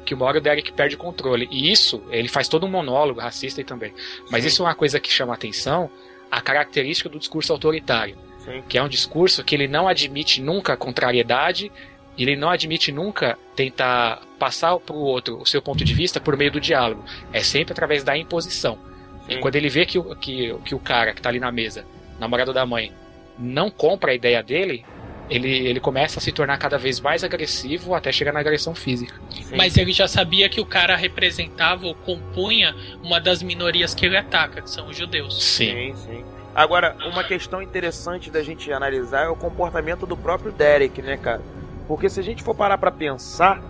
que 0.06 0.14
uma 0.14 0.26
hora 0.26 0.38
o 0.38 0.42
Derek 0.42 0.72
perde 0.74 0.96
o 0.96 0.98
controle. 0.98 1.48
E 1.52 1.72
isso, 1.72 2.04
ele 2.10 2.28
faz 2.28 2.48
todo 2.48 2.66
um 2.66 2.70
monólogo 2.70 3.20
racista 3.20 3.62
e 3.62 3.64
também. 3.64 3.94
Mas 4.30 4.42
Sim. 4.44 4.48
isso 4.48 4.64
é 4.64 4.66
uma 4.66 4.76
coisa 4.76 5.00
que 5.00 5.12
chama 5.12 5.34
a 5.34 5.36
atenção, 5.36 5.90
a 6.30 6.42
característica 6.42 7.10
do 7.10 7.20
discurso 7.20 7.52
autoritário 7.52 8.16
Sim. 8.40 8.64
que 8.68 8.78
é 8.78 8.84
um 8.84 8.88
discurso 8.90 9.44
que 9.44 9.54
ele 9.54 9.68
não 9.68 9.88
admite 9.88 10.42
nunca 10.42 10.76
contrariedade, 10.78 11.72
ele 12.18 12.36
não 12.36 12.50
admite 12.50 12.92
nunca 12.92 13.38
tentar 13.56 14.22
passar 14.40 14.78
para 14.80 14.96
o 14.96 15.00
outro 15.00 15.38
o 15.40 15.46
seu 15.46 15.62
ponto 15.62 15.84
de 15.84 15.94
vista 15.94 16.20
por 16.20 16.36
meio 16.36 16.52
do 16.52 16.60
diálogo. 16.60 17.04
É 17.32 17.42
sempre 17.42 17.74
através 17.74 18.04
da 18.04 18.18
imposição. 18.18 18.78
E 19.30 19.36
Sim. 19.36 19.40
quando 19.40 19.56
ele 19.56 19.70
vê 19.70 19.86
que, 19.86 20.00
o- 20.00 20.16
que, 20.16 20.54
que 20.66 20.74
o 20.76 20.80
cara 20.80 21.14
que 21.14 21.20
está 21.20 21.30
ali 21.30 21.40
na 21.40 21.52
mesa, 21.52 21.86
namorado 22.20 22.52
da 22.54 22.66
mãe, 22.66 22.92
não 23.38 23.70
compra 23.70 24.12
a 24.12 24.16
ideia 24.16 24.42
dele, 24.44 24.84
ele, 25.32 25.68
ele 25.68 25.80
começa 25.80 26.20
a 26.20 26.22
se 26.22 26.32
tornar 26.32 26.58
cada 26.58 26.78
vez 26.78 27.00
mais 27.00 27.24
agressivo 27.24 27.96
até 27.96 28.12
chegar 28.12 28.34
na 28.34 28.42
agressão 28.42 28.76
física. 28.76 29.16
Sim. 29.30 29.56
Mas 29.56 29.78
ele 29.78 29.94
já 29.94 30.08
sabia 30.08 30.50
que 30.50 30.60
o 30.60 30.66
cara 30.66 30.96
representava 30.96 31.86
ou 31.86 31.96
compunha 31.96 32.76
uma 33.02 33.20
das 33.20 33.42
minorias 33.42 33.96
que 33.96 34.06
ele 34.06 34.18
ataca, 34.18 34.62
que 34.62 34.70
são 34.70 34.88
os 34.90 34.98
judeus. 34.98 35.42
Sim, 35.42 35.94
sim. 35.96 36.26
Agora, 36.54 36.98
uma 37.06 37.24
questão 37.24 37.62
interessante 37.62 38.30
da 38.30 38.44
gente 38.44 38.72
analisar 38.74 39.24
é 39.26 39.30
o 39.30 39.36
comportamento 39.36 40.06
do 40.06 40.18
próprio 40.18 40.52
Derek, 40.52 41.02
né, 41.02 41.16
cara? 41.16 41.42
Porque 41.88 42.10
se 42.10 42.20
a 42.20 42.24
gente 42.24 42.44
for 42.44 42.54
parar 42.54 42.78
pra 42.78 42.92
pensar, 42.92 43.62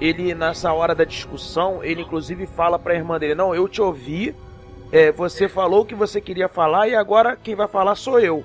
ele 0.00 0.32
nessa 0.32 0.72
hora 0.72 0.94
da 0.94 1.02
discussão, 1.02 1.82
ele 1.82 2.02
inclusive 2.02 2.46
fala 2.46 2.78
pra 2.78 2.94
irmã 2.94 3.18
dele: 3.18 3.34
"Não, 3.34 3.52
eu 3.52 3.68
te 3.68 3.82
ouvi, 3.82 4.32
é, 4.92 5.10
você 5.10 5.48
falou 5.48 5.82
o 5.82 5.84
que 5.84 5.94
você 5.94 6.20
queria 6.20 6.48
falar 6.48 6.88
e 6.88 6.94
agora 6.94 7.36
quem 7.36 7.56
vai 7.56 7.66
falar 7.66 7.96
sou 7.96 8.20
eu. 8.20 8.44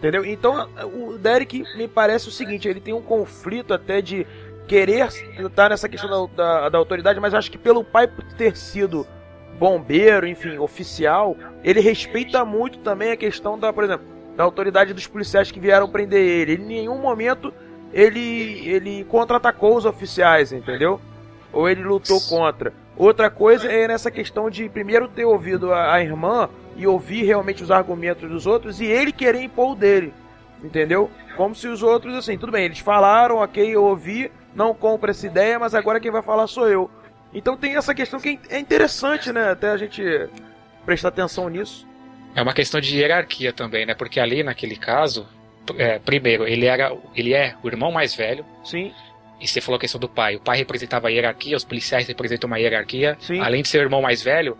Entendeu? 0.00 0.24
Então 0.24 0.66
o 0.94 1.18
Derek 1.18 1.62
me 1.76 1.86
parece 1.86 2.26
o 2.26 2.30
seguinte, 2.30 2.66
ele 2.66 2.80
tem 2.80 2.94
um 2.94 3.02
conflito 3.02 3.74
até 3.74 4.00
de 4.00 4.26
querer 4.66 5.06
estar 5.38 5.68
nessa 5.68 5.90
questão 5.90 6.08
da, 6.08 6.34
da, 6.34 6.68
da 6.70 6.78
autoridade, 6.78 7.20
mas 7.20 7.34
acho 7.34 7.50
que 7.50 7.58
pelo 7.58 7.84
pai 7.84 8.10
ter 8.38 8.56
sido 8.56 9.06
bombeiro, 9.58 10.26
enfim, 10.26 10.56
oficial, 10.56 11.36
ele 11.62 11.80
respeita 11.80 12.46
muito 12.46 12.78
também 12.78 13.12
a 13.12 13.16
questão 13.16 13.58
da, 13.58 13.74
por 13.74 13.84
exemplo, 13.84 14.06
da 14.34 14.42
autoridade 14.42 14.94
dos 14.94 15.06
policiais 15.06 15.50
que 15.50 15.60
vieram 15.60 15.86
prender 15.86 16.22
ele. 16.26 16.54
Em 16.54 16.64
nenhum 16.64 16.96
momento 16.96 17.52
ele 17.92 18.66
ele 18.66 19.04
contra-atacou 19.04 19.76
os 19.76 19.84
oficiais, 19.84 20.50
entendeu? 20.50 20.98
Ou 21.52 21.68
ele 21.68 21.82
lutou 21.82 22.20
contra. 22.20 22.72
Outra 22.96 23.30
coisa 23.30 23.66
é 23.66 23.88
nessa 23.88 24.10
questão 24.10 24.50
de 24.50 24.68
primeiro 24.68 25.08
ter 25.08 25.24
ouvido 25.24 25.72
a, 25.72 25.94
a 25.94 26.02
irmã 26.02 26.48
e 26.76 26.86
ouvir 26.86 27.24
realmente 27.24 27.62
os 27.62 27.70
argumentos 27.70 28.28
dos 28.28 28.46
outros 28.46 28.80
e 28.80 28.84
ele 28.84 29.12
querer 29.12 29.42
impor 29.42 29.72
o 29.72 29.74
dele. 29.74 30.12
Entendeu? 30.62 31.10
Como 31.36 31.54
se 31.54 31.66
os 31.66 31.82
outros, 31.82 32.14
assim, 32.14 32.36
tudo 32.36 32.52
bem, 32.52 32.66
eles 32.66 32.78
falaram, 32.80 33.36
ok, 33.36 33.74
eu 33.74 33.84
ouvi, 33.84 34.30
não 34.54 34.74
compro 34.74 35.10
essa 35.10 35.26
ideia, 35.26 35.58
mas 35.58 35.74
agora 35.74 35.98
quem 35.98 36.10
vai 36.10 36.22
falar 36.22 36.46
sou 36.46 36.68
eu. 36.68 36.90
Então 37.32 37.56
tem 37.56 37.76
essa 37.76 37.94
questão 37.94 38.20
que 38.20 38.38
é 38.48 38.58
interessante, 38.58 39.32
né? 39.32 39.50
Até 39.50 39.70
a 39.70 39.76
gente 39.76 40.02
prestar 40.84 41.08
atenção 41.08 41.48
nisso. 41.48 41.86
É 42.34 42.42
uma 42.42 42.52
questão 42.52 42.80
de 42.80 42.96
hierarquia 42.96 43.52
também, 43.52 43.86
né? 43.86 43.94
Porque 43.94 44.20
ali 44.20 44.42
naquele 44.42 44.76
caso, 44.76 45.26
é, 45.78 45.98
primeiro, 45.98 46.46
ele 46.46 46.66
era, 46.66 46.96
ele 47.14 47.32
é 47.32 47.54
o 47.62 47.68
irmão 47.68 47.90
mais 47.90 48.14
velho. 48.14 48.44
Sim. 48.64 48.92
E 49.40 49.48
você 49.48 49.60
falou 49.60 49.76
a 49.76 49.80
questão 49.80 50.00
do 50.00 50.08
pai. 50.08 50.36
O 50.36 50.40
pai 50.40 50.58
representava 50.58 51.08
a 51.08 51.10
hierarquia, 51.10 51.56
os 51.56 51.64
policiais 51.64 52.06
representam 52.06 52.46
uma 52.46 52.58
hierarquia. 52.58 53.16
Sim. 53.20 53.40
Além 53.40 53.62
de 53.62 53.68
ser 53.68 53.78
o 53.78 53.82
irmão 53.82 54.02
mais 54.02 54.22
velho, 54.22 54.56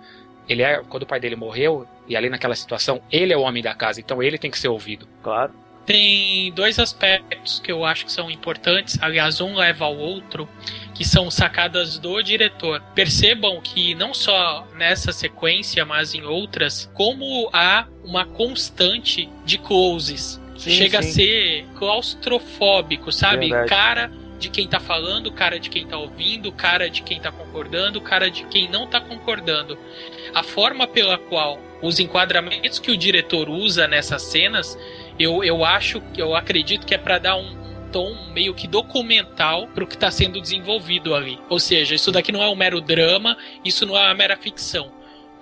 ele 0.49 0.63
é 0.63 0.83
quando 0.89 1.05
o 1.05 1.07
pai 1.07 1.21
dele 1.21 1.37
morreu 1.37 1.87
e 2.09 2.17
ali 2.17 2.29
naquela 2.29 2.57
situação, 2.57 3.01
ele 3.11 3.33
é 3.33 3.37
o 3.37 3.43
homem 3.43 3.63
da 3.63 3.75
casa, 3.75 4.01
então 4.01 4.23
ele 4.23 4.37
tem 4.37 4.51
que 4.51 4.59
ser 4.59 4.69
ouvido. 4.69 5.07
Claro. 5.23 5.53
Tem 5.87 6.53
dois 6.53 6.79
aspectos 6.79 7.59
que 7.59 7.73
eu 7.73 7.85
acho 7.85 8.05
que 8.05 8.13
são 8.13 8.31
importantes, 8.31 8.99
aliás, 9.01 9.41
um 9.41 9.55
leva 9.55 9.85
ao 9.85 9.97
outro, 9.97 10.49
que 10.95 11.05
são 11.05 11.31
sacadas 11.31 11.99
do 11.99 12.21
diretor. 12.23 12.83
Percebam 12.95 13.61
que 13.61 13.95
não 13.95 14.13
só 14.13 14.67
nessa 14.77 15.13
sequência, 15.13 15.85
mas 15.85 16.15
em 16.15 16.23
outras, 16.23 16.91
como 16.95 17.49
há 17.53 17.87
uma 18.05 18.25
constante 18.25 19.29
de 19.45 19.59
closes. 19.59 20.41
Sim, 20.57 20.71
Chega 20.71 21.03
sim. 21.03 21.09
a 21.09 21.13
ser 21.13 21.67
claustrofóbico, 21.79 23.11
sabe? 23.11 23.49
Verdade. 23.49 23.69
Cara 23.69 24.20
de 24.41 24.49
quem 24.49 24.67
tá 24.67 24.81
falando, 24.81 25.31
cara 25.31 25.61
de 25.61 25.69
quem 25.69 25.87
tá 25.87 25.97
ouvindo, 25.99 26.51
cara 26.51 26.89
de 26.89 27.03
quem 27.03 27.21
tá 27.21 27.31
concordando, 27.31 28.01
cara 28.01 28.31
de 28.31 28.45
quem 28.47 28.69
não 28.69 28.87
tá 28.87 29.01
concordando. 29.01 29.79
A 30.35 30.43
forma 30.43 30.89
pela 30.89 31.19
qual 31.19 31.61
os 31.83 32.01
enquadramentos 32.01 32.79
que 32.79 32.91
o 32.91 32.97
diretor 32.97 33.49
usa 33.49 33.87
nessas 33.87 34.23
cenas, 34.23 34.77
eu, 35.19 35.45
eu 35.45 35.65
acho, 35.65 36.03
eu 36.17 36.35
acredito 36.35 36.87
que 36.87 36.95
é 36.95 36.99
para 36.99 37.19
dar 37.19 37.37
um 37.37 37.61
tom 37.93 38.17
meio 38.33 38.55
que 38.55 38.67
documental 38.67 39.69
pro 39.69 39.87
que 39.87 39.99
tá 39.99 40.11
sendo 40.11 40.41
desenvolvido 40.41 41.15
ali. 41.15 41.39
Ou 41.49 41.61
seja, 41.61 41.95
isso 41.95 42.11
daqui 42.11 42.33
não 42.33 42.43
é 42.43 42.49
um 42.49 42.57
mero 42.57 42.81
drama, 42.81 43.37
isso 43.65 43.85
não 43.85 43.97
é 43.97 44.07
uma 44.07 44.15
mera 44.15 44.37
ficção. 44.37 44.91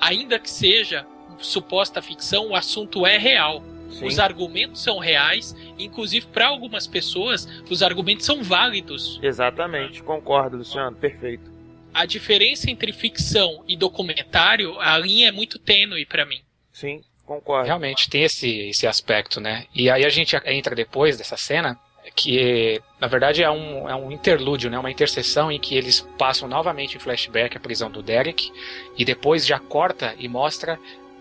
Ainda 0.00 0.38
que 0.38 0.50
seja 0.50 1.06
suposta 1.38 2.02
ficção, 2.02 2.48
o 2.48 2.56
assunto 2.56 3.06
é 3.06 3.16
real. 3.16 3.62
Sim. 3.90 4.06
Os 4.06 4.18
argumentos 4.18 4.82
são 4.82 4.98
reais, 4.98 5.56
inclusive 5.78 6.26
para 6.26 6.46
algumas 6.46 6.86
pessoas, 6.86 7.48
os 7.68 7.82
argumentos 7.82 8.26
são 8.26 8.42
válidos. 8.42 9.18
Exatamente, 9.22 10.02
concordo, 10.02 10.58
Luciano, 10.58 10.96
perfeito. 10.96 11.50
A 11.92 12.04
diferença 12.04 12.70
entre 12.70 12.92
ficção 12.92 13.64
e 13.66 13.76
documentário, 13.76 14.78
a 14.78 14.96
linha 14.98 15.28
é 15.28 15.32
muito 15.32 15.58
tênue 15.58 16.04
para 16.04 16.26
mim. 16.26 16.40
Sim, 16.72 17.02
concordo. 17.24 17.66
Realmente 17.66 18.08
tem 18.08 18.22
esse, 18.24 18.68
esse 18.68 18.86
aspecto, 18.86 19.40
né? 19.40 19.66
E 19.74 19.90
aí 19.90 20.04
a 20.04 20.08
gente 20.08 20.36
entra 20.44 20.76
depois 20.76 21.16
dessa 21.16 21.36
cena, 21.36 21.78
que 22.14 22.80
na 23.00 23.06
verdade 23.06 23.42
é 23.42 23.50
um, 23.50 23.88
é 23.88 23.94
um 23.94 24.12
interlúdio, 24.12 24.70
né? 24.70 24.78
Uma 24.78 24.90
interseção 24.90 25.50
em 25.50 25.58
que 25.58 25.76
eles 25.76 26.00
passam 26.18 26.48
novamente 26.48 26.96
em 26.96 27.00
flashback 27.00 27.56
a 27.56 27.60
prisão 27.60 27.90
do 27.90 28.02
Derek 28.02 28.52
e 28.96 29.04
depois 29.04 29.46
já 29.46 29.58
corta 29.58 30.14
e 30.18 30.28
mostra 30.28 30.78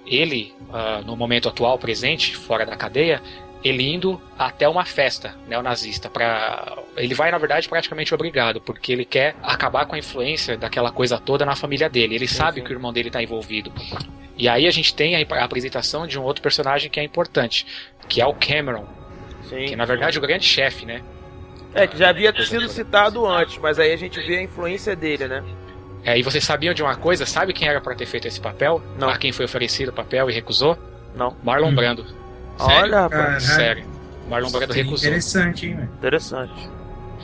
ele, 0.07 0.53
ah, 0.71 1.01
no 1.05 1.15
momento 1.15 1.49
atual, 1.49 1.77
presente, 1.77 2.35
fora 2.35 2.65
da 2.65 2.75
cadeia, 2.75 3.21
ele 3.63 3.91
indo 3.91 4.21
até 4.37 4.67
uma 4.67 4.85
festa 4.85 5.35
neonazista 5.47 6.09
para 6.09 6.77
ele 6.95 7.13
vai 7.13 7.31
na 7.31 7.37
verdade 7.37 7.67
praticamente 7.67 8.13
obrigado 8.13 8.61
porque 8.61 8.91
ele 8.91 9.05
quer 9.05 9.35
acabar 9.41 9.85
com 9.85 9.95
a 9.95 9.99
influência 9.99 10.57
daquela 10.57 10.91
coisa 10.91 11.17
toda 11.17 11.45
na 11.45 11.55
família 11.55 11.89
dele 11.89 12.15
ele 12.15 12.27
sabe 12.27 12.59
sim. 12.59 12.65
que 12.65 12.71
o 12.71 12.75
irmão 12.75 12.93
dele 12.93 13.09
está 13.09 13.21
envolvido 13.21 13.71
e 14.37 14.47
aí 14.47 14.67
a 14.67 14.71
gente 14.71 14.93
tem 14.93 15.15
a 15.15 15.43
apresentação 15.43 16.05
de 16.05 16.19
um 16.19 16.23
outro 16.23 16.41
personagem 16.41 16.89
que 16.89 16.99
é 16.99 17.03
importante 17.03 17.65
que 18.07 18.21
é 18.21 18.25
o 18.25 18.33
Cameron 18.33 18.85
Sim. 19.49 19.65
que 19.65 19.75
na 19.75 19.85
verdade 19.85 20.17
é 20.17 20.19
o 20.19 20.21
grande 20.21 20.45
chefe 20.45 20.85
né 20.85 21.01
É, 21.73 21.87
que 21.87 21.97
já 21.97 22.09
havia 22.09 22.33
sido 22.43 22.67
citado 22.69 23.25
antes, 23.25 23.57
mas 23.57 23.79
aí 23.79 23.91
a 23.91 23.97
gente 23.97 24.19
vê 24.21 24.37
a 24.37 24.41
influência 24.41 24.95
dele, 24.95 25.27
né? 25.27 25.43
É, 26.03 26.17
e 26.17 26.23
vocês 26.23 26.43
sabiam 26.43 26.73
de 26.73 26.81
uma 26.81 26.95
coisa 26.95 27.25
sabe 27.25 27.53
quem 27.53 27.67
era 27.67 27.81
para 27.81 27.95
ter 27.95 28.05
feito 28.05 28.27
esse 28.27 28.39
papel 28.39 28.81
Não. 28.97 29.09
a 29.09 29.17
quem 29.17 29.31
foi 29.31 29.45
oferecido 29.45 29.89
o 29.89 29.93
papel 29.93 30.29
e 30.29 30.33
recusou 30.33 30.77
Não. 31.15 31.35
Marlon 31.43 31.69
Hum. 31.69 31.75
Brando 31.75 32.05
Olha, 32.59 33.01
rapaz. 33.01 33.43
Sério 33.43 33.85
Marlon 34.29 34.49
Brando 34.49 34.67
Seria 34.73 34.83
recusou 34.83 35.07
Interessante, 35.09 35.65
hein, 35.67 35.75
velho? 35.75 35.89
Interessante. 35.97 36.69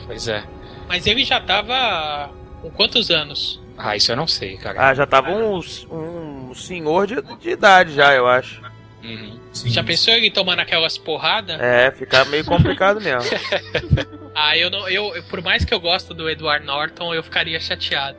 pois 0.06 0.28
é 0.28 0.44
Mas 0.88 1.06
ele 1.06 1.24
já 1.24 1.40
tava 1.40 2.30
com 2.62 2.70
quantos 2.70 3.10
anos? 3.10 3.60
ah 3.78 3.96
isso 3.96 4.12
eu 4.12 4.16
não 4.16 4.26
sei 4.26 4.56
cara 4.56 4.88
Ah, 4.88 4.94
já 4.94 5.06
tava 5.06 5.30
um, 5.30 5.58
um 5.90 6.54
senhor 6.54 7.06
de, 7.06 7.16
de 7.40 7.50
idade 7.50 7.94
já, 7.94 8.14
eu 8.14 8.26
acho. 8.28 8.62
Uhum. 9.02 9.38
Sim. 9.52 9.68
Já 9.68 9.84
pensou 9.84 10.14
ele 10.14 10.30
tomando 10.30 10.60
aquelas 10.60 10.96
porradas? 10.96 11.60
É, 11.60 11.90
fica 11.90 12.24
meio 12.24 12.44
complicado 12.44 13.00
mesmo. 13.00 13.20
Ah, 14.36 14.58
eu 14.58 14.68
não. 14.68 14.88
Eu, 14.88 15.14
eu- 15.14 15.22
por 15.24 15.40
mais 15.42 15.64
que 15.64 15.72
eu 15.72 15.78
gosto 15.78 16.12
do 16.12 16.28
Edward 16.28 16.66
Norton, 16.66 17.14
eu 17.14 17.22
ficaria 17.22 17.60
chateado. 17.60 18.16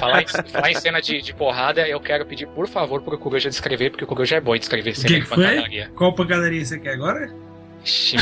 Falar 0.00 0.22
em, 0.22 0.26
falar 0.26 0.70
em 0.70 0.74
cena 0.74 1.00
de, 1.02 1.20
de 1.20 1.34
porrada, 1.34 1.86
eu 1.86 2.00
quero 2.00 2.24
pedir, 2.26 2.46
por 2.48 2.66
favor, 2.68 3.02
pro 3.02 3.18
Coruja 3.18 3.48
descrever, 3.50 3.90
porque 3.90 4.04
o 4.04 4.06
Coruja 4.06 4.36
é 4.36 4.40
bom 4.40 4.54
em 4.54 4.58
descrever 4.58 4.94
cena 4.96 5.08
que 5.14 5.20
de 5.20 5.26
pancadaria. 5.26 5.90
Qual 5.94 6.12
pancadaria 6.14 6.64
você 6.64 6.78
quer 6.78 6.94
agora? 6.94 7.30
Ixi. 7.84 8.16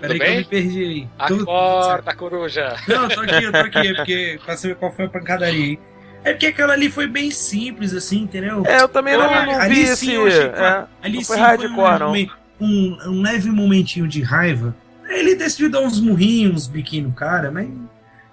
Peraí 0.00 0.12
que 0.14 0.18
bem? 0.18 0.32
eu 0.32 0.38
me 0.38 0.44
perdi 0.44 0.84
aí. 0.84 1.08
Tudo- 1.28 1.42
Acorda, 1.42 2.14
Coruja! 2.14 2.76
Não, 2.88 3.04
eu 3.04 3.08
tô 3.10 3.20
aqui, 3.20 3.44
eu 3.44 3.52
tô 3.52 3.58
aqui, 3.58 3.78
é 3.78 3.94
porque 3.94 4.40
pra 4.44 4.56
saber 4.56 4.74
qual 4.76 4.92
foi 4.92 5.04
a 5.04 5.08
pancadaria 5.08 5.64
aí. 5.64 5.78
É 6.22 6.32
porque 6.32 6.46
aquela 6.46 6.74
ali 6.74 6.90
foi 6.90 7.06
bem 7.06 7.30
simples, 7.30 7.94
assim, 7.94 8.22
entendeu? 8.22 8.62
É, 8.66 8.82
eu 8.82 8.88
também 8.88 9.16
não, 9.16 9.22
Ah, 9.24 9.46
não 9.46 9.58
ali 9.60 9.74
vi 9.74 9.86
sim 9.96 10.26
esse. 10.26 10.38
achei 10.38 10.50
é, 10.50 10.84
Ali 11.02 11.14
não 11.14 11.20
sim 11.20 11.26
foi 11.26 11.36
foi 11.36 11.46
hardcore, 11.46 12.02
um, 12.02 12.12
não. 12.12 12.28
um, 12.60 12.98
um 13.06 13.22
leve 13.22 13.48
momentinho 13.50 14.06
de 14.06 14.22
raiva. 14.22 14.76
Ele 15.08 15.34
decidiu 15.34 15.70
dar 15.70 15.80
uns 15.80 15.98
murrinhos, 16.00 16.54
uns 16.54 16.66
biquinhos 16.68 17.08
no 17.08 17.14
cara, 17.14 17.50
mas 17.50 17.68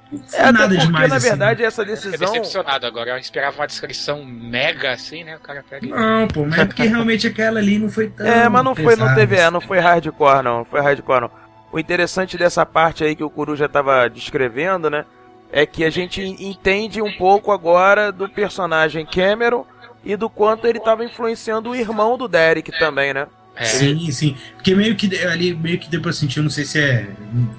foi 0.10 0.40
É, 0.40 0.52
nada 0.52 0.78
porque, 0.78 0.86
demais 0.86 1.10
na 1.10 1.16
assim. 1.18 1.28
verdade, 1.30 1.64
essa 1.64 1.82
Fiquei 1.86 1.96
decisão. 1.96 2.32
decepcionado 2.32 2.86
agora, 2.86 3.12
eu 3.12 3.18
esperava 3.18 3.58
uma 3.58 3.68
descrição 3.68 4.24
mega 4.26 4.92
assim, 4.92 5.24
né? 5.24 5.36
O 5.36 5.40
cara 5.40 5.64
pega. 5.70 5.86
Não, 5.88 6.28
pô, 6.28 6.46
mas 6.46 6.60
é 6.60 6.66
porque 6.66 6.84
realmente 6.84 7.28
aquela 7.28 7.60
ali 7.60 7.78
não 7.80 7.90
foi 7.90 8.10
tão. 8.16 8.26
É, 8.26 8.48
mas 8.50 8.64
não 8.64 8.76
foi, 8.76 8.96
não 8.96 9.08
pesada, 9.08 9.16
teve, 9.16 9.36
é, 9.36 9.44
assim. 9.44 9.54
não 9.54 9.62
foi 9.62 9.80
hardcore, 9.80 10.44
não. 10.44 10.58
Não 10.60 10.66
foi 10.66 10.82
hardcore, 10.82 11.22
não. 11.22 11.32
O 11.72 11.80
interessante 11.80 12.38
dessa 12.38 12.66
parte 12.66 13.04
aí 13.04 13.16
que 13.16 13.24
o 13.24 13.30
Coruja 13.30 13.68
tava 13.68 14.08
descrevendo, 14.10 14.90
né? 14.90 15.06
É 15.52 15.66
que 15.66 15.84
a 15.84 15.90
gente 15.90 16.22
entende 16.22 17.02
um 17.02 17.12
pouco 17.18 17.52
agora 17.52 18.12
do 18.12 18.28
personagem 18.30 19.06
Cameron 19.06 19.66
e 20.04 20.16
do 20.16 20.30
quanto 20.30 20.68
ele 20.68 20.80
tava 20.80 21.04
influenciando 21.06 21.70
o 21.72 21.76
irmão 21.76 22.18
do 22.18 22.28
Derek 22.28 22.72
também, 22.80 23.14
né? 23.14 23.28
É, 23.56 23.66
Sim, 23.66 24.12
sim. 24.12 24.38
Porque 24.56 24.76
meio 24.76 24.96
que 24.96 25.10
ali, 25.26 25.54
meio 25.56 25.80
que 25.80 25.90
depois 25.90 26.16
eu 26.16 26.20
senti, 26.22 26.38
eu 26.38 26.44
não 26.44 26.50
sei 26.50 26.64
se 26.64 26.80
é. 26.80 27.08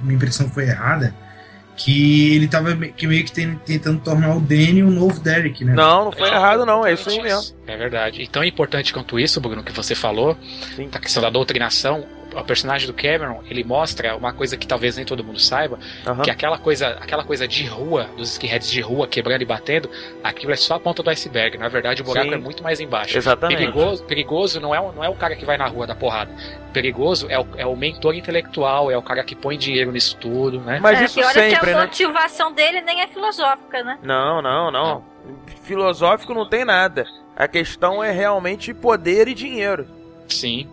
Minha 0.03 0.15
impressão 0.15 0.49
foi 0.49 0.65
errada. 0.69 1.12
Que 1.79 2.35
ele 2.35 2.49
tava 2.49 2.75
que 2.75 3.07
meio 3.07 3.25
que 3.25 3.31
ten- 3.31 3.55
tentando 3.65 4.01
tornar 4.01 4.35
o 4.37 4.41
Danny 4.41 4.83
o 4.83 4.91
novo 4.91 5.21
Derek, 5.21 5.65
né? 5.65 5.75
Não, 5.75 6.07
não 6.07 6.13
foi 6.13 6.29
errado, 6.29 6.67
não. 6.67 6.85
É 6.85 6.93
isso 6.93 7.09
aí 7.09 7.23
mesmo. 7.23 7.57
É 7.69 7.77
verdade. 7.77 8.21
E 8.21 8.27
tão 8.27 8.43
importante 8.43 8.93
quanto 8.93 9.19
isso, 9.19 9.41
Bruno, 9.41 9.63
que 9.63 9.71
você 9.73 9.95
falou, 9.95 10.37
Sim. 10.75 10.89
a 10.93 10.99
questão 10.99 11.23
da 11.23 11.31
doutrinação, 11.31 12.05
o 12.35 12.45
personagem 12.45 12.87
do 12.87 12.93
Cameron, 12.95 13.43
ele 13.49 13.65
mostra 13.65 14.15
uma 14.17 14.33
coisa 14.33 14.57
que 14.57 14.67
talvez 14.67 14.97
nem 14.97 15.05
todo 15.05 15.25
mundo 15.25 15.41
saiba, 15.41 15.79
Aham. 16.07 16.23
que 16.23 16.31
aquela 16.31 16.59
coisa, 16.59 16.89
aquela 17.01 17.25
coisa 17.25 17.49
de 17.49 17.65
rua, 17.67 18.05
dos 18.17 18.33
skinheads 18.33 18.71
de 18.71 18.81
rua 18.81 19.07
quebrando 19.09 19.43
e 19.43 19.45
batendo, 19.47 19.91
aquilo 20.23 20.53
é 20.53 20.57
só 20.57 20.75
a 20.75 20.81
ponta 20.81 21.03
do 21.03 21.11
iceberg. 21.11 21.57
Na 21.59 21.69
verdade, 21.69 22.03
o 22.03 22.05
buraco 22.05 22.29
Sim. 22.29 22.35
é 22.35 22.39
muito 22.39 22.63
mais 22.63 22.81
embaixo. 22.81 23.17
Exatamente. 23.17 23.59
Perigoso, 23.59 24.05
perigoso 24.05 24.61
não, 24.61 24.75
é, 24.75 24.81
o- 24.81 24.93
não 24.93 25.03
é 25.03 25.09
o 25.09 25.15
cara 25.15 25.35
que 25.37 25.45
vai 25.45 25.57
na 25.57 25.67
rua 25.67 25.87
dar 25.87 25.95
porrada. 25.97 26.31
Perigoso 26.73 27.27
é 27.31 27.39
o, 27.39 27.47
é 27.57 27.67
o 27.67 27.75
mentor 27.75 28.15
intelectual, 28.15 28.91
é 28.91 28.97
o 28.97 29.03
cara 29.03 29.25
que 29.25 29.35
põe 29.35 29.57
dinheiro 29.57 29.91
nisso 29.91 30.17
tudo, 30.21 30.61
né? 30.61 30.79
Mas 30.83 31.01
é, 31.01 31.05
isso 31.05 31.15
pior 31.19 31.31
é 31.31 31.33
sempre, 31.33 31.59
que 31.61 31.71
a 31.73 31.77
né? 31.77 31.81
motivação 31.83 32.53
dele 32.53 32.81
nem 32.83 33.01
é 33.01 33.07
filosófica, 33.09 33.83
né? 33.83 33.99
Não, 34.03 34.43
não, 34.43 34.71
não. 34.71 35.05
Filosófico 35.63 36.35
não 36.35 36.49
tem 36.49 36.65
nada. 36.65 37.05
A 37.37 37.47
questão 37.49 38.03
é 38.03 38.11
realmente 38.11 38.73
poder 38.75 39.29
e 39.29 39.35
dinheiro. 39.35 39.87
Sim. 40.29 40.69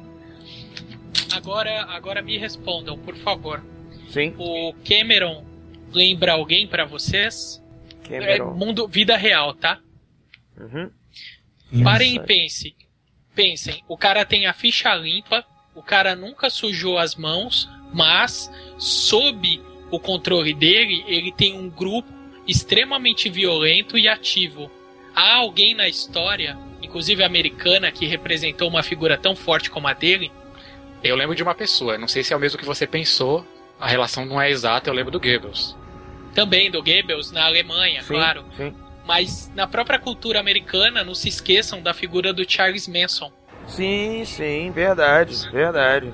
Agora, 1.33 1.83
agora 1.89 2.21
me 2.21 2.37
respondam, 2.37 2.97
por 2.97 3.15
favor. 3.15 3.63
Sim, 4.09 4.33
O 4.37 4.73
Cameron 4.87 5.45
lembra 5.91 6.33
alguém 6.33 6.67
pra 6.67 6.85
vocês? 6.85 7.61
É 8.09 8.19
Cameron. 8.19 8.53
mundo, 8.53 8.87
vida 8.87 9.17
real, 9.17 9.53
tá? 9.53 9.79
Uhum. 10.57 10.91
Parem 11.83 12.15
e 12.15 12.19
pense. 12.19 12.75
Pensem, 13.33 13.83
o 13.87 13.97
cara 13.97 14.23
tem 14.23 14.45
a 14.45 14.53
ficha 14.53 14.95
limpa, 14.95 15.45
o 15.73 15.83
cara 15.83 16.15
nunca 16.15 16.49
sujou 16.49 16.97
as 16.97 17.15
mãos, 17.15 17.69
mas 17.93 18.49
sob 18.77 19.61
o 19.91 19.99
controle 19.99 20.53
dele, 20.53 21.03
ele 21.07 21.31
tem 21.33 21.53
um 21.59 21.69
grupo 21.69 22.09
extremamente 22.47 23.29
violento 23.29 23.97
e 23.97 24.07
ativo. 24.07 24.71
Há 25.13 25.35
alguém 25.35 25.73
na 25.73 25.87
história, 25.87 26.57
inclusive 26.81 27.23
americana, 27.23 27.91
que 27.91 28.05
representou 28.05 28.69
uma 28.69 28.83
figura 28.83 29.17
tão 29.17 29.35
forte 29.35 29.69
como 29.69 29.87
a 29.87 29.93
dele? 29.93 30.31
Eu 31.07 31.15
lembro 31.15 31.36
de 31.36 31.44
uma 31.44 31.53
pessoa, 31.53 31.98
não 31.98 32.07
sei 32.07 32.23
se 32.23 32.34
é 32.34 32.36
o 32.36 32.40
mesmo 32.40 32.57
que 32.57 32.65
você 32.65 32.88
pensou, 32.88 33.45
a 33.80 33.88
relação 33.88 34.26
não 34.26 34.41
é 34.41 34.49
exata, 34.49 34.90
eu 34.90 34.94
lembro 34.94 35.11
do 35.11 35.19
Goebbels. 35.19 35.76
Também 36.34 36.72
do 36.72 36.82
Goebbels 36.82 37.32
na 37.32 37.45
Alemanha, 37.45 38.02
Sim, 38.02 38.07
claro. 38.15 38.44
sim. 38.57 38.73
Mas 39.06 39.52
na 39.56 39.68
própria 39.68 39.99
cultura 39.99 40.40
americana, 40.40 41.03
não 41.03 41.14
se 41.14 41.30
esqueçam 41.30 41.80
da 41.82 41.94
figura 41.94 42.34
do 42.34 42.49
Charles 42.49 42.88
Manson. 42.88 43.32
Sim, 43.68 44.23
sim, 44.26 44.72
verdade, 44.72 45.48
verdade. 45.52 46.11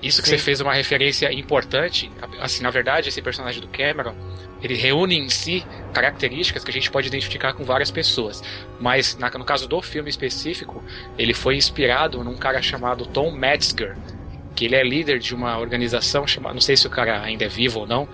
Isso 0.00 0.22
que 0.22 0.28
Sim. 0.28 0.36
você 0.38 0.44
fez 0.44 0.60
uma 0.60 0.72
referência 0.72 1.32
importante, 1.32 2.08
assim, 2.40 2.62
na 2.62 2.70
verdade, 2.70 3.08
esse 3.08 3.20
personagem 3.20 3.60
do 3.60 3.66
Cameron, 3.66 4.14
ele 4.62 4.74
reúne 4.74 5.18
em 5.18 5.28
si 5.28 5.66
características 5.92 6.62
que 6.62 6.70
a 6.70 6.72
gente 6.72 6.88
pode 6.88 7.08
identificar 7.08 7.52
com 7.52 7.64
várias 7.64 7.90
pessoas. 7.90 8.40
Mas 8.78 9.16
na- 9.18 9.28
no 9.30 9.44
caso 9.44 9.66
do 9.66 9.82
filme 9.82 10.08
específico, 10.08 10.84
ele 11.18 11.34
foi 11.34 11.56
inspirado 11.56 12.22
num 12.22 12.36
cara 12.36 12.62
chamado 12.62 13.04
Tom 13.06 13.32
Metzger, 13.32 13.96
que 14.58 14.64
ele 14.64 14.74
é 14.74 14.82
líder 14.82 15.20
de 15.20 15.36
uma 15.36 15.56
organização 15.56 16.26
chamada, 16.26 16.52
não 16.52 16.60
sei 16.60 16.76
se 16.76 16.84
o 16.84 16.90
cara 16.90 17.22
ainda 17.22 17.44
é 17.44 17.48
vivo 17.48 17.78
ou 17.78 17.86
não, 17.86 18.08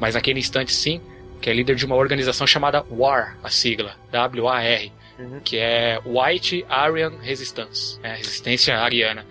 mas 0.00 0.14
naquele 0.14 0.38
instante 0.40 0.72
sim, 0.72 0.98
que 1.42 1.50
é 1.50 1.52
líder 1.52 1.76
de 1.76 1.84
uma 1.84 1.94
organização 1.94 2.46
chamada 2.46 2.82
WAR, 2.90 3.36
a 3.42 3.50
sigla, 3.50 3.94
W-A-R, 4.10 4.90
Uhum. 5.18 5.40
que 5.44 5.58
é 5.58 6.00
White 6.06 6.64
Aryan 6.70 7.18
Resistance, 7.20 8.00
é, 8.02 8.14
resistência 8.14 8.78
ariana, 8.78 9.26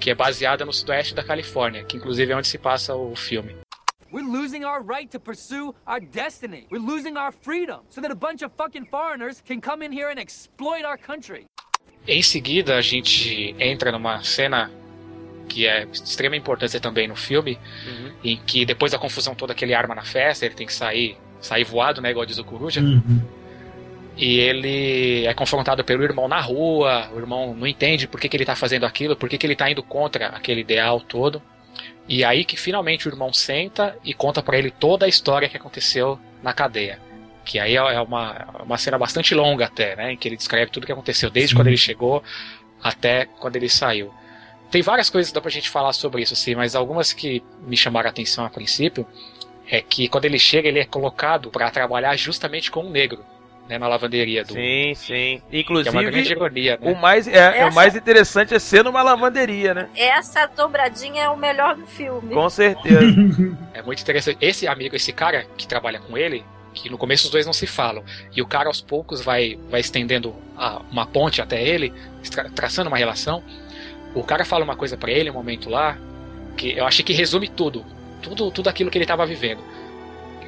que 0.00 0.10
é 0.10 0.14
baseada 0.14 0.64
no 0.64 0.72
sudoeste 0.72 1.14
da 1.14 1.22
Califórnia, 1.22 1.84
que 1.84 1.98
inclusive 1.98 2.32
é 2.32 2.36
onde 2.36 2.48
se 2.48 2.56
passa 2.56 2.94
o 2.96 3.14
filme. 3.14 3.54
We're 4.10 4.26
losing 4.26 4.64
our 4.64 4.82
right 4.82 5.10
to 5.12 5.20
pursue 5.20 5.74
our 5.86 6.00
destiny. 6.00 6.66
We're 6.70 6.82
losing 6.82 7.18
our 7.18 7.32
freedom 7.42 7.80
so 7.90 8.00
that 8.00 8.10
a 8.10 8.16
bunch 8.16 8.42
of 8.42 8.52
fucking 8.56 8.86
foreigners 8.86 9.42
can 9.46 9.60
come 9.60 9.84
in 9.84 9.92
here 9.92 10.08
and 10.10 10.18
exploit 10.18 10.86
our 10.86 10.96
country. 10.96 11.44
Em 12.06 12.22
seguida, 12.22 12.76
a 12.76 12.80
gente 12.80 13.54
entra 13.58 13.92
numa 13.92 14.24
cena 14.24 14.70
que 15.48 15.66
é 15.66 15.84
de 15.86 15.96
extrema 15.96 16.36
importância 16.36 16.78
também 16.78 17.08
no 17.08 17.16
filme, 17.16 17.58
Uhum. 17.86 18.12
em 18.22 18.36
que 18.36 18.64
depois 18.64 18.92
da 18.92 18.98
confusão 18.98 19.34
toda 19.34 19.54
que 19.54 19.64
ele 19.64 19.74
arma 19.74 19.94
na 19.94 20.04
festa, 20.04 20.44
ele 20.46 20.54
tem 20.54 20.66
que 20.66 20.72
sair, 20.72 21.16
sair 21.40 21.64
voado, 21.64 22.00
né, 22.00 22.10
igual 22.10 22.24
diz 22.26 22.38
o 22.38 22.44
Coruja, 22.44 22.80
Uhum. 22.80 23.20
e 24.16 24.38
ele 24.40 25.26
é 25.26 25.32
confrontado 25.34 25.82
pelo 25.84 26.02
irmão 26.02 26.26
na 26.28 26.40
rua, 26.40 27.08
o 27.14 27.18
irmão 27.18 27.54
não 27.54 27.66
entende 27.66 28.06
por 28.08 28.20
que, 28.20 28.28
que 28.28 28.36
ele 28.36 28.44
tá 28.44 28.54
fazendo 28.56 28.84
aquilo, 28.84 29.16
por 29.16 29.28
que, 29.28 29.38
que 29.38 29.46
ele 29.46 29.56
tá 29.56 29.70
indo 29.70 29.82
contra 29.82 30.26
aquele 30.28 30.60
ideal 30.60 31.00
todo. 31.00 31.40
E 32.08 32.24
aí 32.24 32.44
que 32.44 32.56
finalmente 32.56 33.06
o 33.06 33.10
irmão 33.10 33.32
senta 33.32 33.96
e 34.02 34.12
conta 34.14 34.42
pra 34.42 34.58
ele 34.58 34.70
toda 34.70 35.04
a 35.06 35.08
história 35.08 35.48
que 35.48 35.56
aconteceu 35.56 36.18
na 36.42 36.52
cadeia. 36.52 36.98
Que 37.44 37.58
aí 37.58 37.76
é 37.76 38.00
uma, 38.00 38.46
uma 38.64 38.76
cena 38.78 38.98
bastante 38.98 39.34
longa 39.34 39.66
até, 39.66 39.94
né? 39.94 40.12
Em 40.12 40.16
que 40.16 40.26
ele 40.26 40.36
descreve 40.36 40.70
tudo 40.70 40.82
o 40.82 40.86
que 40.86 40.92
aconteceu, 40.92 41.30
desde 41.30 41.50
Sim. 41.50 41.56
quando 41.56 41.68
ele 41.68 41.76
chegou 41.76 42.22
até 42.82 43.26
quando 43.26 43.56
ele 43.56 43.68
saiu. 43.68 44.12
Tem 44.70 44.82
várias 44.82 45.08
coisas 45.10 45.30
que 45.30 45.34
dá 45.34 45.40
pra 45.40 45.50
gente 45.50 45.70
falar 45.70 45.92
sobre 45.92 46.22
isso, 46.22 46.34
assim, 46.34 46.54
mas 46.54 46.74
algumas 46.74 47.12
que 47.12 47.42
me 47.66 47.76
chamaram 47.76 48.08
a 48.08 48.10
atenção 48.10 48.44
a 48.44 48.50
princípio 48.50 49.06
é 49.70 49.80
que 49.80 50.08
quando 50.08 50.24
ele 50.26 50.38
chega, 50.38 50.68
ele 50.68 50.78
é 50.78 50.84
colocado 50.84 51.50
pra 51.50 51.70
trabalhar 51.70 52.16
justamente 52.16 52.70
com 52.70 52.84
um 52.84 52.90
negro, 52.90 53.24
né? 53.68 53.78
Na 53.78 53.86
lavanderia 53.88 54.44
do. 54.44 54.52
Sim, 54.54 54.92
sim. 54.94 55.42
Que 55.50 55.58
é 55.60 55.90
uma 55.90 56.02
grande 56.02 56.32
Inclusive, 56.32 56.32
ironia, 56.32 56.78
o 56.80 56.86
né? 56.92 56.98
mais, 57.00 57.28
é, 57.28 57.36
é 57.60 57.64
o 57.64 57.68
Essa- 57.68 57.74
mais 57.74 57.94
interessante 57.96 58.54
é 58.54 58.58
ser 58.58 58.82
numa 58.84 59.02
lavanderia, 59.02 59.72
né? 59.74 59.88
Essa 59.94 60.46
dobradinha 60.46 61.22
é 61.24 61.28
o 61.28 61.36
melhor 61.36 61.74
do 61.76 61.86
filme. 61.86 62.34
Com 62.34 62.48
certeza. 62.50 62.98
É 63.74 63.82
muito 63.82 64.02
interessante. 64.02 64.38
Esse 64.40 64.66
amigo, 64.66 64.96
esse 64.96 65.12
cara 65.12 65.46
que 65.56 65.66
trabalha 65.68 66.00
com 66.00 66.18
ele, 66.18 66.44
que 66.74 66.90
no 66.90 66.98
começo 66.98 67.26
os 67.26 67.30
dois 67.30 67.46
não 67.46 67.52
se 67.52 67.66
falam, 67.66 68.02
e 68.34 68.42
o 68.42 68.46
cara 68.46 68.68
aos 68.68 68.80
poucos 68.80 69.20
vai, 69.22 69.58
vai 69.70 69.80
estendendo 69.80 70.34
a- 70.56 70.82
uma 70.90 71.06
ponte 71.06 71.40
até 71.40 71.62
ele, 71.62 71.92
tra- 72.30 72.50
traçando 72.50 72.88
uma 72.88 72.96
relação. 72.98 73.42
O 74.14 74.22
cara 74.22 74.44
fala 74.44 74.64
uma 74.64 74.76
coisa 74.76 74.96
pra 74.96 75.10
ele, 75.10 75.30
um 75.30 75.34
momento 75.34 75.68
lá, 75.68 75.96
que 76.56 76.76
eu 76.76 76.86
achei 76.86 77.04
que 77.04 77.12
resume 77.12 77.48
tudo, 77.48 77.84
tudo, 78.22 78.50
tudo 78.50 78.68
aquilo 78.68 78.90
que 78.90 78.98
ele 78.98 79.06
tava 79.06 79.24
vivendo. 79.26 79.60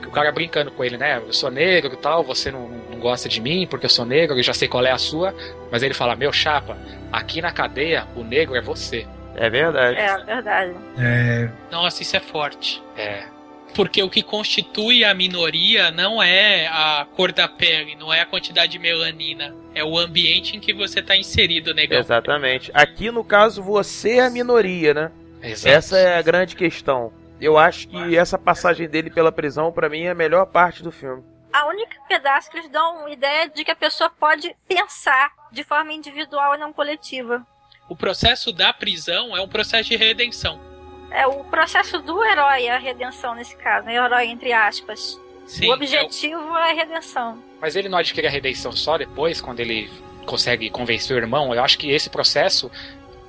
O 0.07 0.11
cara 0.11 0.32
brincando 0.32 0.73
com 0.73 0.82
ele, 0.82 0.97
né? 0.97 1.19
Eu 1.24 1.32
sou 1.32 1.53
negro 1.53 1.93
e 1.93 1.97
tal, 1.97 2.24
você 2.24 2.51
não, 2.51 2.69
não 2.69 2.99
gosta 2.99 3.28
de 3.28 3.41
mim 3.41 3.65
porque 3.69 3.87
eu 3.87 3.91
sou 3.91 4.05
negro, 4.05 4.37
eu 4.37 4.43
já 4.43 4.53
sei 4.53 4.66
qual 4.66 4.85
é 4.85 4.91
a 4.91 4.99
sua. 4.99 5.32
Mas 5.70 5.85
ele 5.85 5.95
fala: 5.95 6.16
Meu 6.16 6.32
chapa, 6.32 6.77
aqui 7.12 7.41
na 7.41 7.53
cadeia 7.53 8.09
o 8.16 8.24
negro 8.24 8.57
é 8.57 8.61
você. 8.61 9.07
É 9.37 9.49
verdade. 9.49 9.97
É, 9.97 10.19
verdade. 10.24 10.74
É, 10.99 11.49
Nossa, 11.70 12.03
isso 12.03 12.16
é 12.16 12.20
forte. 12.20 12.82
É, 12.97 13.24
Porque 13.73 14.03
o 14.03 14.11
que 14.11 14.23
constitui 14.23 15.05
a 15.05 15.15
minoria 15.15 15.93
não 15.93 16.20
é 16.20 16.66
a 16.66 17.07
cor 17.15 17.31
da 17.31 17.47
pele, 17.47 17.95
não 17.95 18.12
é 18.12 18.20
a 18.20 18.27
quantidade 18.27 18.73
de 18.73 18.78
melanina. 18.81 19.55
É 19.74 19.84
o 19.84 19.97
ambiente 19.97 20.56
em 20.56 20.60
que 20.60 20.72
você 20.72 21.01
tá 21.01 21.16
inserido, 21.16 21.72
negão. 21.72 21.98
Exatamente. 21.98 22.70
Aqui, 22.74 23.10
no 23.10 23.22
caso, 23.22 23.62
você 23.62 24.18
é 24.18 24.26
a 24.26 24.30
minoria, 24.30 24.94
né? 24.94 25.12
exato. 25.42 25.74
Essa 25.74 25.98
é 25.98 26.18
a 26.18 26.22
grande 26.22 26.56
questão. 26.56 27.12
Eu 27.40 27.56
acho 27.56 27.88
que 27.88 28.16
essa 28.16 28.38
passagem 28.38 28.88
dele 28.88 29.10
pela 29.10 29.32
prisão, 29.32 29.72
pra 29.72 29.88
mim, 29.88 30.02
é 30.02 30.10
a 30.10 30.14
melhor 30.14 30.44
parte 30.47 30.82
do 30.82 30.92
filme. 30.92 31.24
A 31.52 31.66
única 31.66 31.97
pedaço 32.06 32.51
que 32.51 32.59
eles 32.59 32.70
dão 32.70 33.09
ideia 33.09 33.48
de 33.48 33.64
que 33.64 33.70
a 33.70 33.76
pessoa 33.76 34.10
pode 34.10 34.55
pensar 34.68 35.32
de 35.51 35.64
forma 35.64 35.92
individual 35.92 36.55
e 36.55 36.59
não 36.59 36.72
coletiva. 36.72 37.44
O 37.88 37.97
processo 37.97 38.52
da 38.52 38.72
prisão 38.72 39.36
é 39.36 39.40
um 39.40 39.48
processo 39.48 39.88
de 39.88 39.97
redenção. 39.97 40.60
É 41.10 41.26
o 41.26 41.42
processo 41.44 41.98
do 41.98 42.22
herói, 42.22 42.68
a 42.68 42.78
redenção 42.78 43.34
nesse 43.34 43.56
caso, 43.56 43.86
né? 43.86 43.97
herói 43.97 44.26
entre 44.26 44.52
aspas. 44.52 45.18
Sim, 45.51 45.68
o 45.68 45.72
objetivo 45.74 46.56
é 46.56 46.70
a 46.70 46.74
redenção. 46.74 47.43
Mas 47.60 47.74
ele 47.77 47.89
não 47.89 47.98
adquire 47.98 48.27
a 48.27 48.31
redenção 48.31 48.72
só 48.72 48.97
depois, 48.97 49.40
quando 49.40 49.60
ele 49.60 49.90
consegue 50.24 50.70
convencer 50.70 51.16
o 51.16 51.18
irmão. 51.20 51.52
Eu 51.55 51.62
acho 51.62 51.77
que 51.77 51.90
esse 51.90 52.09
processo, 52.09 52.70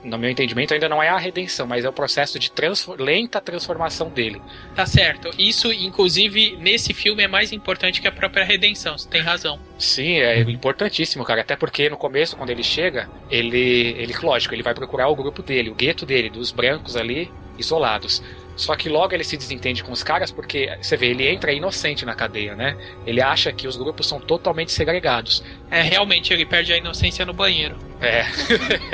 no 0.03 0.17
meu 0.19 0.29
entendimento, 0.29 0.73
ainda 0.73 0.87
não 0.87 1.01
é 1.01 1.09
a 1.09 1.17
redenção, 1.17 1.65
mas 1.65 1.83
é 1.83 1.89
o 1.89 1.93
processo 1.93 2.37
de 2.37 2.51
transfor- 2.51 2.99
lenta 3.01 3.41
transformação 3.41 4.07
dele. 4.09 4.39
tá 4.75 4.85
certo. 4.85 5.31
Isso, 5.37 5.71
inclusive, 5.73 6.55
nesse 6.57 6.93
filme 6.93 7.23
é 7.23 7.27
mais 7.27 7.51
importante 7.51 7.99
que 8.01 8.07
a 8.07 8.11
própria 8.11 8.43
redenção. 8.43 8.97
Você 8.97 9.09
tem 9.09 9.21
razão. 9.21 9.59
Sim, 9.79 10.19
é 10.19 10.39
importantíssimo, 10.41 11.23
cara. 11.25 11.41
Até 11.41 11.55
porque 11.55 11.89
no 11.89 11.97
começo, 11.97 12.37
quando 12.37 12.51
ele 12.51 12.63
chega, 12.63 13.09
ele, 13.31 13.95
ele, 13.97 14.13
lógico, 14.21 14.53
ele 14.53 14.63
vai 14.63 14.75
procurar 14.75 15.07
o 15.07 15.15
grupo 15.15 15.41
dele, 15.41 15.71
o 15.71 15.75
gueto 15.75 16.05
dele, 16.05 16.29
dos 16.29 16.51
brancos 16.51 16.95
ali, 16.95 17.31
isolados. 17.57 18.21
Só 18.55 18.75
que 18.75 18.89
logo 18.89 19.13
ele 19.13 19.23
se 19.23 19.37
desentende 19.37 19.83
com 19.83 19.91
os 19.91 20.03
caras 20.03 20.31
porque, 20.31 20.69
você 20.81 20.97
vê, 20.97 21.07
ele 21.07 21.27
entra 21.27 21.51
inocente 21.51 22.05
na 22.05 22.13
cadeia, 22.13 22.55
né? 22.55 22.77
Ele 23.05 23.21
acha 23.21 23.51
que 23.51 23.67
os 23.67 23.77
grupos 23.77 24.07
são 24.07 24.19
totalmente 24.19 24.71
segregados. 24.71 25.43
É, 25.69 25.81
realmente, 25.81 26.33
ele 26.33 26.45
perde 26.45 26.73
a 26.73 26.77
inocência 26.77 27.25
no 27.25 27.33
banheiro. 27.33 27.77
É, 28.01 28.25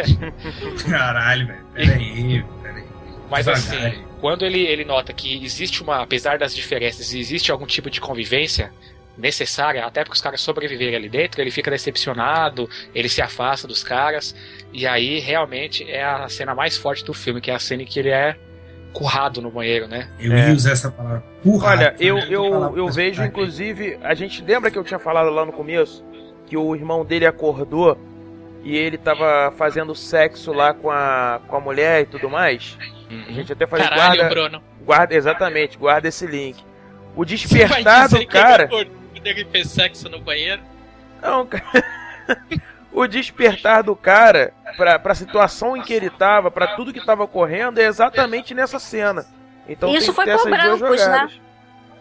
caralho, 0.89 1.47
velho. 1.47 1.65
Peraí, 1.73 2.45
peraí. 2.61 2.83
Mas 3.29 3.45
Devagar. 3.45 3.87
assim, 3.87 4.03
quando 4.21 4.45
ele, 4.45 4.61
ele 4.61 4.85
nota 4.85 5.11
que 5.11 5.43
existe 5.43 5.83
uma, 5.83 6.01
apesar 6.01 6.37
das 6.37 6.55
diferenças, 6.55 7.13
existe 7.13 7.51
algum 7.51 7.65
tipo 7.65 7.89
de 7.89 7.99
convivência 7.99 8.71
necessária, 9.17 9.83
até 9.83 10.03
para 10.03 10.13
os 10.13 10.21
caras 10.21 10.39
sobreviverem 10.41 10.95
ali 10.95 11.09
dentro, 11.09 11.41
ele 11.41 11.49
fica 11.49 11.71
decepcionado, 11.71 12.69
ele 12.93 13.09
se 13.09 13.21
afasta 13.21 13.67
dos 13.67 13.83
caras, 13.83 14.35
e 14.71 14.85
aí 14.85 15.19
realmente 15.19 15.89
é 15.89 16.03
a 16.03 16.29
cena 16.29 16.53
mais 16.53 16.77
forte 16.77 17.03
do 17.03 17.13
filme, 17.13 17.41
que 17.41 17.49
é 17.49 17.55
a 17.55 17.59
cena 17.59 17.81
em 17.81 17.85
que 17.85 17.99
ele 17.99 18.09
é 18.09 18.37
currado 18.97 19.41
no 19.41 19.51
banheiro, 19.51 19.87
né? 19.87 20.09
Eu 20.19 20.33
É. 20.33 20.47
ia 20.49 20.53
usar 20.55 20.71
essa 20.71 20.89
palavra. 20.89 21.23
Currado, 21.43 21.79
Olha, 21.79 21.95
eu, 21.99 22.17
eu, 22.17 22.75
eu 22.77 22.87
vejo, 22.89 23.23
inclusive, 23.23 23.99
a 24.03 24.15
gente 24.15 24.43
lembra 24.43 24.71
que 24.71 24.77
eu 24.77 24.83
tinha 24.83 24.97
falado 24.99 25.29
lá 25.29 25.45
no 25.45 25.53
começo 25.53 26.03
que 26.47 26.57
o 26.57 26.75
irmão 26.75 27.05
dele 27.05 27.25
acordou 27.27 27.95
e 28.63 28.75
ele 28.75 28.97
tava 28.97 29.53
fazendo 29.55 29.93
sexo 29.93 30.51
lá 30.51 30.73
com 30.73 30.89
a, 30.89 31.39
com 31.47 31.55
a 31.55 31.59
mulher 31.59 32.01
e 32.01 32.05
tudo 32.07 32.27
mais? 32.29 32.77
A 32.81 33.13
Uhum. 33.13 33.33
gente 33.35 33.53
até 33.53 33.65
falei, 33.67 33.87
Caralho, 33.87 34.15
guarda, 34.21 34.29
Bruno. 34.35 34.63
guarda, 34.83 35.15
exatamente, 35.15 35.77
guarda 35.77 36.07
esse 36.07 36.25
link. 36.25 36.57
O 37.15 37.23
Você 37.25 37.65
vai 37.65 37.83
despertar 37.83 38.05
dizer 38.07 38.19
do 38.19 38.27
que 38.27 38.35
ele 38.37 38.43
cara. 38.43 38.67
quando 38.67 38.89
ele 39.27 39.45
fez 39.45 39.69
sexo 39.69 40.09
no 40.09 40.19
banheiro? 40.19 40.61
Não, 41.21 41.45
cara. 41.45 41.83
O 42.97 43.07
despertar 43.07 43.83
do 43.83 43.95
cara 43.95 44.51
pra, 44.75 44.97
pra 44.97 45.13
situação 45.13 45.77
em 45.77 45.83
que 45.83 45.93
ele 45.93 46.09
tava, 46.09 46.49
pra 46.49 46.75
tudo 46.75 46.91
que 46.91 47.05
tava 47.05 47.25
ocorrendo, 47.25 47.79
é 47.79 47.85
exatamente 47.85 48.55
nessa 48.55 48.79
cena. 48.79 49.23
Então 49.69 49.93
Isso 49.93 50.07
tem 50.07 50.15
foi 50.15 50.25
duas 50.25 50.43
brancos, 50.43 51.05
né? 51.05 51.29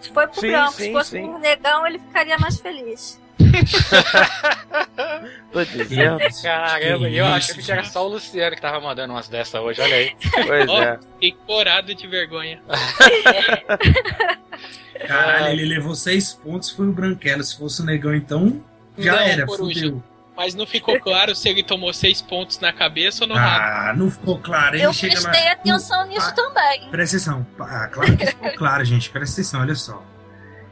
Se 0.01 0.11
foi 0.11 0.27
pro 0.27 0.41
Sim, 0.41 0.53
branco, 0.53 0.73
sim, 0.73 0.85
se 0.85 0.93
fosse 0.93 1.11
sim. 1.11 1.29
pro 1.29 1.39
negão, 1.39 1.87
ele 1.87 1.99
ficaria 1.99 2.39
mais 2.39 2.59
feliz. 2.59 3.21
Tô 5.53 5.63
dizendo. 5.65 6.19
Caramba, 6.43 7.11
Que 7.11 7.17
eu 7.17 7.27
isso, 7.27 7.35
achei 7.35 7.63
que 7.63 7.73
era 7.73 7.85
só 7.85 8.07
o 8.07 8.09
Luciano 8.09 8.57
que 8.57 8.63
tava 8.63 8.81
mandando 8.81 9.13
umas 9.13 9.29
dessas 9.29 9.61
hoje, 9.61 9.83
olha 9.83 9.97
aí. 9.97 10.17
Pois 10.47 10.67
Ó, 10.67 10.83
é. 10.83 10.99
Fiquei 11.13 11.37
corado 11.47 11.95
de 11.95 12.07
vergonha. 12.07 12.63
Caralho, 15.07 15.61
ele 15.61 15.67
levou 15.67 15.95
seis 15.95 16.33
pontos, 16.33 16.71
foi 16.71 16.89
o 16.89 16.93
Branquelo. 16.93 17.45
Se 17.45 17.59
fosse 17.59 17.83
o 17.83 17.85
Negão, 17.85 18.15
então 18.15 18.65
já 18.97 19.13
Não, 19.13 19.21
era, 19.21 19.47
fudeu. 19.47 20.03
Mas 20.37 20.55
não 20.55 20.67
ficou 20.67 20.99
claro 21.01 21.35
se 21.35 21.49
ele 21.49 21.63
tomou 21.63 21.93
seis 21.93 22.21
pontos 22.21 22.59
na 22.61 22.73
cabeça 22.73 23.25
ou 23.25 23.29
no 23.29 23.35
Ah, 23.37 23.87
rabo. 23.87 23.99
não 23.99 24.11
ficou 24.11 24.39
claro. 24.39 24.77
Ele 24.77 24.85
Eu 24.85 24.93
chega 24.93 25.21
prestei 25.21 25.49
atenção 25.49 26.07
nisso 26.07 26.29
Ah, 26.29 26.33
também. 26.33 26.89
Presta 26.91 27.17
atenção. 27.17 27.47
Ah, 27.59 27.89
claro 27.89 28.17
que 28.17 28.27
ficou 28.27 28.53
claro, 28.57 28.85
gente. 28.85 29.09
Presta 29.11 29.41
atenção, 29.41 29.61
olha 29.61 29.75
só. 29.75 30.03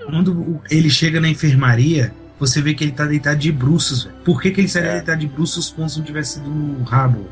Quando 0.05 0.61
ele 0.71 0.91
chega 0.91 1.21
na 1.21 1.29
enfermaria, 1.29 2.13
você 2.39 2.61
vê 2.61 2.75
que 2.75 2.85
ele 2.85 2.93
tá 2.93 3.07
deitado 3.07 3.37
de 3.39 3.51
bruços. 3.51 4.09
Por 4.25 4.41
que, 4.43 4.51
que 4.51 4.61
ele 4.61 4.67
estaria 4.67 4.91
É. 4.91 4.95
deitado 4.97 5.21
de 5.21 5.27
bruços 5.27 5.55
se 5.55 5.71
os 5.71 5.77
pontos 5.77 5.97
não 5.97 6.05
tivessem 6.05 6.43
sido 6.43 6.51
no 6.55 6.85
rabo? 6.85 7.27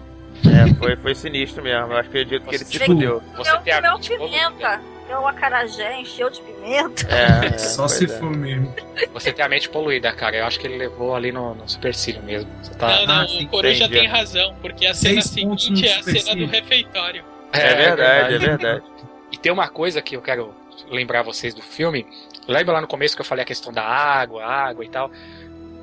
É, 0.45 0.75
foi, 0.75 0.97
foi 0.97 1.15
sinistro 1.15 1.63
mesmo. 1.63 1.93
Eu 1.93 1.99
acredito 1.99 2.45
que 2.47 2.55
ele 2.55 2.65
se 2.65 2.79
Você- 2.79 2.85
fudeu. 2.87 3.23
Você 3.37 3.59
tem 3.59 3.75
a 3.75 3.99
pimenta. 3.99 4.81
Deu 5.07 5.27
acarajé, 5.27 6.01
encheu 6.01 6.31
de 6.31 6.41
pimenta. 6.41 7.07
É, 7.09 7.47
é, 7.55 7.59
Só 7.59 7.89
se 7.89 8.05
é. 8.05 8.09
for 8.09 8.31
mesmo. 8.31 8.74
Você 9.12 9.33
tem 9.33 9.45
a 9.45 9.49
mente 9.49 9.69
poluída, 9.69 10.12
cara. 10.12 10.37
Eu 10.37 10.47
acho 10.47 10.59
que 10.59 10.66
ele 10.66 10.77
levou 10.77 11.15
ali 11.15 11.33
no, 11.33 11.55
no 11.55 11.69
supercílio 11.69 12.23
mesmo. 12.23 12.51
Você 12.62 12.74
tá... 12.74 12.89
Não, 12.89 13.07
não, 13.07 13.15
Ah, 13.23 13.29
sim, 13.29 13.45
o 13.45 13.49
Coruja 13.49 13.89
tem 13.89 14.07
razão, 14.07 14.55
porque 14.61 14.87
a 14.87 14.95
cena 14.95 15.20
seguinte 15.20 15.87
é 15.87 15.99
a 15.99 16.03
cena 16.03 16.37
do 16.37 16.47
refeitório. 16.47 17.24
É 17.53 17.74
verdade, 17.74 18.35
é 18.35 18.39
verdade. 18.39 18.85
E 19.31 19.37
tem 19.37 19.53
uma 19.53 19.69
coisa 19.69 20.01
que 20.01 20.16
eu 20.16 20.23
quero 20.23 20.55
lembrar 20.91 21.23
vocês 21.23 21.55
do 21.55 21.62
filme. 21.62 22.07
Lembra 22.49 22.74
lá 22.74 22.81
no 22.81 22.89
começo 22.89 23.15
que 23.15 23.20
eu 23.20 23.27
falei 23.27 23.43
a 23.43 23.47
questão 23.47 23.73
da 23.73 23.83
água, 23.83 24.45
água 24.45 24.85
e 24.85 24.89
tal? 24.89 25.11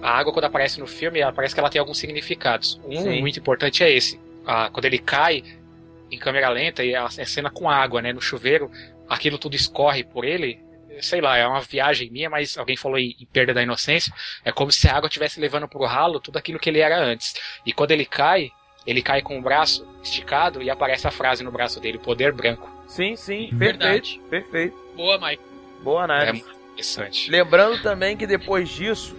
A 0.01 0.11
água, 0.17 0.31
quando 0.33 0.45
aparece 0.45 0.79
no 0.79 0.87
filme, 0.87 1.19
ela 1.19 1.31
parece 1.31 1.53
que 1.53 1.59
ela 1.59 1.69
tem 1.69 1.79
alguns 1.79 1.97
significados. 1.97 2.79
Um 2.85 3.01
Sim. 3.03 3.19
muito 3.19 3.39
importante 3.39 3.83
é 3.83 3.91
esse. 3.91 4.19
Ah, 4.45 4.69
quando 4.71 4.85
ele 4.85 4.97
cai 4.97 5.43
em 6.11 6.17
câmera 6.17 6.49
lenta 6.49 6.83
e 6.83 6.95
a 6.95 7.09
cena 7.09 7.49
com 7.49 7.69
água, 7.69 8.01
né, 8.01 8.11
no 8.11 8.21
chuveiro, 8.21 8.71
aquilo 9.09 9.37
tudo 9.37 9.55
escorre 9.55 10.03
por 10.03 10.23
ele. 10.23 10.59
Sei 11.01 11.21
lá, 11.21 11.37
é 11.37 11.47
uma 11.47 11.61
viagem 11.61 12.09
minha, 12.11 12.29
mas 12.29 12.57
alguém 12.57 12.75
falou 12.75 12.97
em, 12.99 13.15
em 13.19 13.25
perda 13.25 13.53
da 13.53 13.63
inocência. 13.63 14.13
É 14.43 14.51
como 14.51 14.71
se 14.71 14.87
a 14.87 14.95
água 14.97 15.07
estivesse 15.07 15.39
levando 15.39 15.67
pro 15.67 15.85
ralo 15.85 16.19
tudo 16.19 16.37
aquilo 16.37 16.59
que 16.59 16.69
ele 16.69 16.79
era 16.79 16.97
antes. 17.01 17.33
E 17.65 17.71
quando 17.71 17.91
ele 17.91 18.05
cai, 18.05 18.51
ele 18.85 19.01
cai 19.01 19.21
com 19.21 19.39
o 19.39 19.41
braço 19.41 19.87
esticado 20.03 20.61
e 20.61 20.69
aparece 20.69 21.07
a 21.07 21.11
frase 21.11 21.41
no 21.43 21.51
braço 21.51 21.79
dele, 21.79 21.97
poder 21.97 22.33
branco. 22.33 22.69
Sim, 22.87 23.15
sim, 23.15 23.49
Verdade. 23.53 24.19
perfeito, 24.29 24.49
perfeito. 24.49 24.77
Boa, 24.95 25.17
Mike. 25.19 25.43
Boa 25.81 26.01
É 26.01 26.03
análise. 26.05 26.43
muito 26.43 26.59
interessante. 26.73 27.31
Lembrando 27.31 27.81
também 27.81 28.17
que 28.17 28.27
depois 28.27 28.67
disso, 28.67 29.15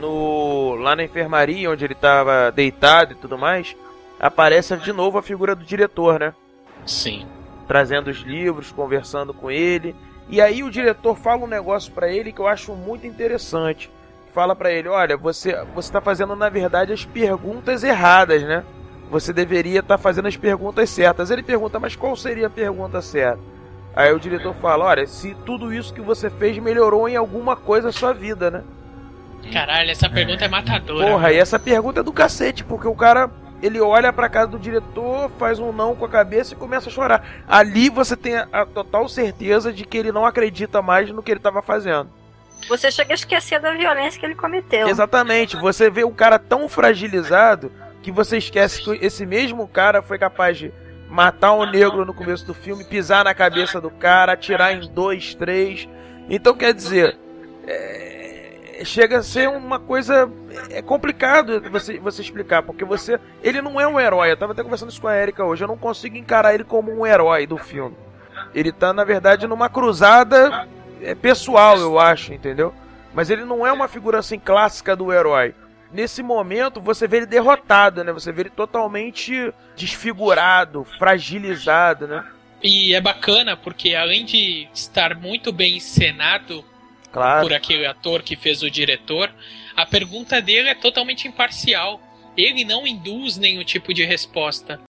no 0.00 0.76
lá 0.76 0.96
na 0.96 1.04
enfermaria, 1.04 1.70
onde 1.70 1.84
ele 1.84 1.94
tava 1.94 2.50
deitado 2.52 3.12
e 3.12 3.16
tudo 3.16 3.36
mais, 3.36 3.76
aparece 4.18 4.74
de 4.78 4.92
novo 4.94 5.18
a 5.18 5.22
figura 5.22 5.54
do 5.54 5.64
diretor, 5.64 6.18
né? 6.20 6.34
Sim. 6.86 7.26
Trazendo 7.68 8.08
os 8.10 8.18
livros, 8.18 8.72
conversando 8.72 9.32
com 9.32 9.50
ele. 9.50 9.94
E 10.28 10.40
aí 10.40 10.62
o 10.64 10.70
diretor 10.70 11.16
fala 11.16 11.44
um 11.44 11.46
negócio 11.46 11.92
pra 11.92 12.08
ele 12.08 12.32
que 12.32 12.40
eu 12.40 12.48
acho 12.48 12.74
muito 12.74 13.06
interessante. 13.06 13.90
Fala 14.34 14.56
pra 14.56 14.72
ele, 14.72 14.88
olha, 14.88 15.16
você 15.16 15.54
você 15.74 15.92
tá 15.92 16.00
fazendo 16.00 16.34
na 16.34 16.48
verdade 16.48 16.92
as 16.92 17.04
perguntas 17.04 17.84
erradas, 17.84 18.42
né? 18.42 18.64
Você 19.10 19.32
deveria 19.32 19.80
estar 19.80 19.96
fazendo 19.96 20.28
as 20.28 20.36
perguntas 20.36 20.90
certas. 20.90 21.30
Ele 21.30 21.42
pergunta, 21.42 21.78
mas 21.78 21.94
qual 21.94 22.16
seria 22.16 22.48
a 22.48 22.50
pergunta 22.50 23.00
certa? 23.00 23.40
Aí 23.96 24.12
o 24.12 24.20
diretor 24.20 24.54
fala, 24.54 24.84
olha, 24.84 25.06
se 25.06 25.34
tudo 25.46 25.72
isso 25.72 25.94
que 25.94 26.00
você 26.00 26.30
fez 26.30 26.58
melhorou 26.58 27.08
em 27.08 27.16
alguma 27.16 27.56
coisa 27.56 27.88
a 27.88 27.92
sua 27.92 28.12
vida, 28.12 28.50
né? 28.50 28.62
Caralho, 29.52 29.90
essa 29.90 30.08
pergunta 30.10 30.44
é 30.44 30.48
matadora. 30.48 31.06
Porra, 31.06 31.32
e 31.32 31.38
essa 31.38 31.58
pergunta 31.58 32.00
é 32.00 32.02
do 32.02 32.12
cacete, 32.12 32.64
porque 32.64 32.86
o 32.86 32.94
cara 32.94 33.30
ele 33.62 33.80
olha 33.80 34.12
pra 34.12 34.28
casa 34.28 34.48
do 34.48 34.58
diretor, 34.58 35.30
faz 35.38 35.58
um 35.58 35.72
não 35.72 35.94
com 35.94 36.04
a 36.04 36.08
cabeça 36.08 36.54
e 36.54 36.56
começa 36.56 36.88
a 36.88 36.92
chorar. 36.92 37.24
Ali 37.46 37.90
você 37.90 38.16
tem 38.16 38.36
a, 38.36 38.48
a 38.52 38.66
total 38.66 39.08
certeza 39.08 39.72
de 39.72 39.84
que 39.84 39.98
ele 39.98 40.12
não 40.12 40.24
acredita 40.24 40.80
mais 40.80 41.10
no 41.10 41.22
que 41.22 41.30
ele 41.30 41.40
tava 41.40 41.60
fazendo. 41.62 42.10
Você 42.68 42.90
chega 42.90 43.12
a 43.12 43.14
esquecer 43.14 43.60
da 43.60 43.72
violência 43.72 44.18
que 44.18 44.26
ele 44.26 44.34
cometeu. 44.34 44.88
Exatamente, 44.88 45.56
você 45.56 45.90
vê 45.90 46.04
o 46.04 46.10
cara 46.10 46.38
tão 46.38 46.68
fragilizado 46.68 47.70
que 48.02 48.10
você 48.10 48.38
esquece 48.38 48.82
que 48.82 49.04
esse 49.04 49.24
mesmo 49.26 49.66
cara 49.68 50.02
foi 50.02 50.18
capaz 50.18 50.56
de 50.58 50.72
matar 51.08 51.52
um 51.52 51.64
negro 51.64 52.04
no 52.04 52.14
começo 52.14 52.46
do 52.46 52.54
filme, 52.54 52.84
pisar 52.84 53.24
na 53.24 53.34
cabeça 53.34 53.80
do 53.80 53.90
cara, 53.90 54.32
atirar 54.32 54.74
em 54.74 54.88
dois, 54.88 55.34
três. 55.34 55.88
Então 56.28 56.54
quer 56.54 56.74
dizer, 56.74 57.18
é, 57.66 58.07
chega 58.84 59.18
a 59.18 59.22
ser 59.22 59.48
uma 59.48 59.78
coisa 59.78 60.30
é 60.70 60.82
complicado 60.82 61.60
você, 61.70 61.98
você 61.98 62.22
explicar, 62.22 62.62
porque 62.62 62.84
você 62.84 63.18
ele 63.42 63.60
não 63.60 63.80
é 63.80 63.86
um 63.86 63.98
herói. 63.98 64.30
Eu 64.30 64.36
tava 64.36 64.52
até 64.52 64.62
conversando 64.62 64.90
isso 64.90 65.00
com 65.00 65.08
a 65.08 65.16
Erika 65.16 65.44
hoje, 65.44 65.64
eu 65.64 65.68
não 65.68 65.76
consigo 65.76 66.16
encarar 66.16 66.54
ele 66.54 66.64
como 66.64 66.92
um 66.92 67.06
herói 67.06 67.46
do 67.46 67.58
filme. 67.58 67.96
Ele 68.54 68.72
tá 68.72 68.92
na 68.92 69.04
verdade 69.04 69.46
numa 69.46 69.68
cruzada 69.68 70.66
é, 71.02 71.14
pessoal, 71.14 71.78
eu 71.78 71.98
acho, 71.98 72.32
entendeu? 72.32 72.74
Mas 73.14 73.30
ele 73.30 73.44
não 73.44 73.66
é 73.66 73.72
uma 73.72 73.88
figura 73.88 74.18
assim 74.18 74.38
clássica 74.38 74.94
do 74.94 75.12
herói. 75.12 75.54
Nesse 75.90 76.22
momento, 76.22 76.80
você 76.80 77.08
vê 77.08 77.18
ele 77.18 77.26
derrotado, 77.26 78.04
né? 78.04 78.12
Você 78.12 78.30
vê 78.30 78.42
ele 78.42 78.50
totalmente 78.50 79.52
desfigurado, 79.74 80.84
fragilizado, 80.98 82.06
né? 82.06 82.24
E 82.62 82.94
é 82.94 83.00
bacana 83.00 83.56
porque 83.56 83.94
além 83.94 84.24
de 84.24 84.68
estar 84.74 85.14
muito 85.14 85.52
bem 85.52 85.76
encenado 85.76 86.64
Claro. 87.12 87.42
por 87.42 87.52
aquele 87.54 87.86
ator 87.86 88.22
que 88.22 88.36
fez 88.36 88.62
o 88.62 88.70
diretor, 88.70 89.30
a 89.76 89.86
pergunta 89.86 90.40
dele 90.42 90.68
é 90.68 90.74
totalmente 90.74 91.26
imparcial. 91.26 92.00
Ele 92.36 92.64
não 92.64 92.86
induz 92.86 93.36
nenhum 93.36 93.64
tipo 93.64 93.92
de 93.94 94.04
resposta. 94.04 94.80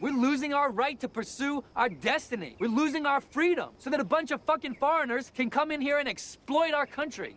We're 0.00 0.16
losing 0.16 0.52
our 0.54 0.70
right 0.72 0.96
to 1.00 1.08
pursue 1.08 1.62
our 1.74 1.88
destiny. 1.88 2.56
We're 2.60 2.72
losing 2.74 3.06
our 3.06 3.20
freedom 3.20 3.70
so 3.78 3.90
that 3.90 4.00
a 4.00 4.04
bunch 4.04 4.32
of 4.32 4.42
fucking 4.46 4.74
foreigners 4.74 5.30
can 5.34 5.48
come 5.48 5.74
in 5.74 5.80
here 5.80 5.98
and 6.00 6.08
exploit 6.10 6.72
our 6.74 6.86
country. 6.86 7.34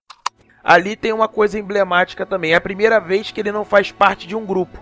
Ali 0.64 0.96
tem 0.96 1.14
uma 1.14 1.28
coisa 1.28 1.58
emblemática 1.58 2.26
também. 2.26 2.52
É 2.52 2.56
a 2.56 2.62
primeira 2.62 3.00
vez 3.00 3.32
que 3.32 3.40
ele 3.40 3.52
não 3.52 3.64
faz 3.64 3.92
parte 3.92 4.28
de 4.28 4.36
um 4.36 4.46
grupo. 4.46 4.78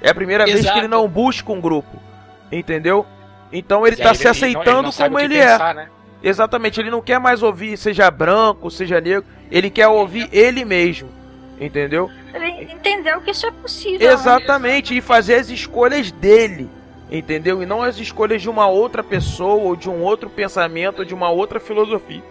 É 0.00 0.10
a 0.10 0.14
primeira 0.14 0.44
vez 0.44 0.60
Exato. 0.60 0.74
que 0.74 0.80
ele 0.80 0.88
não 0.88 1.06
busca 1.08 1.52
um 1.52 1.60
grupo. 1.60 2.00
Entendeu? 2.50 3.06
Então 3.52 3.86
ele 3.86 3.96
E 3.96 4.02
tá 4.02 4.10
aí 4.10 4.16
se 4.16 4.24
não- 4.24 4.30
aceitando 4.30 4.82
não 4.82 4.92
como 4.92 5.18
ele 5.20 5.38
pensar, 5.38 5.70
é. 5.72 5.74
Né? 5.74 5.90
Exatamente, 6.22 6.80
ele 6.80 6.90
não 6.90 7.00
quer 7.00 7.20
mais 7.20 7.42
ouvir 7.42 7.76
seja 7.76 8.10
branco, 8.10 8.70
seja 8.70 9.00
negro, 9.00 9.24
ele 9.50 9.70
quer 9.70 9.88
ouvir 9.88 10.28
ele 10.32 10.64
mesmo. 10.64 11.08
Entendeu? 11.60 12.10
Ele 12.32 12.72
entendeu 12.72 13.20
que 13.20 13.32
isso 13.32 13.46
é 13.46 13.50
possível. 13.50 14.06
né? 14.06 14.14
Exatamente, 14.14 14.96
e 14.96 15.00
fazer 15.00 15.34
as 15.34 15.48
escolhas 15.48 16.10
dele. 16.12 16.68
Entendeu? 17.10 17.62
E 17.62 17.66
não 17.66 17.82
as 17.82 17.98
escolhas 17.98 18.42
de 18.42 18.50
uma 18.50 18.66
outra 18.68 19.02
pessoa, 19.02 19.62
ou 19.62 19.74
de 19.74 19.88
um 19.88 20.02
outro 20.02 20.28
pensamento, 20.28 21.00
ou 21.00 21.04
de 21.04 21.14
uma 21.14 21.30
outra 21.30 21.58
filosofia. 21.58 22.22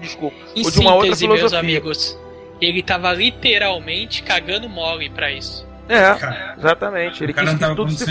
Desculpa. 0.00 0.36
Em 0.54 0.64
ou 0.64 0.70
de 0.70 0.80
uma 0.80 0.94
outra 0.94 1.06
síntese, 1.08 1.26
meus 1.26 1.38
filosofia. 1.40 1.60
amigos, 1.60 2.18
ele 2.60 2.82
tava 2.82 3.12
literalmente 3.12 4.22
cagando 4.22 4.68
mole 4.68 5.10
pra 5.10 5.32
isso. 5.32 5.66
É, 5.88 6.14
Cara, 6.14 6.54
exatamente. 6.58 7.22
Ele 7.22 7.32
quis 7.34 7.44
não 7.44 7.58
que 7.58 7.74
tudo 7.76 7.90
se 7.92 8.06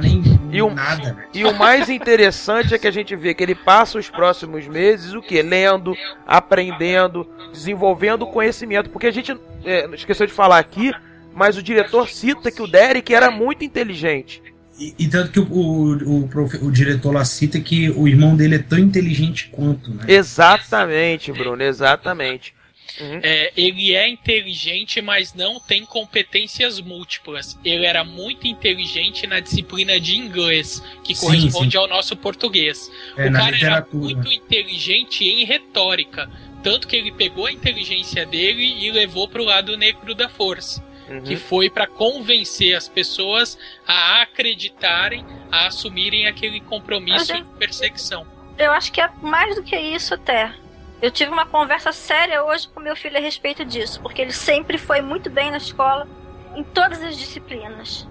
nem 0.00 0.22
E 0.52 0.62
o- 0.62 0.70
nada. 0.72 1.16
E 1.34 1.44
o 1.44 1.52
mais 1.54 1.88
interessante 1.88 2.74
é 2.74 2.78
que 2.78 2.86
a 2.86 2.92
gente 2.92 3.16
vê 3.16 3.34
que 3.34 3.42
ele 3.42 3.54
passa 3.56 3.98
os 3.98 4.08
próximos 4.08 4.66
meses 4.68 5.12
o 5.14 5.20
que? 5.20 5.42
Lendo, 5.42 5.96
aprendendo, 6.26 7.28
desenvolvendo 7.52 8.26
conhecimento. 8.26 8.88
Porque 8.90 9.06
a 9.08 9.10
gente 9.10 9.36
é, 9.64 9.88
esqueceu 9.94 10.26
de 10.26 10.32
falar 10.32 10.58
aqui, 10.58 10.92
mas 11.34 11.56
o 11.56 11.62
diretor 11.62 12.08
cita 12.08 12.50
que 12.50 12.62
o 12.62 12.66
Derek 12.68 13.12
era 13.12 13.30
muito 13.30 13.64
inteligente. 13.64 14.40
E, 14.78 14.94
e 14.96 15.08
tanto 15.08 15.32
que 15.32 15.40
o, 15.40 15.44
o, 15.44 16.18
o, 16.24 16.28
profe- 16.28 16.58
o 16.62 16.70
diretor 16.70 17.12
lá 17.12 17.24
cita 17.24 17.58
que 17.58 17.90
o 17.90 18.06
irmão 18.06 18.36
dele 18.36 18.54
é 18.54 18.58
tão 18.58 18.78
inteligente 18.78 19.48
quanto, 19.50 19.90
né? 19.92 20.04
Exatamente, 20.06 21.32
Bruno, 21.32 21.62
exatamente. 21.62 22.54
Uhum. 23.00 23.20
É, 23.22 23.52
ele 23.56 23.94
é 23.94 24.08
inteligente, 24.08 25.00
mas 25.00 25.34
não 25.34 25.60
tem 25.60 25.84
competências 25.84 26.80
múltiplas. 26.80 27.58
Ele 27.64 27.86
era 27.86 28.04
muito 28.04 28.46
inteligente 28.46 29.26
na 29.26 29.40
disciplina 29.40 30.00
de 30.00 30.16
inglês, 30.16 30.82
que 31.04 31.14
Sim, 31.14 31.26
corresponde 31.26 31.72
sim. 31.72 31.78
ao 31.78 31.86
nosso 31.86 32.16
português. 32.16 32.90
É, 33.16 33.28
o 33.28 33.32
cara 33.32 33.56
era 33.56 33.86
muito 33.92 34.32
inteligente 34.32 35.24
em 35.24 35.44
retórica. 35.44 36.30
Tanto 36.62 36.88
que 36.88 36.96
ele 36.96 37.12
pegou 37.12 37.46
a 37.46 37.52
inteligência 37.52 38.26
dele 38.26 38.84
e 38.84 38.90
levou 38.90 39.28
pro 39.28 39.44
lado 39.44 39.76
negro 39.76 40.14
da 40.14 40.28
força. 40.28 40.84
Uhum. 41.08 41.22
Que 41.22 41.36
foi 41.36 41.70
para 41.70 41.86
convencer 41.86 42.74
as 42.74 42.86
pessoas 42.86 43.56
a 43.86 44.20
acreditarem, 44.20 45.24
a 45.50 45.66
assumirem 45.66 46.26
aquele 46.26 46.60
compromisso 46.60 47.32
é- 47.32 47.38
em 47.38 47.44
perseguição. 47.44 48.26
Eu 48.58 48.72
acho 48.72 48.92
que 48.92 49.00
é 49.00 49.08
mais 49.22 49.54
do 49.54 49.62
que 49.62 49.76
isso 49.76 50.12
até. 50.14 50.52
Eu 51.00 51.12
tive 51.12 51.30
uma 51.30 51.46
conversa 51.46 51.92
séria 51.92 52.44
hoje 52.44 52.68
com 52.68 52.80
meu 52.80 52.96
filho 52.96 53.16
a 53.16 53.20
respeito 53.20 53.64
disso, 53.64 54.00
porque 54.00 54.20
ele 54.20 54.32
sempre 54.32 54.76
foi 54.76 55.00
muito 55.00 55.30
bem 55.30 55.50
na 55.50 55.58
escola, 55.58 56.08
em 56.56 56.64
todas 56.64 57.00
as 57.02 57.16
disciplinas. 57.16 58.06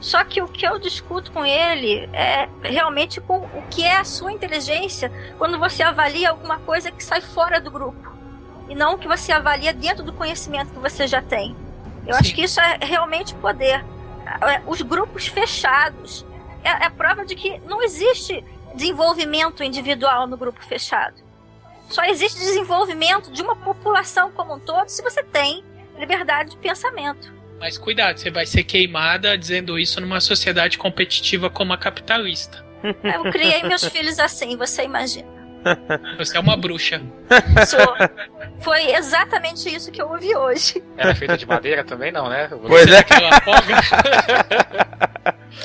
Só 0.00 0.24
que 0.24 0.40
o 0.40 0.48
que 0.48 0.66
eu 0.66 0.78
discuto 0.78 1.30
com 1.30 1.44
ele 1.44 2.08
é 2.12 2.48
realmente 2.62 3.20
com 3.20 3.38
o 3.38 3.62
que 3.70 3.82
é 3.82 3.96
a 3.96 4.04
sua 4.04 4.32
inteligência 4.32 5.12
quando 5.36 5.58
você 5.58 5.82
avalia 5.82 6.30
alguma 6.30 6.58
coisa 6.60 6.90
que 6.90 7.04
sai 7.04 7.20
fora 7.20 7.60
do 7.60 7.70
grupo. 7.70 8.12
E 8.68 8.74
não 8.74 8.94
o 8.94 8.98
que 8.98 9.08
você 9.08 9.32
avalia 9.32 9.72
dentro 9.74 10.02
do 10.02 10.12
conhecimento 10.12 10.72
que 10.72 10.78
você 10.78 11.06
já 11.06 11.20
tem. 11.20 11.54
Eu 12.06 12.14
Sim. 12.14 12.20
acho 12.20 12.34
que 12.34 12.42
isso 12.44 12.60
é 12.60 12.78
realmente 12.80 13.34
poder. 13.34 13.84
É, 14.24 14.62
Os 14.66 14.80
grupos 14.80 15.26
fechados 15.26 16.26
é, 16.64 16.86
é 16.86 16.90
prova 16.90 17.24
de 17.24 17.34
que 17.34 17.58
não 17.60 17.82
existe 17.82 18.44
desenvolvimento 18.74 19.62
individual 19.62 20.26
no 20.26 20.36
grupo 20.36 20.62
fechado. 20.64 21.25
Só 21.88 22.04
existe 22.04 22.38
desenvolvimento 22.38 23.30
de 23.30 23.42
uma 23.42 23.56
população 23.56 24.30
como 24.32 24.54
um 24.56 24.58
todo 24.58 24.88
se 24.88 25.02
você 25.02 25.22
tem 25.22 25.64
liberdade 25.98 26.50
de 26.50 26.56
pensamento. 26.56 27.32
Mas 27.58 27.78
cuidado, 27.78 28.18
você 28.18 28.30
vai 28.30 28.44
ser 28.44 28.64
queimada 28.64 29.36
dizendo 29.36 29.78
isso 29.78 30.00
numa 30.00 30.20
sociedade 30.20 30.76
competitiva 30.76 31.48
como 31.48 31.72
a 31.72 31.78
capitalista. 31.78 32.64
Eu 33.02 33.30
criei 33.30 33.62
meus 33.62 33.84
filhos 33.84 34.18
assim, 34.18 34.56
você 34.56 34.82
imagina. 34.82 35.36
Você 36.16 36.36
é 36.36 36.40
uma 36.40 36.56
bruxa. 36.56 37.02
Sou. 37.66 37.96
Foi 38.60 38.94
exatamente 38.94 39.68
isso 39.68 39.90
que 39.90 40.00
eu 40.00 40.08
ouvi 40.08 40.32
hoje. 40.34 40.80
Ela 40.96 41.10
é 41.10 41.14
feita 41.14 41.36
de 41.36 41.44
madeira 41.44 41.82
também, 41.82 42.12
não, 42.12 42.28
né? 42.28 42.48
Pois 42.48 42.88
é. 42.88 43.02
Que 43.02 43.14
ela 43.14 43.30
afoga. 43.36 43.74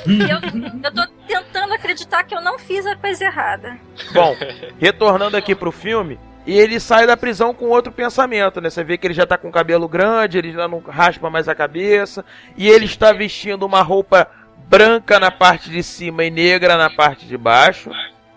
E 0.08 0.22
eu, 0.22 0.40
eu 0.84 0.92
tô 0.92 1.08
tentando 1.32 1.74
acreditar 1.74 2.24
que 2.24 2.36
eu 2.36 2.42
não 2.42 2.60
fiz 2.60 2.86
a 2.86 2.96
coisa 2.96 3.24
errada. 3.24 3.78
Bom, 4.12 4.36
retornando 4.80 5.38
aqui 5.38 5.56
pro 5.56 5.72
filme, 5.72 6.20
e 6.46 6.58
ele 6.58 6.80
sai 6.80 7.08
da 7.08 7.16
prisão 7.16 7.54
com 7.54 7.70
outro 7.70 7.92
pensamento, 7.92 8.60
né? 8.60 8.70
Você 8.70 8.84
vê 8.84 8.98
que 8.98 9.08
ele 9.08 9.14
já 9.14 9.26
tá 9.26 9.38
com 9.38 9.48
o 9.48 9.52
cabelo 9.52 9.88
grande, 9.88 10.38
ele 10.38 10.52
já 10.52 10.68
não 10.68 10.80
raspa 10.80 11.30
mais 11.30 11.48
a 11.48 11.56
cabeça, 11.56 12.26
e 12.58 12.68
ele 12.68 12.86
está 12.86 13.14
vestindo 13.14 13.66
uma 13.66 13.82
roupa 13.82 14.28
branca 14.68 15.20
na 15.20 15.32
parte 15.32 15.70
de 15.70 15.82
cima 15.84 16.24
e 16.24 16.30
negra 16.30 16.76
na 16.78 16.90
parte 16.90 17.26
de 17.26 17.38
baixo, 17.38 17.92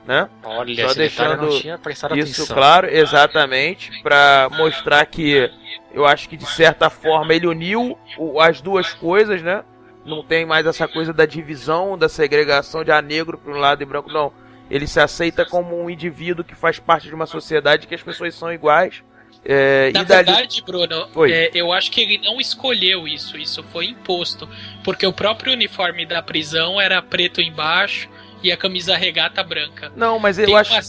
né? 0.06 0.28
Olha, 0.42 0.88
Só 0.88 0.94
deixando 0.94 1.42
não 1.42 1.58
tinha 1.58 1.78
prestado 1.78 2.16
Isso, 2.18 2.42
atenção. 2.42 2.56
claro, 2.56 2.88
exatamente, 2.88 3.90
pra 4.02 4.48
mostrar 4.52 5.04
que 5.06 5.50
eu 5.92 6.04
acho 6.06 6.28
que 6.28 6.36
de 6.36 6.46
certa 6.46 6.90
forma 6.90 7.32
ele 7.32 7.46
uniu 7.46 7.98
as 8.40 8.60
duas 8.60 8.92
coisas, 8.92 9.42
né? 9.42 9.64
Não 10.05 10.22
tem 10.22 10.44
mais 10.44 10.66
essa 10.66 10.86
coisa 10.86 11.12
da 11.12 11.24
divisão, 11.26 11.97
da 11.97 12.09
segregação 12.09 12.85
de 12.85 12.90
a 12.93 13.01
negro 13.01 13.39
para 13.39 13.52
um 13.52 13.56
lado 13.59 13.82
e 13.82 13.86
branco, 13.86 14.10
não. 14.12 14.32
Ele 14.70 14.86
se 14.86 15.01
aceita 15.01 15.44
como 15.44 15.81
um 15.82 15.89
indivíduo 15.89 16.44
que 16.44 16.55
faz 16.55 16.78
parte 16.78 17.09
de 17.09 17.14
uma 17.14 17.26
sociedade 17.26 17.86
que 17.86 17.94
as 17.94 18.02
pessoas 18.02 18.35
são 18.35 18.52
iguais. 18.52 19.02
É, 19.44 19.90
Na 19.93 20.01
e 20.01 20.05
dali... 20.05 20.24
verdade, 20.26 20.62
Bruno, 20.64 21.06
é, 21.31 21.51
eu 21.55 21.70
acho 21.72 21.90
que 21.90 22.01
ele 22.01 22.18
não 22.18 22.40
escolheu 22.40 23.06
isso, 23.06 23.36
isso 23.36 23.62
foi 23.64 23.86
imposto. 23.86 24.48
Porque 24.82 25.06
o 25.06 25.12
próprio 25.12 25.52
uniforme 25.52 26.06
da 26.06 26.22
prisão 26.22 26.81
era 26.81 27.01
preto 27.02 27.40
embaixo 27.43 28.09
e 28.43 28.51
a 28.51 28.56
camisa 28.56 28.97
regata 28.97 29.43
branca. 29.43 29.93
Não, 29.97 30.18
mas 30.18 30.39
eu 30.39 30.47
Tem 30.47 30.56
acho. 30.56 30.72
uma- 30.72 30.82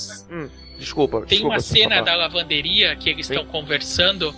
Hum, 0.43 0.49
desculpa, 0.77 1.19
Tem 1.19 1.27
desculpa. 1.39 1.55
uma 1.55 1.59
cena 1.59 2.01
da 2.01 2.15
lavanderia 2.15 2.95
que 2.95 3.09
eles 3.09 3.29
estão 3.29 3.45
conversando, 3.45 4.33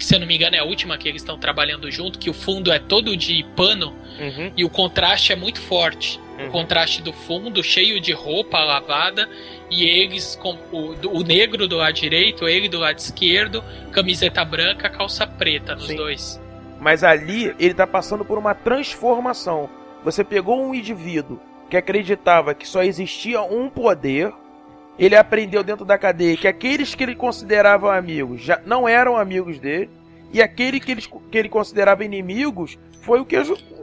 que 0.00 0.06
se 0.06 0.14
eu 0.16 0.18
não 0.18 0.26
me 0.26 0.34
engano 0.34 0.56
é 0.56 0.58
a 0.58 0.64
última 0.64 0.98
que 0.98 1.08
eles 1.08 1.22
estão 1.22 1.38
trabalhando 1.38 1.90
junto, 1.90 2.18
que 2.18 2.28
o 2.28 2.34
fundo 2.34 2.72
é 2.72 2.78
todo 2.78 3.16
de 3.16 3.44
pano 3.54 3.94
Uhum, 4.20 4.52
e 4.54 4.64
o 4.64 4.68
contraste 4.68 5.32
é 5.32 5.36
muito 5.36 5.60
forte. 5.60 6.20
Uhum. 6.38 6.48
O 6.48 6.50
contraste 6.50 7.00
do 7.00 7.12
fundo, 7.12 7.62
cheio 7.62 7.98
de 8.00 8.12
roupa 8.12 8.58
lavada, 8.58 9.28
e 9.70 9.84
eles 9.84 10.36
com 10.36 10.58
o, 10.70 11.18
o 11.18 11.22
negro 11.22 11.66
do 11.66 11.76
lado 11.76 11.94
direito, 11.94 12.46
ele 12.46 12.68
do 12.68 12.78
lado 12.78 12.98
esquerdo, 12.98 13.64
camiseta 13.90 14.44
branca, 14.44 14.90
calça 14.90 15.26
preta 15.26 15.74
nos 15.74 15.86
Sim. 15.86 15.96
dois. 15.96 16.40
Mas 16.78 17.02
ali 17.02 17.54
ele 17.58 17.74
tá 17.74 17.86
passando 17.86 18.24
por 18.24 18.36
uma 18.36 18.54
transformação. 18.54 19.70
Você 20.04 20.22
pegou 20.22 20.60
um 20.62 20.74
indivíduo 20.74 21.40
que 21.68 21.76
acreditava 21.76 22.54
que 22.54 22.66
só 22.66 22.82
existia 22.82 23.40
um 23.42 23.68
poder. 23.70 24.32
Ele 25.00 25.16
aprendeu 25.16 25.64
dentro 25.64 25.86
da 25.86 25.96
cadeia 25.96 26.36
que 26.36 26.46
aqueles 26.46 26.94
que 26.94 27.02
ele 27.02 27.14
considerava 27.14 27.96
amigos 27.96 28.42
já 28.42 28.60
não 28.66 28.86
eram 28.86 29.16
amigos 29.16 29.58
dele. 29.58 29.88
E 30.30 30.42
aquele 30.42 30.78
que 30.78 30.92
ele, 30.92 31.02
que 31.02 31.38
ele 31.38 31.48
considerava 31.48 32.04
inimigos 32.04 32.78
foi 33.00 33.18
o 33.18 33.24
que, 33.24 33.36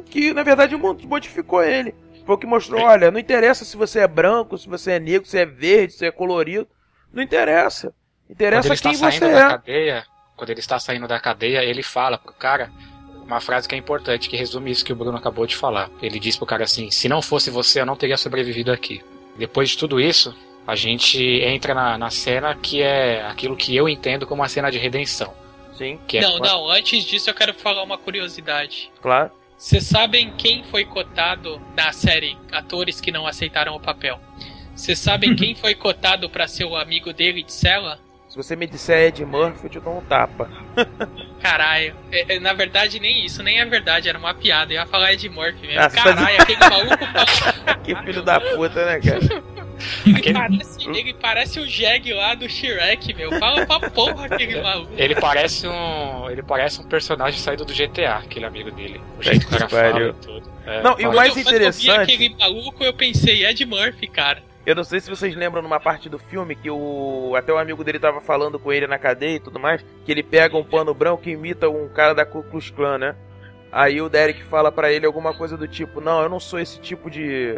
que 0.06 0.32
na 0.32 0.44
verdade 0.44 0.76
modificou 0.78 1.64
ele. 1.64 1.96
Foi 2.24 2.36
o 2.36 2.38
que 2.38 2.46
mostrou: 2.46 2.82
olha, 2.84 3.10
não 3.10 3.20
interessa 3.20 3.66
se 3.66 3.76
você 3.76 4.02
é 4.02 4.08
branco, 4.08 4.60
se 4.60 4.70
você 4.70 4.92
é 4.92 5.00
negro, 5.00 5.28
se 5.28 5.40
é 5.40 5.46
verde, 5.46 5.94
se 5.94 6.06
é 6.06 6.12
colorido. 6.12 6.68
Não 7.12 7.24
interessa. 7.24 7.92
Interessa 8.30 8.76
quem 8.76 8.94
você 8.94 9.12
saindo 9.12 9.34
da 9.34 9.40
é. 9.40 9.50
cadeia, 9.50 10.06
quando 10.36 10.50
ele 10.52 10.60
está 10.60 10.78
saindo 10.78 11.08
da 11.08 11.20
cadeia, 11.20 11.64
ele 11.64 11.82
fala 11.82 12.20
pro 12.20 12.34
cara 12.34 12.72
uma 13.26 13.42
frase 13.42 13.68
que 13.68 13.74
é 13.74 13.78
importante, 13.78 14.30
que 14.30 14.38
resume 14.38 14.70
isso 14.70 14.86
que 14.86 14.94
o 14.94 14.96
Bruno 14.96 15.18
acabou 15.18 15.48
de 15.48 15.56
falar. 15.56 15.90
Ele 16.00 16.20
diz 16.20 16.38
pro 16.38 16.46
cara 16.46 16.64
assim: 16.64 16.92
se 16.92 17.10
não 17.10 17.24
fosse 17.24 17.50
você, 17.50 17.82
eu 17.82 17.88
não 17.88 17.96
teria 17.96 18.18
sobrevivido 18.18 18.72
aqui. 18.72 19.04
Depois 19.36 19.70
de 19.70 19.78
tudo 19.78 20.00
isso, 20.00 20.36
a 20.68 20.76
gente 20.76 21.24
entra 21.44 21.74
na, 21.74 21.98
na 21.98 22.10
cena 22.12 22.54
que 22.54 22.82
é 22.82 23.26
aquilo 23.26 23.56
que 23.56 23.74
eu 23.76 23.88
entendo 23.88 24.28
como 24.28 24.42
uma 24.42 24.50
cena 24.50 24.70
de 24.70 24.78
redenção. 24.78 25.34
Sim, 25.74 25.98
Que 26.08 26.18
é 26.18 26.22
não, 26.22 26.32
quando- 26.34 26.46
não, 26.46 26.70
antes 26.70 27.04
disso 27.06 27.30
eu 27.30 27.34
quero 27.34 27.54
falar 27.54 27.82
uma 27.84 27.98
curiosidade. 27.98 28.92
claro. 29.02 29.32
Vocês 29.58 29.86
sabem 29.86 30.32
quem 30.38 30.64
foi 30.66 30.86
cotado 30.86 31.60
na 31.76 31.92
série 31.92 32.38
Atores 32.52 33.02
que 33.02 33.12
não 33.12 33.26
aceitaram 33.26 33.76
o 33.76 33.80
papel? 33.80 34.20
Vocês 34.76 35.00
sabem 35.00 35.36
quem 35.36 35.56
foi 35.56 35.74
cotado 35.74 36.30
pra 36.30 36.48
ser 36.48 36.66
o 36.66 36.76
amigo 36.76 37.12
dele 37.12 37.42
de 37.42 37.52
cela? 37.52 37.98
Se 38.30 38.36
você 38.38 38.56
me 38.56 38.68
disser 38.68 39.08
Ed 39.08 39.26
Murphy, 39.26 39.64
eu 39.64 39.70
te 39.72 39.80
dou 39.80 39.98
um 39.98 40.02
tapa. 40.02 40.48
Caralho, 41.42 41.96
é- 42.12 42.36
é, 42.36 42.40
na 42.40 42.54
verdade 42.54 43.00
nem 43.00 43.26
isso, 43.26 43.42
nem 43.42 43.60
é 43.60 43.66
verdade, 43.66 44.08
era 44.08 44.20
uma 44.20 44.34
piada. 44.34 44.72
Eu 44.74 44.80
ia 44.82 44.86
falar 44.86 45.14
Ed 45.14 45.28
Murphy 45.30 45.66
mesmo. 45.66 45.82
Ah, 45.82 45.90
tá 45.90 46.04
Caralho, 46.04 46.40
aquele 46.42 46.60
maluco 46.60 46.98
Que 47.84 47.96
filho 47.96 48.22
da 48.22 48.40
puta, 48.40 48.86
né, 48.86 49.00
cara? 49.00 49.44
ele, 50.06 50.34
parece, 50.34 50.90
ele 50.90 51.14
parece 51.14 51.60
o 51.60 51.66
Jeg 51.68 52.14
lá 52.14 52.34
do 52.36 52.50
Shrek, 52.50 53.14
meu. 53.14 53.32
Fala 53.40 53.66
pra 53.66 53.90
porra 53.90 54.26
aquele 54.26 54.60
maluco. 54.62 54.92
Ele 54.98 55.16
parece 55.16 55.68
um. 55.68 56.30
Ele 56.30 56.42
parece 56.44 56.82
um 56.82 56.84
personagem 56.84 57.40
saído 57.40 57.64
do 57.66 57.74
GTA, 57.74 58.16
aquele 58.16 58.46
amigo 58.46 58.72
dele. 58.72 59.02
O 59.20 59.24
jeito 59.24 59.48
que 59.48 59.56
o 59.56 59.58
cara 59.58 59.70
fala 59.70 60.10
e 60.10 60.14
tudo. 60.14 60.52
É, 60.66 60.82
Não, 60.82 61.00
e 61.00 61.06
o 61.06 61.14
mais 61.14 61.36
interessante- 61.38 61.88
eu 61.88 61.96
vi 61.96 62.02
aquele 62.02 62.36
maluco, 62.38 62.84
eu 62.84 62.94
pensei, 62.94 63.46
Ed 63.46 63.66
Murphy, 63.66 64.08
cara. 64.08 64.44
Eu 64.66 64.76
não 64.76 64.84
sei 64.84 65.00
se 65.00 65.10
vocês 65.10 65.34
lembram 65.34 65.62
numa 65.62 65.80
parte 65.80 66.10
do 66.10 66.20
filme 66.20 66.54
que 66.54 66.70
o 66.70 67.34
até 67.38 67.54
o 67.54 67.58
amigo 67.58 67.86
dele 67.86 68.00
tava 68.00 68.20
falando 68.20 68.60
com 68.60 68.74
ele 68.74 68.86
na 68.86 68.98
cadeia 69.00 69.38
e 69.38 69.40
tudo 69.40 69.58
mais, 69.58 69.82
que 70.06 70.12
ele 70.12 70.22
pega 70.22 70.58
um 70.58 70.64
pano 70.64 70.94
branco 70.94 71.30
e 71.30 71.32
imita 71.32 71.70
um 71.70 71.88
cara 71.88 72.14
da 72.14 72.26
Ku 72.26 72.44
Klux 72.44 72.70
Klan, 72.70 72.98
né? 72.98 73.16
Aí 73.72 74.02
o 74.02 74.10
Derek 74.10 74.44
fala 74.44 74.70
pra 74.70 74.92
ele 74.92 75.06
alguma 75.06 75.34
coisa 75.34 75.56
do 75.56 75.70
tipo: 75.70 76.02
"Não, 76.02 76.22
eu 76.22 76.28
não 76.28 76.40
sou 76.40 76.60
esse 76.60 76.82
tipo 76.82 77.10
de 77.10 77.58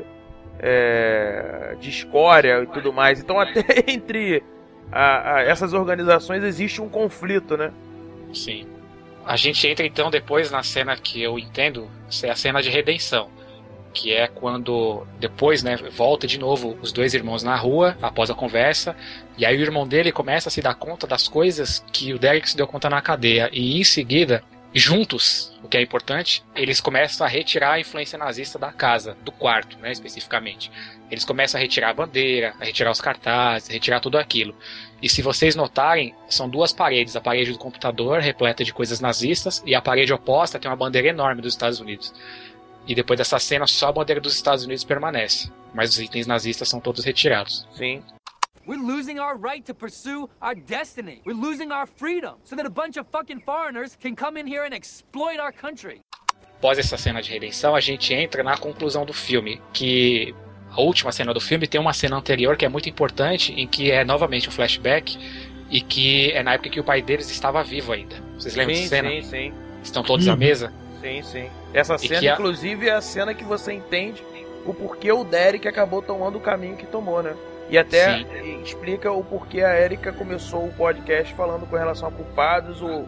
é, 0.59 1.75
de 1.79 1.89
escória 1.89 2.61
e 2.63 2.67
tudo 2.67 2.91
mais". 2.93 3.19
Então 3.19 3.39
até 3.41 3.63
entre 3.87 4.43
a- 4.91 5.35
a- 5.35 5.41
essas 5.41 5.73
organizações 5.73 6.43
existe 6.43 6.81
um 6.81 6.89
conflito, 6.89 7.57
né? 7.57 7.71
Sim. 8.33 8.65
A 9.25 9.35
gente 9.35 9.67
entra 9.67 9.85
então 9.85 10.09
depois 10.09 10.49
na 10.51 10.63
cena 10.63 10.95
que 10.95 11.21
eu 11.21 11.37
entendo, 11.37 11.89
é 12.23 12.29
a 12.29 12.35
cena 12.35 12.61
de 12.61 12.69
redenção. 12.69 13.29
Que 13.91 14.13
é 14.13 14.27
quando 14.27 15.05
depois, 15.19 15.63
né, 15.63 15.75
volta 15.95 16.27
de 16.27 16.37
novo 16.39 16.77
os 16.81 16.91
dois 16.91 17.13
irmãos 17.15 17.41
na 17.43 17.55
rua, 17.55 17.97
após 18.01 18.29
a 18.29 18.35
conversa, 18.35 18.95
e 19.35 19.43
aí 19.45 19.57
o 19.57 19.61
irmão 19.61 19.87
dele 19.87 20.11
começa 20.11 20.47
a 20.47 20.51
se 20.51 20.61
dar 20.61 20.75
conta 20.75 21.07
das 21.07 21.27
coisas 21.27 21.83
que 21.91 22.13
o 22.13 22.19
Derek 22.19 22.47
se 22.47 22.55
deu 22.55 22.67
conta 22.67 22.87
na 22.87 23.01
cadeia, 23.01 23.49
e 23.51 23.79
em 23.79 23.83
seguida, 23.83 24.43
juntos, 24.73 25.51
o 25.63 25.67
que 25.67 25.77
é 25.77 25.81
importante, 25.81 26.43
eles 26.55 26.79
começam 26.79 27.25
a 27.25 27.29
retirar 27.29 27.73
a 27.73 27.79
influência 27.79 28.17
nazista 28.17 28.59
da 28.59 28.71
casa, 28.71 29.17
do 29.23 29.31
quarto, 29.31 29.77
né, 29.79 29.91
especificamente. 29.91 30.71
Eles 31.09 31.25
começam 31.25 31.59
a 31.59 31.61
retirar 31.61 31.89
a 31.89 31.93
bandeira, 31.93 32.53
a 32.59 32.65
retirar 32.65 32.91
os 32.91 33.01
cartazes, 33.01 33.69
a 33.69 33.73
retirar 33.73 33.99
tudo 33.99 34.17
aquilo. 34.17 34.55
E 35.01 35.09
se 35.09 35.21
vocês 35.21 35.55
notarem, 35.55 36.13
são 36.29 36.47
duas 36.47 36.71
paredes. 36.71 37.15
A 37.15 37.21
parede 37.21 37.51
do 37.51 37.57
computador, 37.57 38.19
repleta 38.19 38.63
de 38.63 38.73
coisas 38.73 38.99
nazistas, 38.99 39.63
e 39.65 39.73
a 39.73 39.81
parede 39.81 40.13
oposta 40.13 40.59
tem 40.59 40.69
uma 40.69 40.77
bandeira 40.77 41.07
enorme 41.07 41.41
dos 41.41 41.53
Estados 41.53 41.79
Unidos. 41.79 42.13
E 42.87 42.93
depois 42.93 43.17
dessa 43.17 43.39
cena, 43.39 43.65
só 43.65 43.89
a 43.89 43.91
bandeira 43.91 44.21
dos 44.21 44.35
Estados 44.35 44.65
Unidos 44.65 44.83
permanece. 44.83 45.51
Mas 45.73 45.91
os 45.91 45.99
itens 45.99 46.27
nazistas 46.27 46.67
são 46.67 46.79
todos 46.79 47.05
retirados. 47.05 47.67
Sim. 47.73 48.03
We're 48.65 48.77
losing 48.81 49.19
our 49.19 49.35
right 49.35 49.65
to 49.65 49.73
pursue 49.73 50.29
our 50.41 50.53
destiny. 50.55 51.21
We're 51.25 51.33
losing 51.39 51.71
our 51.71 51.87
freedom 51.87 52.35
so 52.43 52.55
that 52.55 52.65
a 52.65 52.69
bunch 52.69 52.97
of 52.99 53.07
fucking 53.11 53.41
foreigners 53.45 53.95
can 53.99 54.15
come 54.15 54.37
in 54.39 54.45
here 54.47 54.63
and 54.63 54.73
exploit 54.75 55.39
our 55.39 55.51
country. 55.51 56.01
Após 56.59 56.77
essa 56.77 56.97
cena 56.97 57.21
de 57.21 57.31
redenção, 57.31 57.73
a 57.75 57.79
gente 57.79 58.13
entra 58.13 58.43
na 58.43 58.57
conclusão 58.57 59.05
do 59.05 59.13
filme, 59.13 59.61
que 59.73 60.35
a 60.75 60.81
última 60.81 61.11
cena 61.11 61.33
do 61.33 61.39
filme 61.39 61.65
tem 61.67 61.79
uma 61.79 61.93
cena 61.93 62.17
anterior 62.17 62.57
que 62.57 62.65
é 62.65 62.69
muito 62.69 62.89
importante, 62.89 63.53
em 63.53 63.65
que 63.65 63.89
é 63.91 64.03
novamente 64.03 64.49
um 64.49 64.51
flashback, 64.51 65.17
e 65.71 65.81
que 65.81 66.31
é 66.31 66.43
na 66.43 66.53
época 66.53 66.69
que 66.69 66.79
o 66.79 66.83
pai 66.83 67.01
deles 67.01 67.29
estava 67.31 67.63
vivo 67.63 67.93
ainda. 67.93 68.15
Vocês 68.37 68.55
lembram 68.55 68.75
sim, 68.75 68.81
dessa 68.83 68.95
cena? 68.97 69.09
sim, 69.09 69.21
sim. 69.23 69.53
Estão 69.81 70.03
todos 70.03 70.27
à 70.27 70.35
mesa? 70.35 70.73
Sim, 71.01 71.21
sim. 71.23 71.49
Essa 71.73 71.95
E 71.95 71.99
cena, 71.99 72.19
que 72.19 72.27
a- 72.27 72.33
inclusive, 72.33 72.87
é 72.89 72.91
a 72.91 73.01
cena 73.01 73.33
que 73.33 73.43
você 73.45 73.71
entende 73.73 74.21
o 74.65 74.73
porquê 74.73 75.11
o 75.13 75.23
Derek 75.23 75.65
acabou 75.67 76.01
tomando 76.01 76.37
o 76.37 76.41
caminho 76.41 76.75
que 76.75 76.85
tomou, 76.85 77.23
né? 77.23 77.33
E 77.69 77.77
até 77.77 78.17
Sim. 78.19 78.61
explica 78.63 79.11
o 79.11 79.23
porquê 79.23 79.61
a 79.61 79.79
Erika 79.79 80.11
começou 80.11 80.65
o 80.65 80.73
podcast 80.73 81.33
falando 81.35 81.67
com 81.67 81.75
relação 81.75 82.07
a 82.07 82.11
culpados 82.11 82.81
ou, 82.81 83.07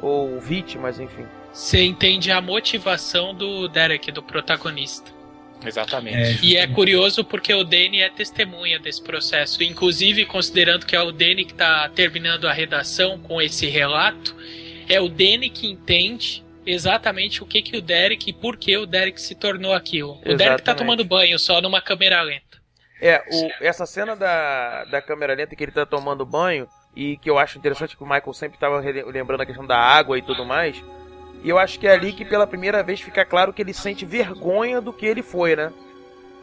ou 0.00 0.40
vítimas, 0.40 1.00
enfim. 1.00 1.24
Você 1.52 1.82
entende 1.82 2.30
a 2.30 2.40
motivação 2.40 3.34
do 3.34 3.68
Derek, 3.68 4.10
do 4.10 4.22
protagonista. 4.22 5.10
Exatamente. 5.64 6.44
E 6.44 6.56
é 6.56 6.66
curioso 6.66 7.24
porque 7.24 7.54
o 7.54 7.62
Danny 7.62 8.00
é 8.00 8.08
testemunha 8.10 8.78
desse 8.78 9.00
processo. 9.02 9.62
Inclusive, 9.62 10.24
considerando 10.26 10.86
que 10.86 10.96
é 10.96 11.00
o 11.00 11.12
Danny 11.12 11.44
que 11.44 11.52
está 11.52 11.88
terminando 11.88 12.48
a 12.48 12.52
redação 12.52 13.18
com 13.18 13.40
esse 13.40 13.66
relato, 13.66 14.34
é 14.88 15.00
o 15.00 15.08
Danny 15.08 15.48
que 15.50 15.68
entende 15.68 16.42
exatamente 16.66 17.42
o 17.42 17.46
que, 17.46 17.62
que 17.62 17.76
o 17.76 17.82
Derek 17.82 18.30
e 18.30 18.32
por 18.32 18.56
que 18.56 18.76
o 18.76 18.86
Derek 18.86 19.20
se 19.20 19.34
tornou 19.34 19.72
aquilo. 19.72 20.18
O 20.18 20.22
Derek 20.22 20.38
tá 20.38 20.44
Exatamente. 20.44 20.78
tomando 20.78 21.04
banho 21.04 21.38
só 21.38 21.60
numa 21.60 21.80
câmera 21.80 22.22
lenta. 22.22 22.51
É, 23.04 23.20
o, 23.28 23.64
essa 23.64 23.84
cena 23.84 24.14
da, 24.14 24.84
da 24.84 25.02
câmera 25.02 25.34
lenta 25.34 25.56
que 25.56 25.64
ele 25.64 25.72
tá 25.72 25.84
tomando 25.84 26.24
banho, 26.24 26.68
e 26.94 27.16
que 27.16 27.28
eu 27.28 27.38
acho 27.38 27.58
interessante 27.58 27.96
que 27.96 28.02
o 28.02 28.06
Michael 28.06 28.32
sempre 28.32 28.58
tava 28.58 28.80
lembrando 28.80 29.40
a 29.40 29.46
questão 29.46 29.66
da 29.66 29.78
água 29.78 30.18
e 30.18 30.22
tudo 30.22 30.44
mais, 30.44 30.82
E 31.42 31.48
eu 31.48 31.58
acho 31.58 31.80
que 31.80 31.86
é 31.88 31.92
ali 31.92 32.12
que 32.12 32.24
pela 32.24 32.46
primeira 32.46 32.82
vez 32.82 33.00
fica 33.00 33.24
claro 33.24 33.52
que 33.52 33.60
ele 33.60 33.74
sente 33.74 34.06
vergonha 34.06 34.80
do 34.80 34.92
que 34.92 35.04
ele 35.04 35.22
foi, 35.22 35.56
né? 35.56 35.72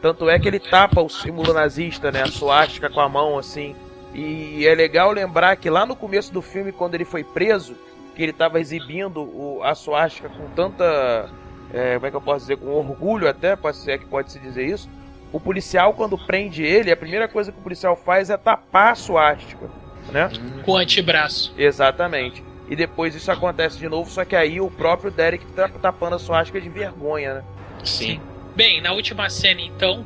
Tanto 0.02 0.28
é 0.28 0.38
que 0.38 0.46
ele 0.46 0.58
tapa 0.58 1.00
o 1.00 1.08
símbolo 1.08 1.54
nazista, 1.54 2.12
né? 2.12 2.22
A 2.22 2.26
suástica 2.26 2.90
com 2.90 3.00
a 3.00 3.08
mão, 3.08 3.38
assim. 3.38 3.74
E 4.12 4.66
é 4.66 4.74
legal 4.74 5.10
lembrar 5.12 5.56
que 5.56 5.70
lá 5.70 5.86
no 5.86 5.96
começo 5.96 6.30
do 6.32 6.42
filme, 6.42 6.72
quando 6.72 6.94
ele 6.94 7.04
foi 7.06 7.24
preso, 7.24 7.74
que 8.14 8.22
ele 8.22 8.32
estava 8.32 8.60
exibindo 8.60 9.22
o, 9.22 9.62
a 9.62 9.74
suástica 9.74 10.28
com 10.28 10.48
tanta. 10.50 11.30
É, 11.72 11.94
como 11.94 12.06
é 12.06 12.10
que 12.10 12.16
eu 12.16 12.20
posso 12.20 12.40
dizer? 12.40 12.56
Com 12.56 12.72
orgulho 12.72 13.28
até, 13.28 13.56
pode 13.56 13.78
ser 13.78 13.98
que 13.98 14.06
pode 14.06 14.32
se 14.32 14.38
dizer 14.38 14.66
isso. 14.66 14.88
O 15.32 15.38
policial, 15.38 15.94
quando 15.94 16.18
prende 16.18 16.62
ele, 16.62 16.90
a 16.90 16.96
primeira 16.96 17.28
coisa 17.28 17.52
que 17.52 17.58
o 17.58 17.62
policial 17.62 17.96
faz 17.96 18.30
é 18.30 18.36
tapar 18.36 18.92
a 18.92 18.94
suástica, 18.94 19.70
né? 20.10 20.30
Com 20.64 20.72
o 20.72 20.76
antebraço. 20.76 21.54
Exatamente. 21.56 22.42
E 22.68 22.76
depois 22.76 23.14
isso 23.14 23.30
acontece 23.30 23.78
de 23.78 23.88
novo, 23.88 24.10
só 24.10 24.24
que 24.24 24.34
aí 24.34 24.60
o 24.60 24.70
próprio 24.70 25.10
Derek 25.10 25.44
tá 25.52 25.68
tapando 25.68 26.16
a 26.16 26.18
suástica 26.18 26.60
de 26.60 26.68
vergonha, 26.68 27.34
né? 27.34 27.44
Sim. 27.84 28.20
Bem, 28.54 28.80
na 28.80 28.92
última 28.92 29.28
cena, 29.30 29.60
então, 29.60 30.04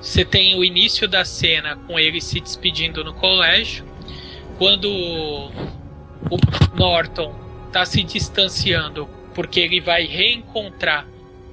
você 0.00 0.24
tem 0.24 0.56
o 0.56 0.64
início 0.64 1.08
da 1.08 1.24
cena 1.24 1.76
com 1.86 1.98
ele 1.98 2.20
se 2.20 2.40
despedindo 2.40 3.02
no 3.02 3.14
colégio, 3.14 3.84
quando 4.58 4.88
o 4.88 5.50
Norton 6.74 7.34
está 7.66 7.84
se 7.84 8.02
distanciando 8.02 9.08
porque 9.34 9.60
ele 9.60 9.80
vai 9.80 10.04
reencontrar 10.06 11.06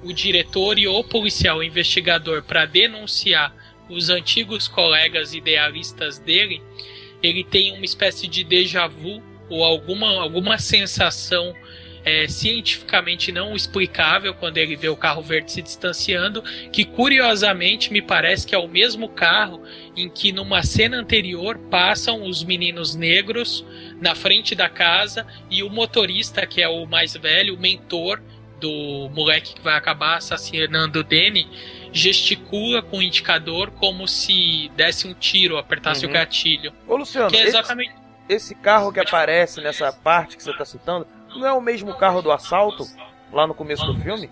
o 0.03 0.13
diretor 0.13 0.77
e 0.77 0.87
o 0.87 1.03
policial 1.03 1.63
investigador 1.63 2.43
para 2.43 2.65
denunciar 2.65 3.55
os 3.89 4.09
antigos 4.09 4.67
colegas 4.67 5.33
idealistas 5.33 6.19
dele, 6.19 6.61
ele 7.21 7.43
tem 7.43 7.73
uma 7.73 7.85
espécie 7.85 8.27
de 8.27 8.43
déjà 8.43 8.87
vu 8.87 9.21
ou 9.49 9.63
alguma, 9.63 10.21
alguma 10.21 10.57
sensação 10.57 11.53
é, 12.05 12.27
cientificamente 12.27 13.31
não 13.31 13.55
explicável 13.55 14.33
quando 14.33 14.57
ele 14.57 14.75
vê 14.75 14.89
o 14.89 14.95
carro 14.95 15.21
verde 15.21 15.51
se 15.51 15.61
distanciando, 15.61 16.41
que 16.71 16.83
curiosamente 16.83 17.91
me 17.91 18.01
parece 18.01 18.45
que 18.45 18.53
é 18.53 18.57
o 18.57 18.67
mesmo 18.67 19.07
carro 19.07 19.63
em 19.95 20.09
que 20.09 20.31
numa 20.31 20.63
cena 20.63 20.97
anterior 20.97 21.57
passam 21.69 22.23
os 22.23 22.43
meninos 22.43 22.93
negros 22.93 23.65
na 24.01 24.15
frente 24.15 24.53
da 24.53 24.67
casa 24.67 25.25
e 25.49 25.63
o 25.63 25.69
motorista, 25.69 26.45
que 26.45 26.61
é 26.61 26.67
o 26.67 26.85
mais 26.85 27.15
velho, 27.15 27.55
o 27.55 27.59
mentor 27.59 28.21
do 28.63 29.09
moleque 29.13 29.55
que 29.55 29.61
vai 29.61 29.75
acabar 29.75 30.17
assassinando 30.17 30.99
o 30.99 31.03
Danny, 31.03 31.47
gesticula 31.91 32.81
com 32.81 32.97
o 32.97 33.01
indicador 33.01 33.71
como 33.71 34.07
se 34.07 34.71
desse 34.75 35.07
um 35.07 35.13
tiro, 35.13 35.57
apertasse 35.57 36.05
Uhum. 36.05 36.11
o 36.11 36.13
gatilho. 36.13 36.73
Ô 36.87 36.95
Luciano, 36.95 37.29
Que 37.29 37.35
é 37.35 37.39
esse- 37.41 37.49
exatamente 37.49 37.93
esse, 38.29 38.55
carro 38.55 38.91
que 38.93 38.99
aparece 38.99 39.59
nessa 39.61 39.91
parte 39.91 40.37
que 40.37 40.43
você 40.43 40.53
tá 40.53 40.63
citando, 40.65 41.05
não 41.35 41.45
é 41.45 41.51
o 41.51 41.59
mesmo 41.61 41.93
carro 41.95 42.21
do 42.21 42.31
assalto 42.31 42.85
lá 43.31 43.45
no 43.45 43.53
começo 43.53 43.85
do 43.85 43.95
filme? 44.01 44.29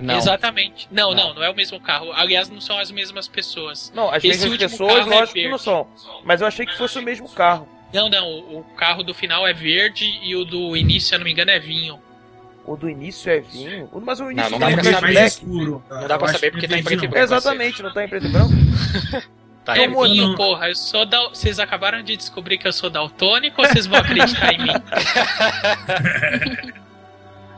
Não. 0.00 0.16
Exatamente. 0.16 0.86
Não, 0.90 1.14
não, 1.14 1.34
não 1.34 1.42
é 1.42 1.50
o 1.50 1.54
mesmo 1.54 1.80
carro. 1.80 2.12
Aliás, 2.12 2.48
não 2.48 2.60
são 2.60 2.78
as 2.78 2.90
mesmas 2.90 3.26
pessoas. 3.28 3.90
Não, 3.94 4.10
as 4.10 4.22
Esse 4.24 4.48
mesmas 4.48 4.58
pessoas, 4.58 5.06
é 5.06 5.10
lógico 5.10 5.34
que 5.34 5.48
não 5.48 5.58
são. 5.58 5.88
Mas 6.24 6.40
eu 6.40 6.46
achei 6.46 6.64
que 6.66 6.76
fosse 6.76 6.98
o 6.98 7.02
mesmo 7.02 7.28
carro. 7.28 7.68
Não, 7.92 8.08
não, 8.08 8.28
o, 8.30 8.58
o 8.60 8.64
carro 8.76 9.02
do 9.02 9.14
final 9.14 9.46
é 9.46 9.52
verde 9.54 10.04
e 10.22 10.36
o 10.36 10.44
do 10.44 10.76
início, 10.76 11.08
se 11.08 11.14
eu 11.14 11.18
não 11.20 11.24
me 11.24 11.32
engano, 11.32 11.50
é 11.50 11.58
vinho. 11.58 11.98
O 12.70 12.76
do 12.76 12.88
início 12.88 13.30
é 13.32 13.40
vinho. 13.40 13.88
O- 13.92 14.00
Mas 14.00 14.20
o 14.20 14.30
início 14.30 14.50
não 14.52 14.58
tá 14.58 14.68
dá 14.68 14.74
pra 14.76 14.84
saber. 14.92 15.24
escuro. 15.24 15.82
Não 15.90 16.08
dá 16.08 16.18
pra 16.18 16.28
saber 16.28 16.50
porque 16.50 16.66
que 16.66 16.72
tá 16.74 16.78
em 16.78 16.84
preto 16.84 17.04
e 17.04 17.06
não. 17.06 17.10
branco. 17.12 17.24
Exatamente, 17.24 17.82
não 17.82 17.92
tá 17.92 18.04
em 18.04 18.08
preto 18.08 18.26
e 18.26 18.28
branco? 18.28 18.52
Tá 19.64 19.76
é 19.76 19.86
vinho, 19.86 20.28
não? 20.28 20.34
porra. 20.34 20.68
Eu 20.70 20.74
sou 20.74 21.04
da... 21.04 21.28
Vocês 21.28 21.58
acabaram 21.58 22.02
de 22.02 22.16
descobrir 22.16 22.56
que 22.56 22.66
eu 22.66 22.72
sou 22.72 22.88
daltônico 22.88 23.60
ou 23.60 23.68
vocês 23.68 23.86
vão 23.86 23.98
acreditar 23.98 24.54
em 24.54 24.62
mim? 24.62 24.72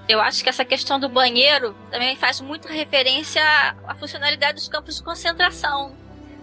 Eu 0.09 0.20
acho 0.20 0.43
que 0.43 0.49
essa 0.49 0.65
questão 0.65 0.99
do 0.99 1.09
banheiro 1.09 1.73
também 1.89 2.16
faz 2.16 2.41
muita 2.41 2.69
referência 2.73 3.41
à- 3.41 3.74
à 3.89 3.95
funcionalidade 3.95 4.55
dos 4.55 4.69
campos 4.69 4.97
de 4.97 5.05
concentração. 5.05 5.93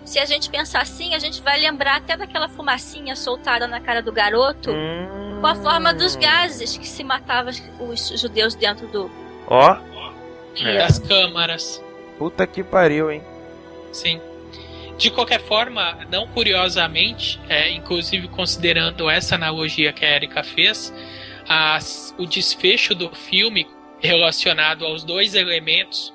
Se 0.06 0.20
a 0.20 0.26
gente 0.26 0.50
pensar 0.50 0.82
assim, 0.82 1.14
a 1.14 1.20
gente 1.20 1.42
vai 1.42 1.60
lembrar 1.60 1.98
até 1.98 2.16
daquela 2.16 2.48
fumacinha 2.48 3.14
soltada 3.14 3.68
na 3.68 3.82
cara 3.82 4.02
do 4.02 4.14
garoto, 4.14 4.72
Hum. 4.72 5.17
Com 5.40 5.48
a 5.48 5.56
forma 5.56 5.94
dos 5.94 6.16
gases 6.16 6.78
que 6.78 6.88
se 6.88 7.04
matavam 7.04 7.54
os 7.80 8.10
judeus 8.20 8.56
dentro 8.56 8.88
do. 8.88 9.12
Ó, 9.48 9.78
É. 10.60 10.78
Das 10.80 10.98
câmaras. 11.00 11.84
puta 12.18 12.48
que 12.48 12.64
pariu, 12.64 13.12
hein? 13.12 13.22
Sim. 13.92 14.20
De 14.98 15.12
qualquer 15.12 15.40
forma, 15.42 16.00
não 16.12 16.28
curiosamente, 16.28 17.40
é, 17.48 17.70
inclusive 17.72 18.28
considerando 18.30 19.08
essa 19.10 19.36
analogia 19.36 19.94
que 19.94 20.04
a 20.04 20.16
Erika 20.16 20.44
fez, 20.44 20.92
as- 21.48 22.16
o 22.18 22.26
desfecho 22.26 22.96
do 22.96 23.10
filme 23.16 23.68
relacionado 24.00 24.84
aos 24.86 25.04
dois 25.04 25.36
elementos 25.36 26.12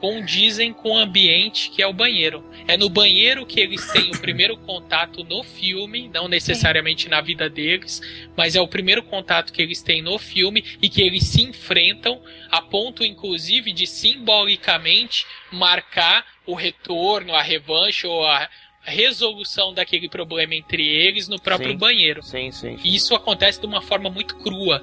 condizem 0.00 0.72
com 0.72 0.92
o 0.92 0.98
ambiente 0.98 1.70
que 1.70 1.82
é 1.82 1.86
o 1.86 1.92
banheiro. 1.92 2.44
É 2.66 2.76
no 2.76 2.88
banheiro 2.88 3.44
que 3.46 3.60
eles 3.60 3.84
têm 3.92 4.10
o 4.10 4.20
primeiro 4.20 4.56
contato 4.56 5.24
no 5.24 5.42
filme, 5.42 6.08
não 6.08 6.28
necessariamente 6.28 7.08
na 7.08 7.20
vida 7.20 7.48
deles, 7.48 8.00
mas 8.36 8.54
é 8.54 8.60
o 8.60 8.68
primeiro 8.68 9.02
contato 9.02 9.52
que 9.52 9.60
eles 9.60 9.82
têm 9.82 10.02
no 10.02 10.18
filme 10.18 10.64
e 10.80 10.88
que 10.88 11.02
eles 11.02 11.24
se 11.24 11.42
enfrentam 11.42 12.22
a 12.50 12.62
ponto 12.62 13.04
inclusive 13.04 13.72
de 13.72 13.86
simbolicamente 13.86 15.26
marcar 15.50 16.24
o 16.46 16.54
retorno, 16.54 17.34
a 17.34 17.42
revanche 17.42 18.06
ou 18.06 18.24
a 18.24 18.48
resolução 18.82 19.74
daquele 19.74 20.08
problema 20.08 20.54
entre 20.54 20.86
eles 20.86 21.28
no 21.28 21.40
próprio 21.40 21.72
Sim. 21.72 21.76
banheiro. 21.76 22.22
Sim, 22.22 22.50
sim. 22.50 22.78
E 22.82 22.94
isso 22.94 23.14
acontece 23.14 23.60
de 23.60 23.66
uma 23.66 23.82
forma 23.82 24.08
muito 24.08 24.36
crua. 24.36 24.82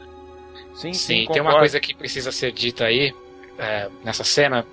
Sim, 0.73 0.93
sim, 0.93 1.25
Sim, 1.25 1.27
tem 1.31 1.41
uma 1.41 1.57
coisa 1.57 1.79
que 1.79 1.93
precisa 1.93 2.31
ser 2.31 2.51
dita 2.51 2.85
aí, 2.85 3.13
é, 3.57 3.90
nessa 4.03 4.23
cena, 4.23 4.65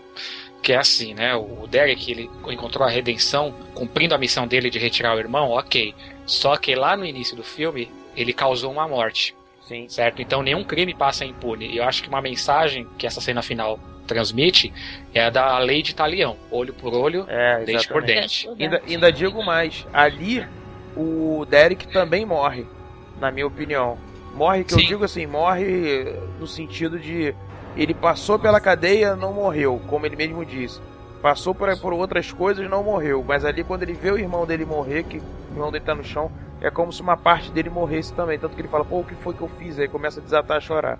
que 0.62 0.72
é 0.72 0.76
assim, 0.76 1.14
né? 1.14 1.34
O 1.34 1.66
Derek, 1.66 2.10
ele 2.10 2.30
encontrou 2.48 2.86
a 2.86 2.90
redenção 2.90 3.54
cumprindo 3.74 4.14
a 4.14 4.18
missão 4.18 4.46
dele 4.46 4.70
de 4.70 4.78
retirar 4.78 5.16
o 5.16 5.18
irmão, 5.18 5.50
ok. 5.50 5.94
Só 6.24 6.56
que 6.56 6.74
lá 6.74 6.96
no 6.96 7.04
início 7.04 7.36
do 7.36 7.42
filme, 7.42 7.90
ele 8.16 8.32
causou 8.32 8.70
uma 8.70 8.86
morte, 8.86 9.34
Sim. 9.66 9.88
certo? 9.88 10.22
Então 10.22 10.42
nenhum 10.42 10.62
crime 10.62 10.94
passa 10.94 11.24
impune. 11.24 11.66
E 11.66 11.78
eu 11.78 11.84
acho 11.84 12.02
que 12.02 12.08
uma 12.08 12.20
mensagem 12.22 12.86
que 12.96 13.06
essa 13.06 13.20
cena 13.20 13.42
final 13.42 13.78
transmite 14.06 14.72
é 15.14 15.24
a 15.24 15.30
da 15.30 15.58
lei 15.58 15.82
de 15.82 15.94
talião. 15.94 16.36
Olho 16.50 16.72
por 16.74 16.94
olho, 16.94 17.24
É, 17.28 17.64
dente 17.64 17.88
por 17.88 18.02
dente. 18.02 18.48
Ainda, 18.58 18.82
ainda 18.86 19.12
digo 19.12 19.44
mais, 19.44 19.86
ali 19.92 20.46
o 20.96 21.44
Derek 21.48 21.88
também 21.88 22.24
morre, 22.24 22.66
na 23.18 23.30
minha 23.30 23.46
opinião. 23.46 23.98
Morre, 24.34 24.64
que 24.64 24.74
eu 24.74 24.78
Sim. 24.78 24.86
digo 24.86 25.04
assim, 25.04 25.26
morre 25.26 26.04
no 26.38 26.46
sentido 26.46 26.98
de 26.98 27.34
ele 27.76 27.94
passou 27.94 28.38
pela 28.38 28.60
cadeia, 28.60 29.16
não 29.16 29.32
morreu, 29.32 29.80
como 29.86 30.04
ele 30.06 30.16
mesmo 30.16 30.44
disse. 30.44 30.80
Passou 31.22 31.54
por, 31.54 31.74
por 31.78 31.92
outras 31.92 32.32
coisas, 32.32 32.68
não 32.68 32.82
morreu. 32.82 33.24
Mas 33.26 33.44
ali 33.44 33.62
quando 33.62 33.84
ele 33.84 33.92
vê 33.92 34.10
o 34.10 34.18
irmão 34.18 34.44
dele 34.44 34.64
morrer, 34.64 35.04
que 35.04 35.18
o 35.18 35.52
irmão 35.52 35.70
dele 35.70 35.84
tá 35.84 35.94
no 35.94 36.04
chão, 36.04 36.30
é 36.60 36.70
como 36.70 36.92
se 36.92 37.00
uma 37.00 37.16
parte 37.16 37.50
dele 37.50 37.70
morresse 37.70 38.12
também. 38.12 38.38
Tanto 38.38 38.54
que 38.54 38.60
ele 38.60 38.68
fala, 38.68 38.84
pô, 38.84 39.00
o 39.00 39.04
que 39.04 39.14
foi 39.14 39.32
que 39.32 39.40
eu 39.40 39.48
fiz? 39.48 39.78
Aí 39.78 39.88
começa 39.88 40.20
a 40.20 40.22
desatar 40.22 40.56
a 40.56 40.60
chorar. 40.60 40.98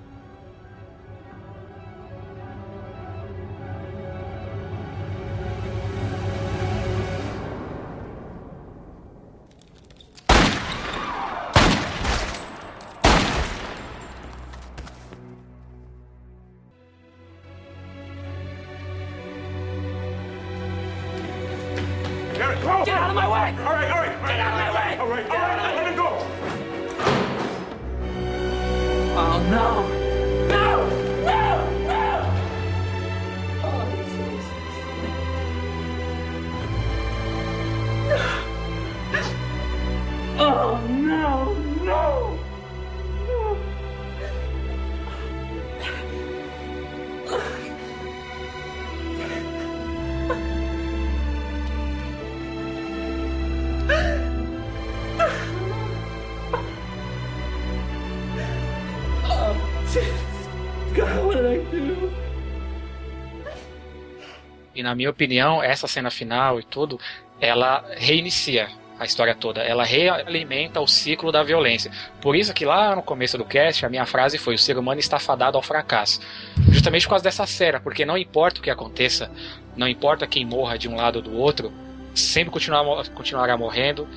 E 64.82 64.84
na 64.84 64.96
minha 64.96 65.10
opinião, 65.10 65.62
essa 65.62 65.86
cena 65.86 66.10
final 66.10 66.58
e 66.58 66.64
tudo, 66.64 66.98
ela 67.40 67.84
reinicia 67.96 68.68
a 68.98 69.04
história 69.04 69.32
toda. 69.32 69.62
Ela 69.62 69.84
realimenta 69.84 70.80
o 70.80 70.88
ciclo 70.88 71.30
da 71.30 71.40
violência. 71.44 71.88
Por 72.20 72.34
isso 72.34 72.52
que 72.52 72.64
lá 72.64 72.96
no 72.96 73.02
começo 73.02 73.38
do 73.38 73.44
cast 73.44 73.86
a 73.86 73.88
minha 73.88 74.04
frase 74.04 74.38
foi: 74.38 74.56
o 74.56 74.58
ser 74.58 74.76
humano 74.76 74.98
está 74.98 75.20
fadado 75.20 75.56
ao 75.56 75.62
fracasso. 75.62 76.20
Justamente 76.68 77.06
por 77.06 77.10
causa 77.10 77.22
dessa 77.22 77.46
cena, 77.46 77.78
porque 77.78 78.04
não 78.04 78.18
importa 78.18 78.58
o 78.58 78.62
que 78.62 78.70
aconteça, 78.70 79.30
não 79.76 79.86
importa 79.86 80.26
quem 80.26 80.44
morra 80.44 80.76
de 80.76 80.88
um 80.88 80.96
lado 80.96 81.16
ou 81.16 81.22
do 81.22 81.36
outro, 81.36 81.72
sempre 82.12 82.50
continuar, 82.50 83.08
continuará 83.10 83.56
morrendo, 83.56 84.08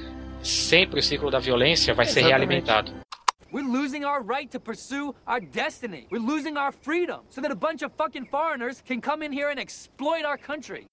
sempre 0.42 1.00
o 1.00 1.04
ciclo 1.04 1.30
da 1.30 1.38
violência 1.38 1.94
vai 1.94 2.08
ser 2.08 2.24
realimentado. 2.24 2.92
We're 3.56 3.64
losing 3.64 4.04
our 4.04 4.22
right 4.22 4.52
to 4.52 4.60
pursue 4.60 5.16
our 5.26 5.40
destiny. 5.40 6.08
We're 6.12 6.20
losing 6.20 6.58
our 6.58 6.74
freedom 6.74 7.22
so 7.30 7.40
that 7.40 7.52
a 7.52 7.56
bunch 7.56 7.84
of 7.84 7.94
fucking 7.96 8.26
foreigners 8.26 8.84
can 8.86 9.00
come 9.00 9.24
in 9.24 9.32
here 9.32 9.50
and 9.50 9.58
exploit 9.58 10.26
our 10.26 10.38
country. 10.38 10.88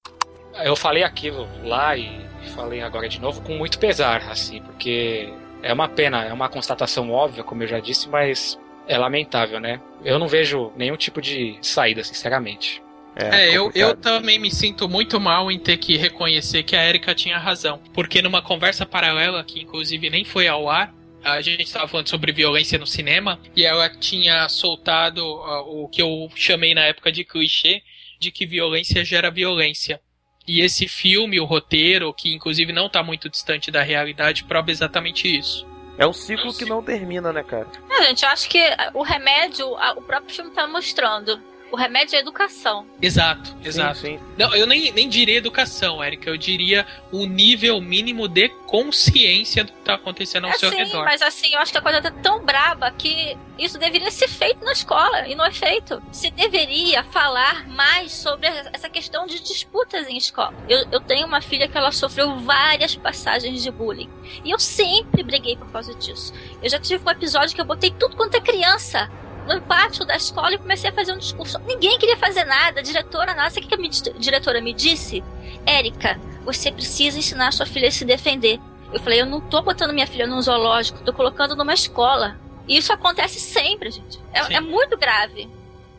Eu 0.64 0.76
falei 0.76 1.02
aquilo 1.02 1.48
lá 1.64 1.97
e 1.97 2.24
falei 2.55 2.80
agora 2.80 3.09
de 3.09 3.20
novo 3.20 3.43
com 3.43 3.56
muito 3.56 3.80
pesar, 3.80 4.30
assim, 4.30 4.62
porque 4.62 5.28
é 5.60 5.72
uma 5.72 5.89
pena, 5.89 6.22
é 6.22 6.32
uma 6.32 6.48
constatação 6.48 7.10
óbvia, 7.10 7.43
como 7.43 7.64
eu 7.64 7.66
já 7.66 7.80
disse, 7.80 8.09
mas 8.09 8.56
é 8.86 8.97
lamentável, 8.97 9.59
né? 9.59 9.80
Eu 10.05 10.20
não 10.20 10.28
vejo 10.28 10.70
nenhum 10.76 10.97
tipo 10.97 11.20
de 11.20 11.59
saída, 11.62 12.05
sinceramente. 12.05 12.80
É, 13.16 13.51
eu, 13.51 13.72
eu 13.74 13.97
também 13.97 14.39
me 14.39 14.52
sinto 14.52 14.89
muito 14.89 15.18
mal 15.18 15.51
em 15.51 15.59
ter 15.59 15.78
que 15.78 15.97
reconhecer 15.97 16.62
que 16.62 16.76
a 16.76 16.89
Erika 16.89 17.12
tinha 17.12 17.39
razão. 17.39 17.80
Porque 17.93 18.22
numa 18.22 18.40
conversa 18.40 18.86
paralela, 18.86 19.43
que 19.43 19.60
inclusive 19.60 20.09
nem 20.09 20.24
foi 20.24 20.47
ao 20.47 20.68
ar, 20.70 20.94
a 21.24 21.40
gente 21.40 21.62
estava 21.62 21.89
falando 21.89 22.09
sobre 22.09 22.32
violência 22.32 22.78
no 22.78 22.86
cinema, 22.86 23.39
e 23.55 23.65
ela 23.65 23.89
tinha 23.89 24.49
soltado 24.49 25.24
uh, 25.24 25.85
o 25.85 25.89
que 25.89 26.03
eu 26.03 26.28
chamei 26.35 26.74
na 26.74 26.82
época 26.82 27.12
de 27.12 27.24
clichê, 27.24 27.82
de 28.19 28.31
que 28.31 28.47
violência 28.47 29.05
gera 29.05 29.31
violência. 29.31 30.01
E 30.47 30.61
esse 30.61 30.89
filme, 30.89 31.40
o 31.40 31.44
roteiro, 31.44 32.12
que 32.12 32.35
inclusive 32.35 32.73
não 32.73 32.86
está 32.86 33.03
muito 33.03 33.28
distante 33.28 33.70
da 33.70 33.82
realidade, 33.82 34.44
prova 34.44 34.70
exatamente 34.70 35.28
isso. 35.28 35.66
É 35.99 36.07
um 36.07 36.12
ciclo 36.12 36.53
que 36.53 36.65
não 36.65 36.82
termina, 36.82 37.32
né, 37.32 37.43
cara? 37.43 37.69
É, 37.90 38.07
gente, 38.07 38.24
eu 38.24 38.28
acho 38.31 38.49
que 38.49 38.61
o 38.94 39.03
remédio, 39.03 39.69
o 39.69 40.03
próprio 40.03 40.35
filme 40.35 40.51
tá 40.51 40.66
mostrando. 40.66 41.40
O 41.73 41.77
remédio 41.77 42.16
é 42.16 42.19
educação. 42.19 42.86
Exato, 43.01 43.57
exato. 43.65 44.01
sim. 44.01 44.20
Não, 44.36 44.55
eu 44.55 44.66
nem, 44.66 44.93
nem 44.93 45.09
diria 45.09 45.39
educação, 45.39 46.05
Erika, 46.05 46.28
eu 46.28 46.36
diria 46.36 46.86
o 47.11 47.24
nível 47.24 47.81
mínimo 47.81 48.28
de 48.28 48.51
consciência 48.66 49.65
do 49.65 49.73
que 49.73 49.78
está 49.78 49.94
acontecendo 49.94 50.44
ao 50.44 50.51
É 50.51 50.59
seu 50.59 50.69
sim, 50.69 50.77
redor. 50.77 51.03
mas 51.07 51.23
assim, 51.23 51.55
eu 51.55 51.61
acho 51.61 51.73
que 51.73 51.78
a 51.78 51.81
coisa 51.81 52.03
tá 52.03 52.11
tão 52.11 52.44
braba 52.44 52.90
que 52.90 53.39
isso 53.59 53.78
deveria 53.78 54.11
ser 54.11 54.28
feito 54.28 54.62
na 54.62 54.73
escola 54.73 55.27
e 55.27 55.35
não 55.35 55.47
é 55.47 55.51
feito. 55.51 56.03
Se 56.12 56.31
deveria 56.31 57.03
falar 57.05 57.66
mais 57.69 58.12
sobre 58.12 58.49
essa 58.73 58.90
questão 58.90 59.27
de 59.27 59.40
disputas 59.40 60.07
em 60.09 60.19
escola. 60.19 60.53
Eu, 60.69 60.86
eu 60.93 61.01
tenho 61.01 61.27
uma 61.27 61.40
filha 61.40 61.66
que 61.69 61.78
ela 61.78 61.90
sofreu 61.90 62.36
várias 62.40 62.94
passagens 62.97 63.62
de 63.62 63.70
bullying 63.70 64.11
e 64.44 64.51
eu 64.51 64.59
sempre 64.59 65.23
briguei 65.23 65.57
por 65.57 65.73
causa 65.73 65.94
disso. 65.94 66.35
Eu 66.62 66.69
já 66.69 66.78
tive 66.78 67.03
um 67.03 67.11
episódio 67.11 67.55
que 67.55 67.61
eu 67.62 67.65
botei 67.65 67.90
tudo 67.90 68.15
quanto 68.15 68.35
é 68.36 68.40
criança 68.43 69.11
no 69.47 69.60
pátio 69.62 70.05
da 70.05 70.16
escola 70.16 70.55
e 70.55 70.59
comecei 70.59 70.90
a 70.90 70.93
fazer 70.93 71.12
um 71.12 71.19
discurso. 71.19 71.59
Ninguém 71.60 71.98
queria 71.98 72.16
fazer 72.16 72.44
nada, 72.44 72.81
a 72.81 72.82
diretora. 72.82 73.35
Sabe 73.51 73.66
o 73.66 73.69
que 73.69 73.74
a 73.74 73.78
minha 73.78 73.90
diretora 74.19 74.60
me 74.60 74.73
disse? 74.73 75.23
Érica, 75.66 76.19
você 76.44 76.70
precisa 76.70 77.19
ensinar 77.19 77.48
a 77.48 77.52
sua 77.52 77.66
filha 77.66 77.89
a 77.89 77.90
se 77.90 78.05
defender. 78.05 78.59
Eu 78.93 79.01
falei, 79.01 79.20
eu 79.20 79.27
não 79.27 79.40
tô 79.40 79.62
botando 79.62 79.93
minha 79.93 80.06
filha 80.06 80.27
num 80.27 80.40
zoológico, 80.40 81.02
tô 81.02 81.12
colocando 81.12 81.56
numa 81.56 81.73
escola. 81.73 82.36
E 82.69 82.77
isso 82.77 82.93
acontece 82.93 83.40
sempre, 83.40 83.90
gente. 83.90 84.20
É, 84.32 84.55
é 84.55 84.60
muito 84.60 84.97
grave. 84.97 85.48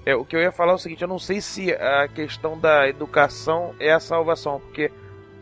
É, 0.06 0.15
o 0.15 0.26
que 0.26 0.36
eu 0.36 0.41
ia 0.41 0.52
falar 0.52 0.74
é 0.74 0.76
o 0.76 0.80
seguinte, 0.80 1.02
eu 1.02 1.07
não 1.07 1.20
sei 1.20 1.41
se 1.41 1.72
a 1.74 2.07
questão 2.07 2.60
da 2.60 2.88
educação 2.88 3.74
é 3.80 3.91
a 3.91 3.99
salvação, 3.99 4.60
porque 4.60 4.91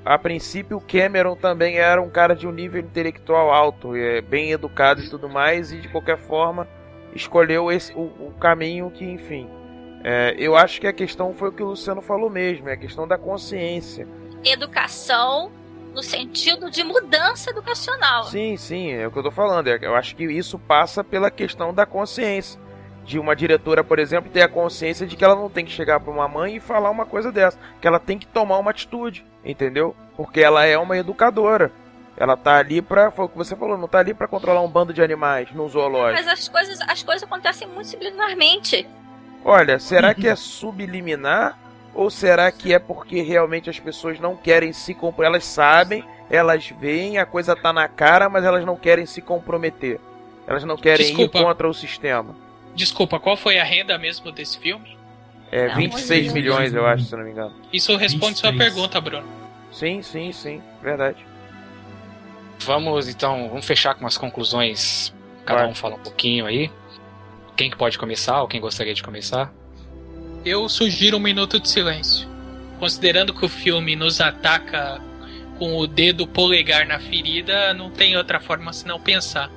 a 0.05 0.17
princípio 0.17 0.77
o 0.77 0.81
Cameron 0.81 1.35
também 1.35 1.77
era 1.77 2.01
um 2.01 2.09
cara 2.09 2.35
de 2.35 2.47
um 2.47 2.51
nível 2.51 2.79
intelectual 2.79 3.51
alto, 3.51 3.95
é, 3.95 4.21
bem 4.21 4.51
educado 4.51 5.01
e 5.01 5.09
tudo 5.09 5.27
mais, 5.27 5.71
e 5.71 5.79
de 5.79 5.89
qualquer 5.89 6.17
forma 6.17 6.67
escolheu 7.15 7.71
esse, 7.71 7.93
o, 7.93 8.01
o 8.01 8.33
caminho 8.39 8.89
que, 8.91 9.03
enfim. 9.05 9.47
é, 10.03 10.35
eu 10.37 10.55
acho 10.55 10.79
que 10.81 10.87
a 10.87 10.93
questão 10.93 11.33
foi 11.33 11.49
o 11.49 11.51
que 11.51 11.63
o 11.63 11.67
Luciano 11.67 12.01
falou 12.01 12.29
mesmo, 12.29 12.69
é 12.69 12.73
a 12.73 12.77
questão 12.77 13.07
da 13.07 13.17
consciência. 13.17 14.07
Educação 14.43 15.51
no 15.93 16.01
sentido 16.01 16.69
de 16.71 16.83
mudança 16.83 17.49
educacional. 17.49 18.23
Sim, 18.25 18.55
sim, 18.55 18.91
é 18.93 19.05
o 19.07 19.11
que 19.11 19.19
eu 19.19 19.23
tô 19.23 19.31
falando. 19.31 19.67
é- 19.67 19.79
Eu 19.81 19.95
acho 19.95 20.15
que 20.15 20.23
isso 20.23 20.57
passa 20.57 21.03
pela 21.03 21.29
questão 21.31 21.73
da 21.73 21.85
consciência. 21.85 22.59
De 23.03 23.17
uma 23.19 23.35
diretora, 23.35 23.83
por 23.83 23.97
exemplo, 23.97 24.29
ter 24.31 24.43
a 24.43 24.47
consciência 24.47 25.07
de 25.07 25.15
que 25.17 25.23
ela 25.25 25.35
não 25.35 25.49
tem 25.49 25.65
que 25.65 25.71
chegar 25.71 25.99
pra 25.99 26.11
uma 26.13 26.27
mãe 26.27 26.55
e 26.57 26.59
falar 26.59 26.89
uma 26.91 27.05
coisa 27.05 27.31
dessa. 27.31 27.57
Que 27.81 27.87
ela 27.87 27.99
tem 27.99 28.17
que 28.17 28.27
tomar 28.27 28.59
uma 28.59 28.69
atitude, 28.71 29.25
entendeu? 29.43 29.95
Porque 30.15 30.39
ela 30.39 30.63
é 30.65 30.77
uma 30.77 30.95
educadora. 30.97 31.71
Ela 32.17 32.35
tá 32.37 32.57
ali 32.57 32.81
pra. 32.81 33.09
Foi 33.11 33.25
o 33.25 33.29
que 33.29 33.37
você 33.37 33.55
falou, 33.55 33.77
não 33.77 33.87
tá 33.87 33.99
ali 33.99 34.13
pra 34.13 34.27
controlar 34.27 34.61
um 34.61 34.67
bando 34.67 34.93
de 34.93 35.01
animais 35.01 35.51
num 35.53 35.67
zoológico. 35.67 36.23
Mas 36.23 36.27
as 36.27 36.47
coisas, 36.47 36.79
as 36.81 37.01
coisas 37.03 37.23
acontecem 37.23 37.67
muito 37.67 37.87
subliminarmente. 37.89 38.87
Olha, 39.43 39.79
será 39.79 40.13
que 40.15 40.27
é 40.27 40.35
subliminar? 40.35 41.57
Ou 41.93 42.09
será 42.09 42.49
que 42.51 42.73
é 42.73 42.79
porque 42.79 43.21
realmente 43.21 43.69
as 43.69 43.79
pessoas 43.79 44.19
não 44.19 44.35
querem 44.35 44.71
se 44.71 44.93
comprometer? 44.93 45.25
Elas 45.33 45.45
sabem, 45.45 46.05
elas 46.29 46.65
veem, 46.79 47.17
a 47.17 47.25
coisa 47.25 47.53
tá 47.55 47.73
na 47.73 47.87
cara, 47.89 48.29
mas 48.29 48.45
elas 48.45 48.63
não 48.65 48.77
querem 48.77 49.05
se 49.05 49.21
comprometer. 49.21 49.99
Elas 50.47 50.63
não 50.63 50.77
querem 50.77 51.07
Desculpa. 51.07 51.37
ir 51.39 51.43
contra 51.43 51.67
o 51.67 51.73
sistema. 51.73 52.33
Desculpa, 52.75 53.19
qual 53.19 53.35
foi 53.35 53.59
a 53.59 53.63
renda 53.65 53.97
mesmo 53.97 54.31
desse 54.31 54.57
filme? 54.57 54.97
É 55.51 55.67
Não, 55.67 55.75
26 55.75 56.25
mas- 56.27 56.33
milhões, 56.33 56.73
eu 56.73 56.85
acho, 56.85 57.03
se 57.03 57.15
não 57.15 57.23
me 57.25 57.31
engano. 57.31 57.53
Isso 57.73 57.93
responde 57.97 58.37
sua 58.39 58.51
23. 58.51 58.73
pergunta, 58.73 59.01
Bruno. 59.01 59.27
Sim, 59.69 60.01
sim, 60.01 60.31
sim, 60.31 60.61
verdade. 60.81 61.25
Vamos 62.63 63.07
então, 63.07 63.49
vamos 63.49 63.65
fechar 63.65 63.95
com 63.95 64.05
as 64.05 64.17
conclusões. 64.17 65.13
Cada 65.45 65.67
um 65.67 65.73
fala 65.73 65.95
um 65.95 65.99
pouquinho 65.99 66.45
aí. 66.45 66.71
Quem 67.55 67.69
que 67.69 67.77
pode 67.77 67.97
começar 67.97 68.41
ou 68.41 68.47
quem 68.47 68.61
gostaria 68.61 68.93
de 68.93 69.03
começar? 69.03 69.51
Eu 70.45 70.67
sugiro 70.69 71.17
um 71.17 71.19
minuto 71.19 71.59
de 71.59 71.69
silêncio. 71.69 72.27
Considerando 72.79 73.33
que 73.33 73.45
o 73.45 73.49
filme 73.49 73.95
nos 73.95 74.21
ataca 74.21 75.01
com 75.59 75.77
o 75.77 75.85
dedo 75.85 76.25
polegar 76.25 76.87
na 76.87 76.99
ferida, 76.99 77.73
não 77.73 77.91
tem 77.91 78.17
outra 78.17 78.39
forma 78.39 78.73
senão 78.73 78.99
pensar. 78.99 79.51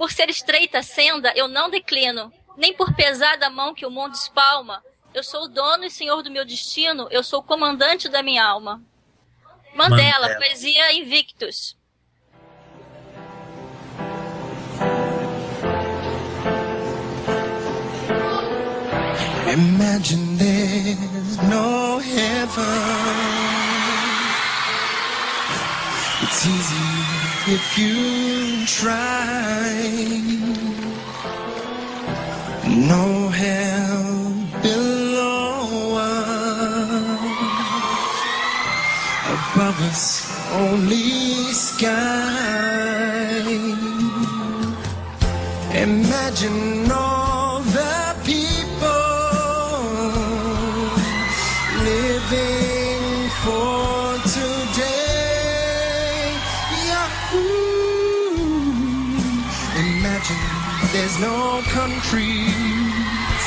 Por 0.00 0.10
ser 0.10 0.30
estreita 0.30 0.78
a 0.78 0.82
senda, 0.82 1.30
eu 1.36 1.46
não 1.46 1.68
declino, 1.68 2.32
nem 2.56 2.72
por 2.72 2.94
pesada 2.94 3.48
a 3.48 3.50
mão 3.50 3.74
que 3.74 3.84
o 3.84 3.90
mundo 3.90 4.14
espalma. 4.14 4.82
Eu 5.12 5.22
sou 5.22 5.42
o 5.42 5.48
dono 5.48 5.84
e 5.84 5.90
senhor 5.90 6.22
do 6.22 6.30
meu 6.30 6.42
destino, 6.42 7.06
eu 7.10 7.22
sou 7.22 7.40
o 7.40 7.42
comandante 7.42 8.08
da 8.08 8.22
minha 8.22 8.42
alma. 8.42 8.82
Mandela, 9.74 10.20
Mandela. 10.20 10.36
poesia 10.36 10.94
Invictus. 10.94 11.76
Imagine 19.52 20.38
there's 20.38 21.36
no 21.42 21.98
heaven. 21.98 23.10
It's 26.22 26.46
easy 26.46 26.99
if 27.52 27.76
you 27.76 28.64
try. 28.64 29.82
No 32.68 33.28
hell 33.28 34.32
below 34.62 35.96
us. 35.98 37.20
Above 39.34 39.80
us, 39.90 40.04
only 40.52 41.52
sky. 41.52 43.40
Imagine 45.74 46.79
no 61.20 61.60
countries. 61.68 63.44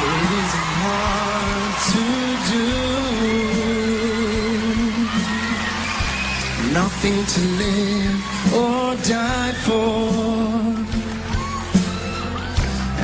It 0.00 0.28
isn't 0.40 0.70
hard 0.84 1.74
to 1.90 2.04
do. 2.52 2.68
Nothing 6.72 7.18
to 7.34 7.40
live 7.62 8.18
or 8.60 8.96
die 9.14 9.54
for 9.64 10.08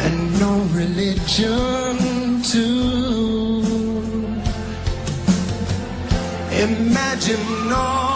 and 0.05 0.19
no 0.41 0.53
religion 0.81 1.95
too. 2.43 3.63
Imagine 6.67 7.73
all 7.73 8.14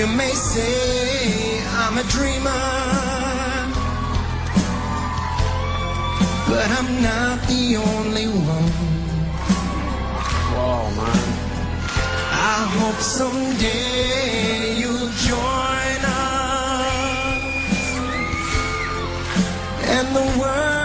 You 0.00 0.06
may 0.06 0.32
say 0.32 1.60
I'm 1.76 1.98
a 1.98 2.02
dreamer, 2.04 2.50
but 6.48 6.68
I'm 6.78 7.02
not 7.02 7.46
the 7.46 7.76
only 7.76 8.24
one. 8.24 8.72
Whoa, 10.54 10.88
man. 10.96 11.28
I 12.32 12.58
hope 12.78 13.00
someday 13.02 14.78
you'll 14.80 15.12
join 15.28 16.00
us 16.16 17.42
and 19.84 20.16
the 20.16 20.40
world. 20.40 20.79